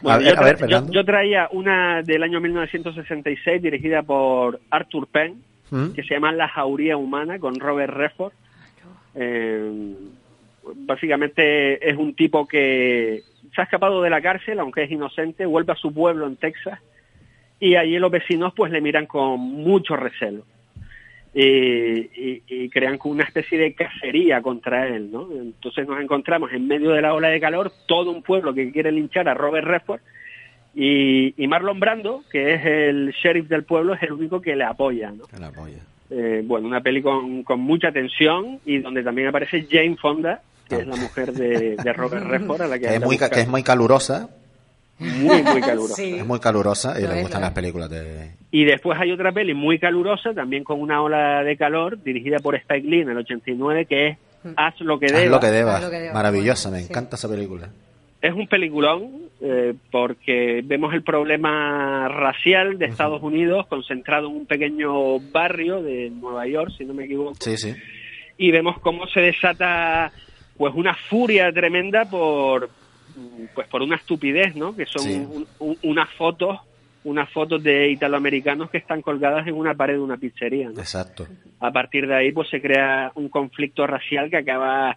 Bueno, 0.00 0.14
A 0.14 0.18
ver, 0.18 0.26
yo, 0.26 0.32
a 0.32 0.36
tra- 0.36 0.44
ver, 0.60 0.68
yo- 0.68 0.90
yo 0.92 1.04
traía 1.04 1.48
una 1.50 2.02
del 2.02 2.22
año 2.22 2.40
1966 2.40 3.60
dirigida 3.60 4.02
por 4.02 4.60
Arthur 4.70 5.08
Penn, 5.08 5.42
¿Mm? 5.70 5.88
que 5.94 6.02
se 6.04 6.14
llama 6.14 6.30
La 6.32 6.48
Jauría 6.48 6.96
Humana, 6.96 7.38
con 7.40 7.58
Robert 7.58 7.92
Redford. 7.92 8.32
Eh, 9.16 9.94
básicamente 10.76 11.88
es 11.88 11.96
un 11.96 12.14
tipo 12.14 12.46
que 12.46 13.22
se 13.54 13.60
ha 13.60 13.64
escapado 13.64 14.02
de 14.02 14.10
la 14.10 14.20
cárcel, 14.20 14.58
aunque 14.60 14.82
es 14.84 14.90
inocente, 14.90 15.46
vuelve 15.46 15.72
a 15.72 15.76
su 15.76 15.92
pueblo 15.92 16.26
en 16.26 16.36
Texas 16.36 16.78
y 17.60 17.74
allí 17.76 17.98
los 17.98 18.10
vecinos 18.10 18.52
pues 18.54 18.70
le 18.72 18.80
miran 18.80 19.06
con 19.06 19.40
mucho 19.40 19.96
recelo. 19.96 20.44
Y, 21.34 21.42
y- 21.44 22.42
y 22.48 22.68
crean 22.70 22.98
una 23.04 23.22
especie 23.24 23.58
de 23.58 23.74
cacería 23.74 24.40
contra 24.40 24.88
él, 24.88 25.12
¿no? 25.12 25.28
Entonces 25.30 25.86
nos 25.86 26.00
encontramos 26.00 26.52
en 26.52 26.66
medio 26.66 26.90
de 26.90 27.02
la 27.02 27.12
ola 27.14 27.28
de 27.28 27.38
calor, 27.40 27.70
todo 27.86 28.10
un 28.10 28.22
pueblo 28.22 28.54
que 28.54 28.72
quiere 28.72 28.90
linchar 28.90 29.28
a 29.28 29.34
Robert 29.34 29.66
Redford 29.66 30.00
y, 30.74 31.34
y 31.42 31.46
Marlon 31.46 31.78
Brando, 31.80 32.24
que 32.30 32.54
es 32.54 32.64
el 32.64 33.12
sheriff 33.12 33.46
del 33.48 33.64
pueblo, 33.64 33.94
es 33.94 34.02
el 34.02 34.12
único 34.12 34.40
que 34.40 34.56
le 34.56 34.64
apoya, 34.64 35.10
¿no? 35.10 35.24
Que. 35.26 35.36
Eh, 36.10 36.42
bueno, 36.44 36.66
una 36.66 36.80
peli 36.80 37.02
con, 37.02 37.42
con 37.42 37.60
mucha 37.60 37.92
tensión 37.92 38.58
y 38.64 38.78
donde 38.78 39.02
también 39.02 39.28
aparece 39.28 39.66
Jane 39.70 39.96
Fonda, 39.96 40.40
que 40.68 40.76
es 40.76 40.86
la 40.86 40.96
mujer 40.96 41.32
de, 41.32 41.76
de 41.76 41.92
Robert 41.92 42.26
Redford, 42.26 42.62
a 42.62 42.66
la 42.68 42.78
que, 42.78 42.86
Que 42.88 42.94
es, 42.94 43.00
muy, 43.00 43.08
buscando. 43.16 43.34
que 43.34 43.40
es 43.42 43.48
muy 43.48 43.62
calurosa. 43.62 44.28
Muy, 44.98 45.42
muy 45.44 45.60
calurosa. 45.60 46.02
Es 46.02 46.26
muy 46.26 46.40
calurosa 46.40 47.00
y 47.00 47.06
le 47.06 47.22
gustan 47.22 47.40
las 47.42 47.52
películas 47.52 47.88
de... 47.88 48.30
Y 48.50 48.64
después 48.64 48.98
hay 49.00 49.12
otra 49.12 49.30
peli 49.30 49.54
muy 49.54 49.78
calurosa, 49.78 50.34
también 50.34 50.64
con 50.64 50.80
una 50.80 51.00
ola 51.02 51.44
de 51.44 51.56
calor, 51.56 52.02
dirigida 52.02 52.38
por 52.40 52.56
Spike 52.56 52.86
Lee 52.88 53.02
en 53.02 53.10
el 53.10 53.18
89, 53.18 53.86
que 53.86 54.06
es 54.08 54.18
Haz 54.56 54.80
lo 54.80 54.98
que 54.98 55.06
Haz 55.06 55.12
debas. 55.12 55.30
lo 55.30 55.40
que 55.40 55.46
debas. 55.54 56.14
Maravillosa, 56.14 56.70
me 56.70 56.80
encanta 56.80 57.14
esa 57.16 57.28
película. 57.28 57.68
Es 58.20 58.32
un 58.34 58.48
peliculón 58.48 59.10
eh, 59.40 59.74
porque 59.92 60.62
vemos 60.64 60.92
el 60.92 61.04
problema 61.04 62.08
racial 62.08 62.76
de 62.78 62.86
Estados 62.86 63.22
Unidos 63.22 63.66
concentrado 63.68 64.28
en 64.28 64.34
un 64.36 64.46
pequeño 64.46 65.20
barrio 65.30 65.80
de 65.82 66.10
Nueva 66.10 66.44
York, 66.48 66.72
si 66.76 66.84
no 66.84 66.94
me 66.94 67.04
equivoco, 67.04 67.34
Sí, 67.38 67.56
sí. 67.56 67.72
y 68.36 68.50
vemos 68.50 68.80
cómo 68.80 69.06
se 69.06 69.20
desata 69.20 70.10
pues 70.58 70.74
una 70.74 70.94
furia 70.94 71.50
tremenda 71.52 72.04
por 72.04 72.68
pues 73.54 73.66
por 73.68 73.82
una 73.82 73.96
estupidez, 73.96 74.54
¿no? 74.54 74.76
Que 74.76 74.84
son 74.86 75.02
Sí. 75.02 75.14
un- 75.14 75.46
un- 75.60 75.78
unas 75.84 76.08
fotos 76.14 76.58
unas 77.04 77.30
fotos 77.30 77.62
de 77.62 77.90
italoamericanos 77.90 78.68
que 78.70 78.76
están 78.78 79.00
colgadas 79.00 79.46
en 79.46 79.54
una 79.54 79.72
pared 79.74 79.94
de 79.94 80.00
una 80.00 80.18
pizzería. 80.18 80.68
¿no? 80.68 80.78
Exacto. 80.80 81.26
A 81.60 81.70
partir 81.70 82.06
de 82.06 82.14
ahí 82.14 82.32
pues 82.32 82.48
se 82.50 82.60
crea 82.60 83.12
un 83.14 83.28
conflicto 83.30 83.86
racial 83.86 84.28
que 84.28 84.36
acaba 84.36 84.94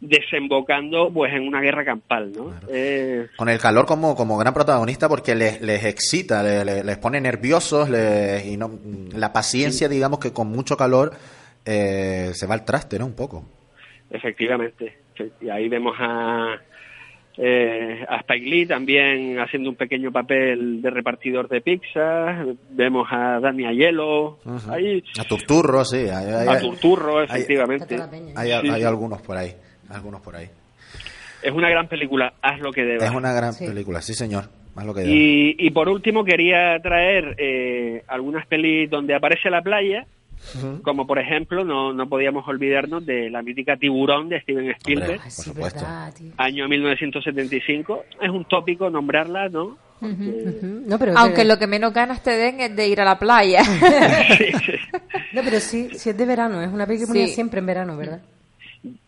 desembocando 0.00 1.10
pues 1.12 1.32
en 1.32 1.46
una 1.46 1.60
guerra 1.60 1.84
campal, 1.84 2.32
¿no? 2.32 2.52
Eh, 2.68 3.28
Con 3.36 3.48
el 3.48 3.58
calor 3.58 3.86
como, 3.86 4.14
como 4.14 4.36
gran 4.36 4.54
protagonista 4.54 5.08
porque 5.08 5.34
les, 5.34 5.60
les 5.60 5.84
excita, 5.84 6.42
le- 6.42 6.64
le- 6.64 6.84
les, 6.84 6.98
pone 6.98 7.20
nerviosos 7.20 7.88
les- 7.88 8.44
y 8.46 8.56
no, 8.56 8.70
la 9.14 9.32
paciencia, 9.32 9.88
digamos 9.88 10.18
que 10.18 10.32
con 10.32 10.48
mucho 10.48 10.76
calor 10.76 11.12
eh, 11.64 12.30
se 12.34 12.46
va 12.46 12.54
al 12.54 12.64
traste, 12.64 12.98
¿no? 12.98 13.06
Un 13.06 13.14
poco. 13.14 13.44
Efectivamente. 14.10 14.96
Y 15.40 15.48
ahí 15.50 15.68
vemos 15.68 15.96
a, 15.98 16.56
eh, 17.36 18.04
a 18.08 18.16
Spike 18.20 18.46
Lee 18.48 18.66
también 18.66 19.38
haciendo 19.38 19.70
un 19.70 19.76
pequeño 19.76 20.10
papel 20.10 20.80
de 20.82 20.90
repartidor 20.90 21.48
de 21.48 21.60
pizza. 21.60 22.44
Vemos 22.70 23.06
a 23.10 23.38
Dani 23.40 23.64
ahí, 23.66 23.84
A 23.84 25.24
Turturro, 25.28 25.84
sí. 25.84 25.98
Hay, 26.08 26.32
hay- 26.32 26.48
a 26.48 26.60
Turturro, 26.60 27.22
efectivamente. 27.22 27.96
Hay, 28.36 28.50
hay 28.52 28.80
sí. 28.80 28.84
algunos 28.84 29.20
por 29.22 29.36
ahí. 29.36 29.52
Algunos 29.90 30.20
por 30.20 30.36
ahí. 30.36 30.46
Es 31.42 31.52
una 31.52 31.70
gran 31.70 31.86
película, 31.86 32.34
haz 32.42 32.58
lo 32.60 32.72
que 32.72 32.82
debas. 32.82 33.04
Es 33.08 33.14
una 33.14 33.32
gran 33.32 33.54
película, 33.56 34.00
sí, 34.02 34.14
señor. 34.14 34.44
Más 34.74 34.84
lo 34.86 34.94
que 34.94 35.00
deba. 35.02 35.12
Y, 35.14 35.54
y 35.58 35.70
por 35.70 35.88
último 35.88 36.24
quería 36.24 36.78
traer 36.82 37.34
eh, 37.38 38.02
algunas 38.08 38.46
pelis 38.46 38.90
donde 38.90 39.14
aparece 39.14 39.48
la 39.50 39.62
playa, 39.62 40.06
Como 40.82 41.06
por 41.06 41.18
ejemplo, 41.18 41.64
no, 41.64 41.92
no 41.92 42.08
podíamos 42.08 42.46
olvidarnos 42.48 43.04
de 43.04 43.28
la 43.30 43.42
mítica 43.42 43.76
Tiburón 43.76 44.28
de 44.28 44.40
Steven 44.40 44.70
Spielberg, 44.70 45.20
por 45.22 45.30
supuesto. 45.30 45.84
año 46.36 46.68
1975. 46.68 48.04
Es 48.20 48.30
un 48.30 48.44
tópico 48.44 48.88
nombrarla, 48.90 49.48
¿no? 49.48 49.76
No, 50.00 50.98
pero 50.98 51.12
Aunque 51.18 51.44
lo 51.44 51.58
que 51.58 51.66
menos 51.66 51.92
ganas 51.92 52.22
te 52.22 52.30
den 52.30 52.60
es 52.60 52.74
de 52.76 52.88
ir 52.88 53.00
a 53.00 53.04
la 53.04 53.18
playa. 53.18 53.62
No, 55.32 55.42
pero 55.44 55.60
sí, 55.60 55.90
sí 55.92 56.10
es 56.10 56.16
de 56.16 56.24
verano, 56.24 56.62
es 56.62 56.68
una 56.72 56.86
película 56.86 57.12
que 57.12 57.26
Sí. 57.28 57.34
siempre 57.34 57.60
en 57.60 57.66
verano, 57.66 57.96
¿verdad? 57.96 58.20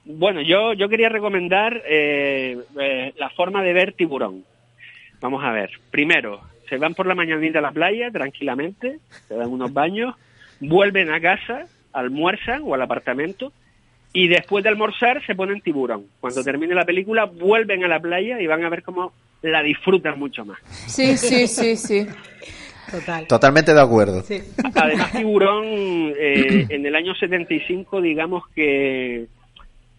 Bueno, 0.05 0.43
yo, 0.43 0.75
yo 0.75 0.89
quería 0.89 1.09
recomendar 1.09 1.83
eh, 1.89 2.59
eh, 2.79 3.15
la 3.17 3.31
forma 3.31 3.63
de 3.63 3.73
ver 3.73 3.95
tiburón. 3.95 4.45
Vamos 5.21 5.43
a 5.43 5.51
ver. 5.51 5.71
Primero, 5.91 6.41
se 6.69 6.77
van 6.77 6.95
por 6.95 7.07
la 7.07 7.15
mañanita 7.15 7.59
a 7.61 7.63
la 7.63 7.73
playa 7.73 8.11
tranquilamente, 8.11 8.99
se 9.29 9.35
dan 9.35 9.49
unos 9.51 9.73
baños, 9.73 10.15
vuelven 10.61 11.11
a 11.11 11.21
casa, 11.21 11.67
almuerzan 11.93 12.63
o 12.65 12.75
al 12.75 12.83
apartamento 12.83 13.53
y 14.13 14.29
después 14.29 14.63
de 14.63 14.71
almorzar 14.71 15.25
se 15.27 15.35
ponen 15.35 15.61
tiburón. 15.61 16.07
Cuando 16.21 16.43
termine 16.43 16.75
la 16.75 16.85
película 16.85 17.25
vuelven 17.25 17.85
a 17.85 17.89
la 17.89 18.01
playa 18.01 18.41
y 18.41 18.47
van 18.47 18.65
a 18.65 18.69
ver 18.69 18.83
cómo 18.83 19.13
la 19.43 19.63
disfrutan 19.63 20.19
mucho 20.19 20.45
más. 20.45 20.59
Sí, 20.87 21.17
sí, 21.17 21.47
sí, 21.47 21.77
sí. 21.77 22.07
Total. 22.91 23.27
Totalmente 23.29 23.73
de 23.73 23.81
acuerdo. 23.81 24.25
Además, 24.75 25.13
Tiburón, 25.13 25.65
eh, 25.65 26.67
en 26.69 26.85
el 26.85 26.97
año 26.97 27.15
75, 27.15 28.01
digamos 28.01 28.43
que, 28.49 29.27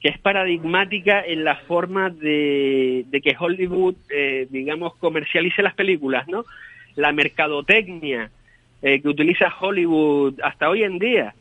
que 0.02 0.10
es 0.10 0.20
paradigmática 0.20 1.22
en 1.22 1.46
la 1.46 1.56
forma 1.56 2.10
de, 2.10 3.06
de 3.08 3.22
que 3.22 3.34
Hollywood, 3.40 3.96
eh, 4.10 4.46
digamos, 4.50 4.96
comercialice 4.98 5.62
las 5.62 5.74
películas, 5.74 6.28
¿no? 6.28 6.44
La 6.96 7.14
mercadotecnia 7.14 8.30
eh, 8.82 9.02
que 9.02 9.08
utiliza 9.08 9.54
Hollywood 9.60 10.40
hasta 10.44 10.70
hoy 10.70 10.84
en 10.84 11.00
día, 11.00 11.34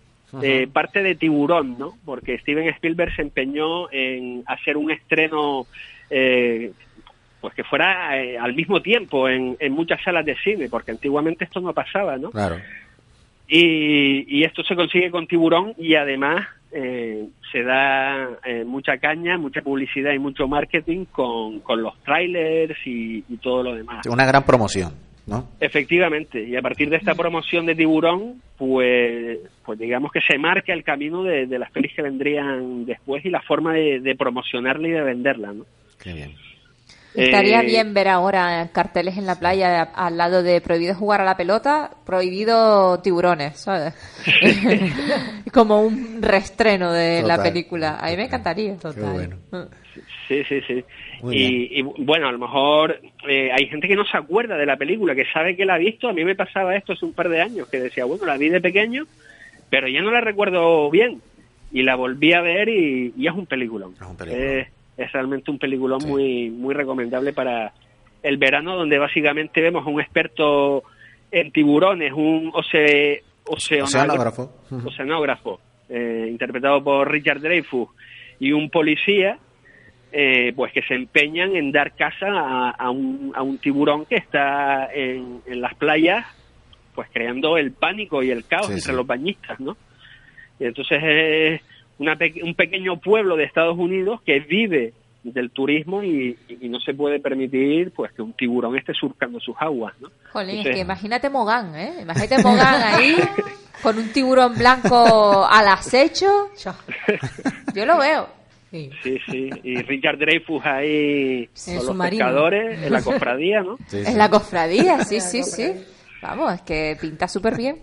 eh, 0.42 0.68
parte 0.72 1.02
de 1.02 1.14
Tiburón, 1.14 1.76
¿no? 1.78 1.94
Porque 2.04 2.38
Steven 2.38 2.68
Spielberg 2.68 3.14
se 3.14 3.22
empeñó 3.22 3.90
en 3.90 4.44
hacer 4.46 4.76
un 4.76 4.90
estreno 4.90 5.66
eh, 6.08 6.72
pues 7.40 7.54
que 7.54 7.64
fuera 7.64 8.16
eh, 8.20 8.38
al 8.38 8.54
mismo 8.54 8.80
tiempo 8.82 9.28
en, 9.28 9.56
en 9.58 9.72
muchas 9.72 10.02
salas 10.02 10.24
de 10.24 10.36
cine, 10.36 10.68
porque 10.68 10.90
antiguamente 10.90 11.44
esto 11.44 11.60
no 11.60 11.72
pasaba, 11.72 12.16
¿no? 12.16 12.30
Claro. 12.30 12.56
Y, 13.48 14.38
y 14.38 14.44
esto 14.44 14.62
se 14.62 14.76
consigue 14.76 15.10
con 15.10 15.26
tiburón 15.26 15.74
y 15.76 15.96
además 15.96 16.46
eh, 16.70 17.26
se 17.50 17.62
da 17.64 18.28
eh, 18.44 18.64
mucha 18.64 18.98
caña, 18.98 19.38
mucha 19.38 19.60
publicidad 19.62 20.12
y 20.12 20.20
mucho 20.20 20.46
marketing 20.46 21.06
con, 21.06 21.60
con 21.60 21.82
los 21.82 21.98
trailers 22.04 22.78
y, 22.86 23.24
y 23.28 23.36
todo 23.38 23.64
lo 23.64 23.74
demás. 23.74 24.06
Una 24.06 24.24
gran 24.24 24.44
promoción, 24.44 24.92
¿no? 25.26 25.48
Efectivamente, 25.60 26.42
y 26.42 26.56
a 26.56 26.62
partir 26.62 26.90
de 26.90 26.96
esta 26.96 27.14
promoción 27.14 27.66
de 27.66 27.74
tiburón, 27.74 28.42
pues, 28.58 29.38
pues 29.64 29.78
digamos 29.78 30.10
que 30.12 30.20
se 30.20 30.38
marca 30.38 30.72
el 30.72 30.84
camino 30.84 31.22
de, 31.22 31.46
de 31.46 31.58
las 31.58 31.70
pelis 31.70 31.92
que 31.94 32.02
vendrían 32.02 32.84
después 32.86 33.24
y 33.24 33.30
la 33.30 33.40
forma 33.42 33.72
de, 33.74 34.00
de 34.00 34.14
promocionarla 34.16 34.88
y 34.88 34.92
de 34.92 35.02
venderla, 35.02 35.52
¿no? 35.52 35.64
Qué 36.02 36.12
bien. 36.12 36.34
Estaría 37.12 37.60
Eh, 37.62 37.66
bien 37.66 37.92
ver 37.92 38.06
ahora 38.06 38.68
carteles 38.72 39.18
en 39.18 39.26
la 39.26 39.34
playa 39.40 39.82
al 39.82 40.16
lado 40.16 40.44
de 40.44 40.60
prohibido 40.60 40.94
jugar 40.94 41.20
a 41.20 41.24
la 41.24 41.36
pelota, 41.36 41.90
prohibido 42.06 43.00
tiburones, 43.00 43.58
¿sabes? 43.58 43.94
Como 45.52 45.82
un 45.82 46.22
reestreno 46.22 46.92
de 46.92 47.22
la 47.22 47.42
película. 47.42 47.96
A 48.00 48.10
mí 48.10 48.16
me 48.16 48.24
encantaría. 48.26 48.76
Total. 48.76 49.36
Sí, 50.28 50.44
sí, 50.48 50.60
sí. 50.66 50.84
Y, 51.30 51.80
y, 51.80 51.82
bueno, 51.82 52.28
a 52.28 52.32
lo 52.32 52.38
mejor 52.38 53.00
eh, 53.28 53.50
hay 53.52 53.66
gente 53.66 53.88
que 53.88 53.96
no 53.96 54.04
se 54.04 54.16
acuerda 54.16 54.56
de 54.56 54.66
la 54.66 54.76
película, 54.76 55.14
que 55.14 55.26
sabe 55.32 55.56
que 55.56 55.64
la 55.64 55.74
ha 55.74 55.78
visto. 55.78 56.08
A 56.08 56.12
mí 56.12 56.24
me 56.24 56.34
pasaba 56.34 56.76
esto 56.76 56.92
hace 56.92 57.04
un 57.04 57.12
par 57.12 57.28
de 57.28 57.40
años, 57.40 57.68
que 57.68 57.80
decía, 57.80 58.04
bueno, 58.04 58.24
la 58.26 58.36
vi 58.36 58.48
de 58.48 58.60
pequeño, 58.60 59.04
pero 59.68 59.88
ya 59.88 60.00
no 60.00 60.10
la 60.10 60.20
recuerdo 60.20 60.90
bien. 60.90 61.20
Y 61.72 61.82
la 61.82 61.94
volví 61.94 62.32
a 62.32 62.40
ver 62.40 62.68
y, 62.68 63.14
y 63.16 63.26
es 63.26 63.32
un 63.32 63.46
peliculón. 63.46 63.94
Es, 64.26 64.68
es 64.96 65.12
realmente 65.12 65.50
un 65.50 65.58
peliculón 65.58 66.00
muy, 66.06 66.50
muy 66.50 66.74
recomendable 66.74 67.32
para 67.32 67.72
el 68.22 68.36
verano, 68.36 68.76
donde 68.76 68.98
básicamente 68.98 69.60
vemos 69.60 69.86
a 69.86 69.90
un 69.90 70.00
experto 70.00 70.82
en 71.30 71.52
tiburones, 71.52 72.12
un 72.12 72.50
oce, 72.52 73.22
oceanógrafo, 74.84 75.60
eh, 75.88 76.26
interpretado 76.28 76.82
por 76.82 77.10
Richard 77.10 77.40
Dreyfuss, 77.40 77.88
y 78.38 78.52
un 78.52 78.68
policía, 78.68 79.38
eh, 80.12 80.52
pues 80.54 80.72
que 80.72 80.82
se 80.82 80.94
empeñan 80.94 81.54
en 81.56 81.70
dar 81.72 81.94
caza 81.94 82.26
a, 82.28 82.70
a 82.70 82.90
un, 82.90 83.32
a 83.34 83.42
un 83.42 83.58
tiburón 83.58 84.06
que 84.06 84.16
está 84.16 84.88
en, 84.92 85.40
en 85.46 85.60
las 85.60 85.74
playas, 85.76 86.26
pues 86.94 87.08
creando 87.12 87.56
el 87.56 87.72
pánico 87.72 88.22
y 88.22 88.30
el 88.30 88.44
caos 88.46 88.66
Sí, 88.66 88.72
entre 88.74 88.90
sí. 88.90 88.96
los 88.96 89.06
bañistas, 89.06 89.58
¿no? 89.60 89.76
Y 90.58 90.64
entonces 90.64 90.98
es 91.02 91.60
una 91.98 92.16
un 92.42 92.54
pequeño 92.54 92.98
pueblo 92.98 93.36
de 93.36 93.44
Estados 93.44 93.78
Unidos 93.78 94.20
que 94.26 94.40
vive 94.40 94.92
del 95.22 95.50
turismo 95.50 96.02
y, 96.02 96.36
y 96.48 96.68
no 96.70 96.80
se 96.80 96.94
puede 96.94 97.20
permitir 97.20 97.92
pues 97.92 98.10
que 98.12 98.22
un 98.22 98.32
tiburón 98.32 98.76
esté 98.76 98.94
surcando 98.94 99.38
sus 99.38 99.54
aguas, 99.58 99.94
¿no? 100.00 100.08
Jolín, 100.32 100.50
es 100.50 100.56
Entonces- 100.58 100.74
que 100.76 100.80
imagínate 100.80 101.30
Mogán, 101.30 101.74
¿eh? 101.76 101.92
Imagínate 102.02 102.42
Mogán 102.42 102.82
ahí 102.82 103.16
con 103.82 103.98
un 103.98 104.08
tiburón 104.12 104.54
blanco 104.56 105.46
al 105.48 105.68
acecho. 105.68 106.48
Yo 107.74 107.84
lo 107.86 107.98
veo. 107.98 108.39
Sí, 108.70 109.18
sí, 109.28 109.50
y 109.64 109.82
Richard 109.82 110.18
Dreyfuss 110.18 110.64
ahí 110.64 110.86
En 110.86 111.40
el 111.42 111.48
con 111.66 111.74
los 111.74 111.84
submarino. 111.86 112.24
pescadores, 112.24 112.82
en 112.82 112.92
la 112.92 113.02
cofradía, 113.04 113.62
¿no? 113.62 113.76
Es 113.92 114.14
la 114.14 114.30
cofradía, 114.30 115.04
sí, 115.04 115.20
sí, 115.20 115.42
sí. 115.42 115.72
Vamos, 116.22 116.54
es 116.54 116.62
que 116.62 116.96
pinta 117.00 117.26
súper 117.26 117.56
bien. 117.56 117.82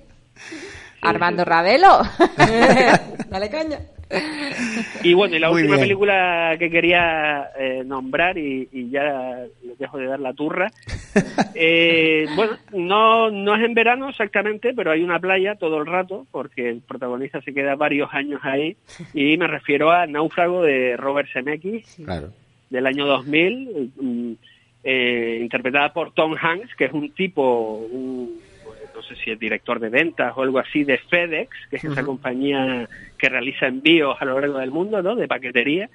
Armando 1.01 1.43
Ravelo. 1.43 2.01
Dale 3.29 3.49
caña. 3.49 3.79
Y 5.03 5.14
bueno, 5.14 5.36
y 5.36 5.39
la 5.39 5.49
Muy 5.49 5.62
última 5.62 5.76
bien. 5.76 5.88
película 5.88 6.55
que 6.58 6.70
quería 6.70 7.49
eh, 7.60 7.84
nombrar, 7.86 8.38
y, 8.38 8.68
y 8.72 8.89
ya 8.89 9.45
les 9.64 9.78
dejo 9.78 9.97
de 9.97 10.05
dar 10.08 10.20
la 10.20 10.34
turra, 10.34 10.72
eh, 11.53 12.28
bueno, 12.36 12.58
no, 12.74 13.30
no 13.32 13.55
es 13.55 13.64
en 13.66 13.74
verano 13.74 14.10
exactamente, 14.10 14.74
pero 14.74 14.91
hay 14.91 15.03
una 15.03 15.20
playa 15.20 15.55
todo 15.55 15.78
el 15.80 15.86
rato, 15.86 16.26
porque 16.32 16.70
el 16.70 16.82
protagonista 16.82 17.41
se 17.41 17.53
queda 17.53 17.76
varios 17.76 18.10
años 18.14 18.39
ahí, 18.43 18.78
y 19.14 19.38
me 19.38 19.47
refiero 19.47 19.91
a 19.91 20.05
Náufrago 20.08 20.64
de 20.64 20.95
Robert 20.97 21.30
Zemeckis, 21.32 21.97
Claro. 22.05 22.30
del 22.69 22.86
año 22.88 23.06
2000, 23.06 23.91
mm, 23.99 24.31
eh, 24.84 25.40
interpretada 25.41 25.91
por 25.94 26.14
Tom 26.14 26.36
Hanks, 26.40 26.73
que 26.76 26.86
es 26.86 26.94
un 26.94 27.11
tipo, 27.11 27.77
un- 27.91 28.40
sé 29.07 29.15
si 29.15 29.31
es 29.31 29.39
director 29.39 29.79
de 29.79 29.89
ventas 29.89 30.34
o 30.35 30.43
algo 30.43 30.59
así, 30.59 30.84
de 30.84 30.97
FedEx, 30.97 31.49
que 31.69 31.77
es 31.77 31.84
esa 31.84 32.03
compañía 32.03 32.88
que 33.17 33.29
realiza 33.29 33.67
envíos 33.67 34.15
a 34.19 34.25
lo 34.25 34.39
largo 34.39 34.59
del 34.59 34.71
mundo, 34.71 35.01
¿no? 35.01 35.15
De 35.15 35.27
paquetería. 35.27 35.89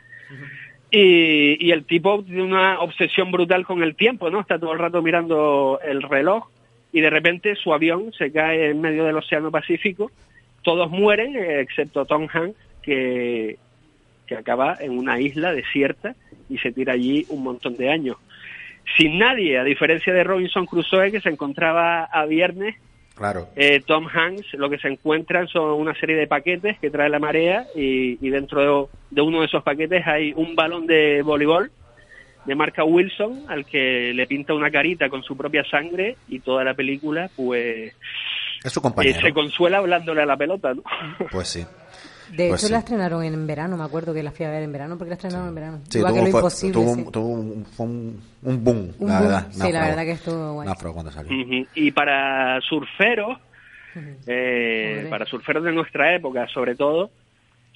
Y, 0.90 1.56
y 1.64 1.70
el 1.70 1.84
tipo 1.84 2.22
tiene 2.22 2.42
una 2.42 2.80
obsesión 2.80 3.30
brutal 3.30 3.64
con 3.64 3.82
el 3.82 3.94
tiempo, 3.94 4.30
¿no? 4.30 4.40
Está 4.40 4.58
todo 4.58 4.72
el 4.72 4.78
rato 4.78 5.02
mirando 5.02 5.80
el 5.84 6.02
reloj 6.02 6.48
y 6.92 7.00
de 7.00 7.10
repente 7.10 7.54
su 7.56 7.72
avión 7.72 8.12
se 8.12 8.30
cae 8.30 8.70
en 8.70 8.80
medio 8.80 9.04
del 9.04 9.16
Océano 9.16 9.50
Pacífico. 9.50 10.10
Todos 10.62 10.90
mueren, 10.90 11.34
excepto 11.36 12.04
Tom 12.04 12.28
Hanks, 12.32 12.56
que, 12.82 13.58
que 14.26 14.36
acaba 14.36 14.76
en 14.80 14.96
una 14.98 15.18
isla 15.18 15.52
desierta 15.52 16.14
y 16.48 16.58
se 16.58 16.72
tira 16.72 16.92
allí 16.92 17.24
un 17.30 17.42
montón 17.42 17.76
de 17.76 17.90
años. 17.90 18.16
Sin 18.96 19.18
nadie, 19.18 19.58
a 19.58 19.64
diferencia 19.64 20.12
de 20.12 20.24
Robinson 20.24 20.66
Crusoe, 20.66 21.10
que 21.10 21.20
se 21.20 21.30
encontraba 21.30 22.04
a 22.04 22.26
viernes 22.26 22.76
Claro. 23.22 23.48
eh, 23.56 23.80
Tom 23.86 24.06
Hanks 24.12 24.54
lo 24.54 24.68
que 24.68 24.78
se 24.78 24.88
encuentran 24.88 25.46
son 25.48 25.70
una 25.80 25.94
serie 25.94 26.16
de 26.16 26.26
paquetes 26.26 26.78
que 26.80 26.90
trae 26.90 27.08
la 27.08 27.18
marea 27.18 27.66
y, 27.74 28.18
y 28.26 28.30
dentro 28.30 28.60
de, 28.60 28.88
de 29.10 29.22
uno 29.22 29.40
de 29.40 29.46
esos 29.46 29.62
paquetes 29.62 30.04
hay 30.06 30.32
un 30.34 30.54
balón 30.56 30.86
de 30.86 31.22
voleibol 31.22 31.70
de 32.44 32.54
marca 32.56 32.82
Wilson 32.84 33.44
al 33.48 33.64
que 33.64 34.12
le 34.12 34.26
pinta 34.26 34.52
una 34.54 34.70
carita 34.70 35.08
con 35.08 35.22
su 35.22 35.36
propia 35.36 35.62
sangre 35.70 36.16
y 36.28 36.40
toda 36.40 36.64
la 36.64 36.74
película 36.74 37.30
pues 37.36 37.94
Es 38.64 38.72
su 38.72 38.80
eh, 38.80 38.82
compañero. 38.82 39.20
se 39.20 39.32
consuela 39.32 39.78
hablándole 39.78 40.22
a 40.22 40.26
la 40.26 40.36
pelota 40.36 40.74
¿no? 40.74 40.82
Pues 41.30 41.46
sí. 41.48 41.64
De 42.36 42.48
Pues 42.48 42.60
hecho, 42.62 42.66
sí. 42.68 42.72
la 42.72 42.78
estrenaron 42.78 43.22
en 43.24 43.46
verano, 43.46 43.76
me 43.76 43.84
acuerdo 43.84 44.14
que 44.14 44.22
la 44.22 44.30
fui 44.32 44.46
a 44.46 44.50
ver 44.50 44.62
en 44.62 44.72
verano 44.72 44.96
porque 44.96 45.10
la 45.10 45.14
estrenaron 45.16 45.48
en 45.48 45.54
verano. 45.54 45.80
Sí, 45.88 45.98
Igual 45.98 46.12
tuvo, 46.14 46.20
que 46.24 46.26
lo 46.26 46.30
fue- 46.32 46.40
imposible. 46.40 46.72
tuvo, 46.72 46.94
sí. 46.94 47.00
un, 47.02 47.12
tuvo 47.12 47.26
un- 47.28 47.66
fue 47.66 47.86
un, 47.86 48.20
un 48.42 48.64
boom, 48.64 48.92
Un 48.98 49.08
la 49.08 49.18
boom. 49.18 49.28
verdad. 49.28 49.46
Sí, 49.50 49.72
la 49.72 49.80
verdad 49.86 50.02
que 50.04 50.10
estuvo 50.12 50.52
guay. 50.54 50.68
Cuando 50.92 51.10
salió. 51.10 51.66
Y 51.74 51.90
para 51.90 52.60
surferos, 52.62 53.38
eh, 54.26 55.06
para 55.10 55.26
surferos 55.26 55.62
de 55.64 55.72
nuestra 55.72 56.14
época, 56.14 56.48
sobre 56.48 56.74
todo, 56.74 57.10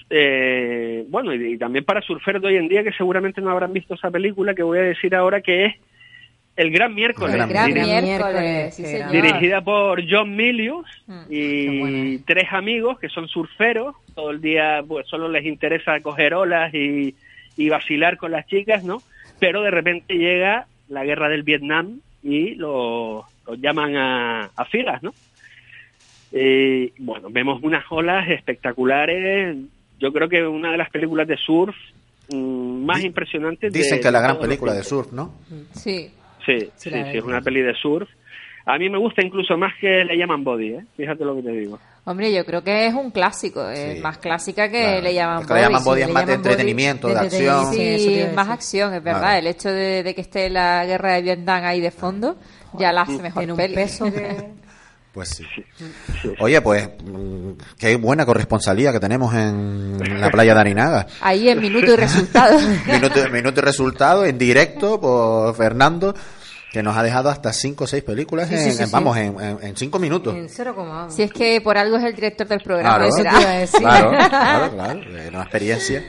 eh, 0.09 1.05
bueno, 1.09 1.35
y, 1.35 1.55
y 1.55 1.59
también 1.59 1.85
para 1.85 2.01
surferos 2.01 2.41
de 2.43 2.49
hoy 2.49 2.57
en 2.57 2.69
día 2.69 2.83
que 2.85 2.93
seguramente 2.93 3.41
no 3.41 3.51
habrán 3.51 3.73
visto 3.73 3.95
esa 3.95 4.11
película 4.11 4.55
que 4.55 4.63
voy 4.63 4.79
a 4.79 4.83
decir 4.83 5.15
ahora 5.15 5.41
que 5.41 5.65
es 5.67 5.75
El 6.57 6.71
Gran 6.71 6.95
Miércoles, 6.95 7.35
El 7.35 7.47
Gran 7.49 7.71
diri- 7.71 8.03
Miércoles, 8.03 8.75
sí, 8.75 8.85
señor. 8.85 9.11
dirigida 9.11 9.61
por 9.61 10.03
John 10.09 10.35
Milius 10.35 10.87
Mm. 11.07 11.21
y 11.31 12.19
tres 12.21 12.47
amigos 12.51 12.99
que 12.99 13.09
son 13.11 13.29
surferos, 13.29 13.95
todo 14.15 14.31
el 14.31 14.41
día 14.41 14.83
pues 14.89 15.07
solo 15.07 15.29
les 15.29 15.45
interesa 15.45 16.01
coger 16.01 16.33
olas 16.35 16.73
y, 16.75 17.15
y 17.59 17.69
vacilar 17.69 18.17
con 18.17 18.31
las 18.33 18.47
chicas, 18.47 18.85
¿no? 18.85 19.03
Pero 19.39 19.61
de 19.63 19.71
repente 19.71 20.15
llega 20.15 20.67
la 20.89 21.05
guerra 21.05 21.29
del 21.29 21.43
Vietnam 21.43 22.01
y 22.23 22.55
los 22.55 23.25
los 23.47 23.61
llaman 23.61 23.95
a, 23.97 24.51
a 24.57 24.65
filas, 24.65 25.03
¿no? 25.03 25.13
Eh, 26.33 26.93
bueno, 26.99 27.29
vemos 27.31 27.61
unas 27.63 27.85
olas 27.91 28.29
espectaculares. 28.29 29.57
Yo 30.01 30.13
creo 30.13 30.29
que 30.29 30.45
una 30.47 30.73
de 30.73 30.77
las 30.79 30.91
películas 30.91 31.29
de 31.29 31.37
surf 31.37 31.75
mm, 32.31 32.85
más 32.85 33.03
impresionantes. 33.05 33.73
de- 33.73 33.79
Dicen 33.79 34.01
que 34.01 34.09
es 34.09 34.13
la 34.13 34.21
de 34.21 34.25
gran 34.27 34.39
película 34.41 34.75
de 34.75 34.83
surf, 34.83 35.13
¿no? 35.13 35.35
Sí. 35.73 36.11
Sí, 36.47 36.71
Sí, 36.77 36.91
sí, 36.91 37.19
es 37.19 37.25
una 37.25 37.41
peli 37.41 37.61
de 37.63 37.75
surf. 37.75 38.09
A 38.69 38.79
mí 38.79 38.89
me 38.91 38.99
gusta 38.99 39.23
incluso 39.25 39.57
más 39.57 39.73
que 39.81 39.87
le 40.05 40.17
llaman 40.19 40.43
Body, 40.43 40.75
¿eh? 40.75 40.85
Fíjate 40.97 41.25
lo 41.25 41.37
que 41.37 41.43
te 41.43 41.51
digo. 41.53 41.79
Hombre, 42.05 42.33
yo 42.33 42.45
creo 42.45 42.63
que 42.65 42.87
es 42.87 42.95
un 42.95 43.11
clásico, 43.13 43.69
es 43.69 44.01
más 44.01 44.19
clásica 44.19 44.69
que 44.69 44.81
Claro. 44.83 45.03
le 45.03 45.15
llaman 45.15 45.41
Es 45.43 45.47
que 45.47 45.55
le 45.55 45.61
llaman 45.61 45.85
body, 45.85 46.01
body 46.01 46.03
sí, 46.03 46.09
es 46.09 46.15
más 46.15 46.27
de 46.27 46.33
body. 46.37 46.49
entretenimiento, 46.49 47.09
de 47.09 47.15
De 47.15 47.21
acción. 47.21 47.73
Sí, 47.73 47.99
Sí, 47.99 48.19
eso 48.21 48.35
más 48.35 48.49
acción, 48.49 48.95
es 48.95 49.03
verdad. 49.05 49.21
Claro. 49.21 49.39
El 49.39 49.47
hecho 49.47 49.69
de, 49.71 50.03
de 50.03 50.15
que 50.17 50.21
esté 50.21 50.51
la 50.51 50.85
guerra 50.85 51.15
de 51.15 51.23
Vietnam 51.23 51.65
ahí 51.65 51.81
de 51.81 51.91
fondo 51.93 52.37
ya 52.79 52.93
la 52.93 53.03
hace 53.03 53.19
mejor 53.23 53.41
Tiene 53.41 53.53
un 53.53 53.57
peli. 53.57 53.75
peso 53.75 54.05
que... 54.13 54.37
Pues 55.17 55.31
sí. 55.31 55.45
Oye, 56.41 56.61
pues 56.61 56.91
mm, 57.03 57.53
qué 57.79 57.97
buena 57.97 58.27
corresponsalía 58.27 58.93
que 58.93 59.01
tenemos 59.01 59.33
en 59.33 59.97
la 60.21 60.29
playa 60.31 60.53
de 60.53 60.61
Arinaga. 60.61 61.07
Ahí 61.23 61.49
en 61.49 61.59
minuto 61.59 61.91
y 61.91 61.97
resultado. 61.97 62.59
minuto, 62.87 63.21
minuto 63.33 63.61
y 63.61 63.63
resultado 63.63 64.27
en 64.27 64.37
directo 64.37 65.01
por 65.01 65.55
Fernando, 65.57 66.15
que 66.73 66.83
nos 66.83 66.97
ha 66.97 67.03
dejado 67.03 67.29
hasta 67.31 67.53
cinco 67.53 67.85
o 67.85 67.87
seis 67.87 68.03
películas, 68.03 68.49
Sí, 68.49 68.55
en, 68.55 68.61
sí, 68.61 68.69
en- 68.83 68.87
sí. 68.87 68.93
vamos, 68.93 69.17
en, 69.17 69.41
en- 69.41 69.59
en 69.63 69.77
cinco 69.77 69.99
minutos. 69.99 70.35
En 70.35 70.49
cero 70.49 70.75
coma. 70.75 71.09
Si 71.11 71.23
es 71.23 71.33
que 71.33 71.61
por 71.61 71.79
algo 71.79 71.97
es 71.97 72.05
el 72.05 72.15
director 72.15 72.47
del 72.47 72.61
programa. 72.61 72.97
Claro, 72.97 73.09
eso 73.09 73.23
te 73.23 73.43
iba 73.43 73.51
a 73.53 73.59
decir. 73.59 73.81
claro, 73.81 74.11
claro, 74.29 74.71
claro, 74.73 75.01
una 75.31 75.43
experiencia. 75.43 76.03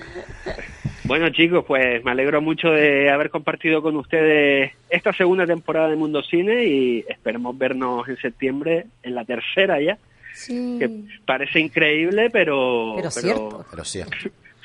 Bueno, 1.04 1.30
chicos, 1.30 1.64
pues 1.66 2.04
me 2.04 2.12
alegro 2.12 2.42
mucho 2.42 2.68
de 2.70 3.10
haber 3.10 3.30
compartido 3.30 3.82
con 3.82 3.96
ustedes 3.96 4.74
esta 4.90 5.14
segunda 5.14 5.46
temporada 5.46 5.88
de 5.88 5.96
Mundo 5.96 6.22
Cine 6.22 6.66
y 6.66 7.06
esperemos 7.08 7.58
vernos 7.58 8.08
en 8.10 8.18
septiembre 8.18 8.88
en 9.04 9.16
la 9.16 9.24
tercera 9.24 9.80
ya. 9.82 9.98
Sí. 10.34 10.76
Que 10.80 10.90
parece 11.26 11.60
increíble, 11.62 12.30
pero. 12.30 12.94
Pero 12.98 13.10
cierto. 13.12 13.66
Pero 13.72 13.86
sí. 13.86 14.02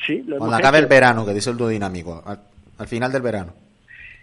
Sí, 0.05 0.21
lo 0.27 0.39
Cuando 0.39 0.57
acabe 0.57 0.79
el 0.79 0.87
verano, 0.87 1.25
que 1.25 1.33
dice 1.33 1.51
el 1.51 1.57
duodinámico, 1.57 2.21
al, 2.27 2.41
al 2.77 2.89
final 2.89 3.13
del 3.13 3.23
verano. 3.23 3.55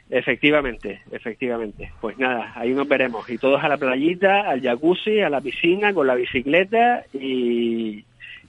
Efectivamente, 0.10 1.02
efectivamente. 1.12 1.92
Pues 2.02 2.18
nada, 2.18 2.52
ahí 2.56 2.72
nos 2.74 2.88
veremos. 2.88 3.30
Y 3.30 3.38
todos 3.38 3.64
a 3.64 3.68
la 3.68 3.78
playita, 3.78 4.42
al 4.50 4.62
jacuzzi, 4.62 5.22
a 5.22 5.30
la 5.30 5.40
piscina, 5.40 5.94
con 5.94 6.08
la 6.08 6.16
bicicleta 6.16 7.04
y, 7.14 8.04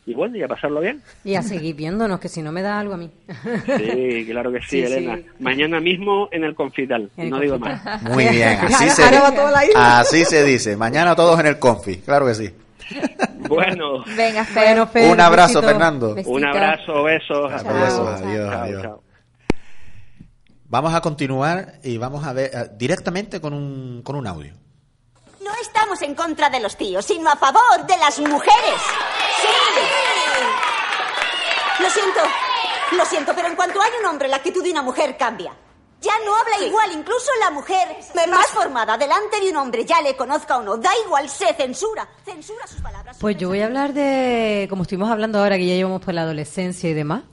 y 0.06 0.14
bueno, 0.14 0.36
y 0.38 0.42
a 0.42 0.48
pasarlo 0.48 0.80
bien. 0.80 1.02
Y 1.22 1.34
a 1.34 1.42
seguir 1.42 1.76
viéndonos, 1.76 2.18
que 2.18 2.28
si 2.28 2.40
no 2.40 2.50
me 2.50 2.62
da 2.62 2.80
algo 2.80 2.94
a 2.94 2.96
mí. 2.96 3.10
Sí, 3.66 4.26
claro 4.30 4.50
que 4.50 4.60
sí, 4.62 4.66
Sí, 4.70 4.82
Elena. 4.84 5.16
sí. 5.16 5.26
Mañana 5.38 5.80
mismo 5.80 6.28
en 6.32 6.44
el 6.44 6.54
Confital, 6.54 7.10
En 7.18 7.24
el 7.24 7.30
no 7.30 7.38
digo 7.40 7.58
más. 7.58 8.02
Muy 8.04 8.26
bien, 8.28 8.48
así 8.62 8.88
se, 8.88 9.02
así 9.76 10.24
se 10.24 10.44
dice. 10.44 10.76
Mañana 10.78 11.14
todos 11.14 11.38
en 11.40 11.46
el 11.46 11.58
confi, 11.58 11.96
claro 11.98 12.24
que 12.26 12.34
sí. 12.34 12.50
Bueno, 13.48 14.02
Venga, 14.16 14.44
Fer. 14.44 14.64
Bueno, 14.64 14.86
Fer, 14.86 15.10
Un 15.12 15.20
abrazo, 15.20 15.60
besito. 15.60 15.68
Fernando. 15.72 16.14
Besito. 16.14 16.30
un 16.34 16.44
abrazo, 16.44 17.02
besos. 17.04 17.52
Hasta 17.52 17.68
Chao. 17.70 17.78
luego. 17.78 18.08
Adiós, 18.08 18.50
Chao, 18.50 18.62
adiós. 18.62 18.82
chao. 18.82 19.02
Vamos 20.70 20.94
a 20.94 21.00
continuar 21.00 21.80
y 21.82 21.98
vamos 21.98 22.24
a 22.24 22.32
ver 22.32 22.48
eh, 22.54 22.70
directamente 22.76 23.40
con 23.40 23.52
un, 23.52 24.02
con 24.04 24.14
un 24.14 24.24
audio. 24.28 24.54
No 25.42 25.50
estamos 25.60 26.00
en 26.02 26.14
contra 26.14 26.48
de 26.48 26.60
los 26.60 26.76
tíos, 26.76 27.04
sino 27.04 27.28
a 27.28 27.34
favor 27.34 27.84
de 27.88 27.96
las 27.96 28.20
mujeres. 28.20 28.80
¡Sí! 29.40 29.48
Lo 31.82 31.90
siento, 31.90 32.20
lo 32.96 33.04
siento, 33.04 33.32
pero 33.34 33.48
en 33.48 33.56
cuanto 33.56 33.82
hay 33.82 33.90
un 33.98 34.06
hombre, 34.06 34.28
la 34.28 34.36
actitud 34.36 34.62
de 34.62 34.70
una 34.70 34.82
mujer 34.82 35.16
cambia. 35.16 35.52
Ya 36.00 36.12
no 36.24 36.36
habla 36.36 36.64
igual, 36.64 36.92
incluso 36.92 37.32
la 37.40 37.50
mujer 37.50 37.88
más 38.28 38.46
formada 38.46 38.96
delante 38.96 39.40
de 39.40 39.50
un 39.50 39.56
hombre, 39.56 39.84
ya 39.84 40.00
le 40.00 40.14
conozca 40.14 40.58
o 40.58 40.62
no, 40.62 40.76
da 40.76 40.90
igual, 41.04 41.28
se 41.28 41.52
censura. 41.54 42.08
Censura 42.24 42.64
sus 42.68 42.80
palabras. 42.80 43.16
Pues 43.20 43.36
yo 43.36 43.48
voy 43.48 43.60
a 43.60 43.66
hablar 43.66 43.92
de, 43.92 44.68
como 44.70 44.82
estuvimos 44.82 45.10
hablando 45.10 45.40
ahora, 45.40 45.56
que 45.56 45.66
ya 45.66 45.74
llevamos 45.74 46.00
por 46.00 46.14
la 46.14 46.22
adolescencia 46.22 46.88
y 46.88 46.94
demás. 46.94 47.24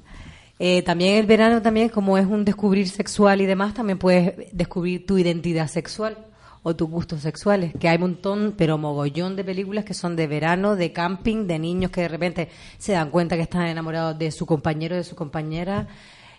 Eh, 0.60 0.82
también 0.82 1.16
el 1.16 1.28
verano, 1.28 1.62
también 1.62 1.90
como 1.90 2.18
es 2.18 2.26
un 2.26 2.44
descubrir 2.44 2.90
sexual 2.90 3.42
y 3.42 3.46
demás, 3.46 3.74
también 3.76 4.00
puedes 4.00 4.52
descubrir 4.52 5.06
tu 5.06 5.18
identidad 5.18 5.68
sexual 5.68 6.18
o 6.64 6.76
tus 6.76 6.90
gustos 6.90 7.22
sexuales. 7.22 7.74
Que 7.80 7.90
hay 7.90 7.96
un 7.98 8.02
montón, 8.02 8.56
pero 8.58 8.78
mogollón 8.78 9.36
de 9.36 9.44
películas 9.44 9.86
que 9.86 9.94
son 9.94 10.16
de 10.16 10.28
verano, 10.28 10.76
de 10.76 10.92
camping, 10.92 11.46
de 11.46 11.60
niños 11.60 11.92
que 11.92 12.02
de 12.02 12.08
repente 12.08 12.50
se 12.78 12.94
dan 12.94 13.12
cuenta 13.12 13.36
que 13.36 13.44
están 13.44 13.68
enamorados 13.68 14.18
de 14.18 14.32
su 14.32 14.46
compañero, 14.46 14.96
de 14.96 15.04
su 15.04 15.16
compañera. 15.16 15.88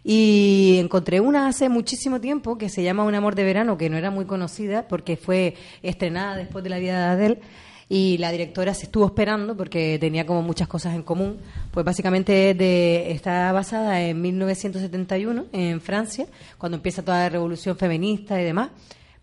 Y 0.03 0.79
encontré 0.81 1.21
una 1.21 1.49
hace 1.49 1.69
muchísimo 1.69 2.21
tiempo 2.21 2.59
que 2.59 2.69
se 2.69 2.83
llama 2.83 3.05
Un 3.05 3.15
amor 3.15 3.35
de 3.35 3.45
verano, 3.45 3.79
que 3.79 3.91
no 3.91 3.97
era 3.97 4.11
muy 4.11 4.25
conocida 4.25 4.89
porque 4.89 5.17
fue 5.17 5.55
estrenada 5.83 6.37
después 6.37 6.65
de 6.65 6.71
la 6.71 6.79
vida 6.79 6.99
de 6.99 7.05
Adele 7.05 7.41
y 7.89 8.19
la 8.19 8.31
directora 8.31 8.75
se 8.75 8.87
estuvo 8.87 9.07
esperando 9.07 9.57
porque 9.57 9.99
tenía 9.99 10.27
como 10.27 10.43
muchas 10.43 10.69
cosas 10.69 10.95
en 10.95 11.03
común. 11.03 11.39
Pues 11.71 11.87
básicamente 11.87 12.55
de, 12.55 13.11
está 13.13 13.51
basada 13.53 14.01
en 14.03 14.21
1971 14.21 15.47
en 15.53 15.81
Francia, 15.81 16.27
cuando 16.59 16.77
empieza 16.77 17.03
toda 17.03 17.21
la 17.21 17.29
revolución 17.29 17.77
feminista 17.77 18.41
y 18.41 18.45
demás. 18.45 18.71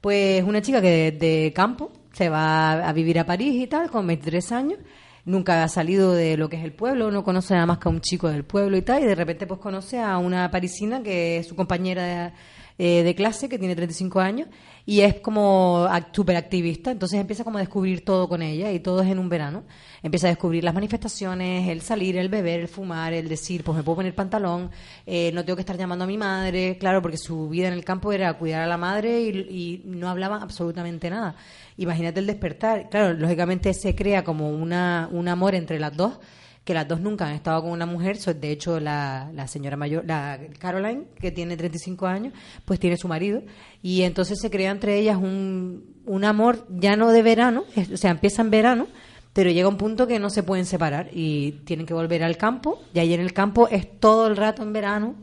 Pues 0.02 0.44
una 0.44 0.62
chica 0.62 0.82
que 0.82 0.90
de, 0.90 1.12
de 1.12 1.54
campo 1.54 1.92
se 2.12 2.30
va 2.30 2.88
a 2.88 2.94
vivir 2.94 3.20
a 3.20 3.26
París 3.26 3.62
y 3.62 3.68
tal, 3.68 3.90
con 3.90 4.08
23 4.08 4.52
años, 4.52 4.80
nunca 5.26 5.64
ha 5.64 5.68
salido 5.68 6.14
de 6.14 6.38
lo 6.38 6.48
que 6.50 6.58
es 6.58 6.64
el 6.64 6.72
pueblo, 6.72 7.12
no 7.12 7.24
conoce 7.24 7.54
nada 7.54 7.66
más 7.66 7.80
que 7.80 7.90
a 7.90 7.92
un 7.92 8.02
chico 8.02 8.30
del 8.30 8.46
pueblo 8.46 8.78
y 8.78 8.82
tal, 8.84 9.04
y 9.04 9.06
de 9.06 9.16
repente 9.16 9.46
pues 9.48 9.60
conoce 9.60 10.00
a 10.00 10.18
una 10.18 10.50
parisina 10.50 11.04
que 11.04 11.38
es 11.38 11.48
su 11.48 11.56
compañera 11.56 12.34
eh, 12.78 13.04
de 13.04 13.16
clase, 13.16 13.50
que 13.50 13.58
tiene 13.60 13.76
35 13.76 14.20
años, 14.20 14.48
y 14.86 15.02
es 15.02 15.16
como 15.16 15.88
ac- 15.90 16.08
súper 16.14 16.36
activista, 16.36 16.92
entonces 16.92 17.20
empieza 17.20 17.44
como 17.44 17.58
a 17.58 17.62
descubrir 17.62 18.06
todo 18.06 18.30
con 18.30 18.42
ella, 18.42 18.72
y 18.72 18.80
todo 18.80 19.02
es 19.02 19.10
en 19.10 19.18
un 19.20 19.30
verano. 19.30 19.64
Empieza 20.04 20.28
a 20.28 20.30
descubrir 20.30 20.64
las 20.64 20.74
manifestaciones, 20.76 21.68
el 21.70 21.82
salir, 21.82 22.18
el 22.18 22.30
beber, 22.30 22.60
el 22.60 22.68
fumar, 22.68 23.14
el 23.14 23.28
decir, 23.28 23.64
pues 23.64 23.76
me 23.76 23.84
puedo 23.84 23.96
poner 23.98 24.14
pantalón, 24.14 24.70
eh, 25.08 25.32
no 25.34 25.44
tengo 25.44 25.56
que 25.56 25.62
estar 25.62 25.78
llamando 25.78 26.04
a 26.06 26.08
mi 26.08 26.18
madre, 26.18 26.78
claro, 26.78 27.02
porque 27.02 27.18
su 27.18 27.50
vida 27.50 27.68
en 27.68 27.74
el 27.74 27.84
campo 27.84 28.12
era 28.14 28.32
cuidar 28.38 28.62
a 28.62 28.68
la 28.68 28.78
madre 28.78 29.22
y, 29.22 29.30
y 29.30 29.82
no 29.86 30.10
hablaba 30.10 30.38
absolutamente 30.42 31.10
nada. 31.10 31.36
Imagínate 31.78 32.20
el 32.20 32.28
despertar, 32.28 32.90
claro, 32.90 33.14
lógicamente 33.14 33.74
se 33.74 33.96
crea 33.96 34.24
como 34.24 34.50
una, 34.52 35.10
un 35.12 35.28
amor 35.28 35.56
entre 35.56 35.80
las 35.80 35.96
dos 35.98 36.20
que 36.66 36.74
las 36.74 36.88
dos 36.88 37.00
nunca 37.00 37.28
han 37.28 37.36
estado 37.36 37.62
con 37.62 37.72
una 37.72 37.86
mujer. 37.86 38.18
De 38.18 38.52
hecho, 38.52 38.80
la, 38.80 39.32
la 39.34 39.48
señora 39.48 39.78
mayor, 39.78 40.04
la 40.06 40.40
Caroline, 40.60 41.06
que 41.20 41.32
tiene 41.32 41.56
35 41.56 42.08
años, 42.08 42.34
pues 42.66 42.80
tiene 42.80 42.98
su 42.98 43.08
marido. 43.08 43.44
Y 43.82 44.02
entonces 44.02 44.40
se 44.42 44.50
crea 44.50 44.72
entre 44.72 44.98
ellas 44.98 45.18
un, 45.18 45.96
un 46.06 46.26
amor 46.26 46.66
ya 46.70 46.96
no 46.96 47.12
de 47.12 47.22
verano, 47.22 47.66
o 47.94 47.98
sea, 47.98 48.12
empieza 48.12 48.42
en 48.42 48.50
verano, 48.50 48.88
pero 49.32 49.52
llega 49.52 49.70
un 49.70 49.78
punto 49.78 50.08
que 50.08 50.18
no 50.20 50.30
se 50.30 50.44
pueden 50.44 50.66
separar 50.66 51.10
y 51.14 51.52
tienen 51.66 51.86
que 51.86 51.94
volver 51.94 52.24
al 52.24 52.36
campo. 52.36 52.82
Y 52.94 53.00
ahí 53.00 53.14
en 53.14 53.22
el 53.22 53.32
campo 53.32 53.68
es 53.70 54.00
todo 54.00 54.28
el 54.28 54.36
rato 54.36 54.64
en 54.64 54.74
verano 54.74 55.16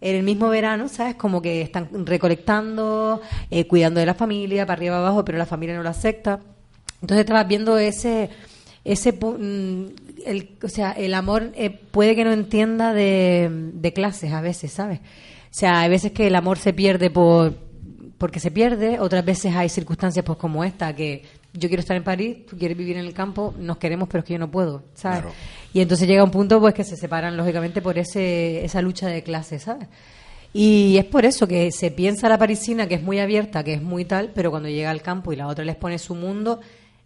en 0.00 0.14
el 0.14 0.22
mismo 0.22 0.48
verano, 0.48 0.88
¿sabes? 0.88 1.16
Como 1.16 1.42
que 1.42 1.60
están 1.60 2.06
recolectando, 2.06 3.20
eh, 3.50 3.66
cuidando 3.66 3.98
de 4.00 4.06
la 4.06 4.14
familia, 4.14 4.64
para 4.64 4.78
arriba 4.78 4.98
abajo, 4.98 5.24
pero 5.24 5.38
la 5.38 5.46
familia 5.46 5.76
no 5.76 5.82
lo 5.82 5.88
acepta. 5.88 6.40
Entonces 7.00 7.24
estabas 7.24 7.48
viendo 7.48 7.78
ese, 7.78 8.30
ese, 8.92 9.12
mm, 9.12 9.86
el, 10.26 10.50
o 10.62 10.68
sea, 10.68 10.92
el 10.92 11.14
amor 11.14 11.52
eh, 11.54 11.70
puede 11.70 12.16
que 12.16 12.24
no 12.24 12.32
entienda 12.32 12.92
de, 12.92 13.70
de 13.74 13.92
clases 13.92 14.32
a 14.32 14.40
veces, 14.40 14.72
¿sabes? 14.72 15.00
O 15.00 15.54
sea, 15.58 15.80
hay 15.80 15.90
veces 15.90 16.12
que 16.12 16.26
el 16.26 16.34
amor 16.34 16.58
se 16.58 16.72
pierde 16.72 17.10
por 17.10 17.68
porque 18.18 18.40
se 18.40 18.50
pierde, 18.50 18.98
otras 18.98 19.24
veces 19.24 19.54
hay 19.54 19.68
circunstancias 19.68 20.24
pues 20.24 20.36
como 20.38 20.64
esta, 20.64 20.94
que 20.94 21.22
yo 21.52 21.68
quiero 21.68 21.80
estar 21.80 21.96
en 21.96 22.02
París, 22.02 22.46
tú 22.46 22.58
quieres 22.58 22.76
vivir 22.76 22.96
en 22.96 23.04
el 23.04 23.14
campo, 23.14 23.54
nos 23.58 23.78
queremos, 23.78 24.08
pero 24.08 24.20
es 24.20 24.24
que 24.24 24.32
yo 24.32 24.40
no 24.40 24.50
puedo, 24.50 24.82
¿sabes? 24.94 25.20
Claro. 25.20 25.34
Y 25.72 25.80
entonces 25.80 26.08
llega 26.08 26.24
un 26.24 26.32
punto 26.32 26.60
pues 26.60 26.74
que 26.74 26.82
se 26.82 26.96
separan 26.96 27.36
lógicamente 27.36 27.80
por 27.80 27.96
ese 27.96 28.64
esa 28.64 28.82
lucha 28.82 29.06
de 29.06 29.22
clases, 29.22 29.62
¿sabes? 29.62 29.88
Y 30.52 30.96
es 30.98 31.04
por 31.04 31.24
eso 31.24 31.46
que 31.46 31.70
se 31.70 31.90
piensa 31.90 32.28
la 32.28 32.38
parisina 32.38 32.88
que 32.88 32.96
es 32.96 33.02
muy 33.02 33.20
abierta, 33.20 33.62
que 33.62 33.74
es 33.74 33.82
muy 33.82 34.04
tal, 34.04 34.32
pero 34.34 34.50
cuando 34.50 34.68
llega 34.68 34.90
al 34.90 35.02
campo 35.02 35.32
y 35.32 35.36
la 35.36 35.46
otra 35.46 35.64
les 35.64 35.76
pone 35.76 35.98
su 35.98 36.14
mundo, 36.14 36.60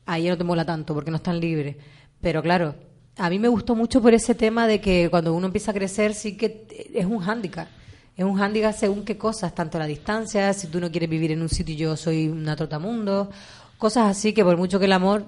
ahí 0.07 0.29
no 0.29 0.37
te 0.39 0.45
mola 0.45 0.65
tanto 0.65 0.95
porque 0.95 1.11
no 1.11 1.17
están 1.19 1.39
libres. 1.41 1.77
Pero 2.21 2.43
claro, 2.43 2.75
a 3.17 3.29
mí 3.31 3.39
me 3.39 3.49
gustó 3.49 3.75
mucho 3.75 4.01
por 4.01 4.15
ese 4.15 4.35
tema 4.35 4.67
de 4.67 4.81
que 4.81 5.09
cuando 5.11 5.35
uno 5.35 5.47
empieza 5.47 5.71
a 5.71 5.75
crecer 5.75 6.15
sí 6.15 6.37
que 6.37 6.67
es 6.95 7.05
un 7.07 7.19
hándicap. 7.21 7.69
Es 8.17 8.25
un 8.25 8.37
hándicap 8.37 8.75
según 8.77 9.05
qué 9.05 9.17
cosas, 9.17 9.55
tanto 9.55 9.79
la 9.79 9.87
distancia, 9.87 10.53
si 10.53 10.67
tú 10.67 10.81
no 10.81 10.91
quieres 10.91 11.09
vivir 11.09 11.33
en 11.33 11.41
un 11.43 11.49
sitio 11.49 11.75
y 11.75 11.79
yo 11.79 11.97
soy 11.97 12.29
una 12.29 12.55
trotamundo, 12.55 13.31
cosas 13.79 14.11
así 14.17 14.33
que 14.35 14.45
por 14.45 14.57
mucho 14.57 14.79
que 14.79 14.85
el 14.85 14.93
amor 14.93 15.25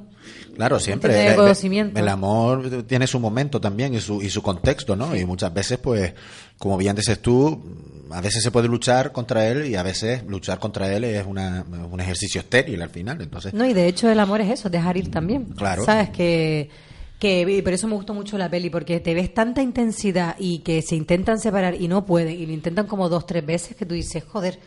Claro, 0.55 0.79
siempre. 0.79 1.13
Tener 1.13 1.31
El- 1.33 1.37
conocimiento. 1.37 1.99
El 1.99 2.09
amor 2.09 2.85
tiene 2.87 3.07
su 3.07 3.19
momento 3.21 3.61
también 3.61 3.95
y 3.95 4.01
su, 4.01 4.23
y 4.23 4.31
su 4.31 4.41
contexto, 4.43 4.97
¿no? 4.97 5.15
Y 5.17 5.25
muchas 5.27 5.53
veces, 5.53 5.79
pues, 5.79 6.15
como 6.59 6.77
bien 6.79 6.95
dices 6.97 7.21
tú, 7.21 7.63
a 8.11 8.21
veces 8.21 8.43
se 8.43 8.51
puede 8.51 8.69
luchar 8.69 9.13
contra 9.13 9.47
él 9.49 9.67
y 9.67 9.77
a 9.77 9.83
veces 9.83 10.25
luchar 10.27 10.59
contra 10.59 10.93
él 10.93 11.05
es 11.05 11.27
una, 11.27 11.65
un 11.91 12.01
ejercicio 12.01 12.41
estéril 12.41 12.83
al 12.83 12.91
final. 12.91 13.21
Entonces, 13.21 13.55
No, 13.55 13.65
y 13.65 13.73
de 13.73 13.87
hecho 13.87 14.11
el 14.11 14.21
amor 14.21 14.41
es 14.41 14.51
eso, 14.51 14.71
dejar 14.71 14.97
ir 14.97 15.11
también. 15.11 15.45
Claro. 15.47 15.85
¿Sabes? 15.85 16.11
Que, 16.11 16.71
que 17.19 17.41
y 17.43 17.63
por 17.63 17.73
eso 17.73 17.87
me 17.89 17.95
gustó 17.95 18.15
mucho 18.15 18.37
la 18.39 18.49
peli, 18.49 18.71
porque 18.71 19.01
te 19.01 19.15
ves 19.15 19.33
tanta 19.33 19.63
intensidad 19.63 20.37
y 20.39 20.59
que 20.61 20.83
se 20.83 20.97
intentan 20.97 21.39
separar 21.39 21.75
y 21.81 21.89
no 21.89 22.05
pueden, 22.05 22.39
y 22.39 22.47
lo 22.47 22.53
intentan 22.53 22.87
como 22.87 23.09
dos, 23.09 23.27
tres 23.27 23.45
veces 23.45 23.77
que 23.77 23.87
tú 23.87 23.95
dices, 23.95 24.25
joder. 24.25 24.59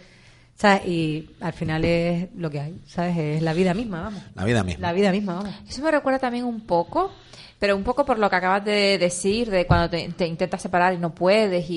¿Sabes? 0.55 0.87
Y 0.87 1.29
al 1.39 1.53
final 1.53 1.85
es 1.85 2.29
lo 2.35 2.49
que 2.49 2.59
hay, 2.59 2.81
¿sabes? 2.87 3.15
Es 3.15 3.41
la 3.43 3.53
vida 3.53 3.75
misma, 3.75 4.01
vamos. 4.01 4.23
la 4.33 4.43
vida 4.43 4.63
misma. 4.63 4.87
La 4.87 4.93
vida 4.93 5.11
misma, 5.11 5.35
vamos. 5.35 5.53
Eso 5.69 5.83
me 5.83 5.91
recuerda 5.91 6.17
también 6.17 6.45
un 6.45 6.61
poco, 6.61 7.11
pero 7.59 7.75
un 7.75 7.83
poco 7.83 8.05
por 8.05 8.19
lo 8.19 8.29
que 8.29 8.35
acabas 8.35 8.63
de 8.63 8.97
decir, 8.97 9.49
de 9.49 9.65
cuando 9.65 9.89
te, 9.89 10.09
te 10.09 10.27
intentas 10.27 10.61
separar 10.61 10.93
y 10.93 10.97
no 10.97 11.13
puedes 11.13 11.69
y, 11.69 11.73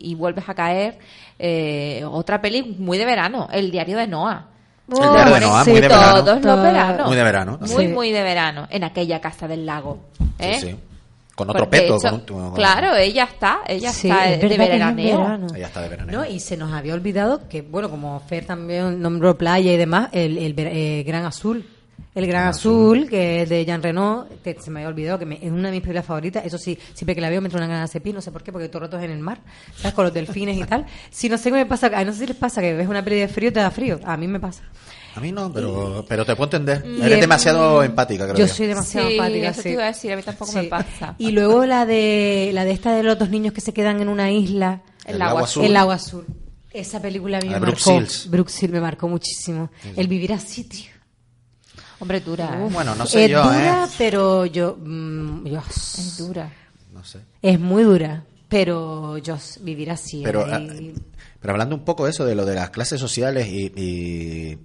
y- 0.00 0.10
y 0.10 0.14
vuelves 0.14 0.48
a 0.48 0.54
caer. 0.54 0.98
Eh, 1.38 2.02
otra 2.10 2.40
peli 2.40 2.62
muy 2.78 2.98
de 2.98 3.04
verano, 3.04 3.48
El 3.52 3.70
diario 3.70 3.96
de 3.98 4.06
Noah. 4.06 4.46
El 4.88 4.96
diario 5.12 5.34
de 5.34 5.40
Noah, 5.40 5.64
muy 5.64 5.74
de 5.74 5.80
verano. 5.80 6.24
Todos 6.24 6.44
los 6.44 6.62
veranos. 6.62 7.06
Muy 7.08 7.16
de 7.16 7.22
verano. 7.24 7.58
Muy, 7.60 7.68
Sí. 7.68 7.88
muy 7.88 8.12
de 8.12 8.22
verano, 8.22 8.68
en 8.70 8.84
aquella 8.84 9.20
casa 9.20 9.48
del 9.48 9.66
lago. 9.66 9.98
¿eh? 10.38 10.58
Sí, 10.60 10.66
sí. 10.68 10.76
Con 11.34 11.50
otro 11.50 11.64
Porque, 11.64 11.80
peto. 11.82 11.96
hecho, 11.96 12.08
con 12.26 12.36
un- 12.36 12.46
con- 12.48 12.54
Claro, 12.54 12.94
ella 12.96 13.24
está, 13.24 13.58
ella 13.66 13.90
Sí, 13.92 14.08
está 14.08 14.30
es 14.30 14.40
de 14.40 14.56
veraneo. 14.56 15.18
verano. 15.20 15.46
Ella 15.54 15.66
está 15.66 15.82
de 15.82 15.88
verano. 15.90 16.12
No, 16.12 16.24
y 16.24 16.40
se 16.40 16.56
nos 16.56 16.72
había 16.72 16.94
olvidado 16.94 17.46
que, 17.48 17.60
bueno, 17.60 17.90
como 17.90 18.18
Fer 18.20 18.46
también 18.46 19.02
nombró 19.02 19.36
playa 19.36 19.70
y 19.72 19.76
demás, 19.76 20.08
el, 20.12 20.38
el 20.38 20.54
eh, 20.58 21.04
Gran 21.06 21.26
Azul. 21.26 21.68
El 22.16 22.26
Gran 22.26 22.48
Azul, 22.48 23.08
que 23.08 23.42
es 23.42 23.48
de 23.48 23.64
Jean 23.64 23.82
Reno, 23.82 24.26
que 24.42 24.56
se 24.58 24.70
me 24.70 24.80
había 24.80 24.88
olvidado, 24.88 25.18
que 25.18 25.26
me- 25.26 25.36
es 25.36 25.52
una 25.52 25.68
de 25.68 25.72
mis 25.72 25.80
películas 25.82 26.06
favoritas. 26.06 26.44
Eso 26.46 26.56
sí, 26.58 26.76
siempre 26.94 27.14
que 27.14 27.20
la 27.20 27.28
veo 27.30 27.40
me 27.42 27.46
entra 27.48 27.58
una 27.58 27.68
ganas 27.68 27.92
de 27.92 28.00
pis, 28.00 28.14
no 28.14 28.20
sé 28.22 28.32
por 28.32 28.42
qué, 28.42 28.50
porque 28.52 28.68
todo 28.68 28.78
el 28.78 28.84
rato 28.90 28.98
es 28.98 29.04
en 29.04 29.10
el 29.10 29.18
mar, 29.20 29.38
¿sabes? 29.76 29.92
Con 29.94 30.04
los 30.06 30.14
delfines 30.14 30.56
y 30.56 30.64
tal. 30.64 30.86
Si 31.10 31.28
no 31.28 31.36
sé 31.38 31.50
qué 31.50 31.56
me 31.56 31.66
pasa, 31.66 31.86
a 31.94 32.04
no 32.04 32.12
sé 32.12 32.20
si 32.20 32.26
les 32.26 32.36
pasa 32.36 32.60
que 32.62 32.72
ves 32.74 32.88
una 32.88 33.04
peli 33.04 33.16
de 33.20 33.28
frío 33.28 33.50
y 33.50 33.52
te 33.52 33.60
da 33.60 33.70
frío. 33.70 34.00
A 34.04 34.16
mí 34.16 34.26
me 34.26 34.40
pasa. 34.40 34.62
A 35.14 35.20
mí 35.20 35.30
no, 35.32 35.52
pero, 35.52 36.04
pero 36.08 36.24
te 36.26 36.34
puedo 36.36 36.46
entender. 36.56 36.84
Eres 36.86 37.12
es- 37.12 37.20
demasiado 37.20 37.82
empática, 37.82 38.24
creo 38.24 38.36
Yo 38.36 38.46
yo. 38.46 38.52
soy 38.52 38.66
demasiado 38.66 39.08
Sí, 39.08 39.14
empática, 39.14 39.48
eso 39.50 39.62
te 39.62 39.70
iba 39.72 39.82
a 39.84 39.86
decir, 39.86 40.12
a 40.12 40.16
mí 40.16 40.22
tampoco 40.22 40.52
Sí. 40.52 40.56
me 40.58 40.64
pasa. 40.64 41.14
Y 41.18 41.30
luego 41.32 41.64
la 41.66 41.86
de 41.86 42.50
la 42.54 42.64
de 42.64 42.70
esta 42.72 42.94
de 42.94 43.02
los 43.02 43.18
dos 43.18 43.28
niños 43.30 43.52
que 43.54 43.60
se 43.60 43.72
quedan 43.74 44.00
en 44.00 44.08
una 44.08 44.30
isla. 44.30 44.80
El 45.04 45.20
agua 45.20 45.42
azul. 45.42 45.64
El 45.66 45.76
agua 45.76 45.94
azul. 45.94 46.24
Esa 46.72 47.00
película 47.00 47.38
a 47.38 47.40
mí 47.40 47.48
La 47.48 47.60
me 47.60 47.66
marcó. 47.68 47.96
Brooke. 47.96 48.28
Brooke 48.28 48.50
Shields 48.50 48.72
me 48.74 48.80
marcó 48.80 49.08
muchísimo. 49.08 49.70
El 49.96 50.08
vivir 50.08 50.32
así, 50.34 50.64
tío. 50.64 50.95
Hombre, 51.98 52.20
dura. 52.20 52.58
¿eh? 52.66 52.68
Bueno, 52.70 52.94
no 52.94 53.06
sé 53.06 53.24
es 53.24 53.30
yo, 53.30 53.42
dura, 53.42 53.84
¿eh? 53.84 53.88
pero 53.96 54.46
yo, 54.46 54.76
mm, 54.78 55.46
yo- 55.46 55.62
Es 55.68 56.16
dura. 56.18 56.52
No 56.92 57.02
sé. 57.04 57.20
es 57.42 57.58
muy 57.60 57.82
dura, 57.84 58.24
pero 58.48 59.18
yo 59.18 59.36
vivir 59.60 59.90
así. 59.90 60.22
Pero, 60.24 60.44
ahí- 60.46 60.92
ah, 60.96 61.00
pero 61.40 61.52
hablando 61.52 61.74
un 61.76 61.84
poco 61.84 62.04
de 62.04 62.10
eso, 62.10 62.24
de 62.24 62.34
lo 62.34 62.44
de 62.44 62.54
las 62.54 62.70
clases 62.70 63.00
sociales 63.00 63.46
y, 63.48 63.72
y 63.76 64.58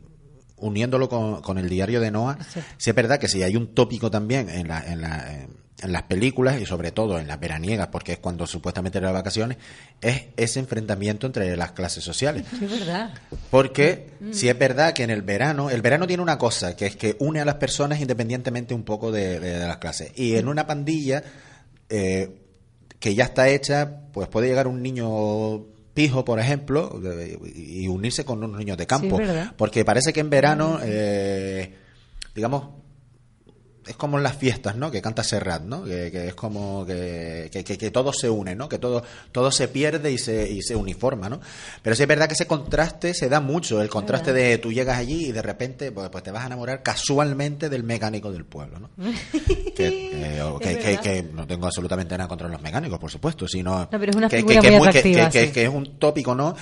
uniéndolo 0.58 1.10
con, 1.10 1.42
con 1.42 1.58
el 1.58 1.68
diario 1.70 2.00
de 2.02 2.12
Noah, 2.12 2.38
sí. 2.78 2.90
es 2.90 2.96
verdad 2.96 3.20
que 3.20 3.28
si 3.28 3.44
hay 3.44 3.56
un 3.56 3.74
tópico 3.74 4.10
también 4.12 4.50
en, 4.50 4.68
la, 4.68 4.80
en, 4.86 5.02
la, 5.02 5.34
en 5.34 5.50
las 5.84 6.04
películas 6.04 6.62
y 6.62 6.66
sobre 6.66 6.92
todo 6.92 7.18
en 7.20 7.28
las 7.28 7.40
veraniegas, 7.40 7.88
porque 7.88 8.14
es 8.14 8.20
cuando 8.20 8.46
supuestamente 8.48 8.98
eran 9.00 9.14
las 9.14 9.22
vacaciones, 9.22 9.58
es 10.02 10.26
ese 10.38 10.60
enfrentamiento 10.60 11.26
entre 11.28 11.56
las 11.58 11.72
clases 11.72 12.04
sociales. 12.04 12.44
Es 12.62 12.70
verdad. 12.70 13.14
Porque 13.50 14.12
Mm. 14.22 14.34
si 14.34 14.50
es 14.50 14.58
verdad 14.60 14.94
que 14.94 15.04
en 15.04 15.10
el 15.10 15.24
verano, 15.24 15.70
el 15.72 15.82
verano 15.82 16.06
tiene 16.06 16.22
una 16.22 16.38
cosa, 16.38 16.76
que 16.76 16.86
es 16.86 16.96
que 16.96 17.16
une 17.20 17.40
a 17.40 17.46
las 17.46 17.56
personas 17.56 18.00
independientemente 18.00 18.74
un 18.76 18.84
poco 18.84 19.12
de, 19.12 19.40
de- 19.40 19.60
de 19.60 19.66
las 19.68 19.78
clases. 19.78 20.12
Y 20.16 20.36
en 20.36 20.48
una 20.48 20.68
pandilla 20.68 21.24
eh, 21.90 22.38
que 23.00 23.16
ya 23.16 23.24
está 23.24 23.50
hecha, 23.50 24.02
pues 24.14 24.28
puede 24.28 24.48
llegar 24.48 24.68
un 24.68 24.82
niño 24.84 25.66
pijo, 25.96 26.24
por 26.24 26.40
ejemplo, 26.40 27.02
y 27.56 27.88
unirse 27.88 28.24
con 28.24 28.44
unos 28.44 28.60
niños 28.60 28.78
de 28.78 28.86
campo. 28.88 29.18
Sí, 29.18 29.24
es 29.24 29.28
verdad. 29.28 29.54
Porque 29.58 29.84
parece 29.84 30.14
que 30.14 30.20
en 30.22 30.30
verano, 30.30 30.80
eh, 30.84 31.74
digamos, 32.36 32.68
es 33.92 33.98
como 33.98 34.18
en 34.18 34.24
las 34.24 34.36
fiestas, 34.36 34.76
¿no? 34.76 34.90
Que 34.90 35.02
canta 35.02 35.24
Serrat, 35.24 35.64
¿no? 35.64 35.84
Que, 35.84 36.12
que 36.12 36.28
es 36.30 36.36
como 36.36 36.86
que, 36.86 37.50
que, 37.52 37.92
todo 37.92 38.12
se 38.14 38.30
une, 38.30 38.56
¿no? 38.56 38.68
Que 38.68 38.80
todo, 38.80 39.04
todo 39.32 39.52
se 39.52 39.68
pierde 39.68 40.12
y 40.12 40.18
se, 40.18 40.50
y 40.50 40.62
se 40.62 40.76
uniforma, 40.76 41.30
¿no? 41.30 41.40
Pero 41.82 41.96
sí 41.96 42.04
es 42.04 42.08
verdad 42.08 42.28
que 42.28 42.34
ese 42.34 42.48
contraste 42.48 43.14
se 43.14 43.30
da 43.30 43.40
mucho, 43.40 43.82
el 43.82 43.90
contraste 43.90 44.34
de 44.34 44.58
tú 44.58 44.72
llegas 44.72 44.98
allí 44.98 45.28
y 45.28 45.32
de 45.32 45.42
repente 45.42 45.92
pues, 45.92 46.10
pues 46.10 46.24
te 46.24 46.32
vas 46.32 46.44
a 46.44 46.48
enamorar 46.48 46.84
casualmente 46.84 47.70
del 47.70 47.84
mecánico 47.84 48.32
del 48.32 48.46
pueblo, 48.46 48.80
¿no? 48.80 48.90
que, 49.76 50.12
eh, 50.14 51.00
que, 51.02 51.24
no 51.24 51.46
tengo 51.46 51.66
absolutamente 51.66 52.18
nada 52.18 52.28
contra 52.28 52.48
los 52.48 52.62
mecánicos, 52.62 52.98
por 53.00 53.12
supuesto, 53.12 53.48
sino 53.48 53.90
No, 53.92 54.00
pero 54.00 54.12
es 54.12 54.16
una 54.16 54.30
que, 54.30 55.64
es 55.64 55.70
un 55.70 55.98
tópico, 55.98 56.34
¿no? 56.34 56.56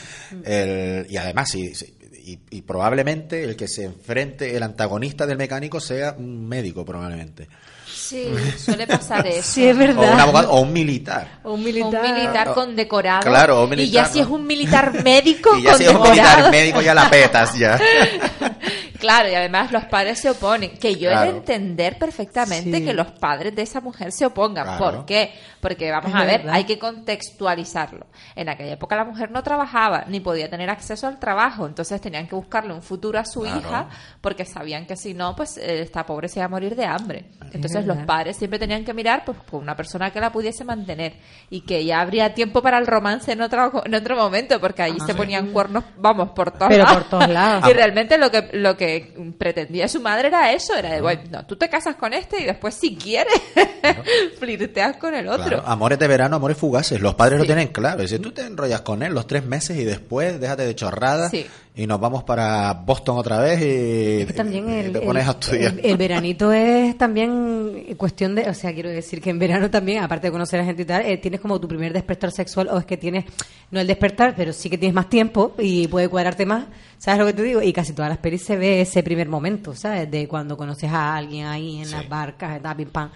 El- 0.43 1.05
y 1.09 1.17
además, 1.17 1.49
sí, 1.49 1.73
sí, 1.75 1.93
y, 2.31 2.39
y 2.57 2.61
probablemente 2.61 3.43
el 3.43 3.55
que 3.55 3.67
se 3.67 3.83
enfrente, 3.85 4.55
el 4.55 4.63
antagonista 4.63 5.25
del 5.25 5.37
mecánico 5.37 5.79
sea 5.79 6.15
un 6.17 6.47
médico, 6.47 6.85
probablemente. 6.85 7.47
Sí, 7.91 8.27
suele 8.57 8.87
pasar 8.87 9.25
eso. 9.27 9.41
Sí, 9.53 9.67
es 9.67 9.75
O 9.75 9.79
verdad. 9.79 10.13
un 10.13 10.19
abogado 10.19 10.51
o 10.51 10.61
un 10.61 10.71
militar. 10.73 11.39
O 11.43 11.53
un 11.53 11.59
Un 11.59 11.65
militar. 11.65 12.03
militar 12.13 12.53
condecorado. 12.53 13.21
Claro, 13.21 13.63
un 13.65 13.73
Y 13.73 13.89
ya 13.89 14.03
militar, 14.03 14.07
si 14.13 14.19
¿no? 14.19 14.25
es 14.25 14.31
un 14.31 14.47
militar 14.47 15.03
médico 15.03 15.55
Y 15.57 15.63
ya 15.63 15.73
si 15.75 15.83
es 15.83 15.89
un 15.89 15.97
condecorado. 15.97 16.37
militar 16.37 16.51
médico 16.51 16.81
ya 16.81 16.93
la 16.93 17.09
petas 17.09 17.57
ya. 17.57 17.79
Claro, 18.99 19.29
y 19.29 19.35
además 19.35 19.71
los 19.71 19.85
padres 19.85 20.19
se 20.19 20.29
oponen. 20.29 20.77
Que 20.77 20.95
yo 20.95 21.09
he 21.09 21.17
de 21.17 21.29
entender 21.29 21.97
perfectamente 21.97 22.77
Sí. 22.79 22.85
que 22.85 22.93
los 22.93 23.07
padres 23.11 23.55
de 23.55 23.61
esa 23.61 23.79
mujer 23.81 24.11
se 24.11 24.25
opongan. 24.25 24.65
Claro. 24.65 24.79
¿Por 24.97 25.05
qué? 25.05 25.33
Porque 25.61 25.89
vamos 25.91 26.09
Es 26.09 26.15
a 26.15 26.25
ver, 26.25 26.37
verdad. 26.41 26.53
hay 26.55 26.63
que 26.65 26.77
contextualizarlo. 26.79 28.07
En 28.35 28.49
aquella 28.49 28.73
época 28.73 28.95
la 28.95 29.05
mujer 29.05 29.31
no 29.31 29.43
trabajaba 29.43 30.05
ni 30.07 30.19
podía 30.19 30.49
tener 30.49 30.69
acceso 30.69 31.07
al 31.07 31.19
trabajo, 31.19 31.65
entonces 31.65 31.99
tenían 32.01 32.27
que 32.27 32.35
buscarle 32.35 32.73
un 32.73 32.81
futuro 32.81 33.19
a 33.19 33.25
su 33.25 33.41
Claro. 33.41 33.59
hija 33.59 33.89
porque 34.21 34.45
sabían 34.45 34.85
que 34.85 34.95
si 34.95 35.13
no, 35.13 35.35
pues 35.35 35.57
eh, 35.57 35.81
esta 35.81 36.05
pobre 36.05 36.27
se 36.27 36.39
iba 36.39 36.45
a 36.45 36.49
morir 36.49 36.75
de 36.75 36.85
hambre. 36.85 37.25
Entonces 37.51 37.85
los 37.85 37.97
padres 37.99 38.37
siempre 38.37 38.59
tenían 38.59 38.83
que 38.85 38.93
mirar 38.93 39.23
pues 39.25 39.37
por 39.49 39.61
una 39.61 39.75
persona 39.75 40.11
que 40.11 40.19
la 40.19 40.31
pudiese 40.31 40.63
mantener 40.63 41.13
y 41.49 41.61
que 41.61 41.83
ya 41.85 42.01
habría 42.01 42.33
tiempo 42.33 42.61
para 42.61 42.77
el 42.77 42.85
romance 42.87 43.31
en 43.31 43.41
otro 43.41 43.83
en 43.85 43.95
otro 43.95 44.15
momento 44.15 44.59
porque 44.59 44.83
allí 44.83 44.97
se 45.05 45.15
ponían 45.15 45.47
cuernos, 45.51 45.83
vamos, 45.97 46.29
por 46.31 46.51
todos 46.51 46.67
Pero 46.69 46.83
lados. 46.83 46.97
por 47.03 47.09
todos 47.09 47.29
lados. 47.29 47.63
Y 47.69 47.73
realmente 47.73 48.17
lo 48.17 48.29
que 48.31 48.49
lo 48.53 48.75
que 48.77 48.88
que 48.89 49.31
pretendía 49.37 49.87
su 49.87 49.99
madre 50.01 50.27
era 50.29 50.51
eso, 50.53 50.75
era 50.75 50.93
de, 50.93 51.01
bueno, 51.01 51.21
no, 51.29 51.45
tú 51.45 51.55
te 51.55 51.69
casas 51.69 51.95
con 51.95 52.13
este 52.13 52.41
y 52.41 52.45
después 52.45 52.73
si 52.75 52.95
quieres 52.95 53.33
flirteas 54.39 54.97
con 54.97 55.13
el 55.15 55.27
otro. 55.27 55.45
Claro, 55.45 55.63
amores 55.65 55.99
de 55.99 56.07
verano, 56.07 56.35
amores 56.37 56.57
fugaces. 56.57 56.99
Los 57.01 57.15
padres 57.15 57.37
lo 57.39 57.43
Sí. 57.43 57.47
tienen 57.47 57.67
claro. 57.69 58.07
Si 58.07 58.19
tú 58.19 58.31
te 58.31 58.41
enrollas 58.41 58.81
con 58.81 59.03
él 59.03 59.13
los 59.13 59.27
tres 59.27 59.43
meses 59.45 59.77
y 59.77 59.83
después 59.83 60.39
déjate 60.39 60.65
de 60.65 60.75
chorrada 60.75 61.29
Sí. 61.29 61.45
Y 61.75 61.87
nos 61.87 61.99
vamos 61.99 62.23
para 62.23 62.73
Boston 62.73 63.17
otra 63.17 63.39
vez 63.39 63.61
y, 63.61 64.33
también 64.33 64.69
el, 64.69 64.91
te 64.91 64.99
pones 64.99 65.23
el- 65.23 65.29
a 65.29 65.31
estudiar. 65.31 65.73
el- 65.79 65.85
el 65.85 65.97
veranito 65.97 66.51
es 66.51 66.97
también 66.97 67.85
cuestión 67.97 68.35
de, 68.35 68.49
o 68.49 68.53
sea, 68.53 68.73
quiero 68.73 68.89
decir 68.89 69.21
que 69.21 69.29
en 69.29 69.39
verano 69.39 69.69
también, 69.69 70.03
aparte 70.03 70.27
de 70.27 70.31
conocer 70.31 70.59
a 70.59 70.65
gente 70.65 70.81
y 70.81 70.85
tal, 70.85 71.05
eh, 71.05 71.17
tienes 71.17 71.39
como 71.39 71.59
tu 71.59 71.67
primer 71.69 71.93
despertar 71.93 72.31
sexual 72.31 72.67
o 72.71 72.77
es 72.79 72.85
que 72.85 72.97
tienes, 72.97 73.23
no 73.71 73.79
el 73.79 73.87
despertar, 73.87 74.33
pero 74.35 74.51
sí 74.51 74.69
que 74.69 74.77
tienes 74.77 74.93
más 74.95 75.09
tiempo 75.09 75.53
y 75.57 75.87
puede 75.87 76.09
cuadrarte 76.09 76.45
más, 76.45 76.65
¿sabes 76.97 77.19
lo 77.19 77.25
que 77.27 77.33
te 77.33 77.43
digo? 77.43 77.61
Y 77.61 77.71
casi 77.71 77.93
todas 77.93 78.09
las 78.09 78.17
pelis 78.17 78.41
se 78.41 78.57
ve 78.57 78.81
ese 78.81 79.01
primer 79.03 79.29
momento, 79.29 79.73
¿sabes? 79.73 80.09
De 80.11 80.27
cuando 80.27 80.57
conoces 80.57 80.91
a 80.91 81.15
alguien 81.15 81.45
ahí 81.45 81.81
en 81.81 81.89
las 81.91 82.09
barcas, 82.09 82.61
tal, 82.61 82.75
pim, 82.75 82.89
pam. 82.89 83.09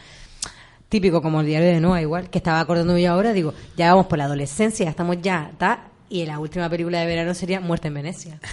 Típico 0.88 1.22
como 1.24 1.42
el 1.42 1.48
diario 1.48 1.70
de 1.70 1.82
Noah, 1.82 2.02
igual, 2.02 2.30
que 2.30 2.38
estaba 2.38 2.60
acordándome 2.60 3.02
yo 3.02 3.12
ahora, 3.12 3.34
digo, 3.34 3.52
ya 3.76 3.90
vamos 3.90 4.06
por 4.06 4.20
la 4.20 4.26
adolescencia, 4.26 4.84
ya 4.86 4.92
estamos 4.92 5.18
ya, 5.24 5.52
ta, 5.58 5.88
y 6.14 6.28
la 6.28 6.38
última 6.38 6.70
película 6.70 7.00
de 7.00 7.08
verano 7.08 7.34
sería 7.34 7.60
Muerte 7.60 7.88
en 7.88 7.96
Venecia. 7.96 8.40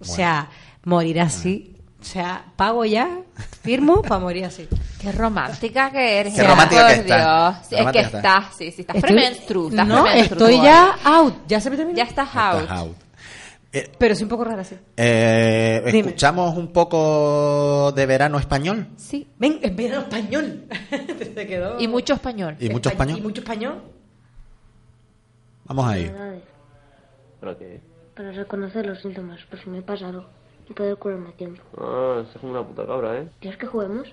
O 0.00 0.04
sea, 0.06 0.50
morir 0.84 1.20
así. 1.20 1.76
O 2.00 2.04
sea, 2.04 2.44
pago 2.56 2.84
ya, 2.84 3.20
firmo 3.62 4.02
para 4.02 4.20
morir 4.20 4.44
así. 4.44 4.68
Qué 5.00 5.12
romántica 5.12 5.90
que 5.90 6.18
eres. 6.18 6.34
Qué 6.34 6.42
romántica 6.42 6.82
por 6.82 6.94
que 6.94 7.00
estás. 7.00 7.56
Sí, 7.56 7.62
es 7.62 7.70
que 7.70 7.76
romántica 7.78 8.06
estás. 8.06 8.14
estás, 8.14 8.56
sí, 8.58 8.70
sí, 8.72 8.80
estás 8.82 9.00
premenstru. 9.00 9.68
Estás 9.68 9.86
no, 9.86 10.06
estoy 10.06 10.56
ya 10.56 10.96
out. 11.04 11.46
Ya 11.46 11.60
se 11.60 11.70
me 11.70 11.76
terminó. 11.76 11.96
Ya 11.96 12.04
estás 12.04 12.28
out. 12.34 12.62
Estás 12.62 12.78
out. 12.78 12.96
Pero 13.98 14.14
sí 14.14 14.24
un 14.24 14.28
poco 14.28 14.44
rara, 14.44 14.64
sí. 14.64 14.76
Eh. 14.96 15.82
¿Escuchamos 15.86 16.58
un 16.58 16.72
poco 16.72 17.92
de 17.92 18.04
verano 18.04 18.38
español? 18.38 18.88
Sí. 18.96 19.26
Ven, 19.38 19.60
es 19.62 19.74
verano 19.74 20.02
español. 20.02 20.64
Se 21.34 21.46
quedó. 21.46 21.80
Y 21.80 21.88
mucho 21.88 22.14
español. 22.14 22.56
¿Y 22.60 22.68
mucho 22.68 22.90
español? 22.90 23.18
Y 23.18 23.22
mucho 23.22 23.40
español. 23.40 23.82
Vamos 25.66 25.86
ahí. 25.86 26.12
¿Para 27.44 27.58
qué? 27.58 27.78
Para 28.16 28.32
reconocer 28.32 28.86
los 28.86 29.00
síntomas, 29.02 29.44
por 29.50 29.58
si 29.58 29.68
me 29.68 29.82
pasa 29.82 30.08
algo. 30.08 30.24
Y 30.66 30.72
poder 30.72 30.96
curarme 30.96 31.28
a 31.28 31.32
tiempo. 31.32 31.62
Ah, 31.76 32.22
estás 32.24 32.40
como 32.40 32.52
una 32.52 32.66
puta 32.66 32.86
cabra, 32.86 33.18
¿eh? 33.18 33.28
¿Quieres 33.38 33.58
que 33.60 33.66
juguemos? 33.66 34.08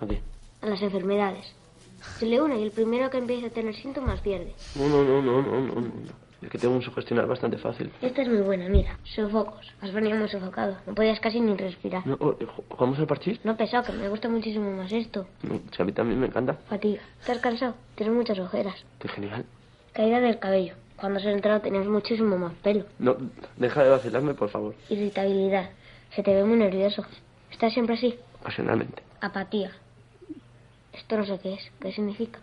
¿A 0.00 0.06
qué? 0.06 0.22
A 0.62 0.66
las 0.66 0.80
enfermedades. 0.80 1.44
Se 2.18 2.24
le 2.24 2.40
une 2.40 2.58
y 2.58 2.62
el 2.62 2.70
primero 2.70 3.10
que 3.10 3.18
empiece 3.18 3.48
a 3.48 3.50
tener 3.50 3.74
síntomas 3.74 4.22
pierde. 4.22 4.54
No, 4.76 4.88
no, 4.88 5.04
no, 5.04 5.20
no, 5.20 5.42
no, 5.42 5.60
no. 5.60 5.74
no. 5.74 6.26
Es 6.40 6.48
que 6.48 6.56
tengo 6.58 6.74
un 6.74 6.80
sugestionar 6.82 7.26
bastante 7.26 7.58
fácil. 7.58 7.92
Esta 8.00 8.22
es 8.22 8.28
muy 8.28 8.40
buena, 8.40 8.66
mira. 8.70 8.98
Sofocos. 9.04 9.70
Has 9.82 9.92
venido 9.92 10.16
muy 10.16 10.28
sofocado. 10.30 10.78
No 10.86 10.94
podías 10.94 11.20
casi 11.20 11.38
ni 11.40 11.54
respirar. 11.54 12.06
No, 12.06 12.16
oh, 12.20 12.34
¿ju- 12.38 12.64
¿Jugamos 12.70 12.98
al 12.98 13.06
parchís? 13.06 13.44
No 13.44 13.56
pesado, 13.58 13.84
que 13.84 13.92
me 13.92 14.08
gusta 14.08 14.30
muchísimo 14.30 14.70
más 14.70 14.90
esto. 14.90 15.26
No, 15.42 15.60
si 15.74 15.82
a 15.82 15.84
mí 15.84 15.92
también 15.92 16.18
me 16.18 16.28
encanta. 16.28 16.54
Fatiga. 16.68 17.02
¿Estás 17.20 17.38
cansado? 17.40 17.74
Tienes 17.94 18.14
muchas 18.14 18.38
ojeras. 18.38 18.74
Qué 19.00 19.08
genial. 19.08 19.44
Caída 19.92 20.20
del 20.20 20.38
cabello. 20.38 20.74
Cuando 20.96 21.20
se 21.20 21.30
entrado 21.30 21.60
tenías 21.60 21.86
muchísimo 21.86 22.38
más 22.38 22.54
pelo. 22.54 22.84
No, 22.98 23.16
deja 23.56 23.84
de 23.84 23.90
vacilarme, 23.90 24.34
por 24.34 24.48
favor. 24.48 24.74
Irritabilidad. 24.88 25.70
Se 26.14 26.22
te 26.22 26.34
ve 26.34 26.44
muy 26.44 26.56
nervioso. 26.56 27.04
¿Estás 27.50 27.72
siempre 27.72 27.96
así? 27.96 28.18
Ocasionalmente. 28.40 29.02
Apatía. 29.20 29.70
Esto 30.92 31.18
no 31.18 31.26
sé 31.26 31.38
qué 31.42 31.54
es. 31.54 31.72
¿Qué 31.80 31.92
significa? 31.92 32.38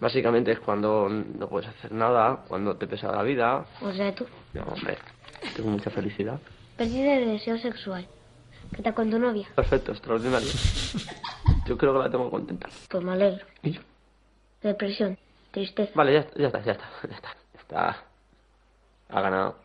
Básicamente 0.00 0.52
es 0.52 0.60
cuando 0.60 1.08
no 1.08 1.48
puedes 1.48 1.68
hacer 1.68 1.90
nada, 1.92 2.44
cuando 2.46 2.76
te 2.76 2.86
pesa 2.86 3.10
la 3.10 3.22
vida. 3.22 3.64
O 3.82 3.92
sea, 3.92 4.14
tú. 4.14 4.26
No, 4.54 4.62
hombre, 4.62 4.96
tengo 5.56 5.70
mucha 5.70 5.90
felicidad. 5.90 6.38
Pérdida 6.76 7.14
de 7.14 7.26
deseo 7.26 7.58
sexual. 7.58 8.06
¿Qué 8.74 8.82
tal 8.82 8.94
con 8.94 9.10
tu 9.10 9.18
novia? 9.18 9.48
Perfecto, 9.56 9.92
extraordinario. 9.92 10.48
Yo 11.66 11.76
creo 11.76 11.92
que 11.92 11.98
la 11.98 12.10
tengo 12.10 12.30
contenta. 12.30 12.68
Pues 12.88 13.02
me 13.02 13.12
alegro. 13.12 13.44
¿Y 13.62 13.72
yo? 13.72 13.80
Depresión. 14.62 15.18
Tristeza. 15.50 15.92
Vale, 15.94 16.12
ya, 16.12 16.26
ya 16.36 16.46
está, 16.46 16.62
ya 16.62 16.72
está, 16.72 16.84
ya 17.08 17.16
está. 17.16 17.28
Ha 17.74 19.20
ganado. 19.20 19.56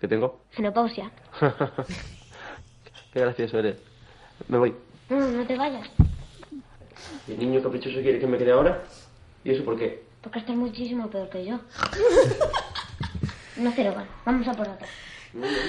¿Qué 0.00 0.08
tengo? 0.08 0.40
Menopausia. 0.56 1.10
Qué 3.12 3.20
gracioso 3.20 3.58
eres. 3.58 3.76
Me 4.48 4.58
voy. 4.58 4.74
No, 5.08 5.18
no 5.18 5.46
te 5.46 5.56
vayas. 5.56 5.88
¿El 7.28 7.38
niño 7.38 7.62
caprichoso 7.62 8.00
quiere 8.00 8.18
que 8.18 8.26
me 8.26 8.38
quede 8.38 8.52
ahora? 8.52 8.82
¿Y 9.44 9.50
eso 9.50 9.64
por 9.64 9.76
qué? 9.76 10.02
Porque 10.22 10.38
estás 10.38 10.56
muchísimo 10.56 11.08
peor 11.10 11.28
que 11.30 11.44
yo. 11.44 11.58
No 13.56 13.70
cero 13.76 13.92
gana. 13.94 14.08
Vamos 14.24 14.48
a 14.48 14.54
por 14.54 14.66
otro. 14.66 14.86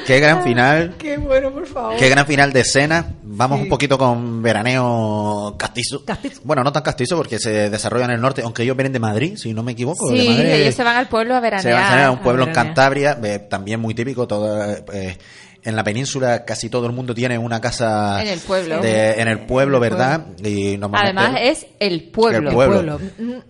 Qué 0.07 0.19
gran 0.19 0.43
final. 0.43 0.95
Qué 0.97 1.17
bueno, 1.17 1.51
por 1.51 1.67
favor. 1.67 1.95
Qué 1.97 2.09
gran 2.09 2.25
final 2.25 2.51
de 2.51 2.61
escena. 2.61 3.05
Vamos 3.21 3.61
un 3.61 3.69
poquito 3.69 3.97
con 3.97 4.41
veraneo 4.41 5.55
castizo. 5.57 6.03
Bueno, 6.43 6.63
no 6.63 6.71
tan 6.71 6.81
castizo 6.83 7.15
porque 7.15 7.37
se 7.39 7.69
desarrolla 7.69 8.05
en 8.05 8.11
el 8.11 8.21
norte, 8.21 8.41
aunque 8.43 8.63
ellos 8.63 8.75
vienen 8.75 8.91
de 8.93 8.99
Madrid, 8.99 9.37
si 9.37 9.53
no 9.53 9.61
me 9.63 9.73
equivoco. 9.73 10.09
de 10.11 10.19
Sí, 10.21 10.29
Madrid. 10.29 10.45
ellos 10.51 10.75
se 10.75 10.83
van 10.83 10.97
al 10.97 11.07
pueblo 11.07 11.35
a 11.35 11.39
veranear. 11.39 11.61
Se 11.63 11.71
van 11.95 12.03
a 12.05 12.11
un 12.11 12.19
pueblo 12.19 12.45
en. 12.45 12.53
Cantabria, 12.53 13.19
eh, 13.23 13.39
también 13.39 13.79
muy 13.79 13.93
típico. 13.93 14.27
Todo, 14.27 14.63
eh, 14.93 15.17
en 15.63 15.75
la 15.75 15.83
península 15.83 16.43
casi 16.45 16.69
todo 16.69 16.85
el 16.87 16.91
mundo 16.91 17.13
tiene 17.13 17.37
una 17.37 17.61
casa 17.61 18.21
En 18.21 18.27
el 18.29 18.39
pueblo. 18.39 18.81
de- 18.81 19.21
en 19.21 19.27
el 19.27 19.45
pueblo, 19.45 19.79
¿verdad? 19.79 20.25
Y 20.43 20.77
normalmente 20.77 21.21
Además 21.21 21.41
es 21.43 21.67
el 21.79 22.09
pueblo. 22.09 22.49
El 22.49 22.55
pueblo. 22.55 22.99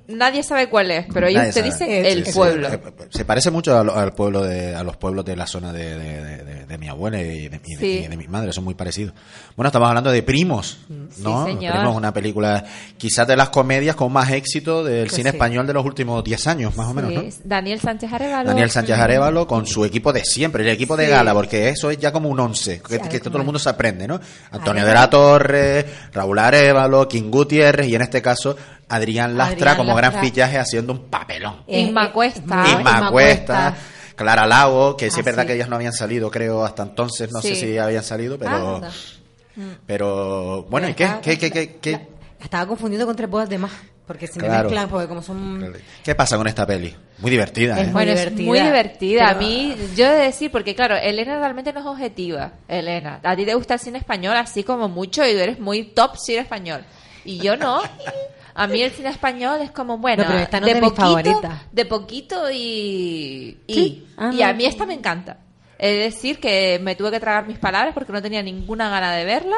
Nadie 0.08 0.44
sabe 0.44 0.68
cuál 0.70 0.92
es, 0.92 1.06
pero 1.14 1.28
ellos 1.28 1.40
Nadie 1.40 1.54
te 1.54 1.60
sabe. 1.60 1.72
dicen 1.72 1.88
Sí, 2.06 2.12
el 2.20 2.26
sí, 2.26 2.32
pueblo. 2.34 2.70
sí. 2.70 2.76
Eh, 2.76 3.08
Se 3.12 3.26
parece 3.26 3.52
mucho 3.52 3.78
a, 3.78 3.84
lo- 3.84 3.96
al 3.96 4.14
pueblo 4.14 4.44
de, 4.44 4.76
a 4.76 4.84
los 4.84 4.98
pueblos 4.98 5.24
de 5.26 5.36
la 5.36 5.48
zona 5.48 5.72
de, 5.72 5.98
de- 5.98 6.22
de- 6.24 6.44
de- 6.44 6.66
de 6.66 6.78
mi 6.78 6.88
abuela 6.90 7.20
y 7.22 7.24
de, 7.24 7.62
y 7.66 7.76
de- 7.76 7.80
Sí. 7.80 8.04
y 8.06 8.08
de 8.08 8.18
mi 8.18 8.28
madre, 8.28 8.52
son 8.54 8.64
muy 8.64 8.74
parecidos. 8.74 9.14
Bueno, 9.56 9.68
estamos 9.68 9.88
hablando 9.88 10.12
de 10.12 10.22
Primos, 10.24 10.80
¿no? 11.20 11.46
señor. 11.46 11.74
Primos, 11.76 11.96
una 11.96 12.14
película 12.14 12.64
quizás 12.98 13.28
de 13.28 13.36
las 13.38 13.50
comedias 13.50 13.96
con 13.96 14.12
más 14.12 14.30
éxito 14.32 14.84
del 14.84 15.06
Pues 15.08 15.16
cine 15.16 15.32
sí. 15.32 15.36
español 15.38 15.66
de 15.68 15.74
los 15.74 15.86
últimos 15.86 16.24
10 16.24 16.48
años, 16.48 16.76
más 16.76 16.88
o 16.88 16.94
menos, 16.94 17.40
Daniel 17.44 17.80
Sánchez 17.80 18.12
Arevalo. 18.12 18.50
Daniel 18.50 18.70
Sánchez 18.70 18.98
Arevalo 18.98 19.48
con 19.48 19.66
su 19.66 19.86
equipo 19.86 20.12
de 20.14 20.24
siempre, 20.26 20.64
el 20.64 20.70
equipo 20.70 20.98
de 20.98 21.06
Sí. 21.06 21.12
gala, 21.12 21.34
porque 21.34 21.70
eso 21.70 21.90
es 21.90 22.01
ya 22.02 22.11
como 22.11 22.28
un 22.28 22.40
once, 22.40 22.82
que, 22.82 22.99
que 22.99 23.19
todo 23.22 23.38
el 23.38 23.45
mundo 23.45 23.60
se 23.60 23.69
aprende, 23.69 24.07
¿no? 24.07 24.19
Antonio 24.52 24.84
Arevalo. 24.84 24.86
de 24.88 24.94
la 24.94 25.10
Torre, 25.10 25.86
Raúl 26.11 26.40
Arevalo, 26.40 27.07
King 27.07 27.32
Gutiérrez 27.32 27.88
y 27.88 27.95
en 27.95 28.02
este 28.02 28.22
caso 28.22 28.57
Adrián 28.90 29.38
Lastra 29.38 29.72
Adrián 29.72 29.78
como 29.78 29.95
gran 29.95 30.14
fichaje 30.19 30.57
haciendo 30.57 30.91
un 30.91 31.10
papelón. 31.10 31.64
Isma 31.68 32.11
Cuesta. 32.11 32.64
Isma 32.68 33.10
Cuesta, 33.10 33.76
Clara 34.15 34.45
Lago, 34.45 34.98
que 34.98 35.10
sí 35.10 35.18
Ah, 35.18 35.19
es 35.22 35.26
verdad 35.26 35.44
sí. 35.44 35.48
que 35.48 35.53
ellas 35.56 35.69
no 35.69 35.78
habían 35.78 35.94
salido, 35.94 36.30
creo, 36.30 36.65
hasta 36.65 36.84
entonces, 36.84 37.32
no 37.32 37.41
sé 37.41 37.56
Sí. 37.56 37.61
si 37.68 37.78
habían 37.78 38.03
salido, 38.03 38.38
pero... 38.38 38.76
Anda. 38.76 38.91
Pero, 39.86 40.64
bueno, 40.69 40.90
¿y 40.90 40.94
qué? 40.94 41.10
¿Qué, 41.22 41.38
qué, 41.38 41.52
qué, 41.52 41.76
qué, 41.82 41.91
La 42.40 42.45
estaba 42.45 42.65
confundiendo 42.68 43.06
con 43.06 43.15
tres 43.15 43.30
bodas 43.30 43.49
de 43.49 43.57
más. 43.57 43.72
Porque 44.12 44.28
se 44.28 44.40
me 44.42 44.48
Claro. 44.48 44.64
mezclan, 44.70 44.90
porque 44.90 45.08
como 45.08 45.22
son. 45.22 45.74
qué 46.04 46.16
pasa 46.16 46.36
con 46.36 46.46
esta 46.48 46.66
peli? 46.68 46.94
Muy 47.20 47.32
divertida, 47.32 47.80
¿eh? 47.82 47.90
Bueno, 47.94 48.12
es 48.12 48.32
muy 48.34 48.60
divertida. 48.60 49.30
A 49.30 49.36
mí, 49.36 49.74
yo 49.96 50.06
he 50.06 50.10
de 50.10 50.24
decir, 50.24 50.52
porque 50.52 50.76
claro, 50.76 50.98
Elena 50.98 51.38
realmente 51.40 51.72
no 51.72 51.80
es 51.80 51.86
objetiva. 51.86 52.52
Elena, 52.68 53.22
a 53.24 53.36
ti 53.38 53.46
te 53.46 53.54
gusta 53.54 53.76
el 53.76 53.80
cine 53.80 54.00
español 54.00 54.36
así 54.36 54.64
como 54.64 54.90
mucho 54.90 55.26
y 55.26 55.32
tú 55.32 55.38
eres 55.40 55.60
muy 55.60 55.84
top 55.86 56.18
cine 56.18 56.40
español. 56.40 56.84
Y 57.24 57.38
yo 57.38 57.56
no. 57.56 57.82
A 58.54 58.68
mí 58.68 58.82
el 58.82 58.92
cine 58.92 59.10
español 59.10 59.62
es 59.62 59.72
como, 59.72 59.98
bueno, 59.98 60.24
No, 60.24 60.30
pero 60.30 60.42
esta 60.42 60.60
no 60.60 60.66
de 60.66 60.74
es 60.74 60.80
poquito, 60.82 61.42
de 61.72 61.86
poquito 61.86 62.52
y... 62.52 63.58
Y, 63.66 63.74
Sí. 63.74 64.08
Ah, 64.18 64.32
y 64.34 64.42
a 64.42 64.52
mí 64.54 64.66
esta 64.66 64.86
me 64.86 64.94
encanta. 64.94 65.38
Es 65.80 66.14
decir, 66.14 66.38
que 66.40 66.78
me 66.84 66.96
tuve 66.96 67.12
que 67.12 67.20
tragar 67.22 67.48
mis 67.48 67.58
palabras 67.60 67.94
porque 67.94 68.12
no 68.12 68.22
tenía 68.22 68.44
ninguna 68.44 68.90
gana 68.90 69.16
de 69.16 69.24
verla. 69.24 69.56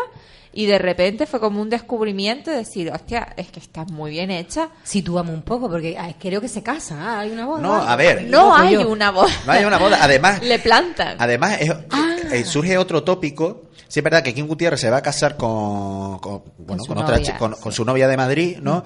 Y 0.56 0.68
de 0.68 0.78
repente 0.78 1.26
fue 1.26 1.40
como 1.40 1.62
un 1.62 1.70
descubrimiento 1.70 2.52
de 2.52 2.58
decir, 2.58 2.92
hostia, 2.92 3.34
es 3.38 3.48
que 3.48 3.60
está 3.60 3.86
muy 3.86 4.12
bien 4.12 4.30
hecha. 4.30 4.70
Sitúame 4.84 5.32
un 5.32 5.42
poco, 5.42 5.68
porque 5.70 5.98
ay, 5.98 6.16
creo 6.20 6.40
que 6.42 6.48
se 6.48 6.62
casan. 6.62 7.00
ah, 7.00 7.20
hay 7.22 7.32
una 7.32 7.46
boda. 7.48 7.62
No, 7.62 7.74
a 7.76 7.96
ver. 7.96 8.24
No 8.30 8.50
Ojo, 8.50 8.56
hay 8.56 8.74
yo. 8.74 8.88
una 8.88 9.10
boda. 9.12 9.32
No 9.48 9.52
hay 9.52 9.66
una 9.66 9.78
boda. 9.80 9.98
Además, 10.02 10.42
Le 10.44 10.60
plantan. 10.60 11.18
Además, 11.20 11.58
es- 11.60 11.72
Ah. 11.90 12.16
eh, 12.32 12.46
surge 12.46 12.78
otro 12.78 13.04
tópico. 13.04 13.64
Sí, 13.88 14.00
es 14.00 14.04
verdad 14.04 14.22
que 14.24 14.34
King 14.34 14.46
Gutiérrez 14.46 14.80
se 14.80 14.90
va 14.90 14.98
a 14.98 15.02
casar 15.02 15.38
con, 15.38 16.20
con, 16.20 16.44
bueno, 16.60 16.84
su 16.84 16.88
con, 16.94 16.98
otra 17.04 17.18
novia, 17.18 17.38
con, 17.38 17.54
con 17.54 17.72
su 17.72 17.84
novia 17.86 18.08
de 18.08 18.18
Madrid, 18.18 18.58
¿no? 18.62 18.84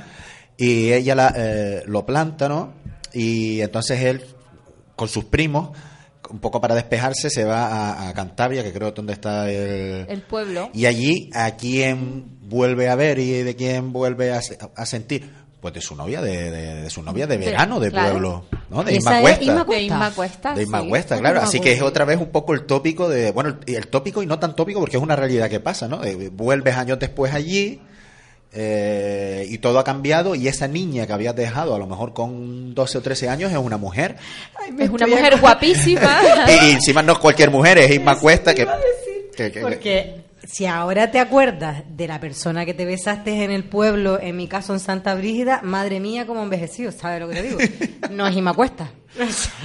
Y 0.57 0.91
ella 0.93 1.15
la, 1.15 1.33
eh, 1.35 1.83
lo 1.85 2.05
planta, 2.05 2.47
¿no? 2.49 2.73
Y 3.13 3.61
entonces 3.61 4.01
él, 4.03 4.25
con 4.95 5.07
sus 5.07 5.25
primos, 5.25 5.69
un 6.29 6.39
poco 6.39 6.59
para 6.61 6.75
despejarse, 6.75 7.29
se 7.29 7.43
va 7.43 7.67
a, 7.67 8.09
a 8.09 8.13
Cantabria, 8.13 8.63
que 8.63 8.73
creo 8.73 8.89
es 8.89 8.95
donde 8.95 9.13
está 9.13 9.49
el... 9.49 10.05
El 10.09 10.21
pueblo. 10.21 10.69
Y 10.73 10.85
allí, 10.85 11.29
¿a 11.33 11.51
quién 11.55 12.37
vuelve 12.41 12.89
a 12.89 12.95
ver 12.95 13.19
y 13.19 13.43
de 13.43 13.55
quién 13.55 13.93
vuelve 13.93 14.31
a, 14.33 14.41
a 14.75 14.85
sentir? 14.85 15.47
Pues 15.59 15.73
de 15.73 15.81
su 15.81 15.95
novia, 15.95 16.21
de, 16.21 16.51
de- 16.51 16.81
de 16.83 16.89
su 16.91 17.01
novia 17.01 17.25
de 17.25 17.37
verano, 17.37 17.79
de 17.79 17.89
claro. 17.89 18.11
pueblo, 18.11 18.45
¿no? 18.69 18.83
De 18.83 18.95
Isma 18.95 19.15
es 19.17 19.21
Cuesta. 19.21 19.43
Isma 19.43 19.65
Cuesta. 19.65 19.73
De 19.73 19.83
Isma 19.83 20.11
Cuesta, 20.13 20.53
De 20.53 20.63
Isma 20.63 20.81
sí. 20.81 20.87
Cuesta, 20.89 21.17
claro. 21.17 21.35
Isma 21.37 21.47
Así 21.47 21.59
que 21.59 21.71
es 21.73 21.81
otra 21.81 22.05
vez 22.05 22.19
un 22.19 22.27
poco 22.27 22.53
el 22.53 22.65
tópico 22.67 23.09
de, 23.09 23.31
bueno, 23.31 23.57
el, 23.65 23.75
el 23.75 23.87
tópico 23.87 24.21
y 24.21 24.27
no 24.27 24.37
tan 24.37 24.55
tópico 24.55 24.79
porque 24.79 24.97
es 24.97 25.03
una 25.03 25.15
realidad 25.15 25.49
que 25.49 25.59
pasa, 25.59 25.87
¿no? 25.87 26.03
Eh, 26.03 26.29
vuelves 26.31 26.75
años 26.77 26.99
después 26.99 27.33
allí 27.33 27.81
eh, 28.53 29.45
y 29.49 29.57
todo 29.59 29.79
ha 29.79 29.83
cambiado 29.83 30.35
y 30.35 30.47
esa 30.47 30.67
niña 30.67 31.05
que 31.05 31.13
habías 31.13 31.35
dejado 31.35 31.75
a 31.75 31.79
lo 31.79 31.87
mejor 31.87 32.13
con 32.13 32.73
12 32.73 32.97
o 32.97 33.01
13 33.01 33.29
años 33.29 33.51
es 33.51 33.57
una 33.57 33.77
mujer. 33.77 34.15
Es 34.79 34.89
una 34.89 35.07
mujer 35.07 35.39
guapísima. 35.39 36.21
y, 36.47 36.67
y 36.67 36.71
encima 36.71 37.01
no 37.01 37.13
es 37.13 37.19
cualquier 37.19 37.51
mujer, 37.51 37.77
es 37.77 37.91
Isma 37.91 38.17
Cuesta 38.19 38.53
que... 38.55 38.67
Que- 39.35 39.51
que- 39.51 39.61
Porque 39.61 40.21
si 40.47 40.65
ahora 40.65 41.11
te 41.11 41.19
acuerdas 41.19 41.83
de 41.89 42.07
la 42.07 42.19
persona 42.19 42.65
que 42.65 42.73
te 42.73 42.85
besaste 42.85 43.43
en 43.43 43.51
el 43.51 43.65
pueblo, 43.65 44.19
en 44.19 44.35
mi 44.37 44.47
caso 44.47 44.73
en 44.73 44.79
Santa 44.79 45.13
Brígida, 45.13 45.61
madre 45.63 45.99
mía, 45.99 46.25
cómo 46.25 46.41
envejeció, 46.41 46.91
¿sabes 46.91 47.19
lo 47.19 47.27
que 47.29 47.35
te 47.35 47.43
digo? 47.43 47.57
No 48.11 48.25
es 48.27 48.35
Imacuesta. 48.35 48.89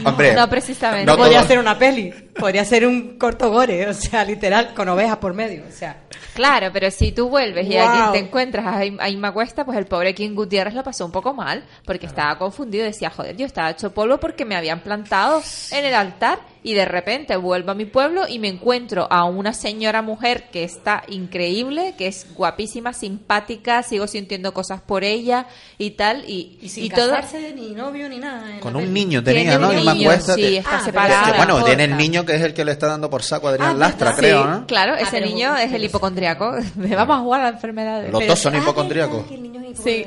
Hombre, 0.05 0.35
no 0.35 0.49
precisamente. 0.49 1.07
no 1.07 1.16
podría 1.16 1.39
todo- 1.41 1.49
ser 1.49 1.59
una 1.59 1.79
peli, 1.79 2.11
podría 2.39 2.65
ser 2.65 2.87
un 2.87 3.19
corto 3.19 3.51
gore, 3.51 3.89
o 3.89 3.95
sea, 3.95 4.24
literal, 4.24 4.74
con 4.74 4.89
ovejas 4.89 5.19
por 5.19 5.35
medio, 5.35 5.65
o 5.69 5.73
sea. 5.73 6.03
Claro, 6.35 6.70
pero 6.73 6.91
si 6.91 7.12
tú 7.12 7.29
vuelves 7.29 7.66
y 7.69 7.77
aquí 7.77 7.99
te 8.12 8.19
encuentras 8.19 8.65
a, 8.66 9.09
Inma 9.09 9.33
Cuesta, 9.33 9.66
pues 9.66 9.77
el 9.77 9.85
pobre 9.85 10.15
King 10.15 10.35
Gutiérrez 10.35 10.73
lo 10.73 10.83
pasó 10.83 11.05
un 11.05 11.12
poco 11.12 11.35
mal, 11.35 11.62
porque 11.85 12.07
estaba 12.07 12.39
confundido, 12.39 12.85
decía, 12.85 13.11
joder, 13.11 13.37
yo 13.37 13.45
estaba 13.45 13.70
hecho 13.70 13.93
polvo 13.93 14.16
porque 14.19 14.47
me 14.47 14.57
habían 14.57 14.81
plantado 14.81 15.43
en 15.73 15.85
el 15.85 15.95
altar 15.95 16.39
y 16.62 16.73
de 16.73 16.87
repente 16.87 17.37
vuelvo 17.37 17.73
a 17.73 17.74
mi 17.74 17.85
pueblo 17.85 18.27
y 18.29 18.39
me 18.39 18.49
encuentro 18.49 19.07
a 19.11 19.24
una 19.24 19.53
señora 19.53 20.01
mujer 20.01 20.45
que 20.51 20.65
está 20.65 21.03
increíble, 21.09 21.95
que 21.99 22.07
es 22.07 22.27
guapísima, 22.35 22.95
simpática, 22.95 23.83
sigo 23.83 24.07
sintiendo 24.07 24.55
cosas 24.55 24.81
por 24.81 25.05
ella 25.05 25.47
y 25.77 25.91
tal, 25.93 26.24
y, 26.29 26.59
Y 26.62 26.69
sin 26.70 26.85
y 26.85 26.89
todo... 26.91 27.11
casarse, 27.11 27.53
ni 27.55 27.73
novio, 27.73 28.09
ni 28.09 28.19
nada. 28.19 28.59
Con 28.61 28.74
un 28.77 28.83
peli. 28.85 28.93
niño 28.95 29.23
tenía, 29.23 29.41
Niño, 29.44 30.05
Cuesta, 30.09 30.35
sí, 30.35 30.56
está 30.56 30.77
Ah, 30.78 30.85
separada. 30.85 31.31
que, 31.32 31.36
bueno, 31.36 31.59
no 31.59 31.64
tiene 31.64 31.85
el 31.85 31.97
niño 31.97 32.24
que 32.24 32.35
es 32.36 32.43
el 32.43 32.55
que 32.55 32.64
le 32.64 32.73
está 32.73 32.86
dando 32.89 33.09
por 33.10 33.23
saco 33.23 33.48
a 33.48 33.51
Adrián 33.52 33.70
Ah, 33.70 33.74
Lastra, 33.78 34.14
creo, 34.14 34.44
¿no? 34.47 34.66
claro, 34.66 34.94
Ah, 34.97 35.01
ese 35.01 35.10
pero- 35.12 35.27
niño 35.27 35.56
es 35.56 35.73
el 35.73 35.85
hipocondriaco. 35.85 36.52
Vamos 36.77 37.16
a 37.16 37.20
jugar 37.20 37.40
a 37.40 37.44
la 37.44 37.51
enfermedad. 37.51 38.05
Los 38.10 38.27
dos 38.27 38.39
son 38.39 38.56
hipocondríacos. 38.56 39.27
Que 39.27 39.35
el 39.35 39.43
niño 39.43 39.60
es 39.60 39.78
Sí. 39.78 40.05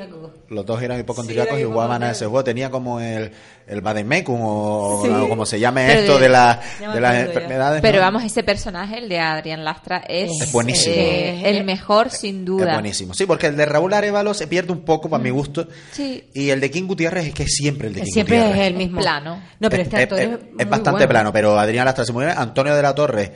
Los 0.48 0.64
dos 0.64 0.80
eran 0.80 1.00
hipocondríacos 1.00 1.54
Sí, 1.54 1.58
y 1.58 1.62
era 1.62 1.68
jugaban 1.72 2.02
a 2.02 2.06
hipocondríaco. 2.06 2.12
ese 2.16 2.24
juego. 2.26 2.44
Tenía 2.44 2.70
como 2.70 3.00
el, 3.00 3.32
el 3.66 3.80
Vademecum 3.80 4.40
o 4.42 5.02
Sí. 5.04 5.10
o 5.10 5.28
como 5.28 5.44
se 5.44 5.58
llame 5.58 5.86
Pero 5.88 6.00
esto 6.00 6.14
de- 6.16 6.20
de, 6.20 6.28
la- 6.28 6.60
de 6.94 7.00
las 7.00 7.16
enfermedades. 7.16 7.82
Pero 7.82 7.98
¿no? 7.98 8.02
vamos, 8.04 8.22
ese 8.24 8.42
personaje, 8.44 8.98
el 8.98 9.08
de 9.08 9.18
Adrián 9.18 9.64
Lastra, 9.64 10.04
es, 10.08 10.30
Es 10.40 10.52
buenísimo. 10.52 10.94
eh, 10.96 11.42
el 11.46 11.64
mejor 11.64 12.10
sin 12.10 12.40
Es 12.40 12.44
duda. 12.46 12.72
buenísimo. 12.74 13.12
Sí, 13.14 13.26
porque 13.26 13.48
el 13.48 13.56
de 13.56 13.66
Raúl 13.66 13.92
Arevalo 13.92 14.34
se 14.34 14.46
pierde 14.46 14.72
un 14.72 14.84
poco 14.84 15.10
para 15.10 15.22
mi 15.22 15.30
gusto. 15.30 15.66
Sí. 15.90 16.24
Y 16.32 16.50
el 16.50 16.60
de 16.60 16.70
King 16.70 16.86
Gutiérrez 16.86 17.26
es 17.26 17.34
que 17.34 17.42
es 17.42 17.54
siempre 17.54 17.88
el 17.88 17.94
de 17.94 18.02
King 18.02 18.10
Siempre 18.12 18.36
Gutiérrez. 18.38 18.60
es 18.62 18.66
el 18.68 18.74
mismo. 18.76 19.00
plano. 19.00 19.42
No, 19.58 19.68
pero 19.68 19.82
este 19.82 19.96
es, 19.96 20.02
actor 20.04 20.20
es- 20.20 20.28
es, 20.28 20.38
es 20.58 20.68
bastante 20.68 20.90
bueno. 20.92 21.08
plano, 21.08 21.32
pero 21.32 21.58
Adrián 21.58 21.84
Lastra 21.86 22.04
se 22.04 22.12
bien. 22.12 22.28
Antonio 22.36 22.74
de 22.76 22.82
la 22.82 22.94
Torre, 22.94 23.32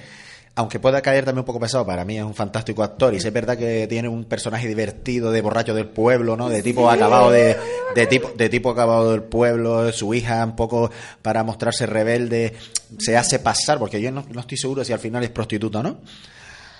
aunque 0.56 0.78
pueda 0.81 1.01
caer 1.01 1.24
también 1.24 1.40
un 1.40 1.44
poco 1.47 1.60
pesado, 1.60 1.86
para 1.86 2.05
mí 2.05 2.18
es 2.18 2.24
un 2.24 2.35
fantástico 2.35 2.82
actor. 2.82 3.14
Y 3.14 3.20
sí 3.20 3.28
es 3.28 3.32
verdad 3.32 3.56
que 3.56 3.86
tiene 3.89 4.09
un 4.09 4.24
personaje 4.24 4.68
divertido 4.68 5.31
de 5.32 5.40
borracho 5.40 5.74
del 5.74 5.86
pueblo, 5.86 6.36
¿no? 6.36 6.48
De 6.51 6.62
tipo 6.62 6.90
acabado 6.90 7.31
de, 7.31 7.56
de 7.94 8.06
tipo, 8.06 8.32
de 8.36 8.48
tipo 8.48 8.70
acabado 8.70 9.12
del 9.12 9.22
pueblo, 9.22 9.90
su 9.93 10.12
hija 10.12 10.44
un 10.44 10.56
poco 10.56 10.90
para 11.22 11.44
mostrarse 11.44 11.86
rebelde, 11.86 12.55
se 12.98 13.16
hace 13.16 13.39
pasar, 13.39 13.78
porque 13.78 14.01
yo 14.01 14.10
no, 14.10 14.24
no 14.31 14.40
estoy 14.40 14.59
seguro 14.59 14.85
si 14.85 14.93
al 14.93 14.98
final 14.98 15.22
es 15.24 15.31
prostituta, 15.31 15.82
¿no? 15.82 15.98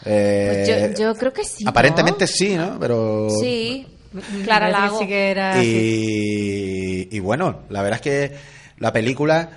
Eh, 0.05 0.65
Pues 0.67 0.99
yo, 0.99 1.05
yo 1.05 1.15
creo 1.15 1.33
que 1.33 1.45
sí. 1.45 1.65
¿no? 1.65 1.71
aparentemente 1.71 2.27
sí, 2.27 2.55
¿no? 2.57 2.77
Pero 2.81 3.29
Sí. 3.41 3.87
Clara 4.45 4.69
Lago. 4.69 4.99
y, 5.63 7.09
y 7.17 7.19
bueno, 7.21 7.61
la 7.69 7.83
verdad 7.83 7.97
es 7.97 8.03
que 8.03 8.37
la 8.79 8.93
película. 8.93 9.49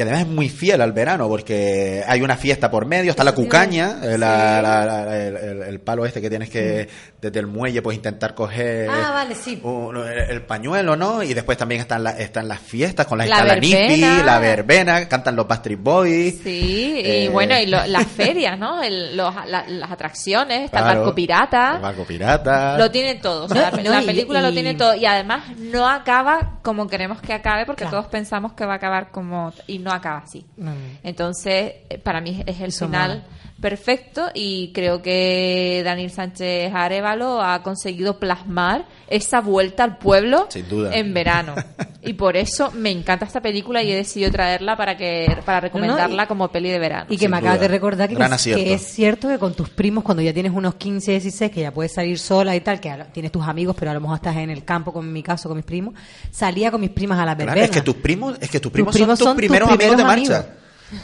Y 0.00 0.02
además 0.02 0.22
es 0.22 0.28
muy 0.28 0.48
fiel 0.48 0.80
al 0.80 0.92
verano, 0.92 1.28
porque 1.28 2.02
hay 2.06 2.22
una 2.22 2.36
fiesta 2.36 2.70
por 2.70 2.86
medio, 2.86 3.10
está 3.10 3.22
la 3.22 3.32
cucaña, 3.32 3.98
eh, 4.02 4.16
la- 4.16 4.62
la- 4.62 4.86
la- 4.86 5.16
el, 5.26 5.36
el- 5.36 5.62
el 5.62 5.80
palo 5.80 6.06
este 6.06 6.20
que 6.22 6.30
tienes 6.30 6.48
que, 6.48 6.88
desde 7.20 7.38
el 7.40 7.46
muelle, 7.46 7.82
pues 7.82 7.96
intentar 7.96 8.34
coger 8.34 8.88
Ah, 8.90 9.10
vale, 9.12 9.34
sí. 9.34 9.60
un- 9.62 9.96
el, 9.98 10.18
el 10.30 10.42
pañuelo, 10.42 10.96
¿no? 10.96 11.22
Y 11.22 11.34
después 11.34 11.58
también 11.58 11.82
están, 11.82 12.02
la- 12.02 12.12
están 12.12 12.48
las 12.48 12.60
fiestas 12.60 13.06
con 13.06 13.18
la, 13.18 13.26
La 13.26 13.36
escalanipi, 13.36 13.74
verbena. 13.74 14.24
la 14.24 14.38
verbena, 14.38 15.08
cantan 15.08 15.36
los 15.36 15.46
Backstreet 15.46 15.80
Boys. 15.82 16.40
Sí, 16.42 17.02
y 17.04 17.26
Eh, 17.26 17.28
bueno, 17.30 17.58
y 17.58 17.66
lo- 17.66 17.84
las 17.86 18.06
ferias, 18.06 18.58
¿no? 18.58 18.82
El- 18.82 19.16
los- 19.16 19.34
la- 19.46 19.66
las 19.68 19.90
atracciones, 19.90 20.64
está 20.64 20.78
el 20.78 20.84
Claro. 20.84 21.00
barco 21.00 21.14
pirata. 21.14 21.72
El 21.76 21.82
barco 21.82 22.04
pirata. 22.04 22.78
Lo 22.78 22.90
tiene 22.90 23.16
todo, 23.16 23.44
o 23.44 23.48
sea, 23.48 23.70
No, 23.70 23.76
la, 23.76 23.82
no, 23.82 23.90
la 23.90 24.02
y- 24.02 24.06
película 24.06 24.40
lo 24.40 24.48
y- 24.50 24.54
tiene 24.54 24.74
todo 24.74 24.94
y 24.94 25.04
además 25.04 25.42
no 25.58 25.86
acaba 25.88 26.58
como 26.62 26.86
queremos 26.88 27.20
que 27.20 27.32
acabe 27.34 27.66
porque 27.66 27.82
Claro. 27.84 27.98
todos 27.98 28.06
pensamos 28.10 28.52
que 28.54 28.64
va 28.64 28.74
a 28.74 28.76
acabar 28.76 29.10
como 29.10 29.52
y 29.66 29.78
no 29.78 29.89
acaba 29.92 30.18
así. 30.18 30.44
No, 30.56 30.72
no. 30.72 30.80
Entonces, 31.02 31.74
eh, 31.88 31.98
para 31.98 32.20
mí 32.20 32.42
es 32.46 32.60
el 32.60 32.68
Eso 32.68 32.86
final. 32.86 33.24
Perfecto 33.60 34.30
y 34.34 34.72
creo 34.72 35.02
que 35.02 35.82
Daniel 35.84 36.10
Sánchez 36.10 36.72
Arevalo 36.74 37.42
ha 37.42 37.62
conseguido 37.62 38.18
plasmar 38.18 38.86
esa 39.08 39.40
vuelta 39.40 39.84
al 39.84 39.98
pueblo 39.98 40.46
Sin 40.50 40.68
duda. 40.68 40.94
en 40.96 41.12
verano. 41.14 41.54
Y 42.02 42.14
por 42.14 42.34
eso 42.38 42.70
me 42.72 42.90
encanta 42.90 43.26
esta 43.26 43.42
película 43.42 43.82
y 43.82 43.92
he 43.92 43.94
decidido 43.94 44.30
traerla 44.32 44.74
para 44.74 44.96
que 44.96 45.36
para 45.44 45.60
recomendarla 45.60 46.24
y- 46.24 46.26
como 46.26 46.48
peli 46.48 46.70
de 46.70 46.78
verano. 46.78 47.04
Y 47.10 47.18
que 47.18 47.28
me 47.28 47.36
acabas 47.36 47.56
duda. 47.58 47.68
de 47.68 47.68
recordar 47.68 48.08
que, 48.08 48.72
es 48.72 48.80
cierto 48.86 49.28
que 49.28 49.38
con 49.38 49.52
tus 49.52 49.68
primos, 49.68 50.02
cuando 50.02 50.22
ya 50.22 50.32
tienes 50.32 50.52
unos 50.54 50.76
15, 50.76 51.10
16, 51.10 51.52
que 51.52 51.60
ya 51.60 51.72
puedes 51.74 51.92
salir 51.92 52.18
sola 52.18 52.56
y 52.56 52.62
tal, 52.62 52.80
que 52.80 52.90
tienes 53.12 53.30
tus 53.30 53.46
amigos, 53.46 53.76
pero 53.78 53.90
a 53.90 53.94
lo 53.94 54.00
mejor 54.00 54.16
estás 54.16 54.34
en 54.38 54.48
el 54.48 54.64
campo, 54.64 54.94
como 54.94 55.08
en 55.08 55.12
mi 55.12 55.22
caso, 55.22 55.50
con 55.50 55.58
mis 55.58 55.66
primos, 55.66 55.92
salía 56.30 56.70
con 56.70 56.80
mis 56.80 56.88
primas 56.88 57.18
a 57.18 57.26
la 57.26 57.34
Claro, 57.36 57.48
verbena. 57.48 57.64
es 57.66 57.70
que 57.70 57.82
tus 57.82 57.96
primos, 57.96 58.38
es 58.40 58.48
que 58.48 58.60
tus 58.60 58.72
Tus 58.72 58.94
primos, 58.94 58.96
son 58.96 59.06
tus 59.08 59.18
tus 59.18 59.34
primeros, 59.34 59.68
amigos 59.68 59.96
de 59.98 60.02
marcha. 60.04 60.36
amigos 60.38 60.46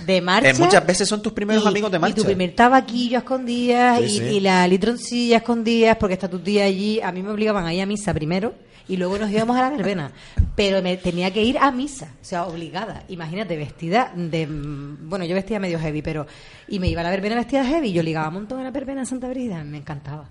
De 0.04 0.20
marcha. 0.20 0.50
Eh, 0.50 0.54
muchas 0.58 0.84
veces 0.86 1.08
son 1.08 1.22
tus 1.22 1.32
primeros 1.32 1.64
y- 1.64 1.68
amigos 1.68 1.90
de 1.90 1.96
Y 1.98 2.00
marcha. 2.00 2.16
tu 2.16 2.24
primer 2.24 2.54
tabaquillo 2.54 3.18
a 3.18 3.20
escondidas 3.20 3.98
Sí, 4.00 4.04
y, 4.04 4.08
sí. 4.18 4.24
y 4.24 4.40
la 4.40 4.66
litroncilla 4.66 5.36
a 5.36 5.38
escondidas 5.38 5.96
porque 5.98 6.14
está 6.14 6.28
tu 6.28 6.38
tía 6.40 6.64
allí. 6.64 7.00
A 7.00 7.12
mí 7.12 7.22
me 7.22 7.30
obligaban 7.30 7.64
a 7.66 7.72
ir 7.74 7.82
a 7.82 7.86
misa 7.86 8.12
primero 8.12 8.54
y 8.88 8.96
luego 8.96 9.18
nos 9.18 9.30
íbamos 9.30 9.56
a 9.56 9.62
la 9.62 9.70
verbena. 9.70 10.12
Pero 10.56 10.82
me 10.82 10.96
tenía 10.96 11.32
que 11.32 11.42
ir 11.42 11.58
a 11.58 11.70
misa, 11.70 12.08
o 12.20 12.24
sea, 12.24 12.46
obligada. 12.46 13.04
Imagínate, 13.08 13.56
vestida 13.56 14.12
de... 14.16 14.46
Bueno, 14.48 15.24
yo 15.24 15.34
vestía 15.34 15.60
medio 15.60 15.78
heavy, 15.78 16.02
pero... 16.02 16.26
Y 16.68 16.78
me 16.80 16.88
iba 16.88 17.00
a 17.00 17.04
la 17.04 17.10
verbena 17.10 17.36
vestida 17.36 17.64
heavy 17.64 17.88
y 17.88 17.92
yo 17.92 18.02
ligaba 18.02 18.28
un 18.28 18.34
montón 18.34 18.60
a 18.60 18.64
la 18.64 18.70
verbena 18.70 19.00
en 19.02 19.06
Santa 19.06 19.28
Brida. 19.28 19.62
Me 19.64 19.78
encantaba. 19.78 20.30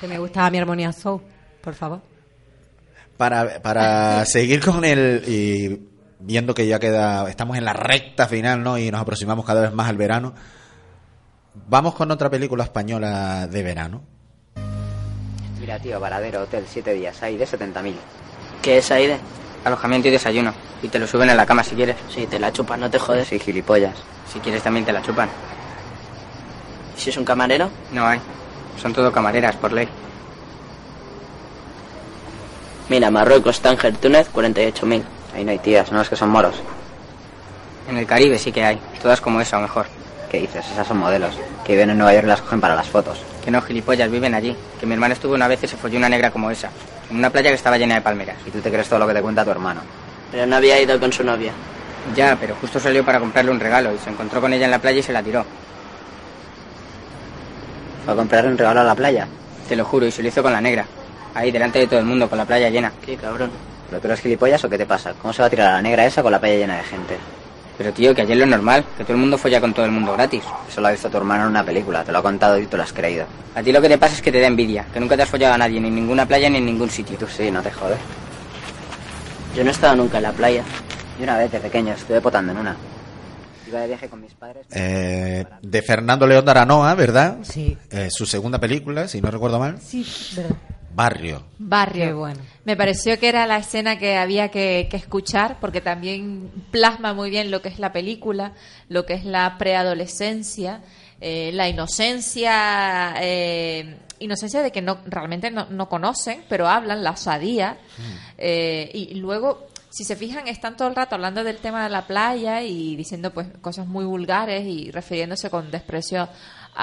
Que 0.00 0.06
me 0.06 0.18
gustaba 0.18 0.48
mi 0.50 0.58
armonía 0.58 0.92
soul, 0.92 1.20
por 1.60 1.74
favor. 1.74 2.00
para, 3.16 3.60
para 3.60 4.24
seguir 4.24 4.60
con 4.60 4.84
el 4.84 5.22
y 5.26 5.89
viendo 6.20 6.54
que 6.54 6.66
ya 6.66 6.78
queda 6.78 7.28
estamos 7.28 7.56
en 7.56 7.64
la 7.64 7.72
recta 7.72 8.26
final 8.26 8.62
no 8.62 8.78
y 8.78 8.90
nos 8.90 9.00
aproximamos 9.00 9.44
cada 9.44 9.62
vez 9.62 9.72
más 9.72 9.88
al 9.88 9.96
verano 9.96 10.34
vamos 11.68 11.94
con 11.94 12.10
otra 12.10 12.30
película 12.30 12.64
española 12.64 13.46
de 13.46 13.62
verano 13.62 14.02
Mira, 15.60 15.78
tío, 15.78 16.00
Varadero, 16.00 16.42
hotel, 16.42 16.64
siete 16.66 16.94
días, 16.94 17.22
ahí 17.22 17.36
de 17.36 17.46
70.000. 17.46 17.92
¿Qué 18.62 18.78
es 18.78 18.90
Aide? 18.90 19.18
Alojamiento 19.62 20.08
y 20.08 20.10
desayuno. 20.10 20.54
Y 20.82 20.88
te 20.88 20.98
lo 20.98 21.06
suben 21.06 21.28
en 21.28 21.36
la 21.36 21.44
cama 21.44 21.62
si 21.62 21.74
quieres. 21.74 21.96
Sí, 22.08 22.26
te 22.26 22.38
la 22.38 22.50
chupan, 22.50 22.80
no 22.80 22.90
te 22.90 22.98
jodes. 22.98 23.28
Sí, 23.28 23.38
gilipollas. 23.38 23.94
Si 24.32 24.40
quieres 24.40 24.62
también 24.62 24.86
te 24.86 24.92
la 24.92 25.02
chupan. 25.02 25.28
¿Y 26.96 27.00
si 27.00 27.10
es 27.10 27.16
un 27.18 27.26
camarero? 27.26 27.70
No 27.92 28.06
hay. 28.06 28.20
Son 28.80 28.94
todo 28.94 29.12
camareras, 29.12 29.56
por 29.56 29.72
ley. 29.72 29.86
Mira, 32.88 33.10
Marruecos, 33.10 33.60
Tánger, 33.60 33.98
Túnez, 33.98 34.32
48.000. 34.32 35.02
Ahí 35.34 35.44
no 35.44 35.50
hay 35.50 35.58
tías, 35.58 35.90
no 35.92 36.00
es 36.00 36.08
que 36.08 36.16
son 36.16 36.30
moros. 36.30 36.56
En 37.88 37.96
el 37.96 38.06
Caribe 38.06 38.38
sí 38.38 38.52
que 38.52 38.64
hay. 38.64 38.78
Todas 39.02 39.20
como 39.20 39.40
esa 39.40 39.58
o 39.58 39.60
mejor. 39.60 39.86
¿Qué 40.30 40.40
dices? 40.40 40.64
Esas 40.70 40.86
son 40.86 40.98
modelos. 40.98 41.34
Que 41.64 41.72
viven 41.72 41.90
en 41.90 41.98
Nueva 41.98 42.14
York 42.14 42.24
y 42.24 42.28
las 42.28 42.40
cogen 42.40 42.60
para 42.60 42.74
las 42.74 42.88
fotos. 42.88 43.18
Que 43.44 43.50
no, 43.50 43.60
gilipollas, 43.60 44.10
viven 44.10 44.34
allí. 44.34 44.56
Que 44.78 44.86
mi 44.86 44.94
hermano 44.94 45.14
estuvo 45.14 45.34
una 45.34 45.48
vez 45.48 45.62
y 45.64 45.66
se 45.66 45.76
folló 45.76 45.98
una 45.98 46.08
negra 46.08 46.30
como 46.30 46.50
esa. 46.50 46.70
En 47.10 47.16
una 47.16 47.30
playa 47.30 47.50
que 47.50 47.56
estaba 47.56 47.78
llena 47.78 47.96
de 47.96 48.00
palmeras. 48.00 48.36
Y 48.46 48.50
tú 48.50 48.60
te 48.60 48.70
crees 48.70 48.88
todo 48.88 49.00
lo 49.00 49.08
que 49.08 49.14
te 49.14 49.22
cuenta 49.22 49.44
tu 49.44 49.50
hermano. 49.50 49.80
Pero 50.30 50.46
no 50.46 50.56
había 50.56 50.80
ido 50.80 51.00
con 51.00 51.12
su 51.12 51.24
novia. 51.24 51.52
Ya, 52.14 52.36
pero 52.38 52.54
justo 52.60 52.78
salió 52.78 53.04
para 53.04 53.18
comprarle 53.18 53.50
un 53.50 53.60
regalo 53.60 53.92
y 53.94 53.98
se 53.98 54.10
encontró 54.10 54.40
con 54.40 54.52
ella 54.52 54.66
en 54.66 54.70
la 54.70 54.78
playa 54.78 55.00
y 55.00 55.02
se 55.02 55.12
la 55.12 55.22
tiró. 55.22 55.44
¿Fue 58.04 58.14
a 58.14 58.16
comprarle 58.16 58.50
un 58.50 58.58
regalo 58.58 58.80
a 58.80 58.84
la 58.84 58.94
playa? 58.94 59.26
Te 59.68 59.76
lo 59.76 59.84
juro, 59.84 60.06
y 60.06 60.10
se 60.10 60.22
lo 60.22 60.28
hizo 60.28 60.42
con 60.42 60.52
la 60.52 60.60
negra. 60.60 60.86
Ahí, 61.34 61.50
delante 61.50 61.78
de 61.78 61.86
todo 61.86 62.00
el 62.00 62.06
mundo, 62.06 62.28
con 62.28 62.38
la 62.38 62.44
playa 62.44 62.70
llena. 62.70 62.92
Qué 63.04 63.16
cabrón. 63.16 63.50
¿Pero 63.90 64.00
tú 64.00 64.06
eres 64.06 64.20
gilipollas 64.20 64.64
o 64.64 64.70
qué 64.70 64.78
te 64.78 64.86
pasa? 64.86 65.14
¿Cómo 65.20 65.32
se 65.34 65.42
va 65.42 65.46
a 65.46 65.50
tirar 65.50 65.68
a 65.68 65.72
la 65.74 65.82
negra 65.82 66.06
esa 66.06 66.22
con 66.22 66.30
la 66.32 66.38
playa 66.40 66.56
llena 66.58 66.76
de 66.76 66.84
gente? 66.84 67.16
Pero 67.76 67.92
tío, 67.92 68.14
que 68.14 68.22
ayer 68.22 68.36
lo 68.36 68.46
normal, 68.46 68.84
que 68.96 69.04
todo 69.04 69.14
el 69.14 69.20
mundo 69.20 69.36
folla 69.36 69.60
con 69.60 69.72
todo 69.74 69.84
el 69.86 69.90
mundo 69.90 70.12
gratis. 70.12 70.44
Eso 70.68 70.80
lo 70.80 70.88
ha 70.88 70.90
visto 70.92 71.08
tu 71.10 71.16
hermano 71.16 71.44
en 71.44 71.48
una 71.50 71.64
película, 71.64 72.04
te 72.04 72.12
lo 72.12 72.18
ha 72.18 72.22
contado 72.22 72.58
y 72.58 72.66
tú 72.66 72.76
lo 72.76 72.82
has 72.82 72.92
creído. 72.92 73.24
A 73.54 73.62
ti 73.62 73.72
lo 73.72 73.80
que 73.80 73.88
te 73.88 73.98
pasa 73.98 74.14
es 74.14 74.22
que 74.22 74.30
te 74.30 74.40
da 74.40 74.46
envidia, 74.46 74.84
que 74.92 75.00
nunca 75.00 75.16
te 75.16 75.22
has 75.22 75.28
follado 75.28 75.54
a 75.54 75.58
nadie, 75.58 75.80
ni 75.80 75.88
en 75.88 75.94
ninguna 75.94 76.26
playa 76.26 76.48
ni 76.50 76.58
en 76.58 76.66
ningún 76.66 76.90
sitio. 76.90 77.18
Tú 77.18 77.26
sí, 77.26 77.50
no 77.50 77.62
te 77.62 77.70
jodes. 77.72 77.98
Yo 79.56 79.64
no 79.64 79.70
he 79.70 79.72
estado 79.72 79.96
nunca 79.96 80.18
en 80.18 80.22
la 80.24 80.32
playa. 80.32 80.62
Y 81.18 81.22
una 81.24 81.36
vez 81.38 81.50
de 81.50 81.58
pequeño 81.58 81.94
estuve 81.94 82.20
potando 82.20 82.52
en 82.52 82.58
una. 82.58 82.76
Iba 83.66 83.80
de 83.80 83.86
viaje 83.88 84.08
con 84.08 84.20
mis 84.20 84.34
padres. 84.34 84.66
Eh, 84.70 85.44
de 85.62 85.82
Fernando 85.82 86.26
León 86.26 86.44
de 86.44 86.50
Aranoa 86.50 86.94
verdad 86.94 87.38
Sí. 87.42 87.76
Eh, 87.90 88.08
su 88.10 88.26
segunda 88.26 88.58
película 88.58 89.06
si 89.08 89.20
no 89.20 89.30
recuerdo 89.30 89.58
mal 89.60 89.78
Sí, 89.80 90.04
verdad. 90.36 90.56
Barrio 90.94 91.44
Barrio. 91.58 92.06
Qué 92.06 92.12
bueno. 92.12 92.40
Me 92.64 92.76
pareció 92.76 93.18
que 93.18 93.28
era 93.28 93.46
la 93.46 93.58
escena 93.58 93.98
que 93.98 94.16
había 94.16 94.48
que, 94.50 94.88
que 94.90 94.96
escuchar 94.96 95.58
porque 95.60 95.80
también 95.80 96.50
plasma 96.70 97.14
muy 97.14 97.30
bien 97.30 97.50
lo 97.50 97.62
que 97.62 97.68
es 97.68 97.78
la 97.78 97.92
película, 97.92 98.52
lo 98.88 99.06
que 99.06 99.14
es 99.14 99.24
la 99.24 99.56
preadolescencia, 99.58 100.82
eh, 101.20 101.50
la 101.52 101.68
inocencia, 101.68 103.14
eh, 103.20 103.98
inocencia 104.20 104.62
de 104.62 104.72
que 104.72 104.80
no 104.80 105.00
realmente 105.04 105.50
no, 105.50 105.66
no 105.68 105.88
conocen, 105.88 106.42
pero 106.48 106.66
hablan, 106.66 107.04
la 107.04 107.10
osadía, 107.10 107.76
eh, 108.38 108.90
y 108.94 109.14
luego 109.16 109.66
si 109.90 110.04
se 110.04 110.16
fijan, 110.16 110.46
están 110.48 110.76
todo 110.76 110.88
el 110.88 110.94
rato 110.94 111.16
hablando 111.16 111.42
del 111.44 111.58
tema 111.58 111.82
de 111.82 111.90
la 111.90 112.06
playa 112.06 112.62
y 112.62 112.96
diciendo 112.96 113.32
pues 113.32 113.48
cosas 113.60 113.86
muy 113.86 114.04
vulgares 114.04 114.64
y 114.64 114.90
refiriéndose 114.90 115.50
con 115.50 115.70
desprecio 115.70 116.28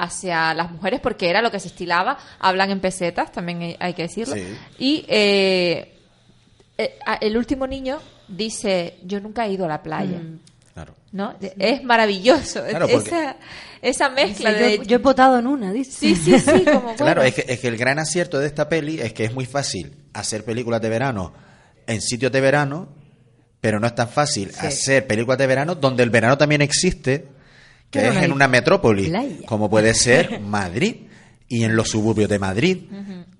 hacia 0.02 0.54
las 0.54 0.70
mujeres 0.70 1.00
porque 1.00 1.28
era 1.30 1.42
lo 1.42 1.50
que 1.50 1.60
se 1.60 1.68
estilaba. 1.68 2.18
Hablan 2.38 2.70
en 2.70 2.80
pesetas, 2.80 3.32
también 3.32 3.76
hay, 3.78 3.94
que 3.94 4.02
decirlo. 4.02 4.34
Sí. 4.34 4.44
Y 4.78 5.04
eh, 5.08 5.94
eh, 6.76 6.98
el 7.20 7.36
último 7.36 7.66
niño 7.66 7.98
dice, 8.28 8.98
yo 9.04 9.20
nunca 9.20 9.46
he 9.46 9.52
ido 9.52 9.64
a 9.64 9.68
la 9.68 9.82
playa. 9.82 10.18
Mm. 10.18 10.38
Claro. 10.74 10.94
¿No? 11.10 11.34
Es 11.58 11.82
maravilloso. 11.82 12.64
Claro, 12.68 12.86
porque- 12.88 13.08
esa, 13.08 13.36
esa 13.82 14.08
mezcla 14.10 14.52
Sí, 14.52 14.58
de... 14.58 14.76
yo, 14.78 14.82
yo 14.84 14.96
he 14.96 15.00
potado 15.00 15.38
en 15.38 15.46
una, 15.46 15.72
dice. 15.72 15.90
Sí, 15.90 16.14
sí, 16.14 16.38
sí, 16.38 16.64
como 16.64 16.94
Claro, 16.96 17.22
es 17.22 17.34
que, 17.34 17.44
es 17.52 17.58
que 17.58 17.68
el 17.68 17.76
gran 17.76 17.98
acierto 17.98 18.38
de 18.38 18.46
esta 18.46 18.68
peli 18.68 19.00
es 19.00 19.12
que 19.12 19.24
es 19.24 19.34
muy 19.34 19.46
fácil 19.46 19.96
hacer 20.12 20.44
películas 20.44 20.80
de 20.80 20.88
verano 20.88 21.32
en 21.86 22.00
sitios 22.00 22.30
de 22.30 22.40
verano, 22.40 22.88
pero 23.60 23.80
no 23.80 23.86
es 23.88 23.94
tan 23.96 24.08
fácil 24.08 24.52
Sí. 24.52 24.66
hacer 24.66 25.06
películas 25.08 25.38
de 25.38 25.46
verano 25.48 25.74
donde 25.74 26.04
el 26.04 26.10
verano 26.10 26.38
también 26.38 26.62
existe, 26.62 27.26
que 27.90 28.06
es 28.08 28.16
en 28.16 28.32
una 28.32 28.48
metrópoli, 28.48 29.08
playa. 29.08 29.36
como 29.46 29.68
puede 29.70 29.94
ser 29.94 30.40
Madrid. 30.40 30.96
Y 31.50 31.64
en 31.64 31.76
los 31.76 31.88
suburbios 31.88 32.28
de 32.28 32.38
Madrid, 32.38 32.76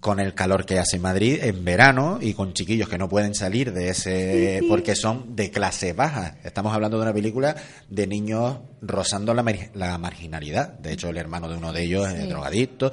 con 0.00 0.18
el 0.18 0.32
calor 0.32 0.64
que 0.64 0.78
hace 0.78 0.96
en 0.96 1.02
Madrid 1.02 1.40
en 1.42 1.62
verano 1.62 2.18
y 2.22 2.32
con 2.32 2.54
chiquillos 2.54 2.88
que 2.88 2.96
no 2.96 3.06
pueden 3.06 3.34
salir 3.34 3.70
de 3.74 3.90
ese 3.90 4.62
porque 4.66 4.96
son 4.96 5.36
de 5.36 5.50
clase 5.50 5.92
baja. 5.92 6.36
Estamos 6.42 6.72
hablando 6.72 6.96
de 6.96 7.02
una 7.02 7.12
película 7.12 7.54
de 7.90 8.06
niños 8.06 8.60
rozando 8.80 9.34
la, 9.34 9.44
la 9.74 9.98
marginalidad. 9.98 10.70
De 10.78 10.92
hecho, 10.94 11.10
el 11.10 11.18
hermano 11.18 11.50
de 11.50 11.56
uno 11.58 11.70
de 11.70 11.82
ellos 11.82 12.08
es 12.08 12.22
Sí. 12.22 12.28
drogadicto. 12.28 12.90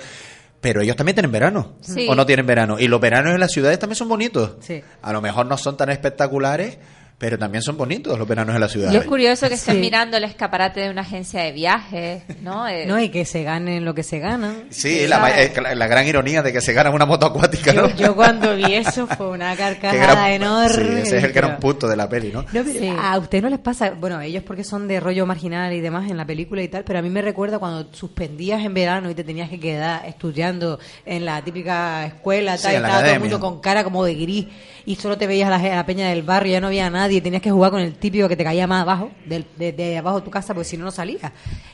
Pero 0.59 0.81
ellos 0.81 0.97
también 0.97 1.15
tienen 1.15 1.31
verano. 1.31 1.75
Sí. 1.79 2.07
¿O 2.09 2.15
no 2.15 2.25
tienen 2.25 2.45
verano? 2.45 2.77
Y 2.77 2.89
los 2.89 2.99
veranos 2.99 3.33
en 3.35 3.39
las 3.39 3.51
ciudades 3.51 3.79
también 3.79 3.95
son 3.95 4.09
bonitos. 4.09 4.55
Sí. 4.59 4.81
A 5.01 5.13
lo 5.13 5.21
mejor 5.21 5.45
no 5.45 5.57
son 5.57 5.77
tan 5.77 5.91
espectaculares, 5.91 6.77
pero 7.17 7.37
también 7.37 7.61
son 7.61 7.77
bonitos 7.77 8.17
los 8.19 8.27
veranos 8.27 8.53
en 8.55 8.61
las 8.61 8.71
Y 8.71 8.73
ciudades. 8.73 9.01
es 9.01 9.07
curioso 9.07 9.47
que 9.47 9.55
estén 9.55 9.75
Sí. 9.75 9.81
mirando 9.81 10.17
el 10.17 10.23
escaparate 10.25 10.81
de 10.81 10.89
una 10.89 11.01
agencia 11.01 11.41
de 11.43 11.51
viajes, 11.53 12.23
¿no? 12.41 12.67
Eh, 12.75 12.85
No, 12.85 12.99
y 12.99 13.09
que 13.09 13.23
se 13.25 13.43
ganen 13.43 13.85
lo 13.85 13.93
que 13.93 14.03
se 14.03 14.19
ganan. 14.19 14.65
Sí, 14.69 15.07
la, 15.07 15.41
eh, 15.41 15.53
la- 15.61 15.75
la 15.75 15.87
gran 15.87 16.05
ironía 16.07 16.41
de 16.43 16.51
que 16.51 16.61
se 16.61 16.73
gana 16.73 16.89
una 16.89 17.05
moto 17.05 17.25
acuática, 17.25 17.71
¿no? 17.73 17.87
Yo, 17.89 17.95
yo 18.07 18.15
cuando 18.15 18.55
vi 18.55 18.73
eso 18.75 19.07
fue 19.07 19.29
una 19.29 19.55
carcajada 19.57 20.13
gran- 20.13 20.31
enorme. 20.31 20.75
Sí, 20.95 21.01
ese 21.03 21.17
es 21.19 21.23
el 21.23 21.31
gran 21.31 21.57
punto 21.59 21.87
de 21.87 21.95
la 21.95 22.09
peli, 22.09 22.31
¿no? 22.33 22.41
No, 22.41 22.63
pero 22.63 22.99
A 23.01 23.17
ustedes 23.17 23.43
no 23.43 23.49
les 23.49 23.59
pasa, 23.59 23.91
bueno, 23.91 24.19
ellos 24.21 24.43
porque 24.45 24.63
son 24.63 24.87
de 24.87 24.99
rollo 24.99 25.25
marginal 25.25 25.71
y 25.73 25.79
demás 25.81 26.09
en 26.11 26.17
la 26.17 26.25
película 26.25 26.61
y 26.63 26.67
tal, 26.67 26.83
pero 26.83 26.99
a 26.99 27.01
mí 27.01 27.09
me 27.09 27.21
recuerda 27.21 27.59
cuando 27.59 27.87
suspendías 27.93 28.63
en 28.63 28.73
verano 28.73 29.09
y 29.09 29.15
te 29.15 29.23
tenías 29.23 29.49
que 29.49 29.59
quedar 29.59 30.05
estudiando 30.05 30.79
en 31.05 31.23
la 31.25 31.41
típica 31.43 32.05
escuela, 32.05 32.57
Sí, 32.57 32.63
tal, 32.63 32.71
y 32.71 32.79
la 32.79 32.87
estaba 32.87 33.03
todo 33.03 33.13
el 33.13 33.19
mundo 33.21 33.39
con 33.39 33.61
cara 33.61 33.83
como 33.83 34.03
de 34.03 34.15
gris 34.15 34.47
y 34.85 34.95
solo 34.95 35.17
te 35.17 35.27
veías 35.27 35.47
a 35.47 35.57
la, 35.57 35.73
a 35.73 35.75
la 35.77 35.85
peña 35.85 36.09
del 36.09 36.23
barrio, 36.23 36.51
ya 36.53 36.59
no 36.61 36.67
había 36.67 36.85
nadie, 37.05 37.21
tenías 37.21 37.41
que 37.41 37.51
jugar 37.51 37.71
con 37.71 37.79
el 37.79 37.95
típico 37.95 38.27
que 38.27 38.35
te 38.35 38.43
caía 38.43 38.67
más 38.67 38.81
abajo, 38.81 39.11
de, 39.25 39.71
de 39.71 39.97
abajo 39.97 40.19
de 40.19 40.25
tu 40.25 40.31
casa, 40.31 40.53
porque 40.53 40.67
si 40.69 40.77
no, 40.77 40.85
no 40.85 40.91
salías. 40.91 41.31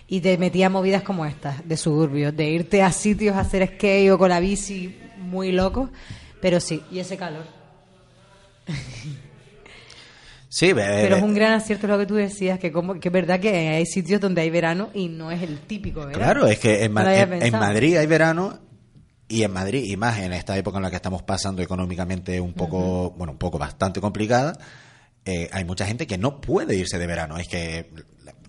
Y 0.08 0.22
te 0.22 0.38
metías 0.38 0.72
movidas 0.72 1.03
como 1.03 1.26
estas, 1.26 1.68
de 1.68 1.78
suburbios, 1.78 2.36
de 2.36 2.49
irte 2.49 2.84
a 2.84 2.91
sitios 2.91 3.36
a 3.36 3.41
hacer 3.41 3.68
skate 3.76 4.12
o 4.12 4.18
con 4.18 4.30
la 4.30 4.40
bici 4.40 4.98
muy 5.18 5.52
locos, 5.52 5.90
pero 6.41 6.60
sí, 6.60 6.82
y 6.91 6.99
ese 6.99 7.18
calor. 7.18 7.44
Sí, 10.53 10.74
Pero 10.74 11.16
es 11.16 11.24
un 11.24 11.34
gran 11.34 11.53
acierto 11.53 11.88
lo 11.88 11.98
que 11.98 12.06
tú 12.06 12.16
decías, 12.16 12.60
que, 12.60 12.74
como, 12.74 12.99
que 12.99 13.08
es 13.08 13.12
verdad 13.14 13.40
que 13.40 13.70
hay 13.70 13.86
sitios 13.86 14.20
donde 14.20 14.41
hay 14.41 14.49
verano 14.49 14.90
y 14.94 15.08
no 15.08 15.32
es 15.32 15.41
el 15.41 15.62
típico 15.62 16.02
verano. 16.02 16.18
Claro, 16.18 16.45
es 16.45 16.60
que 16.60 16.84
en, 16.84 16.94
No. 16.94 17.58
Madrid 17.58 17.95
hay 17.95 18.06
verano 18.06 18.60
y 19.30 19.44
en 19.44 19.53
Madrid, 19.53 19.86
y 19.86 19.95
más 19.95 20.20
en 20.20 20.34
esta 20.34 20.58
época 20.58 20.76
en 20.76 20.84
la 20.84 20.90
que 20.90 20.98
estamos 20.98 21.24
pasando 21.24 21.62
económicamente 21.62 22.41
un 22.41 22.52
poco, 22.52 23.12
bueno, 23.12 23.32
un 23.32 23.38
poco 23.38 23.58
bastante 23.58 24.02
complicada, 24.02 24.58
eh, 25.26 25.49
hay 25.52 25.65
mucha 25.65 25.85
gente 25.85 26.07
que 26.07 26.18
no 26.18 26.41
puede 26.41 26.76
irse 26.76 26.98
de 26.98 27.07
verano. 27.07 27.38
Es 27.38 27.48
que, 27.48 27.89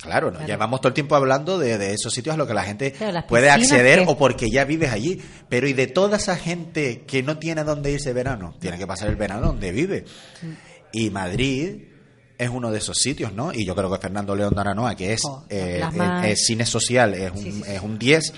claro, 0.03 0.29
¿no? 0.31 0.39
Claro. 0.39 0.47
llevamos 0.47 0.81
todo 0.81 0.89
el 0.89 0.95
tiempo 0.95 1.15
hablando 1.17 1.59
de, 1.59 1.77
de 1.79 1.93
esos 1.95 2.13
sitios 2.13 2.35
a 2.35 2.37
los 2.39 2.49
que 2.49 2.55
la 2.55 2.65
gente 2.65 2.95
puede 3.29 3.51
acceder 3.51 4.01
que- 4.01 4.05
o 4.09 4.17
porque 4.17 4.51
ya 4.51 4.65
vives 4.65 4.91
allí. 4.91 5.21
Pero 5.49 5.69
¿y 5.69 5.73
de 5.75 5.87
toda 5.87 6.17
esa 6.17 6.37
gente 6.37 7.03
que 7.07 7.23
no 7.23 7.39
tiene 7.39 7.63
dónde 7.65 7.91
irse 7.93 8.11
de 8.11 8.15
verano? 8.15 8.55
Tiene 8.59 8.79
que 8.79 8.87
pasar 8.87 9.09
el 9.09 9.17
verano 9.17 9.49
donde 9.49 9.71
vive. 9.73 10.05
Y 10.93 11.11
Madrid 11.11 11.89
es 12.39 12.49
uno 12.49 12.71
de 12.73 12.79
esos 12.79 12.97
sitios, 12.99 13.33
¿no? 13.33 13.53
Y 13.53 13.65
yo 13.65 13.77
creo 13.77 13.91
que 13.93 13.99
Fernando 13.99 14.35
León 14.35 14.53
de 14.55 14.61
Aranoa, 14.61 14.97
que 14.97 15.13
es, 15.13 15.21
Oh, 15.25 15.45
eh, 15.49 15.81
es- 16.25 16.31
es 16.41 16.47
cine 16.47 16.67
social, 16.67 17.15
es 17.15 17.31
un, 17.31 17.39
Sí, 17.39 17.53
sí, 17.53 17.63
sí. 17.65 17.71
es 17.71 17.83
un 17.83 17.99
10, 17.99 18.33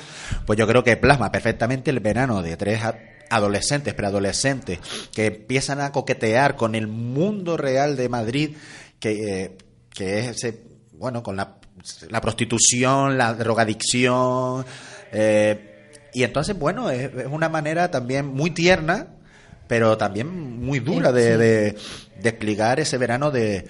pues 0.45 0.59
yo 0.59 0.67
creo 0.67 0.85
que 0.85 0.97
plasma 0.97 1.33
perfectamente 1.33 1.91
el 1.91 2.01
verano 2.01 2.43
de 2.43 2.57
tres 2.57 2.83
a- 2.85 2.99
adolescentes, 3.31 3.95
preadolescentes, 3.95 4.79
que 5.13 5.27
empiezan 5.27 5.81
a 5.81 5.93
coquetear 5.93 6.57
con 6.57 6.75
el 6.75 6.87
mundo 6.87 7.57
real 7.57 7.97
de 7.97 8.09
Madrid, 8.09 8.57
que, 9.01 9.43
eh, 9.45 9.57
que 9.91 10.19
es 10.21 10.29
ese, 10.37 10.63
bueno, 10.93 11.23
con 11.23 11.37
la, 11.37 11.57
la 12.11 12.21
prostitución, 12.21 13.19
la 13.19 13.35
drogadicción, 13.35 14.65
eh, 15.13 15.71
y 16.13 16.23
entonces, 16.23 16.57
bueno, 16.59 16.91
es, 16.91 17.13
es 17.15 17.27
una 17.27 17.49
manera 17.49 17.91
también 17.91 18.27
muy 18.27 18.51
tierna, 18.51 19.09
pero 19.67 19.97
también 19.99 20.61
muy 20.61 20.79
dura 20.79 21.11
de, 21.13 21.33
Sí. 21.33 21.39
de- 21.39 21.77
de 22.23 22.29
explicar 22.29 22.79
ese 22.81 22.97
verano 22.99 23.31
de, 23.31 23.67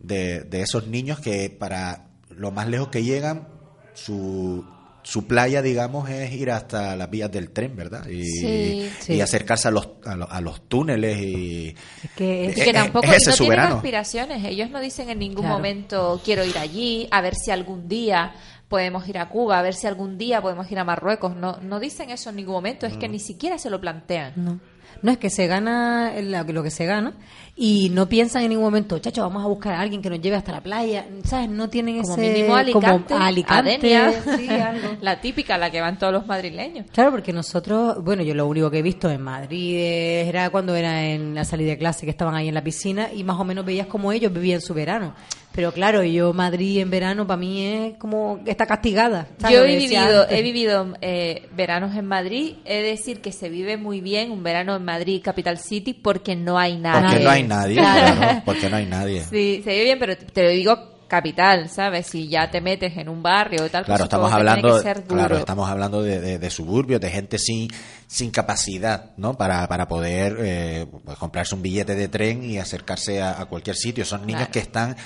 de, 0.00 0.40
de 0.40 0.62
esos 0.62 0.88
niños 0.88 1.20
que 1.20 1.48
para 1.50 2.06
lo 2.30 2.50
más 2.50 2.68
lejos 2.68 2.88
que 2.88 3.04
llegan, 3.04 3.46
su, 3.94 4.64
su 5.04 5.26
playa, 5.26 5.62
digamos, 5.62 6.08
es 6.08 6.32
ir 6.32 6.50
hasta 6.50 6.96
las 6.96 7.08
vías 7.10 7.30
del 7.30 7.50
tren, 7.50 7.76
¿verdad? 7.76 8.06
Y, 8.08 8.24
Sí. 8.24 8.46
y 8.46 8.90
Sí. 9.00 9.20
acercarse 9.20 9.68
a 9.68 9.70
los, 9.70 9.90
a, 10.04 10.16
los, 10.16 10.28
a 10.30 10.40
los 10.40 10.66
túneles 10.68 11.18
y... 11.20 11.68
Es 12.02 12.10
que 12.16 12.46
es- 12.46 12.58
Y 12.58 12.60
que 12.62 12.70
Eh, 12.70 12.72
tampoco 12.72 13.06
es 13.06 13.18
ese 13.18 13.30
no 13.30 13.36
su 13.36 13.42
tienen 13.44 13.58
verano. 13.58 13.76
aspiraciones. 13.76 14.44
Ellos 14.44 14.70
no 14.70 14.80
dicen 14.80 15.10
en 15.10 15.18
ningún 15.18 15.42
Claro. 15.42 15.54
momento 15.56 16.20
quiero 16.24 16.44
ir 16.44 16.58
allí, 16.58 17.06
a 17.10 17.20
ver 17.20 17.34
si 17.36 17.50
algún 17.50 17.86
día 17.86 18.32
podemos 18.68 19.06
ir 19.06 19.18
a 19.18 19.28
Cuba, 19.28 19.58
a 19.58 19.62
ver 19.62 19.74
si 19.74 19.86
algún 19.86 20.16
día 20.18 20.40
podemos 20.40 20.68
ir 20.72 20.78
a 20.78 20.84
Marruecos. 20.84 21.36
No, 21.36 21.58
no 21.60 21.78
dicen 21.80 22.10
eso 22.10 22.30
en 22.30 22.36
ningún 22.36 22.54
momento. 22.54 22.86
Es 22.86 22.96
que 22.96 23.08
ni 23.08 23.20
siquiera 23.20 23.58
se 23.58 23.68
lo 23.70 23.80
plantean. 23.80 24.32
No. 24.36 24.58
No 25.04 25.10
es 25.10 25.18
que 25.18 25.28
se 25.28 25.46
gana 25.46 26.14
lo 26.18 26.62
que 26.62 26.70
se 26.70 26.86
gana 26.86 27.12
y 27.54 27.90
no 27.90 28.08
piensan 28.08 28.42
en 28.44 28.48
ningún 28.48 28.64
momento, 28.64 28.98
chacho, 29.00 29.20
vamos 29.20 29.44
a 29.44 29.46
buscar 29.46 29.74
a 29.74 29.80
alguien 29.80 30.00
que 30.00 30.08
nos 30.08 30.18
lleve 30.18 30.36
hasta 30.36 30.50
la 30.50 30.62
playa, 30.62 31.04
¿sabes? 31.24 31.50
No 31.50 31.68
tienen 31.68 32.00
Como 32.00 32.14
ese 32.14 32.32
mínimo 32.32 32.56
Alicante, 32.56 33.12
como 33.12 33.22
Alicante, 33.22 33.76
Adenia, 33.76 34.12
sí, 34.38 34.48
algo. 34.48 34.96
la 35.02 35.20
típica, 35.20 35.58
la 35.58 35.70
que 35.70 35.82
van 35.82 35.98
todos 35.98 36.10
los 36.10 36.26
madrileños. 36.26 36.86
Claro, 36.90 37.10
porque 37.10 37.34
nosotros, 37.34 38.02
bueno, 38.02 38.22
yo 38.22 38.34
lo 38.34 38.46
único 38.46 38.70
que 38.70 38.78
he 38.78 38.82
visto 38.82 39.10
en 39.10 39.20
Madrid 39.20 39.76
era 39.78 40.48
cuando 40.48 40.74
era 40.74 41.04
en 41.04 41.34
la 41.34 41.44
salida 41.44 41.72
de 41.72 41.78
clase 41.78 42.06
que 42.06 42.10
estaban 42.10 42.34
ahí 42.34 42.48
en 42.48 42.54
la 42.54 42.64
piscina 42.64 43.12
y 43.12 43.24
más 43.24 43.38
o 43.38 43.44
menos 43.44 43.66
veías 43.66 43.88
como 43.88 44.10
ellos 44.10 44.32
vivían 44.32 44.62
su 44.62 44.72
verano. 44.72 45.14
Pero 45.54 45.70
claro, 45.72 46.02
yo 46.02 46.32
Madrid 46.32 46.80
en 46.80 46.90
verano 46.90 47.26
para 47.26 47.36
mí 47.36 47.64
es 47.64 47.96
como 47.98 48.42
que 48.44 48.50
está 48.50 48.66
castigada. 48.66 49.28
¿sabes? 49.38 49.56
Yo 49.56 49.64
he 49.64 49.76
vivido, 49.76 50.28
he 50.28 50.42
vivido 50.42 50.94
eh, 51.00 51.48
veranos 51.54 51.94
en 51.96 52.06
Madrid. 52.06 52.56
He 52.64 52.82
de 52.82 52.88
decir 52.88 53.20
que 53.20 53.30
se 53.30 53.48
vive 53.48 53.76
muy 53.76 54.00
bien 54.00 54.32
un 54.32 54.42
verano 54.42 54.74
en 54.74 54.84
Madrid, 54.84 55.20
Capital 55.22 55.58
City, 55.58 55.94
porque 55.94 56.34
no 56.34 56.58
hay 56.58 56.76
nadie. 56.76 57.08
Porque 57.08 57.24
no 57.24 57.30
hay 57.30 57.42
nadie, 57.44 57.76
Claro. 57.76 58.16
claro, 58.16 58.42
porque 58.44 58.68
no 58.68 58.76
hay 58.76 58.86
nadie. 58.86 59.20
Sí, 59.22 59.60
se 59.62 59.70
vive 59.70 59.84
bien, 59.84 59.98
pero 60.00 60.16
te 60.16 60.42
lo 60.42 60.48
digo 60.50 60.94
capital, 61.06 61.68
¿sabes? 61.68 62.06
Si 62.08 62.26
ya 62.28 62.50
te 62.50 62.60
metes 62.60 62.96
en 62.96 63.08
un 63.08 63.22
barrio 63.22 63.64
y 63.66 63.68
tal, 63.68 63.84
Claro, 63.84 63.98
pues 63.98 64.06
estamos 64.06 64.30
supongo 64.30 64.36
que 64.36 64.42
tiene 64.44 64.50
hablando, 64.58 64.76
que 64.78 64.82
ser 64.82 64.96
duro. 65.06 65.14
claro, 65.20 65.36
estamos 65.38 65.70
hablando 65.70 66.02
de, 66.02 66.20
de- 66.20 66.38
de 66.40 66.50
suburbios, 66.50 67.00
de 67.00 67.10
gente 67.10 67.38
sin, 67.38 67.68
sin 68.08 68.30
capacidad, 68.32 69.10
¿no? 69.16 69.34
Para, 69.36 69.68
para 69.68 69.86
poder 69.86 70.36
eh, 70.40 70.86
pues, 71.04 71.16
comprarse 71.18 71.54
un 71.54 71.62
billete 71.62 71.94
de 71.94 72.08
tren 72.08 72.42
y 72.42 72.58
acercarse 72.58 73.22
a, 73.22 73.40
a 73.40 73.44
cualquier 73.46 73.76
sitio. 73.76 74.04
Son 74.04 74.22
niños 74.26 74.40
Claro. 74.40 74.52
que 74.52 74.58
están 74.58 74.96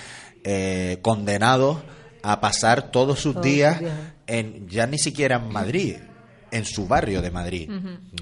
eh, 0.51 1.01
condenados 1.03 1.77
a 2.23 2.41
pasar 2.41 2.91
todos 2.91 3.21
sus 3.21 3.35
Todos 3.35 3.45
días 3.45 3.83
en 4.27 4.67
ya 4.67 4.87
ni 4.87 4.97
siquiera 4.97 5.37
en 5.37 5.53
Madrid, 5.53 5.97
en 6.51 6.65
su 6.65 6.89
barrio 6.89 7.21
de 7.21 7.31
Madrid, 7.31 7.71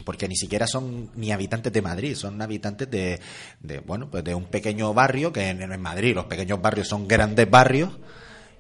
porque 0.05 0.27
ni 0.27 0.35
siquiera 0.35 0.67
son 0.67 1.13
ni 1.15 1.31
habitantes 1.31 1.73
de 1.73 1.83
Madrid, 1.83 2.17
son 2.17 2.43
habitantes 2.43 2.91
de, 2.91 3.21
de 3.61 3.79
bueno, 3.79 4.11
pues 4.11 4.25
de 4.25 4.35
un 4.35 4.47
pequeño 4.47 4.93
barrio 4.93 5.33
que 5.33 5.51
en, 5.51 5.63
en 5.63 5.81
Madrid 5.81 6.17
los 6.17 6.25
pequeños 6.25 6.61
barrios 6.61 6.89
son 6.89 7.07
grandes 7.07 7.49
barrios 7.49 7.91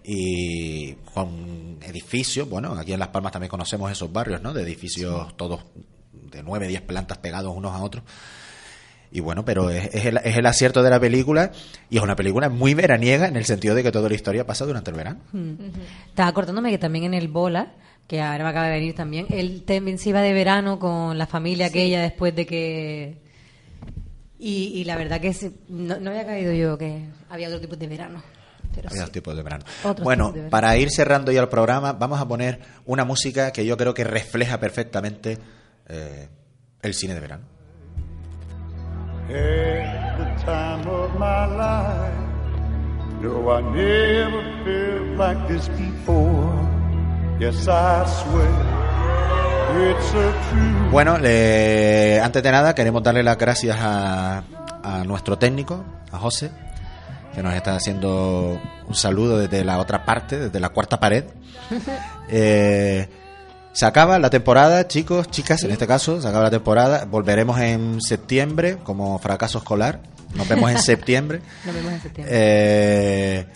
y 0.04 0.92
con 1.12 1.78
edificios, 1.82 2.48
bueno, 2.48 2.74
aquí 2.74 2.92
en 2.92 3.00
Las 3.00 3.08
Palmas 3.08 3.32
también 3.32 3.50
conocemos 3.50 3.90
esos 3.90 4.12
barrios, 4.12 4.40
¿no? 4.42 4.52
De 4.52 4.62
edificios 4.62 5.36
todos 5.36 5.64
de 6.12 6.40
9, 6.40 6.68
10 6.68 6.82
plantas 6.82 7.18
pegados 7.18 7.52
unos 7.52 7.72
a 7.72 7.82
otros. 7.82 8.04
Y 9.16 9.20
bueno, 9.20 9.46
pero 9.46 9.70
es, 9.70 9.94
es 9.94 10.04
el, 10.04 10.18
es 10.18 10.36
el 10.36 10.44
acierto 10.44 10.82
de 10.82 10.90
la 10.90 11.00
película 11.00 11.50
y 11.88 11.96
es 11.96 12.02
una 12.02 12.16
película 12.16 12.50
muy 12.50 12.74
veraniega 12.74 13.26
en 13.28 13.36
el 13.36 13.46
sentido 13.46 13.74
de 13.74 13.82
que 13.82 13.90
toda 13.90 14.10
la 14.10 14.14
historia 14.14 14.44
pasa 14.46 14.66
durante 14.66 14.90
el 14.90 14.96
verano. 14.98 15.20
Mm. 15.32 15.54
Estaba 16.08 16.28
acordándome 16.28 16.70
que 16.70 16.76
también 16.76 17.04
en 17.04 17.14
el 17.14 17.28
Bola, 17.28 17.72
que 18.06 18.20
ahora 18.20 18.44
me 18.44 18.50
acaba 18.50 18.66
de 18.66 18.72
venir 18.74 18.94
también, 18.94 19.24
él 19.30 19.62
también 19.66 19.96
se 19.98 20.10
iba 20.10 20.20
de 20.20 20.34
verano 20.34 20.78
con 20.78 21.16
la 21.16 21.26
familia 21.26 21.66
aquella 21.68 22.02
después 22.02 22.34
de 22.36 22.44
que... 22.44 23.16
Y, 24.38 24.72
y 24.74 24.84
la 24.84 24.96
verdad 24.96 25.18
que 25.18 25.32
se- 25.32 25.52
no, 25.68 25.98
no 25.98 26.10
había 26.10 26.26
caído 26.26 26.52
yo 26.52 26.76
que 26.76 27.06
había 27.30 27.48
otro 27.48 27.58
tipo 27.60 27.74
de 27.74 27.86
verano. 27.86 28.22
Pero 28.74 28.90
Hay 28.90 28.96
sí. 28.96 29.00
dos 29.00 29.10
tipos 29.12 29.34
de 29.34 29.42
verano. 29.42 29.64
Otros 29.82 30.04
bueno, 30.04 30.24
tipos 30.24 30.34
de 30.34 30.40
verano. 30.42 30.50
para 30.50 30.76
ir 30.76 30.90
cerrando 30.90 31.32
ya 31.32 31.40
el 31.40 31.48
programa, 31.48 31.94
vamos 31.94 32.20
a 32.20 32.28
poner 32.28 32.60
una 32.84 33.06
música 33.06 33.50
que 33.50 33.64
yo 33.64 33.78
creo 33.78 33.94
que 33.94 34.04
refleja 34.04 34.60
perfectamente 34.60 35.38
eh, 35.88 36.28
el 36.82 36.92
cine 36.92 37.14
de 37.14 37.20
verano. 37.20 37.55
Hey, 39.28 39.82
good 40.18 40.44
time 40.44 40.86
of 40.88 41.10
my 41.18 41.46
life. 41.46 42.14
No, 43.20 43.50
I 43.50 43.60
never 43.62 44.42
felt 44.64 45.18
like 45.18 45.48
this 45.48 45.68
before. 45.70 46.52
Yes, 47.40 47.66
I 47.68 48.04
swear 48.06 48.50
it's 49.90 50.10
a 50.14 50.32
true. 50.50 50.90
Bueno, 50.90 51.18
le- 51.18 52.20
antes 52.20 52.42
de 52.42 52.50
nada 52.52 52.74
queremos 52.74 53.02
darle 53.02 53.22
las 53.22 53.36
gracias 53.36 53.76
a, 53.80 54.42
a 54.82 55.04
nuestro 55.04 55.36
técnico, 55.38 55.84
a 56.12 56.18
José, 56.18 56.50
que 57.34 57.42
nos 57.42 57.52
está 57.54 57.74
haciendo 57.74 58.58
un 58.86 58.94
saludo 58.94 59.38
desde 59.38 59.64
la 59.64 59.78
otra 59.78 60.04
parte, 60.04 60.38
desde 60.38 60.60
la 60.60 60.68
cuarta 60.68 60.98
pared. 61.00 61.24
Eh, 62.28 63.08
se 63.76 63.84
acaba 63.84 64.18
la 64.18 64.30
temporada, 64.30 64.88
chicos, 64.88 65.30
chicas, 65.30 65.62
en 65.62 65.70
este 65.70 65.86
caso, 65.86 66.22
se 66.22 66.26
acaba 66.26 66.44
la 66.44 66.50
temporada. 66.50 67.04
Volveremos 67.04 67.60
en 67.60 68.00
septiembre 68.00 68.78
como 68.82 69.18
fracaso 69.18 69.58
escolar. 69.58 70.00
Nos 70.34 70.48
vemos 70.48 70.70
en 70.70 70.78
septiembre. 70.82 71.42
Nos 71.66 71.74
vemos 71.74 71.92
en 71.92 72.00
septiembre. 72.00 72.34
Eh, 72.34 73.46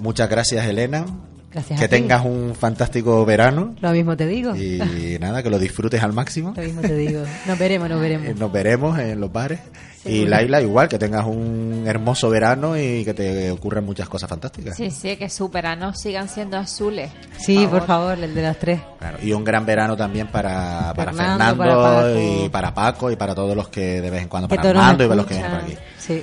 muchas 0.00 0.30
gracias, 0.30 0.64
Elena. 0.64 1.04
Gracias 1.52 1.78
que 1.80 1.84
a 1.84 1.88
ti. 1.88 1.96
tengas 1.96 2.24
un 2.24 2.54
fantástico 2.58 3.24
verano 3.24 3.74
Lo 3.80 3.90
mismo 3.90 4.16
te 4.16 4.26
digo. 4.26 4.54
y 4.54 5.16
nada, 5.20 5.42
que 5.42 5.50
lo 5.50 5.58
disfrutes 5.58 6.02
al 6.02 6.12
máximo. 6.12 6.52
Lo 6.56 6.62
mismo 6.62 6.80
te 6.80 6.94
digo. 6.96 7.22
Nos 7.46 7.58
veremos, 7.58 7.88
nos 7.88 8.00
veremos. 8.00 8.26
Eh, 8.28 8.34
Nos 8.38 8.52
veremos 8.52 8.98
en 8.98 9.20
los 9.20 9.32
bares. 9.32 9.58
Y. 10.04 10.24
Laila, 10.24 10.62
igual, 10.62 10.88
que 10.88 10.98
tengas 10.98 11.26
un 11.26 11.84
hermoso 11.86 12.30
verano 12.30 12.78
y 12.78 13.04
que 13.04 13.12
te 13.12 13.50
ocurran 13.50 13.84
muchas 13.84 14.08
cosas 14.08 14.30
fantásticas. 14.30 14.74
Sí, 14.74 14.90
sí, 14.90 15.16
que 15.16 15.28
sus 15.28 15.50
veranos 15.50 16.00
sigan 16.00 16.26
siendo 16.28 16.56
azules. 16.56 17.10
Sí, 17.36 17.66
por 17.70 17.84
favor, 17.84 18.18
el 18.18 18.34
de 18.34 18.40
las 18.42 18.58
tres. 18.58 18.80
Claro, 18.98 19.18
y 19.22 19.32
un 19.32 19.44
gran 19.44 19.66
verano 19.66 19.96
también 19.98 20.28
para, 20.28 20.94
para 20.96 21.12
Fernando, 21.12 21.44
Fernando, 21.44 21.58
para 21.58 21.76
Paco. 21.76 22.18
y 22.18 22.48
para 22.48 22.74
Paco 22.74 23.10
y 23.10 23.16
para 23.16 23.34
todos 23.34 23.54
los 23.54 23.68
que 23.68 24.00
de 24.00 24.08
vez 24.08 24.22
en 24.22 24.28
cuando, 24.28 24.48
para 24.48 24.62
Armando 24.70 25.04
y 25.04 25.06
para 25.08 25.16
los 25.16 25.26
que 25.26 25.34
vienen 25.34 25.50
por 25.52 25.60
aquí. 25.60 25.76
Sí. 25.98 26.22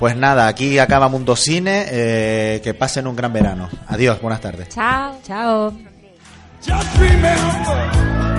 Pues 0.00 0.16
nada, 0.16 0.48
aquí 0.48 0.78
acaba 0.78 1.08
Mundo 1.10 1.36
Cine. 1.36 1.84
eh, 1.90 2.60
que 2.64 2.72
pasen 2.72 3.06
un 3.06 3.14
gran 3.14 3.32
verano. 3.34 3.68
Adiós, 3.86 4.18
buenas 4.20 4.40
tardes. 4.40 4.70
Chao. 4.70 5.18
Chao. 5.22 5.72
Just 6.62 6.96
remember 6.98 8.29